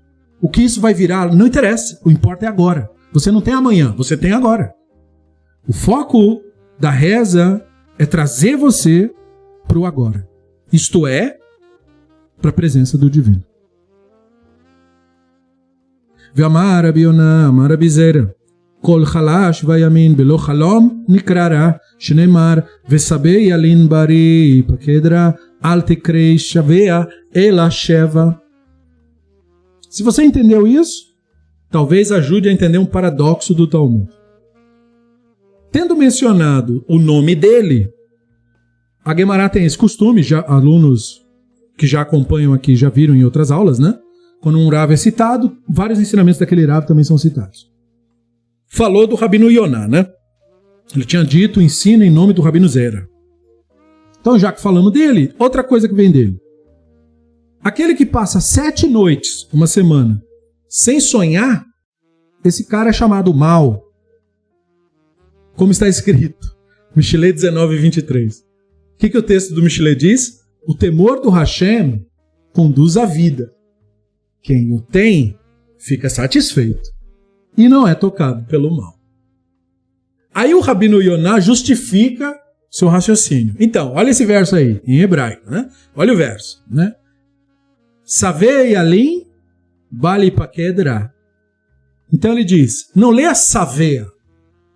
O 0.42 0.50
que 0.50 0.62
isso 0.62 0.82
vai 0.82 0.94
virar 0.94 1.34
não 1.34 1.48
interessa, 1.48 2.00
o 2.04 2.12
importa 2.12 2.46
é 2.46 2.50
agora. 2.50 2.90
Você 3.14 3.32
não 3.32 3.42
tem 3.42 3.54
amanhã, 3.54 3.94
você 3.98 4.18
tem 4.18 4.32
agora. 4.32 4.74
O 5.68 5.74
foco 5.74 6.42
da 6.80 6.90
reza 6.90 7.66
é 7.98 8.06
trazer 8.06 8.56
você 8.56 9.12
para 9.68 9.80
o 9.80 9.86
agora. 9.86 10.28
Isto 10.72 11.08
é, 11.08 11.38
para 12.42 12.50
a 12.50 12.54
presença 12.54 12.98
do 12.98 13.10
divino. 13.10 13.44
V'amara 16.34 16.92
biona 16.92 17.48
amara 17.48 17.78
bizera. 17.78 18.36
Kol 18.82 19.04
halash 19.04 19.64
vayamin 19.64 20.14
belo 20.14 20.38
halom 20.38 21.06
nikrara. 21.08 21.80
Shneimar 21.98 22.68
vesabei 22.88 23.52
alin 23.52 23.88
bari 23.88 24.64
pakedra 24.68 25.34
Alte 25.66 25.96
tekrei 25.96 26.38
shavea 26.38 27.08
elasheva. 27.34 28.40
Se 29.90 30.04
você 30.04 30.24
entendeu 30.24 30.68
isso, 30.68 31.06
talvez 31.72 32.12
ajude 32.12 32.48
a 32.48 32.52
entender 32.52 32.78
um 32.78 32.86
paradoxo 32.86 33.52
do 33.52 33.66
Talmud. 33.66 34.08
Tendo 35.72 35.96
mencionado 35.96 36.86
o 36.88 37.00
nome 37.00 37.34
dele, 37.34 37.90
a 39.04 39.18
Gemara 39.18 39.50
tem 39.50 39.66
esse 39.66 39.76
costume, 39.76 40.22
já, 40.22 40.42
alunos 40.48 41.26
que 41.76 41.88
já 41.88 42.02
acompanham 42.02 42.54
aqui 42.54 42.76
já 42.76 42.90
viram 42.90 43.16
em 43.16 43.24
outras 43.24 43.50
aulas, 43.50 43.80
né? 43.80 43.98
Quando 44.42 44.60
um 44.60 44.70
Rav 44.70 44.94
é 44.94 44.98
citado, 44.98 45.58
vários 45.68 46.00
ensinamentos 46.00 46.40
daquele 46.40 46.68
Rav 46.68 46.86
também 46.86 47.04
são 47.04 47.18
citados. 47.18 47.72
Falou 48.68 49.08
do 49.08 49.16
Rabino 49.16 49.50
Yonah, 49.50 49.88
né? 49.88 50.08
Ele 50.96 51.06
tinha 51.06 51.26
dito, 51.26 51.60
ensina 51.60 52.06
em 52.06 52.12
nome 52.12 52.34
do 52.34 52.44
Rabino 52.44 52.68
Zera. 52.68 53.10
Então, 54.26 54.40
já 54.40 54.52
que 54.52 54.60
falamos 54.60 54.92
dele, 54.92 55.36
outra 55.38 55.64
coisa 55.64 55.88
que 55.88 55.94
vem 55.94 56.12
dele. 56.12 56.42
Aquele 57.62 57.94
que 57.94 58.08
passa 58.08 58.42
sete 58.42 58.88
noites, 58.88 59.48
uma 59.54 59.68
semana, 59.68 60.20
sem 60.68 61.00
sonhar, 61.00 61.64
esse 62.44 62.66
cara 62.66 62.90
é 62.90 62.94
chamado 62.94 63.32
mal. 63.36 63.84
Como 65.56 65.72
está 65.72 65.88
escrito, 65.88 66.58
Michelet 66.96 67.34
19, 67.34 67.78
23. 67.78 68.40
O 68.40 68.98
que, 68.98 69.10
que 69.10 69.18
o 69.20 69.22
texto 69.22 69.54
do 69.54 69.62
Michelet 69.62 69.96
diz? 69.96 70.40
O 70.68 70.74
temor 70.74 71.22
do 71.22 71.30
Hashem 71.30 72.04
conduz 72.52 72.98
à 72.98 73.06
vida. 73.06 73.54
Quem 74.42 74.74
o 74.74 74.82
tem, 74.82 75.38
fica 75.78 76.10
satisfeito 76.10 76.90
e 77.56 77.70
não 77.70 77.88
é 77.88 77.94
tocado 77.94 78.44
pelo 78.48 78.76
mal. 78.76 78.96
Aí 80.34 80.56
o 80.56 80.62
Rabino 80.62 81.00
Yonah 81.00 81.40
justifica 81.40 82.36
seu 82.76 82.90
raciocínio. 82.90 83.56
Então, 83.58 83.94
olha 83.94 84.10
esse 84.10 84.26
verso 84.26 84.54
aí, 84.54 84.82
em 84.86 85.00
hebraico, 85.00 85.50
né? 85.50 85.70
Olha 85.96 86.12
o 86.12 86.18
verso, 86.18 86.62
né? 86.70 86.94
Savei 88.04 88.76
alim 88.76 89.26
bali 89.90 90.30
pakedra. 90.30 91.10
Então 92.12 92.34
ele 92.34 92.44
diz: 92.44 92.92
não 92.94 93.12
leia 93.12 93.34
savea, 93.34 94.06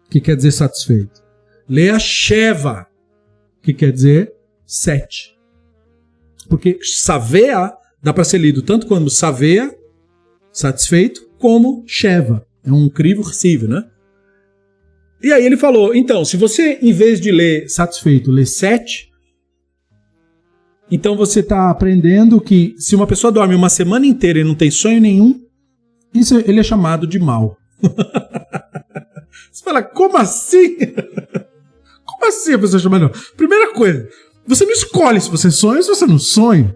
que 0.09 0.21
quer 0.21 0.37
dizer 0.37 0.51
satisfeito. 0.51 1.21
Leia 1.67 1.99
sheva, 1.99 2.87
que 3.61 3.73
quer 3.73 3.91
dizer 3.91 4.33
sete. 4.65 5.37
Porque 6.47 6.79
savea 6.81 7.73
dá 8.01 8.13
para 8.13 8.23
ser 8.23 8.37
lido 8.37 8.61
tanto 8.61 8.87
como 8.87 9.09
savea, 9.09 9.75
satisfeito, 10.53 11.29
como 11.37 11.83
sheva. 11.85 12.47
É 12.63 12.71
um 12.71 12.87
crivo 12.87 13.23
receive, 13.23 13.67
né? 13.67 13.83
E 15.21 15.33
aí 15.33 15.45
ele 15.45 15.57
falou: 15.57 15.93
então, 15.93 16.23
se 16.23 16.37
você, 16.37 16.79
em 16.81 16.93
vez 16.93 17.19
de 17.19 17.31
ler 17.31 17.69
satisfeito, 17.69 18.31
lê 18.31 18.45
sete, 18.45 19.09
então 20.91 21.15
você 21.15 21.41
está 21.41 21.69
aprendendo 21.69 22.41
que 22.41 22.73
se 22.77 22.95
uma 22.95 23.05
pessoa 23.05 23.31
dorme 23.31 23.53
uma 23.53 23.69
semana 23.69 24.05
inteira 24.05 24.39
e 24.39 24.43
não 24.43 24.55
tem 24.55 24.71
sonho 24.71 24.99
nenhum, 24.99 25.39
isso 26.13 26.39
ele 26.39 26.59
é 26.59 26.63
chamado 26.63 27.05
de 27.05 27.19
mal. 27.19 27.57
você 29.51 29.63
fala, 29.63 29.83
como 29.83 30.17
assim? 30.17 30.77
como 32.05 32.25
assim 32.27 32.53
a 32.53 32.59
pessoa 32.59 32.79
chama 32.79 32.97
não? 32.97 33.11
Primeira 33.37 33.73
coisa, 33.73 34.09
você 34.47 34.65
não 34.65 34.73
escolhe 34.73 35.21
se 35.21 35.29
você 35.29 35.51
sonha 35.51 35.77
ou 35.77 35.83
se 35.83 35.89
você 35.89 36.07
não 36.07 36.17
sonha. 36.17 36.75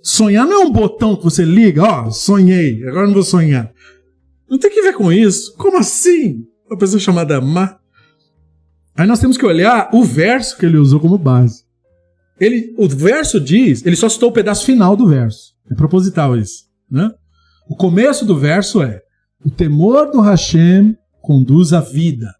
Sonhar 0.00 0.46
não 0.46 0.62
é 0.62 0.64
um 0.64 0.72
botão 0.72 1.16
que 1.16 1.24
você 1.24 1.44
liga, 1.44 1.82
ó, 1.82 2.10
sonhei, 2.10 2.84
agora 2.86 3.06
não 3.06 3.14
vou 3.14 3.22
sonhar. 3.22 3.72
Não 4.52 4.58
tem 4.58 4.70
que 4.70 4.82
ver 4.82 4.92
com 4.92 5.10
isso. 5.10 5.56
Como 5.56 5.78
assim? 5.78 6.46
Uma 6.66 6.76
pessoa 6.76 7.00
chamada 7.00 7.40
má. 7.40 7.78
Aí 8.94 9.06
nós 9.06 9.18
temos 9.18 9.38
que 9.38 9.46
olhar 9.46 9.88
o 9.94 10.04
verso 10.04 10.58
que 10.58 10.66
ele 10.66 10.76
usou 10.76 11.00
como 11.00 11.16
base. 11.16 11.64
Ele, 12.38 12.74
o 12.76 12.86
verso 12.86 13.40
diz, 13.40 13.82
ele 13.86 13.96
só 13.96 14.10
citou 14.10 14.28
o 14.28 14.32
pedaço 14.32 14.66
final 14.66 14.94
do 14.94 15.08
verso. 15.08 15.54
É 15.70 15.74
proposital 15.74 16.36
isso, 16.36 16.64
né? 16.90 17.10
O 17.66 17.74
começo 17.74 18.26
do 18.26 18.38
verso 18.38 18.82
é: 18.82 19.00
o 19.42 19.48
temor 19.48 20.10
do 20.10 20.20
Hashem 20.20 20.98
conduz 21.22 21.72
à 21.72 21.80
vida. 21.80 22.34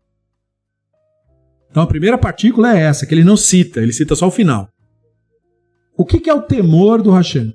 Então 1.71 1.83
a 1.83 1.87
primeira 1.87 2.19
partícula 2.19 2.77
é 2.77 2.83
essa, 2.83 3.07
que 3.07 3.15
ele 3.15 3.25
não 3.25 3.39
cita, 3.39 3.81
ele 3.81 3.93
cita 3.93 4.15
só 4.15 4.27
o 4.27 4.31
final. 4.31 4.69
O 5.97 6.05
que, 6.05 6.21
que 6.21 6.29
é 6.29 6.35
o 6.35 6.43
temor 6.43 7.01
do 7.01 7.11
Hashem? 7.11 7.55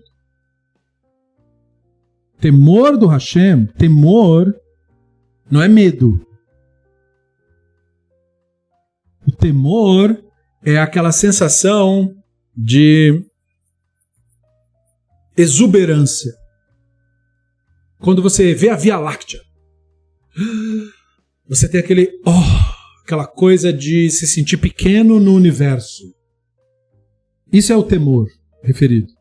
Temor 2.40 2.98
do 2.98 3.08
Hashem, 3.08 3.66
temor 3.66 4.54
não 5.50 5.62
é 5.62 5.68
medo. 5.68 6.24
O 9.28 9.32
temor 9.32 10.24
é 10.64 10.78
aquela 10.78 11.12
sensação 11.12 12.16
de 12.56 13.26
exuberância. 15.36 16.34
Quando 18.00 18.22
você 18.22 18.54
vê 18.54 18.70
a 18.70 18.76
Via 18.76 19.00
Láctea, 19.00 19.42
você 21.48 21.68
tem 21.68 21.80
aquele, 21.80 22.12
oh, 22.24 23.02
aquela 23.04 23.26
coisa 23.26 23.74
de 23.74 24.10
se 24.12 24.28
sentir 24.28 24.58
pequeno 24.58 25.20
no 25.20 25.34
universo. 25.34 26.04
Isso 27.52 27.74
é 27.74 27.76
o 27.76 27.84
temor 27.84 28.28
referido 28.62 29.17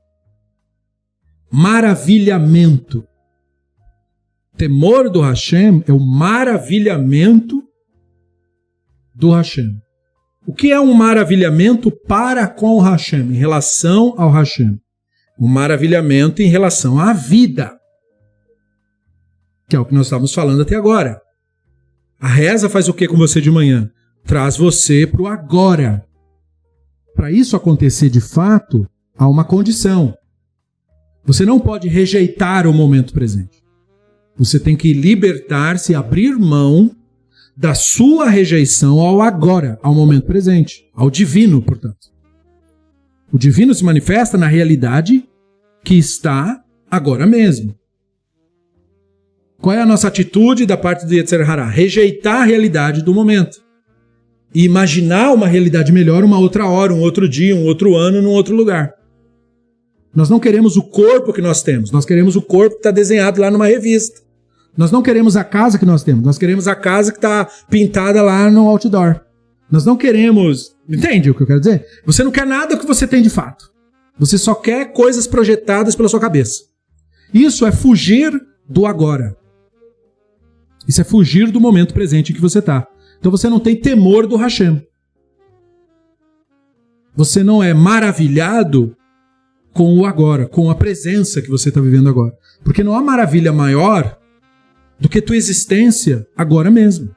maravilhamento. 1.51 3.07
Temor 4.57 5.11
do 5.11 5.21
Hashem 5.21 5.85
é 5.87 5.93
o 5.93 6.01
maravilhamento 6.01 7.63
do 9.15 9.31
Hashem. 9.31 9.81
O 10.47 10.55
que 10.55 10.71
é 10.71 10.81
um 10.81 10.95
maravilhamento 10.95 11.91
para 11.91 12.47
com 12.47 12.77
o 12.77 12.81
Hashem, 12.81 13.33
em 13.33 13.35
relação 13.35 14.15
ao 14.17 14.31
Hashem? 14.31 14.81
Um 15.39 15.49
maravilhamento 15.49 16.41
em 16.41 16.47
relação 16.47 16.99
à 16.99 17.13
vida, 17.13 17.77
que 19.69 19.77
é 19.77 19.79
o 19.79 19.85
que 19.85 19.95
nós 19.95 20.07
estávamos 20.07 20.33
falando 20.33 20.63
até 20.63 20.77
agora. 20.77 21.21
A 22.21 22.29
reza 22.29 22.71
faz 22.71 22.89
o 22.89 22.95
que 22.95 23.09
com 23.09 23.17
você 23.17 23.41
de 23.41 23.51
manhã? 23.51 23.91
Traz 24.25 24.57
você 24.57 25.07
para 25.07 25.23
o 25.23 25.27
agora. 25.27 26.07
Para 27.15 27.31
isso 27.31 27.57
acontecer 27.57 28.09
de 28.09 28.21
fato, 28.21 28.89
há 29.19 29.29
uma 29.29 29.45
condição. 29.45 30.17
Você 31.27 31.45
não 31.45 31.59
pode 31.59 31.89
rejeitar 31.89 32.67
o 32.67 32.73
momento 32.73 33.13
presente. 33.13 33.63
Você 34.39 34.61
tem 34.61 34.77
que 34.77 34.93
libertar-se, 34.93 35.95
abrir 35.95 36.37
mão 36.37 36.95
da 37.57 37.75
sua 37.75 38.29
rejeição 38.29 39.01
ao 39.01 39.21
agora, 39.21 39.79
ao 39.83 39.95
momento 39.95 40.27
presente, 40.27 40.87
ao 40.95 41.11
divino, 41.11 41.61
portanto. 41.63 42.15
O 43.33 43.39
divino 43.39 43.75
se 43.75 43.85
manifesta 43.85 44.39
na 44.39 44.47
realidade 44.47 45.29
que 45.83 45.95
está 45.97 46.63
agora 46.91 47.27
mesmo. 47.27 47.75
Qual 49.59 49.75
é 49.75 49.81
a 49.81 49.87
nossa 49.87 50.07
atitude 50.07 50.67
da 50.67 50.77
parte 50.77 51.07
do 51.07 51.15
Yetzer 51.15 51.49
Hará? 51.49 51.67
Rejeitar 51.67 52.43
a 52.43 52.45
realidade 52.45 53.03
do 53.03 53.15
momento. 53.15 53.65
E 54.55 54.65
imaginar 54.65 55.33
uma 55.33 55.49
realidade 55.49 55.91
melhor 55.93 56.23
uma 56.23 56.39
outra 56.39 56.67
hora, 56.67 56.95
um 56.95 57.01
outro 57.01 57.29
dia, 57.29 57.57
um 57.57 57.65
outro 57.65 57.97
ano, 57.97 58.23
num 58.23 58.31
outro 58.31 58.55
lugar. 58.55 58.96
Nós 60.17 60.31
não 60.31 60.41
queremos 60.41 60.79
o 60.79 60.83
corpo 60.83 61.31
que 61.31 61.43
nós 61.43 61.63
temos, 61.63 61.91
nós 61.91 62.07
queremos 62.07 62.37
o 62.37 62.43
corpo 62.43 62.77
que 62.77 62.79
está 62.79 62.91
desenhado 62.91 63.39
lá 63.39 63.51
numa 63.51 63.67
revista. 63.67 64.23
Nós 64.75 64.91
não 64.91 65.03
queremos 65.03 65.37
a 65.37 65.45
casa 65.45 65.79
que 65.79 65.85
nós 65.85 66.03
temos, 66.03 66.25
nós 66.25 66.39
queremos 66.39 66.67
a 66.67 66.75
casa 66.75 67.13
que 67.13 67.19
está 67.19 67.47
pintada 67.69 68.23
lá 68.23 68.51
no 68.51 68.67
outdoor. 68.67 69.21
Nós 69.71 69.85
não 69.85 69.95
queremos. 69.95 70.75
Entende 70.89 71.31
o 71.31 71.35
que 71.35 71.43
eu 71.43 71.47
quero 71.47 71.61
dizer? 71.61 71.85
Você 72.07 72.25
não 72.25 72.31
quer 72.31 72.47
nada 72.47 72.79
que 72.79 72.87
você 72.87 73.07
tem 73.07 73.21
de 73.21 73.29
fato. 73.29 73.71
Você 74.19 74.39
só 74.39 74.55
quer 74.55 74.93
coisas 74.95 75.27
projetadas 75.27 75.95
pela 75.95 76.09
sua 76.09 76.21
cabeça. 76.21 76.63
Isso 77.35 77.67
é 77.67 77.73
fugir 77.73 78.33
do 78.67 78.87
agora. 78.87 79.37
Isso 80.89 81.03
é 81.03 81.05
fugir 81.05 81.51
do 81.51 81.61
momento 81.61 81.93
presente 81.93 82.33
em 82.33 82.35
que 82.35 82.41
você 82.41 82.61
está. 82.61 82.87
Então 83.19 83.31
você 83.31 83.51
não 83.51 83.61
tem 83.61 83.77
temor 83.77 84.27
do 84.27 84.37
Hashem. 84.37 84.83
Você 87.15 87.45
não 87.45 87.63
é 87.63 87.75
maravilhado 87.75 88.96
com 89.77 89.95
o 89.95 90.07
agora, 90.07 90.49
com 90.49 90.71
a 90.71 90.75
presença 90.75 91.43
que 91.43 91.51
você 91.51 91.69
está 91.69 91.81
vivendo 91.81 92.09
agora. 92.09 92.35
Porque 92.65 92.83
não 92.83 92.97
há 92.97 93.03
maravilha 93.03 93.53
maior 93.53 94.19
do 94.99 95.09
que 95.09 95.21
tua 95.21 95.37
existência 95.37 96.27
agora 96.35 96.71
mesmo. 96.71 97.15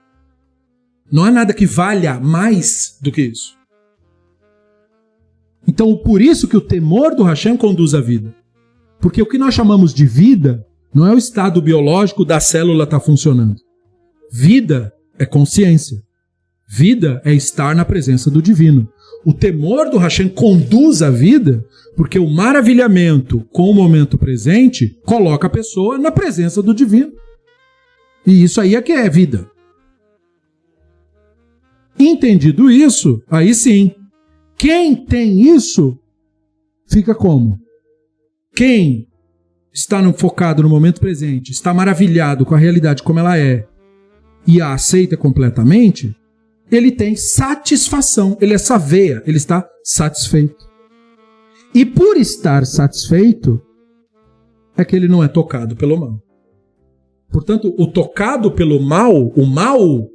Não 1.10 1.23
há 1.23 1.31
nada 1.31 1.53
que 1.53 1.65
valha 1.65 2.19
mais 2.19 2.98
do 3.02 3.11
que 3.11 3.22
isso. 3.22 3.57
Então, 5.65 5.95
por 5.95 6.22
isso 6.22 6.48
que 6.48 6.57
o 6.57 6.61
temor 6.61 7.15
do 7.15 7.23
Hashem 7.23 7.56
conduz 7.56 7.94
à 7.94 8.02
vida. 8.02 8.36
Porque 8.99 9.22
o 9.22 9.26
que 9.26 9.38
nós 9.38 9.53
chamamos 9.53 9.94
de 9.94 10.06
vida 10.06 10.65
não 10.94 11.07
é 11.07 11.14
o 11.14 11.18
estado 11.18 11.61
biológico 11.61 12.26
da 12.26 12.40
célula 12.40 12.84
estar 12.84 12.99
tá 12.99 13.06
funcionando. 13.06 13.56
Vida 14.31 14.94
é 15.18 15.26
consciência. 15.26 16.03
Vida 16.68 17.22
é 17.23 17.34
estar 17.34 17.73
na 17.73 17.86
presença 17.86 18.30
do 18.30 18.41
divino. 18.41 18.88
O 19.26 19.34
temor 19.34 19.90
do 19.90 19.98
Hashem 19.98 20.30
conduz 20.30 21.02
à 21.02 21.10
vida 21.10 21.64
porque 22.00 22.18
o 22.18 22.30
maravilhamento 22.30 23.46
com 23.52 23.64
o 23.64 23.74
momento 23.74 24.18
presente 24.18 24.98
coloca 25.06 25.48
a 25.48 25.50
pessoa 25.50 25.98
na 25.98 26.10
presença 26.10 26.64
do 26.64 26.74
divino. 26.74 27.12
E 28.26 28.42
isso 28.42 28.62
aí 28.62 28.74
é 28.74 28.82
que 28.82 28.94
é 28.94 29.10
vida. 29.10 29.52
Entendido 32.00 32.72
isso, 32.72 33.22
aí 33.30 33.54
sim. 33.54 33.94
Quem 34.56 34.96
tem 34.96 35.42
isso, 35.42 36.00
fica 36.90 37.14
como? 37.14 37.60
Quem 38.56 39.06
está 39.74 40.02
no, 40.02 40.14
focado 40.14 40.64
no 40.64 40.70
momento 40.70 41.02
presente, 41.02 41.52
está 41.52 41.74
maravilhado 41.74 42.46
com 42.46 42.56
a 42.56 42.58
realidade 42.58 43.04
como 43.04 43.20
ela 43.20 43.38
é 43.38 43.68
e 44.48 44.62
a 44.62 44.72
aceita 44.72 45.18
completamente, 45.18 46.16
ele 46.72 46.94
tem 46.94 47.18
satisfação, 47.18 48.38
ele 48.40 48.54
é 48.54 48.58
saveia, 48.58 49.22
ele 49.26 49.36
está 49.36 49.68
satisfeito. 49.84 50.69
E 51.74 51.86
por 51.86 52.18
estar 52.18 52.66
satisfeito, 52.66 53.62
é 54.76 54.84
que 54.84 54.96
ele 54.96 55.08
não 55.08 55.24
é 55.24 55.28
tocado 55.28 55.76
pelo 55.76 56.00
mal. 56.00 56.22
Portanto, 57.32 57.74
o 57.78 57.86
tocado 57.86 58.52
pelo 58.52 58.82
mal, 58.82 59.28
o 59.36 59.46
mal, 59.46 60.10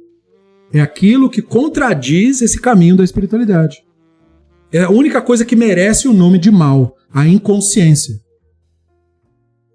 é 0.73 0.81
aquilo 0.81 1.29
que 1.29 1.41
contradiz 1.41 2.41
esse 2.41 2.59
caminho 2.59 2.97
da 2.97 3.03
espiritualidade. 3.03 3.85
É 4.71 4.83
a 4.83 4.89
única 4.89 5.21
coisa 5.21 5.45
que 5.45 5.55
merece 5.55 6.07
o 6.07 6.13
nome 6.13 6.37
de 6.37 6.51
mal, 6.51 6.95
a 7.13 7.25
inconsciência. 7.25 8.15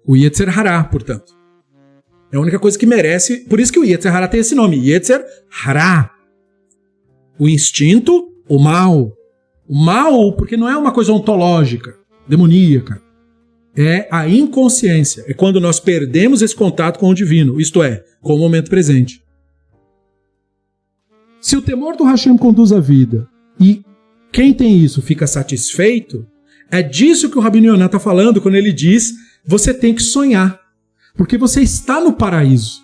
O 0.05 0.15
Yetzer 0.15 0.47
Hará, 0.57 0.83
portanto. 0.83 1.33
É 2.31 2.37
a 2.37 2.39
única 2.39 2.59
coisa 2.59 2.77
que 2.77 2.85
merece. 2.85 3.45
Por 3.45 3.59
isso 3.59 3.73
que 3.73 3.79
o 3.79 3.85
Yetzer 3.85 4.15
Hará 4.15 4.27
tem 4.27 4.39
esse 4.39 4.53
nome. 4.53 4.77
Yetzer 4.77 5.25
Hará. 5.63 6.11
O 7.39 7.49
instinto, 7.49 8.29
o 8.47 8.59
mal. 8.59 9.11
O 9.71 9.75
mal, 9.75 10.33
porque 10.33 10.57
não 10.57 10.67
é 10.67 10.75
uma 10.75 10.91
coisa 10.91 11.13
ontológica, 11.13 11.95
demoníaca. 12.27 13.01
É 13.73 14.05
a 14.11 14.27
inconsciência. 14.27 15.23
É 15.29 15.33
quando 15.33 15.61
nós 15.61 15.79
perdemos 15.79 16.41
esse 16.41 16.53
contato 16.53 16.99
com 16.99 17.07
o 17.07 17.13
divino, 17.13 17.57
isto 17.57 17.81
é, 17.81 18.03
com 18.21 18.35
o 18.35 18.37
momento 18.37 18.69
presente. 18.69 19.23
Se 21.39 21.55
o 21.55 21.61
temor 21.61 21.95
do 21.95 22.03
Hashem 22.03 22.37
conduz 22.37 22.73
a 22.73 22.81
vida 22.81 23.29
e 23.57 23.81
quem 24.29 24.53
tem 24.53 24.77
isso 24.77 25.01
fica 25.01 25.25
satisfeito, 25.25 26.27
é 26.69 26.83
disso 26.83 27.29
que 27.29 27.37
o 27.37 27.41
Rabino 27.41 27.67
Yonah 27.67 27.85
está 27.85 27.97
falando 27.97 28.41
quando 28.41 28.55
ele 28.55 28.73
diz 28.73 29.13
você 29.45 29.73
tem 29.73 29.95
que 29.95 30.03
sonhar, 30.03 30.59
porque 31.15 31.37
você 31.37 31.61
está 31.61 32.01
no 32.01 32.11
paraíso. 32.11 32.81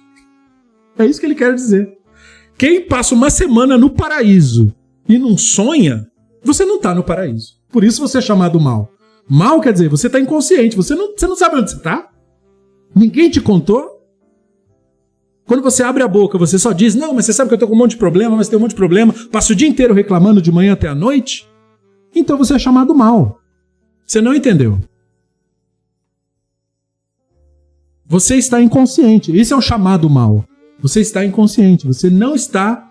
É 0.97 1.05
isso 1.05 1.19
que 1.19 1.25
ele 1.25 1.35
quer 1.35 1.53
dizer. 1.53 1.97
Quem 2.57 2.87
passa 2.87 3.13
uma 3.13 3.29
semana 3.29 3.77
no 3.77 3.89
paraíso 3.89 4.73
e 5.07 5.19
não 5.19 5.37
sonha, 5.37 6.07
você 6.47 6.65
não 6.65 6.77
está 6.77 6.95
no 6.95 7.03
paraíso. 7.03 7.57
Por 7.69 7.83
isso 7.83 8.01
você 8.01 8.17
é 8.17 8.21
chamado 8.21 8.59
mal. 8.59 8.89
Mal 9.29 9.59
quer 9.59 9.73
dizer, 9.73 9.89
você 9.89 10.07
está 10.07 10.19
inconsciente, 10.19 10.75
você 10.75 10.95
não, 10.95 11.13
você 11.15 11.27
não 11.27 11.35
sabe 11.35 11.57
onde 11.57 11.69
você 11.69 11.77
está. 11.77 12.09
Ninguém 12.95 13.29
te 13.29 13.41
contou. 13.41 13.97
Quando 15.45 15.61
você 15.61 15.83
abre 15.83 16.01
a 16.01 16.07
boca, 16.07 16.37
você 16.37 16.57
só 16.57 16.71
diz: 16.71 16.95
Não, 16.95 17.13
mas 17.13 17.25
você 17.25 17.33
sabe 17.33 17.49
que 17.49 17.53
eu 17.53 17.57
estou 17.57 17.69
com 17.69 17.75
um 17.75 17.77
monte 17.77 17.91
de 17.91 17.97
problema, 17.97 18.35
mas 18.35 18.47
tem 18.47 18.57
um 18.57 18.61
monte 18.61 18.71
de 18.71 18.77
problema. 18.77 19.13
Passo 19.31 19.53
o 19.53 19.55
dia 19.55 19.67
inteiro 19.67 19.93
reclamando 19.93 20.41
de 20.41 20.51
manhã 20.51 20.73
até 20.73 20.87
a 20.87 20.95
noite. 20.95 21.47
Então 22.15 22.37
você 22.37 22.55
é 22.55 22.59
chamado 22.59 22.95
mal. 22.95 23.39
Você 24.05 24.21
não 24.21 24.33
entendeu. 24.33 24.79
Você 28.05 28.37
está 28.37 28.61
inconsciente. 28.61 29.35
Esse 29.35 29.53
é 29.53 29.55
o 29.55 29.61
chamado 29.61 30.09
mal. 30.09 30.45
Você 30.79 31.01
está 31.01 31.25
inconsciente. 31.25 31.85
Você 31.85 32.09
não 32.09 32.35
está 32.35 32.86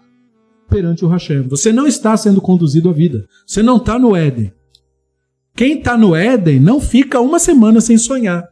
perante 0.68 1.04
o 1.04 1.08
Hashem. 1.08 1.42
Você 1.42 1.72
não 1.72 1.86
está 1.86 2.16
sendo 2.16 2.40
conduzido 2.40 2.90
à 2.90 2.92
vida. 2.92 3.26
Você 3.46 3.62
não 3.62 3.76
está 3.76 3.98
no 3.98 4.14
Éden. 4.14 4.52
Quem 5.54 5.78
está 5.78 5.96
no 5.96 6.14
Éden 6.14 6.60
não 6.60 6.80
fica 6.80 7.20
uma 7.20 7.38
semana 7.38 7.80
sem 7.80 7.96
sonhar. 7.96 8.44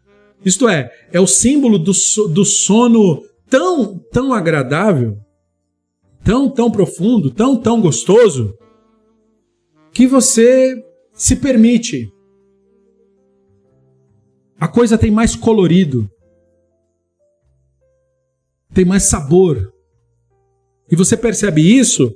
Isto 0.44 0.68
é, 0.68 0.90
é 1.12 1.20
o 1.20 1.26
símbolo 1.26 1.78
do, 1.78 1.92
do 2.28 2.44
sono 2.44 3.22
tão, 3.48 3.98
tão 4.10 4.32
agradável, 4.32 5.18
tão, 6.22 6.50
tão 6.50 6.70
profundo, 6.70 7.30
tão, 7.30 7.56
tão 7.56 7.80
gostoso, 7.80 8.56
que 9.92 10.06
você 10.06 10.82
se 11.12 11.36
permite. 11.36 12.10
A 14.58 14.68
coisa 14.68 14.96
tem 14.96 15.10
mais 15.10 15.36
colorido, 15.36 16.10
tem 18.72 18.84
mais 18.84 19.04
sabor. 19.04 19.73
E 20.90 20.96
você 20.96 21.16
percebe 21.16 21.62
isso 21.62 22.14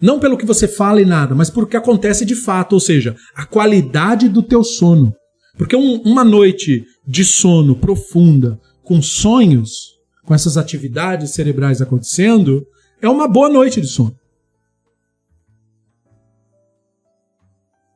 não 0.00 0.18
pelo 0.20 0.36
que 0.36 0.44
você 0.44 0.68
fala 0.68 1.00
e 1.00 1.04
nada, 1.04 1.34
mas 1.34 1.48
por 1.48 1.68
que 1.68 1.76
acontece 1.76 2.24
de 2.24 2.34
fato, 2.34 2.74
ou 2.74 2.80
seja, 2.80 3.16
a 3.34 3.46
qualidade 3.46 4.28
do 4.28 4.42
teu 4.42 4.62
sono. 4.62 5.14
Porque 5.56 5.76
um, 5.76 6.02
uma 6.02 6.24
noite 6.24 6.84
de 7.06 7.24
sono 7.24 7.76
profunda, 7.76 8.60
com 8.82 9.00
sonhos, 9.00 9.94
com 10.24 10.34
essas 10.34 10.56
atividades 10.56 11.30
cerebrais 11.30 11.80
acontecendo, 11.80 12.66
é 13.00 13.08
uma 13.08 13.28
boa 13.28 13.48
noite 13.48 13.80
de 13.80 13.86
sono. 13.86 14.14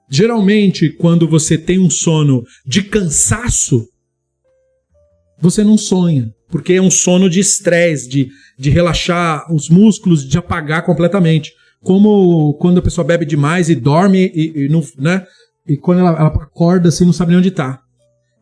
Geralmente, 0.08 0.90
quando 0.90 1.28
você 1.28 1.58
tem 1.58 1.78
um 1.78 1.90
sono 1.90 2.42
de 2.64 2.82
cansaço, 2.82 3.86
você 5.38 5.62
não 5.62 5.76
sonha, 5.76 6.34
porque 6.48 6.74
é 6.74 6.82
um 6.82 6.90
sono 6.90 7.28
de 7.28 7.40
estresse, 7.40 8.08
de, 8.08 8.28
de 8.58 8.70
relaxar 8.70 9.52
os 9.52 9.68
músculos, 9.68 10.26
de 10.26 10.38
apagar 10.38 10.84
completamente. 10.84 11.52
Como 11.82 12.54
quando 12.54 12.78
a 12.78 12.82
pessoa 12.82 13.04
bebe 13.04 13.24
demais 13.24 13.68
e 13.68 13.74
dorme 13.74 14.32
e, 14.34 14.64
e 14.64 14.68
não, 14.68 14.82
né? 14.98 15.24
E 15.66 15.76
quando 15.76 16.00
ela, 16.00 16.10
ela 16.10 16.28
acorda 16.28 16.88
assim, 16.88 17.04
não 17.04 17.12
sabe 17.12 17.30
nem 17.30 17.38
onde 17.38 17.48
está. 17.48 17.80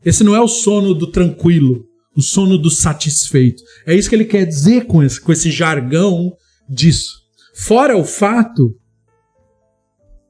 Esse 0.04 0.22
não 0.22 0.34
é 0.34 0.40
o 0.40 0.48
sono 0.48 0.94
do 0.94 1.08
tranquilo 1.08 1.84
o 2.16 2.22
sono 2.22 2.56
do 2.56 2.70
satisfeito. 2.70 3.62
É 3.86 3.94
isso 3.94 4.08
que 4.08 4.14
ele 4.14 4.24
quer 4.24 4.46
dizer 4.46 4.86
com 4.86 5.02
esse, 5.02 5.20
com 5.20 5.30
esse 5.30 5.50
jargão 5.50 6.32
disso. 6.68 7.20
Fora 7.54 7.96
o 7.96 8.04
fato 8.04 8.74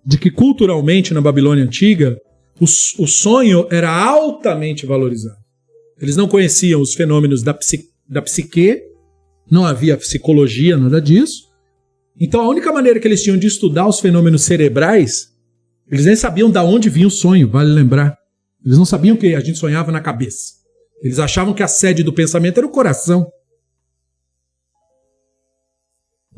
de 0.05 0.19
que 0.19 0.31
culturalmente 0.31 1.15
na 1.15 1.21
Babilônia 1.21 1.65
antiga 1.65 2.17
o, 2.61 2.65
o 2.65 3.07
sonho 3.07 3.69
era 3.71 3.91
altamente 3.91 4.85
valorizado. 4.85 5.46
Eles 6.01 6.17
não 6.17 6.29
conheciam 6.29 6.81
os 6.81 6.95
fenômenos 6.95 7.43
da, 7.43 7.55
psi, 7.55 7.89
da 8.09 8.21
psique, 8.21 8.83
não 9.51 9.65
havia 9.65 9.97
psicologia, 9.97 10.77
nada 10.77 11.01
disso. 11.01 11.47
Então 12.19 12.41
a 12.41 12.49
única 12.49 12.73
maneira 12.73 13.01
que 13.01 13.09
eles 13.09 13.23
tinham 13.23 13.39
de 13.39 13.47
estudar 13.47 13.87
os 13.87 14.01
fenômenos 14.01 14.43
cerebrais, 14.43 15.33
eles 15.91 16.07
nem 16.07 16.17
sabiam 16.17 16.51
de 16.51 16.59
onde 16.59 16.91
vinha 16.91 17.07
o 17.07 17.11
sonho, 17.11 17.49
vale 17.49 17.71
lembrar. 17.71 18.17
Eles 18.65 18.79
não 18.79 18.85
sabiam 18.85 19.17
que 19.17 19.35
a 19.35 19.41
gente 19.41 19.59
sonhava 19.59 19.93
na 19.93 20.01
cabeça. 20.01 20.55
Eles 21.03 21.19
achavam 21.19 21.55
que 21.55 21.63
a 21.63 21.69
sede 21.69 22.03
do 22.03 22.13
pensamento 22.13 22.59
era 22.59 22.67
o 22.67 22.71
coração. 22.71 23.31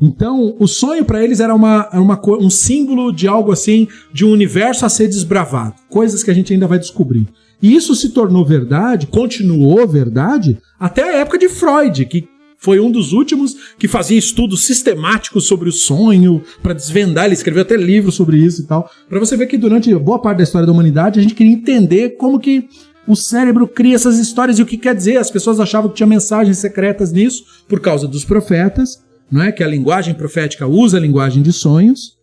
Então, 0.01 0.55
o 0.57 0.67
sonho 0.67 1.03
para 1.03 1.21
eles 1.21 1.41
era 1.41 1.53
uma, 1.53 1.89
uma, 1.89 2.21
um 2.37 2.49
símbolo 2.49 3.11
de 3.11 3.27
algo 3.27 3.51
assim, 3.51 3.87
de 4.13 4.23
um 4.23 4.31
universo 4.31 4.85
a 4.85 4.89
ser 4.89 5.07
desbravado. 5.07 5.75
Coisas 5.89 6.23
que 6.23 6.31
a 6.31 6.33
gente 6.33 6.53
ainda 6.53 6.67
vai 6.67 6.79
descobrir. 6.79 7.27
E 7.61 7.75
isso 7.75 7.93
se 7.95 8.09
tornou 8.09 8.45
verdade, 8.45 9.07
continuou 9.07 9.85
verdade, 9.87 10.57
até 10.79 11.03
a 11.03 11.17
época 11.17 11.37
de 11.37 11.49
Freud, 11.49 12.05
que 12.05 12.27
foi 12.57 12.79
um 12.79 12.91
dos 12.91 13.13
últimos 13.13 13.55
que 13.77 13.87
fazia 13.87 14.17
estudos 14.17 14.65
sistemáticos 14.65 15.47
sobre 15.47 15.69
o 15.69 15.71
sonho, 15.71 16.43
para 16.61 16.73
desvendar, 16.73 17.25
ele 17.25 17.33
escreveu 17.33 17.61
até 17.61 17.77
livros 17.77 18.15
sobre 18.15 18.37
isso 18.37 18.61
e 18.61 18.65
tal. 18.65 18.89
Para 19.07 19.19
você 19.19 19.37
ver 19.37 19.47
que 19.47 19.57
durante 19.57 19.93
boa 19.95 20.19
parte 20.19 20.39
da 20.39 20.43
história 20.43 20.65
da 20.65 20.71
humanidade 20.71 21.19
a 21.19 21.21
gente 21.21 21.33
queria 21.33 21.53
entender 21.53 22.17
como 22.17 22.39
que 22.39 22.67
o 23.07 23.15
cérebro 23.15 23.67
cria 23.67 23.95
essas 23.95 24.19
histórias 24.19 24.59
e 24.59 24.61
o 24.61 24.65
que 24.65 24.77
quer 24.77 24.93
dizer? 24.93 25.17
As 25.17 25.31
pessoas 25.31 25.59
achavam 25.59 25.89
que 25.89 25.95
tinha 25.95 26.07
mensagens 26.07 26.57
secretas 26.57 27.11
nisso 27.11 27.43
por 27.67 27.79
causa 27.79 28.07
dos 28.07 28.25
profetas, 28.25 29.01
não 29.31 29.41
é? 29.41 29.51
Que 29.51 29.63
a 29.63 29.67
linguagem 29.67 30.13
profética 30.13 30.67
usa 30.67 30.97
a 30.97 31.01
linguagem 31.01 31.41
de 31.41 31.53
sonhos. 31.53 32.17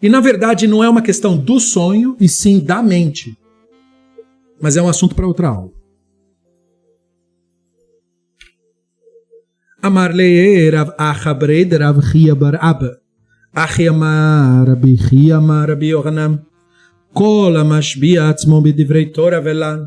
E 0.00 0.08
na 0.08 0.20
verdade 0.20 0.66
não 0.66 0.82
é 0.82 0.88
uma 0.88 1.02
questão 1.02 1.36
do 1.36 1.58
sonho 1.58 2.16
e 2.20 2.28
sim 2.28 2.60
da 2.60 2.82
mente. 2.82 3.36
Mas 4.61 4.75
é 4.77 4.81
um 4.81 4.89
assunto 4.89 5.15
para 5.15 5.27
outra 5.27 5.47
aula. 5.49 5.71
Amar 9.81 10.11
Rav 10.11 10.93
Achabred 10.97 11.75
Rav 11.75 12.01
Chia 12.01 12.35
Bar 12.35 12.57
Abba. 12.61 12.97
Achiamar 13.53 14.67
Rabi 14.67 14.97
Chia 14.97 15.39
Rabi 15.39 15.87
Yohanan. 15.87 16.39
כל 17.13 17.55
המשביע 17.59 18.29
עצמו 18.29 18.61
בדברי 18.61 19.05
תורה 19.05 19.39
ולן, 19.43 19.79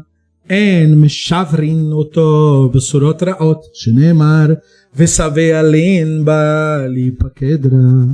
אין 0.51 1.01
משברין 1.01 1.93
אותו 1.93 2.71
בשורות 2.75 3.23
רעות, 3.23 3.61
שנאמר, 3.75 4.47
ושבע 4.97 5.63
לין 5.63 6.25
בא 6.25 6.77
להיפקד 6.89 7.67
רע. 7.67 8.13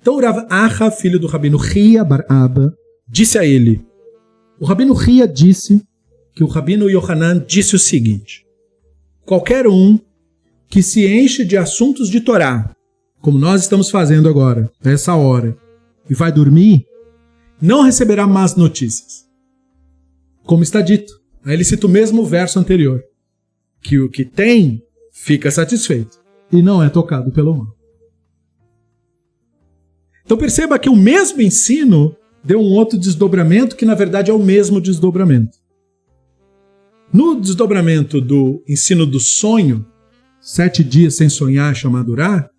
Então 0.00 0.16
o 0.16 0.20
Rav 0.20 0.38
Acha, 0.50 0.90
filho 0.90 1.18
do 1.18 1.26
Rabino 1.26 1.56
Ria 1.56 2.04
Baraba, 2.04 2.72
disse 3.08 3.38
a 3.38 3.44
ele, 3.44 3.80
o 4.59 4.65
Rabino 4.65 4.93
Ria 4.93 5.27
disse 5.27 5.81
que 6.33 6.43
o 6.43 6.47
Rabino 6.47 6.89
Yohanan 6.89 7.43
disse 7.45 7.75
o 7.75 7.79
seguinte, 7.79 8.45
qualquer 9.25 9.67
um 9.67 9.99
que 10.67 10.83
se 10.83 11.07
enche 11.07 11.45
de 11.45 11.57
assuntos 11.57 12.09
de 12.09 12.21
Torá, 12.21 12.75
como 13.21 13.39
nós 13.39 13.61
estamos 13.61 13.89
fazendo 13.89 14.29
agora, 14.29 14.71
nessa 14.83 15.15
hora, 15.15 15.57
e 16.09 16.13
vai 16.13 16.31
dormir, 16.31 16.85
não 17.61 17.83
receberá 17.83 18.25
más 18.27 18.55
notícias. 18.55 19.27
Como 20.43 20.63
está 20.63 20.81
dito. 20.81 21.19
Aí 21.43 21.53
ele 21.53 21.63
cita 21.63 21.87
o 21.87 21.89
mesmo 21.89 22.25
verso 22.25 22.59
anterior. 22.59 23.03
Que 23.81 23.99
o 23.99 24.09
que 24.09 24.25
tem 24.25 24.81
fica 25.11 25.51
satisfeito 25.51 26.19
e 26.51 26.61
não 26.61 26.81
é 26.81 26.89
tocado 26.89 27.31
pelo 27.31 27.55
mal. 27.55 27.75
Então 30.25 30.37
perceba 30.37 30.79
que 30.79 30.89
o 30.89 30.95
mesmo 30.95 31.41
ensino 31.41 32.15
deu 32.43 32.59
um 32.59 32.71
outro 32.71 32.97
desdobramento 32.97 33.75
que 33.75 33.85
na 33.85 33.95
verdade 33.95 34.31
é 34.31 34.33
o 34.33 34.39
mesmo 34.39 34.79
desdobramento. 34.79 35.57
No 37.11 37.39
desdobramento 37.39 38.21
do 38.21 38.63
ensino 38.67 39.05
do 39.05 39.19
sonho, 39.19 39.85
Sete 40.39 40.83
Dias 40.83 41.15
Sem 41.15 41.27
Sonhar, 41.27 41.75
chamado 41.75 42.11
Urá, 42.11 42.49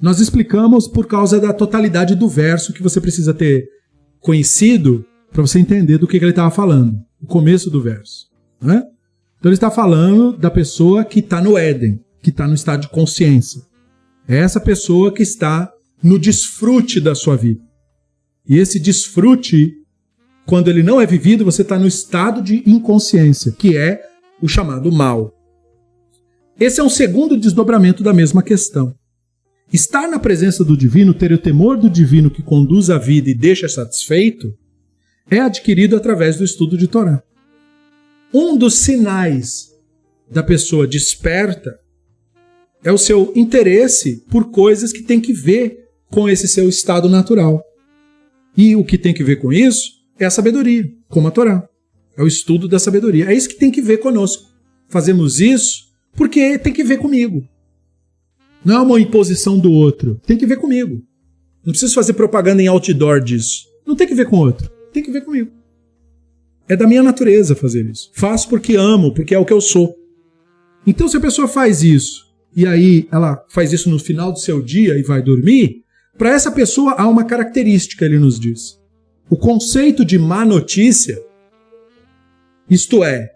nós 0.00 0.18
explicamos 0.18 0.88
por 0.88 1.06
causa 1.06 1.40
da 1.40 1.52
totalidade 1.52 2.16
do 2.16 2.28
verso 2.28 2.72
que 2.72 2.82
você 2.82 3.00
precisa 3.00 3.32
ter 3.32 3.68
conhecido 4.20 5.04
para 5.30 5.42
você 5.42 5.58
entender 5.58 5.98
do 5.98 6.06
que, 6.06 6.18
que 6.18 6.24
ele 6.24 6.32
estava 6.32 6.50
falando. 6.50 6.98
O 7.20 7.26
começo 7.26 7.70
do 7.70 7.80
verso. 7.80 8.26
Né? 8.60 8.82
Então 9.38 9.48
ele 9.48 9.54
está 9.54 9.70
falando 9.70 10.36
da 10.36 10.50
pessoa 10.50 11.04
que 11.04 11.20
está 11.20 11.40
no 11.40 11.56
Éden, 11.56 12.00
que 12.20 12.30
está 12.30 12.46
no 12.46 12.54
estado 12.54 12.82
de 12.82 12.88
consciência. 12.88 13.62
É 14.28 14.36
essa 14.36 14.60
pessoa 14.60 15.12
que 15.12 15.22
está 15.22 15.72
no 16.02 16.18
desfrute 16.18 17.00
da 17.00 17.14
sua 17.14 17.36
vida. 17.36 17.60
E 18.48 18.58
esse 18.58 18.78
desfrute, 18.80 19.74
quando 20.46 20.68
ele 20.68 20.82
não 20.82 21.00
é 21.00 21.06
vivido, 21.06 21.44
você 21.44 21.62
está 21.62 21.78
no 21.78 21.86
estado 21.86 22.42
de 22.42 22.62
inconsciência, 22.66 23.52
que 23.52 23.76
é 23.76 24.02
o 24.40 24.48
chamado 24.48 24.90
mal. 24.90 25.32
Esse 26.58 26.80
é 26.80 26.84
um 26.84 26.90
segundo 26.90 27.36
desdobramento 27.36 28.02
da 28.02 28.12
mesma 28.12 28.42
questão. 28.42 28.94
Estar 29.72 30.06
na 30.06 30.18
presença 30.18 30.64
do 30.64 30.76
divino, 30.76 31.14
ter 31.14 31.32
o 31.32 31.38
temor 31.38 31.78
do 31.78 31.88
divino 31.88 32.30
que 32.30 32.42
conduz 32.42 32.90
a 32.90 32.98
vida 32.98 33.30
e 33.30 33.34
deixa 33.34 33.68
satisfeito, 33.68 34.52
é 35.30 35.38
adquirido 35.38 35.96
através 35.96 36.36
do 36.36 36.44
estudo 36.44 36.76
de 36.76 36.86
Torá. 36.86 37.22
Um 38.34 38.56
dos 38.56 38.74
sinais 38.74 39.70
da 40.30 40.42
pessoa 40.42 40.86
desperta 40.86 41.78
é 42.84 42.90
o 42.90 42.98
seu 42.98 43.32
interesse 43.36 44.24
por 44.28 44.50
coisas 44.50 44.92
que 44.92 45.02
tem 45.02 45.20
que 45.20 45.32
ver 45.32 45.88
com 46.10 46.28
esse 46.28 46.48
seu 46.48 46.68
estado 46.68 47.08
natural. 47.08 47.62
E 48.56 48.76
o 48.76 48.84
que 48.84 48.98
tem 48.98 49.14
que 49.14 49.24
ver 49.24 49.36
com 49.36 49.52
isso 49.52 50.02
é 50.18 50.24
a 50.24 50.30
sabedoria, 50.30 50.90
como 51.08 51.28
a 51.28 51.30
Torá. 51.30 51.68
É 52.16 52.22
o 52.22 52.26
estudo 52.26 52.68
da 52.68 52.78
sabedoria. 52.78 53.26
É 53.26 53.34
isso 53.34 53.48
que 53.48 53.58
tem 53.58 53.70
que 53.70 53.80
ver 53.80 53.98
conosco. 53.98 54.50
Fazemos 54.88 55.40
isso 55.40 55.90
porque 56.14 56.58
tem 56.58 56.72
que 56.72 56.84
ver 56.84 56.98
comigo. 56.98 57.46
Não 58.64 58.76
é 58.76 58.80
uma 58.80 59.00
imposição 59.00 59.58
do 59.58 59.72
outro. 59.72 60.20
Tem 60.26 60.36
que 60.36 60.46
ver 60.46 60.56
comigo. 60.56 61.02
Não 61.64 61.72
preciso 61.72 61.94
fazer 61.94 62.12
propaganda 62.12 62.62
em 62.62 62.68
outdoor 62.68 63.20
disso. 63.20 63.66
Não 63.86 63.96
tem 63.96 64.06
que 64.06 64.14
ver 64.14 64.28
com 64.28 64.36
o 64.36 64.40
outro. 64.40 64.70
Tem 64.92 65.02
que 65.02 65.10
ver 65.10 65.22
comigo. 65.22 65.50
É 66.68 66.76
da 66.76 66.86
minha 66.86 67.02
natureza 67.02 67.54
fazer 67.54 67.88
isso. 67.90 68.10
Faço 68.14 68.48
porque 68.48 68.76
amo, 68.76 69.12
porque 69.12 69.34
é 69.34 69.38
o 69.38 69.44
que 69.44 69.52
eu 69.52 69.60
sou. 69.60 69.96
Então, 70.86 71.08
se 71.08 71.16
a 71.16 71.20
pessoa 71.20 71.48
faz 71.48 71.82
isso 71.82 72.32
e 72.54 72.66
aí 72.66 73.08
ela 73.10 73.44
faz 73.48 73.72
isso 73.72 73.88
no 73.88 73.98
final 73.98 74.32
do 74.32 74.38
seu 74.38 74.62
dia 74.62 74.98
e 74.98 75.02
vai 75.02 75.22
dormir, 75.22 75.82
para 76.16 76.30
essa 76.30 76.50
pessoa 76.50 76.92
há 76.92 77.08
uma 77.08 77.24
característica, 77.24 78.04
ele 78.04 78.18
nos 78.18 78.38
diz. 78.38 78.80
O 79.30 79.36
conceito 79.36 80.04
de 80.04 80.18
má 80.18 80.44
notícia, 80.44 81.20
isto 82.68 83.02
é, 83.02 83.30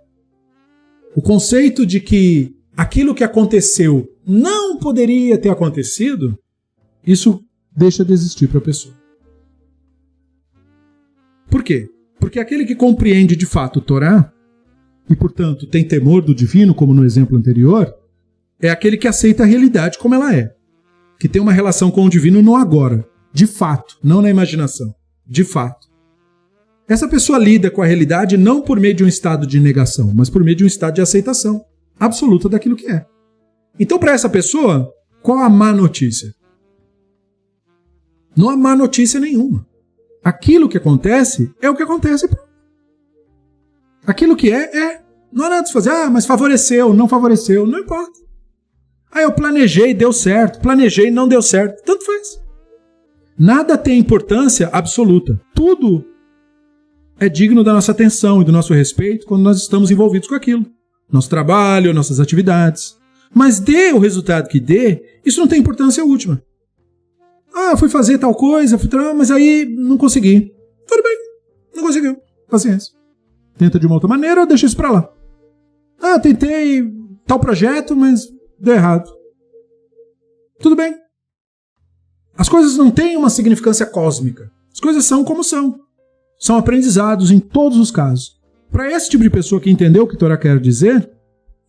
o 1.15 1.23
conceito 1.23 1.87
de 1.87 2.01
que 2.01 2.55
aquilo 2.77 3.15
que 3.15 3.25
aconteceu 3.25 4.07
não 4.27 4.79
poderia 4.79 5.39
ter 5.39 5.49
acontecido, 5.49 6.39
isso 7.07 7.43
deixa 7.75 8.05
de 8.05 8.13
existir 8.13 8.49
para 8.49 8.59
a 8.59 8.63
pessoa. 8.63 8.95
Por 11.49 11.63
quê? 11.63 11.89
Porque 12.19 12.41
aquele 12.41 12.65
que 12.65 12.75
compreende 12.75 13.37
de 13.37 13.47
fato 13.47 13.79
o 13.79 13.83
Torá, 13.83 14.33
e 15.09 15.15
portanto 15.15 15.67
tem 15.67 15.87
temor 15.87 16.23
do 16.23 16.35
divino, 16.35 16.75
como 16.75 16.93
no 16.93 17.05
exemplo 17.05 17.37
anterior, 17.39 17.95
é 18.61 18.69
aquele 18.69 18.97
que 18.97 19.07
aceita 19.07 19.43
a 19.43 19.47
realidade 19.47 19.99
como 19.99 20.15
ela 20.15 20.35
é, 20.35 20.56
que 21.19 21.29
tem 21.29 21.41
uma 21.41 21.53
relação 21.53 21.91
com 21.91 22.05
o 22.05 22.11
divino 22.11 22.43
no 22.43 22.57
agora, 22.57 23.07
de 23.33 23.47
fato, 23.47 23.99
não 24.03 24.23
na 24.23 24.31
imaginação, 24.31 24.95
de 25.27 25.45
fato. 25.45 25.87
Essa 26.89 27.09
pessoa 27.09 27.39
lida 27.39 27.71
com 27.71 27.83
a 27.83 27.87
realidade 27.87 28.37
não 28.37 28.61
por 28.61 28.79
meio 28.79 28.95
de 28.95 29.05
um 29.05 29.09
estado 29.09 29.47
de 29.47 29.59
negação, 29.59 30.13
mas 30.15 30.31
por 30.31 30.43
meio 30.43 30.57
de 30.57 30.65
um 30.65 30.67
estado 30.67 30.95
de 30.95 31.01
aceitação 31.01 31.65
absoluta 31.99 32.49
daquilo 32.49 32.77
que 32.77 32.87
é. 32.87 33.05
Então, 33.79 33.99
para 33.99 34.13
essa 34.13 34.29
pessoa, 34.29 34.93
qual 35.23 35.39
a 35.39 35.49
má 35.49 35.73
notícia? 35.73 36.33
Não 38.37 38.49
há 38.49 38.57
má 38.57 38.77
notícia 38.77 39.19
nenhuma. 39.19 39.67
Aquilo 40.23 40.69
que 40.69 40.77
acontece 40.77 41.53
é 41.61 41.69
o 41.69 41.75
que 41.75 41.83
acontece. 41.83 42.29
Aquilo 44.07 44.37
que 44.37 44.53
é, 44.53 44.77
é. 44.77 45.03
Não 45.33 45.47
há 45.47 45.49
nada 45.49 45.67
de 45.67 45.73
fazer, 45.73 45.91
ah, 45.91 46.09
mas 46.09 46.27
favoreceu, 46.27 46.95
não 46.95 47.09
favoreceu, 47.09 47.67
não 47.67 47.81
importa. 47.81 48.26
Ah, 49.17 49.23
eu 49.23 49.33
planejei, 49.33 49.95
deu 49.95 50.13
certo. 50.13 50.61
Planejei, 50.61 51.11
não 51.11 51.27
deu 51.27 51.41
certo. 51.41 51.83
Tanto 51.83 52.05
faz. 52.05 52.39
Nada 53.39 53.79
tem 53.79 53.99
importância 53.99 54.69
absoluta. 54.71 55.41
Tudo 55.55 56.05
é 57.19 57.27
digno 57.27 57.65
da 57.65 57.73
nossa 57.73 57.93
atenção 57.93 58.43
e 58.43 58.45
do 58.45 58.53
nosso 58.53 58.75
respeito 58.75 59.25
quando 59.25 59.43
nós 59.43 59.57
estamos 59.57 59.91
envolvidos 59.91 60.29
com 60.29 60.35
aquilo. 60.35 60.67
Nosso 61.11 61.31
trabalho, 61.31 61.95
nossas 61.95 62.21
atividades. 62.21 62.95
Mas 63.35 63.59
dê 63.59 63.91
o 63.91 63.99
resultado 63.99 64.51
que 64.51 64.61
dê, 64.61 65.03
isso 65.25 65.41
não 65.41 65.49
tem 65.49 65.61
importância 65.61 66.05
última. 66.05 66.43
Ah, 67.55 67.75
fui 67.75 67.89
fazer 67.89 68.19
tal 68.19 68.35
coisa, 68.35 68.77
fui 68.77 68.89
tra... 68.89 69.15
mas 69.15 69.31
aí 69.31 69.65
não 69.65 69.97
consegui. 69.97 70.53
Tudo 70.87 71.03
bem, 71.03 71.17
não 71.75 71.85
conseguiu. 71.85 72.19
Paciência. 72.51 72.93
Tenta 73.57 73.79
de 73.79 73.87
uma 73.87 73.95
outra 73.95 74.11
maneira 74.11 74.43
ou 74.43 74.47
deixa 74.47 74.67
isso 74.67 74.77
pra 74.77 74.91
lá. 74.91 75.11
Ah, 76.03 76.19
tentei 76.19 76.87
tal 77.27 77.41
projeto, 77.41 77.97
mas 77.97 78.36
deu 78.59 78.75
errado. 78.75 79.11
Tudo 80.61 80.77
bem. 80.77 80.95
As 82.37 82.49
coisas 82.49 82.77
não 82.77 82.91
têm 82.91 83.17
uma 83.17 83.31
significância 83.31 83.87
cósmica. 83.87 84.51
As 84.73 84.81
coisas 84.81 85.05
são 85.05 85.25
como 85.25 85.43
são. 85.43 85.81
São 86.39 86.57
aprendizados 86.57 87.31
em 87.31 87.39
todos 87.39 87.79
os 87.79 87.91
casos. 87.91 88.37
Para 88.71 88.91
esse 88.93 89.09
tipo 89.09 89.23
de 89.23 89.31
pessoa 89.31 89.61
que 89.61 89.71
entendeu 89.71 90.05
o 90.05 90.09
que 90.09 90.17
Torá 90.17 90.37
quer 90.37 90.61
dizer, 90.61 91.11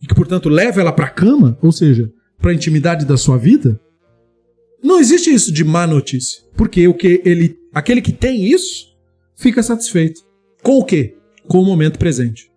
e 0.00 0.06
que, 0.06 0.14
portanto, 0.14 0.48
leva 0.48 0.80
ela 0.80 0.92
para 0.92 1.06
a 1.06 1.10
cama, 1.10 1.58
ou 1.62 1.72
seja, 1.72 2.12
para 2.40 2.50
a 2.50 2.54
intimidade 2.54 3.04
da 3.04 3.16
sua 3.16 3.36
vida, 3.36 3.80
não 4.82 5.00
existe 5.00 5.32
isso 5.32 5.52
de 5.52 5.64
má 5.64 5.86
notícia. 5.86 6.42
Porque 6.56 6.86
o 6.86 6.94
que 6.94 7.20
ele, 7.24 7.58
aquele 7.74 8.00
que 8.00 8.12
tem 8.12 8.44
isso, 8.44 8.86
fica 9.34 9.62
satisfeito. 9.62 10.20
Com 10.62 10.78
o 10.78 10.84
quê? 10.84 11.16
Com 11.48 11.60
o 11.60 11.64
momento 11.64 11.98
presente. 11.98 12.50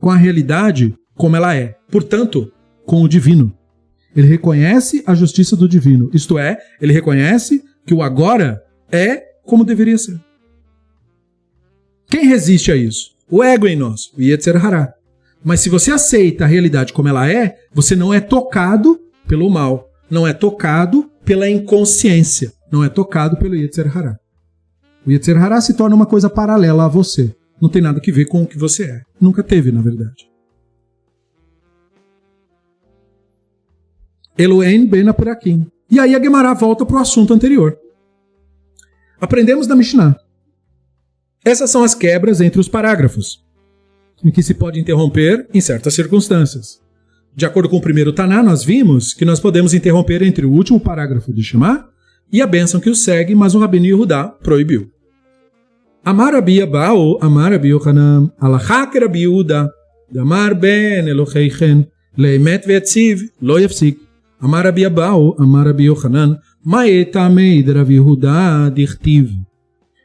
Com 0.00 0.10
a 0.10 0.16
realidade 0.16 0.94
como 1.16 1.36
ela 1.36 1.54
é. 1.54 1.76
Portanto, 1.90 2.50
com 2.86 3.02
o 3.02 3.08
divino. 3.08 3.54
Ele 4.14 4.26
reconhece 4.26 5.02
a 5.06 5.14
justiça 5.14 5.56
do 5.56 5.68
divino. 5.68 6.10
Isto 6.12 6.38
é, 6.38 6.58
ele 6.80 6.92
reconhece 6.92 7.62
que 7.86 7.94
o 7.94 8.02
agora 8.02 8.62
é 8.90 9.22
como 9.44 9.64
deveria 9.64 9.98
ser. 9.98 10.18
Quem 12.08 12.26
resiste 12.26 12.72
a 12.72 12.76
isso? 12.76 13.12
O 13.30 13.42
ego 13.42 13.68
em 13.68 13.76
nós, 13.76 14.12
o 14.16 14.20
Yetzer 14.20 14.64
Hará. 14.64 14.92
Mas 15.42 15.60
se 15.60 15.68
você 15.68 15.92
aceita 15.92 16.44
a 16.44 16.48
realidade 16.48 16.92
como 16.92 17.08
ela 17.08 17.30
é, 17.30 17.56
você 17.72 17.94
não 17.94 18.12
é 18.12 18.20
tocado 18.20 19.00
pelo 19.28 19.48
mal, 19.48 19.88
não 20.10 20.26
é 20.26 20.32
tocado 20.32 21.10
pela 21.24 21.48
inconsciência, 21.48 22.52
não 22.70 22.82
é 22.82 22.88
tocado 22.88 23.36
pelo 23.36 23.54
Yetzer 23.54 23.96
Hará. 23.96 24.16
O 25.06 25.10
Yetzer 25.10 25.40
Hará 25.40 25.60
se 25.60 25.74
torna 25.74 25.94
uma 25.94 26.06
coisa 26.06 26.28
paralela 26.28 26.84
a 26.84 26.88
você. 26.88 27.34
Não 27.60 27.68
tem 27.68 27.80
nada 27.80 28.00
a 28.00 28.12
ver 28.12 28.26
com 28.26 28.42
o 28.42 28.46
que 28.46 28.58
você 28.58 28.84
é. 28.84 29.00
Nunca 29.20 29.42
teve, 29.42 29.70
na 29.70 29.80
verdade. 29.80 30.29
Elohen 34.36 34.86
ben 34.86 35.08
Apurakim. 35.08 35.66
E 35.90 35.98
aí 35.98 36.14
a 36.14 36.22
Gemara 36.22 36.54
volta 36.54 36.86
para 36.86 36.96
o 36.96 37.00
assunto 37.00 37.34
anterior. 37.34 37.76
Aprendemos 39.20 39.66
da 39.66 39.76
Mishnah. 39.76 40.16
Essas 41.44 41.70
são 41.70 41.82
as 41.82 41.94
quebras 41.94 42.40
entre 42.40 42.60
os 42.60 42.68
parágrafos, 42.68 43.44
em 44.24 44.30
que 44.30 44.42
se 44.42 44.54
pode 44.54 44.78
interromper 44.78 45.48
em 45.52 45.60
certas 45.60 45.94
circunstâncias. 45.94 46.80
De 47.34 47.46
acordo 47.46 47.68
com 47.68 47.76
o 47.76 47.80
primeiro 47.80 48.12
Taná, 48.12 48.42
nós 48.42 48.64
vimos 48.64 49.14
que 49.14 49.24
nós 49.24 49.40
podemos 49.40 49.72
interromper 49.72 50.22
entre 50.22 50.44
o 50.44 50.52
último 50.52 50.80
parágrafo 50.80 51.32
de 51.32 51.42
Shema 51.42 51.88
e 52.32 52.42
a 52.42 52.46
bênção 52.46 52.80
que 52.80 52.90
o 52.90 52.94
segue, 52.94 53.34
mas 53.34 53.54
o 53.54 53.58
Rabino 53.58 53.86
Yehudá 53.86 54.28
proibiu. 54.28 54.90
Amar 56.04 56.32
Rabi 56.32 56.62
Abao, 56.62 57.18
Amar 57.20 57.52
Rabi 57.52 57.68
Yohanan, 57.68 58.30
Alachak 58.38 58.98
Rabi 58.98 59.20
Yehuda, 59.20 59.70
Damar 60.10 60.54
ben 60.54 61.06
Eloheichen, 61.08 61.86
Leimet 62.16 62.66
ve'etziv, 62.66 63.30
lo 63.40 63.58
yafsik. 63.58 64.09
Abao, 64.40 65.36
Amar 65.38 65.66
Rabi 65.66 65.84
Yohanan, 65.84 66.38
Maetamei 66.64 67.62
de 67.62 67.72
Rabi 67.72 67.94
Yehuda 67.94 68.70
dichtiv. 68.74 69.30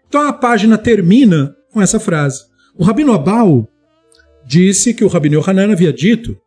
Então 0.07 0.27
a 0.27 0.33
página 0.33 0.77
termina 0.77 1.55
com 1.71 1.81
essa 1.81 1.99
frase. 1.99 2.43
O 2.77 2.83
Rabino 2.83 3.13
Abau 3.13 3.67
disse 4.45 4.93
que 4.93 5.03
o 5.03 5.07
Rabino 5.07 5.35
Yohanan 5.35 5.71
havia 5.71 5.91
dito 5.91 6.37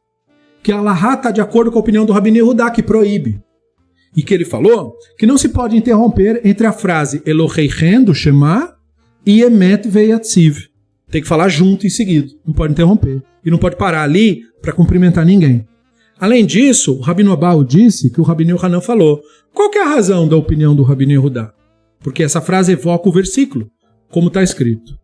que 0.62 0.72
a 0.72 0.80
Lahá 0.80 1.14
está 1.14 1.30
de 1.30 1.40
acordo 1.40 1.70
com 1.70 1.78
a 1.78 1.80
opinião 1.80 2.04
do 2.04 2.12
Rabino 2.12 2.36
Yehudá, 2.36 2.70
que 2.70 2.82
proíbe. 2.82 3.40
E 4.16 4.22
que 4.22 4.34
ele 4.34 4.44
falou 4.44 4.94
que 5.18 5.26
não 5.26 5.38
se 5.38 5.50
pode 5.50 5.76
interromper 5.76 6.40
entre 6.44 6.66
a 6.66 6.72
frase 6.72 7.22
Eloheichen, 7.24 8.04
do 8.04 8.14
Shema, 8.14 8.74
e 9.24 9.42
Emet 9.42 9.88
Veyatziv. 9.88 10.68
Tem 11.10 11.22
que 11.22 11.28
falar 11.28 11.48
junto 11.48 11.86
em 11.86 11.90
seguida. 11.90 12.28
Não 12.46 12.52
pode 12.52 12.72
interromper. 12.72 13.22
E 13.44 13.50
não 13.50 13.58
pode 13.58 13.76
parar 13.76 14.02
ali 14.02 14.42
para 14.60 14.72
cumprimentar 14.72 15.24
ninguém. 15.24 15.66
Além 16.20 16.44
disso, 16.44 16.98
o 16.98 17.00
Rabino 17.00 17.32
Abau 17.32 17.62
disse 17.62 18.10
que 18.10 18.20
o 18.20 18.24
Rabino 18.24 18.56
Yohanan 18.56 18.80
falou. 18.80 19.22
Qual 19.54 19.70
é 19.72 19.80
a 19.80 19.88
razão 19.88 20.28
da 20.28 20.36
opinião 20.36 20.74
do 20.74 20.82
Rabino 20.82 21.12
Yehudá? 21.12 21.54
Porque 22.00 22.22
essa 22.22 22.40
frase 22.40 22.72
evoca 22.72 23.08
o 23.08 23.12
versículo, 23.12 23.70
como 24.10 24.28
está 24.28 24.42
escrito. 24.42 24.98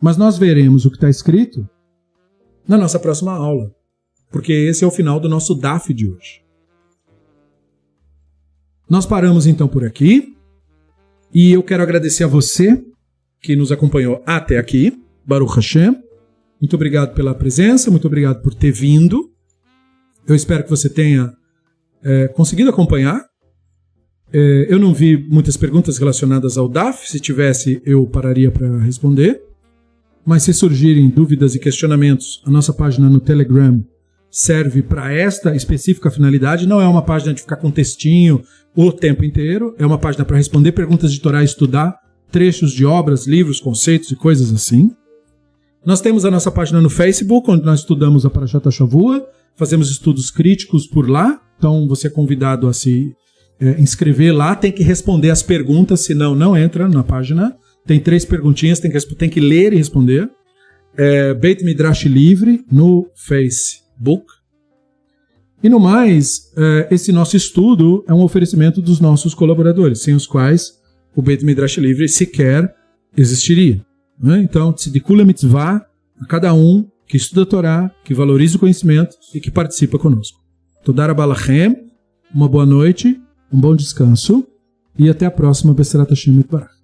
Mas 0.00 0.16
nós 0.16 0.38
veremos 0.38 0.86
o 0.86 0.90
que 0.90 0.96
está 0.96 1.10
escrito 1.10 1.68
na 2.66 2.78
nossa 2.78 2.98
próxima 2.98 3.32
aula, 3.32 3.74
porque 4.30 4.52
esse 4.52 4.84
é 4.84 4.86
o 4.86 4.90
final 4.90 5.18
do 5.18 5.28
nosso 5.28 5.54
DAF 5.54 5.92
de 5.92 6.08
hoje. 6.08 6.42
Nós 8.88 9.04
paramos 9.04 9.46
então 9.46 9.68
por 9.68 9.84
aqui 9.84 10.34
e 11.32 11.52
eu 11.52 11.62
quero 11.62 11.82
agradecer 11.82 12.24
a 12.24 12.28
você 12.28 12.82
que 13.40 13.56
nos 13.56 13.70
acompanhou 13.70 14.22
até 14.26 14.58
aqui, 14.58 15.02
Baruch 15.26 15.54
Hashem. 15.54 15.96
Muito 16.60 16.74
obrigado 16.74 17.14
pela 17.14 17.34
presença, 17.34 17.90
muito 17.90 18.06
obrigado 18.06 18.42
por 18.42 18.54
ter 18.54 18.72
vindo. 18.72 19.30
Eu 20.28 20.34
espero 20.34 20.62
que 20.62 20.70
você 20.70 20.90
tenha 20.90 21.32
é, 22.04 22.28
conseguido 22.28 22.68
acompanhar. 22.68 23.24
É, 24.30 24.66
eu 24.68 24.78
não 24.78 24.92
vi 24.92 25.16
muitas 25.16 25.56
perguntas 25.56 25.96
relacionadas 25.96 26.58
ao 26.58 26.68
DAF. 26.68 27.08
Se 27.10 27.18
tivesse, 27.18 27.80
eu 27.84 28.06
pararia 28.06 28.50
para 28.50 28.78
responder. 28.80 29.42
Mas 30.26 30.42
se 30.42 30.52
surgirem 30.52 31.08
dúvidas 31.08 31.54
e 31.54 31.58
questionamentos, 31.58 32.42
a 32.44 32.50
nossa 32.50 32.74
página 32.74 33.08
no 33.08 33.18
Telegram 33.18 33.82
serve 34.30 34.82
para 34.82 35.10
esta 35.10 35.56
específica 35.56 36.10
finalidade. 36.10 36.68
Não 36.68 36.80
é 36.80 36.86
uma 36.86 37.00
página 37.00 37.32
de 37.32 37.40
ficar 37.40 37.56
com 37.56 37.70
textinho 37.70 38.42
o 38.76 38.92
tempo 38.92 39.24
inteiro, 39.24 39.74
é 39.78 39.86
uma 39.86 39.96
página 39.96 40.26
para 40.26 40.36
responder 40.36 40.72
perguntas 40.72 41.10
de 41.10 41.20
Torá 41.20 41.42
estudar 41.42 41.96
trechos 42.30 42.72
de 42.72 42.84
obras, 42.84 43.26
livros, 43.26 43.58
conceitos 43.58 44.10
e 44.10 44.16
coisas 44.16 44.52
assim. 44.52 44.90
Nós 45.84 46.02
temos 46.02 46.26
a 46.26 46.30
nossa 46.30 46.50
página 46.50 46.80
no 46.80 46.90
Facebook, 46.90 47.50
onde 47.50 47.64
nós 47.64 47.80
estudamos 47.80 48.26
a 48.26 48.30
Parashat 48.30 48.70
Shavua, 48.70 49.26
fazemos 49.58 49.90
estudos 49.90 50.30
críticos 50.30 50.86
por 50.86 51.10
lá, 51.10 51.42
então 51.58 51.86
você 51.88 52.06
é 52.06 52.10
convidado 52.10 52.68
a 52.68 52.72
se 52.72 53.12
é, 53.60 53.80
inscrever 53.80 54.34
lá, 54.34 54.54
tem 54.54 54.70
que 54.70 54.82
responder 54.82 55.30
as 55.30 55.42
perguntas, 55.42 56.00
senão 56.00 56.34
não 56.34 56.56
entra 56.56 56.88
na 56.88 57.02
página. 57.02 57.56
Tem 57.84 57.98
três 57.98 58.24
perguntinhas, 58.24 58.78
tem 58.78 58.90
que, 58.90 59.14
tem 59.16 59.28
que 59.28 59.40
ler 59.40 59.72
e 59.72 59.76
responder. 59.76 60.30
É, 60.96 61.34
Beit 61.34 61.64
Midrash 61.64 62.04
Livre 62.04 62.64
no 62.70 63.10
Facebook. 63.14 64.26
E 65.62 65.68
no 65.68 65.80
mais, 65.80 66.52
é, 66.56 66.88
esse 66.94 67.10
nosso 67.10 67.36
estudo 67.36 68.04
é 68.06 68.14
um 68.14 68.22
oferecimento 68.22 68.80
dos 68.80 69.00
nossos 69.00 69.34
colaboradores, 69.34 70.00
sem 70.02 70.14
os 70.14 70.26
quais 70.26 70.78
o 71.16 71.22
Beit 71.22 71.44
Midrash 71.44 71.78
Livre 71.78 72.08
sequer 72.08 72.72
existiria. 73.16 73.84
Né? 74.20 74.40
Então, 74.42 74.72
tzidikula 74.72 75.24
mitzvah 75.24 75.84
a 76.20 76.26
cada 76.26 76.54
um 76.54 76.86
que 77.08 77.16
estuda 77.16 77.42
a 77.42 77.46
Torá, 77.46 77.90
que 78.04 78.14
valoriza 78.14 78.56
o 78.56 78.60
conhecimento 78.60 79.16
e 79.34 79.40
que 79.40 79.50
participa 79.50 79.98
conosco. 79.98 80.38
Todara 80.84 81.14
uma 82.32 82.48
boa 82.48 82.66
noite, 82.66 83.18
um 83.52 83.58
bom 83.58 83.74
descanso 83.74 84.46
e 84.98 85.08
até 85.08 85.24
a 85.24 85.30
próxima 85.30 85.72
Besserat 85.72 86.10
Hashem 86.10 86.44
Barach. 86.50 86.77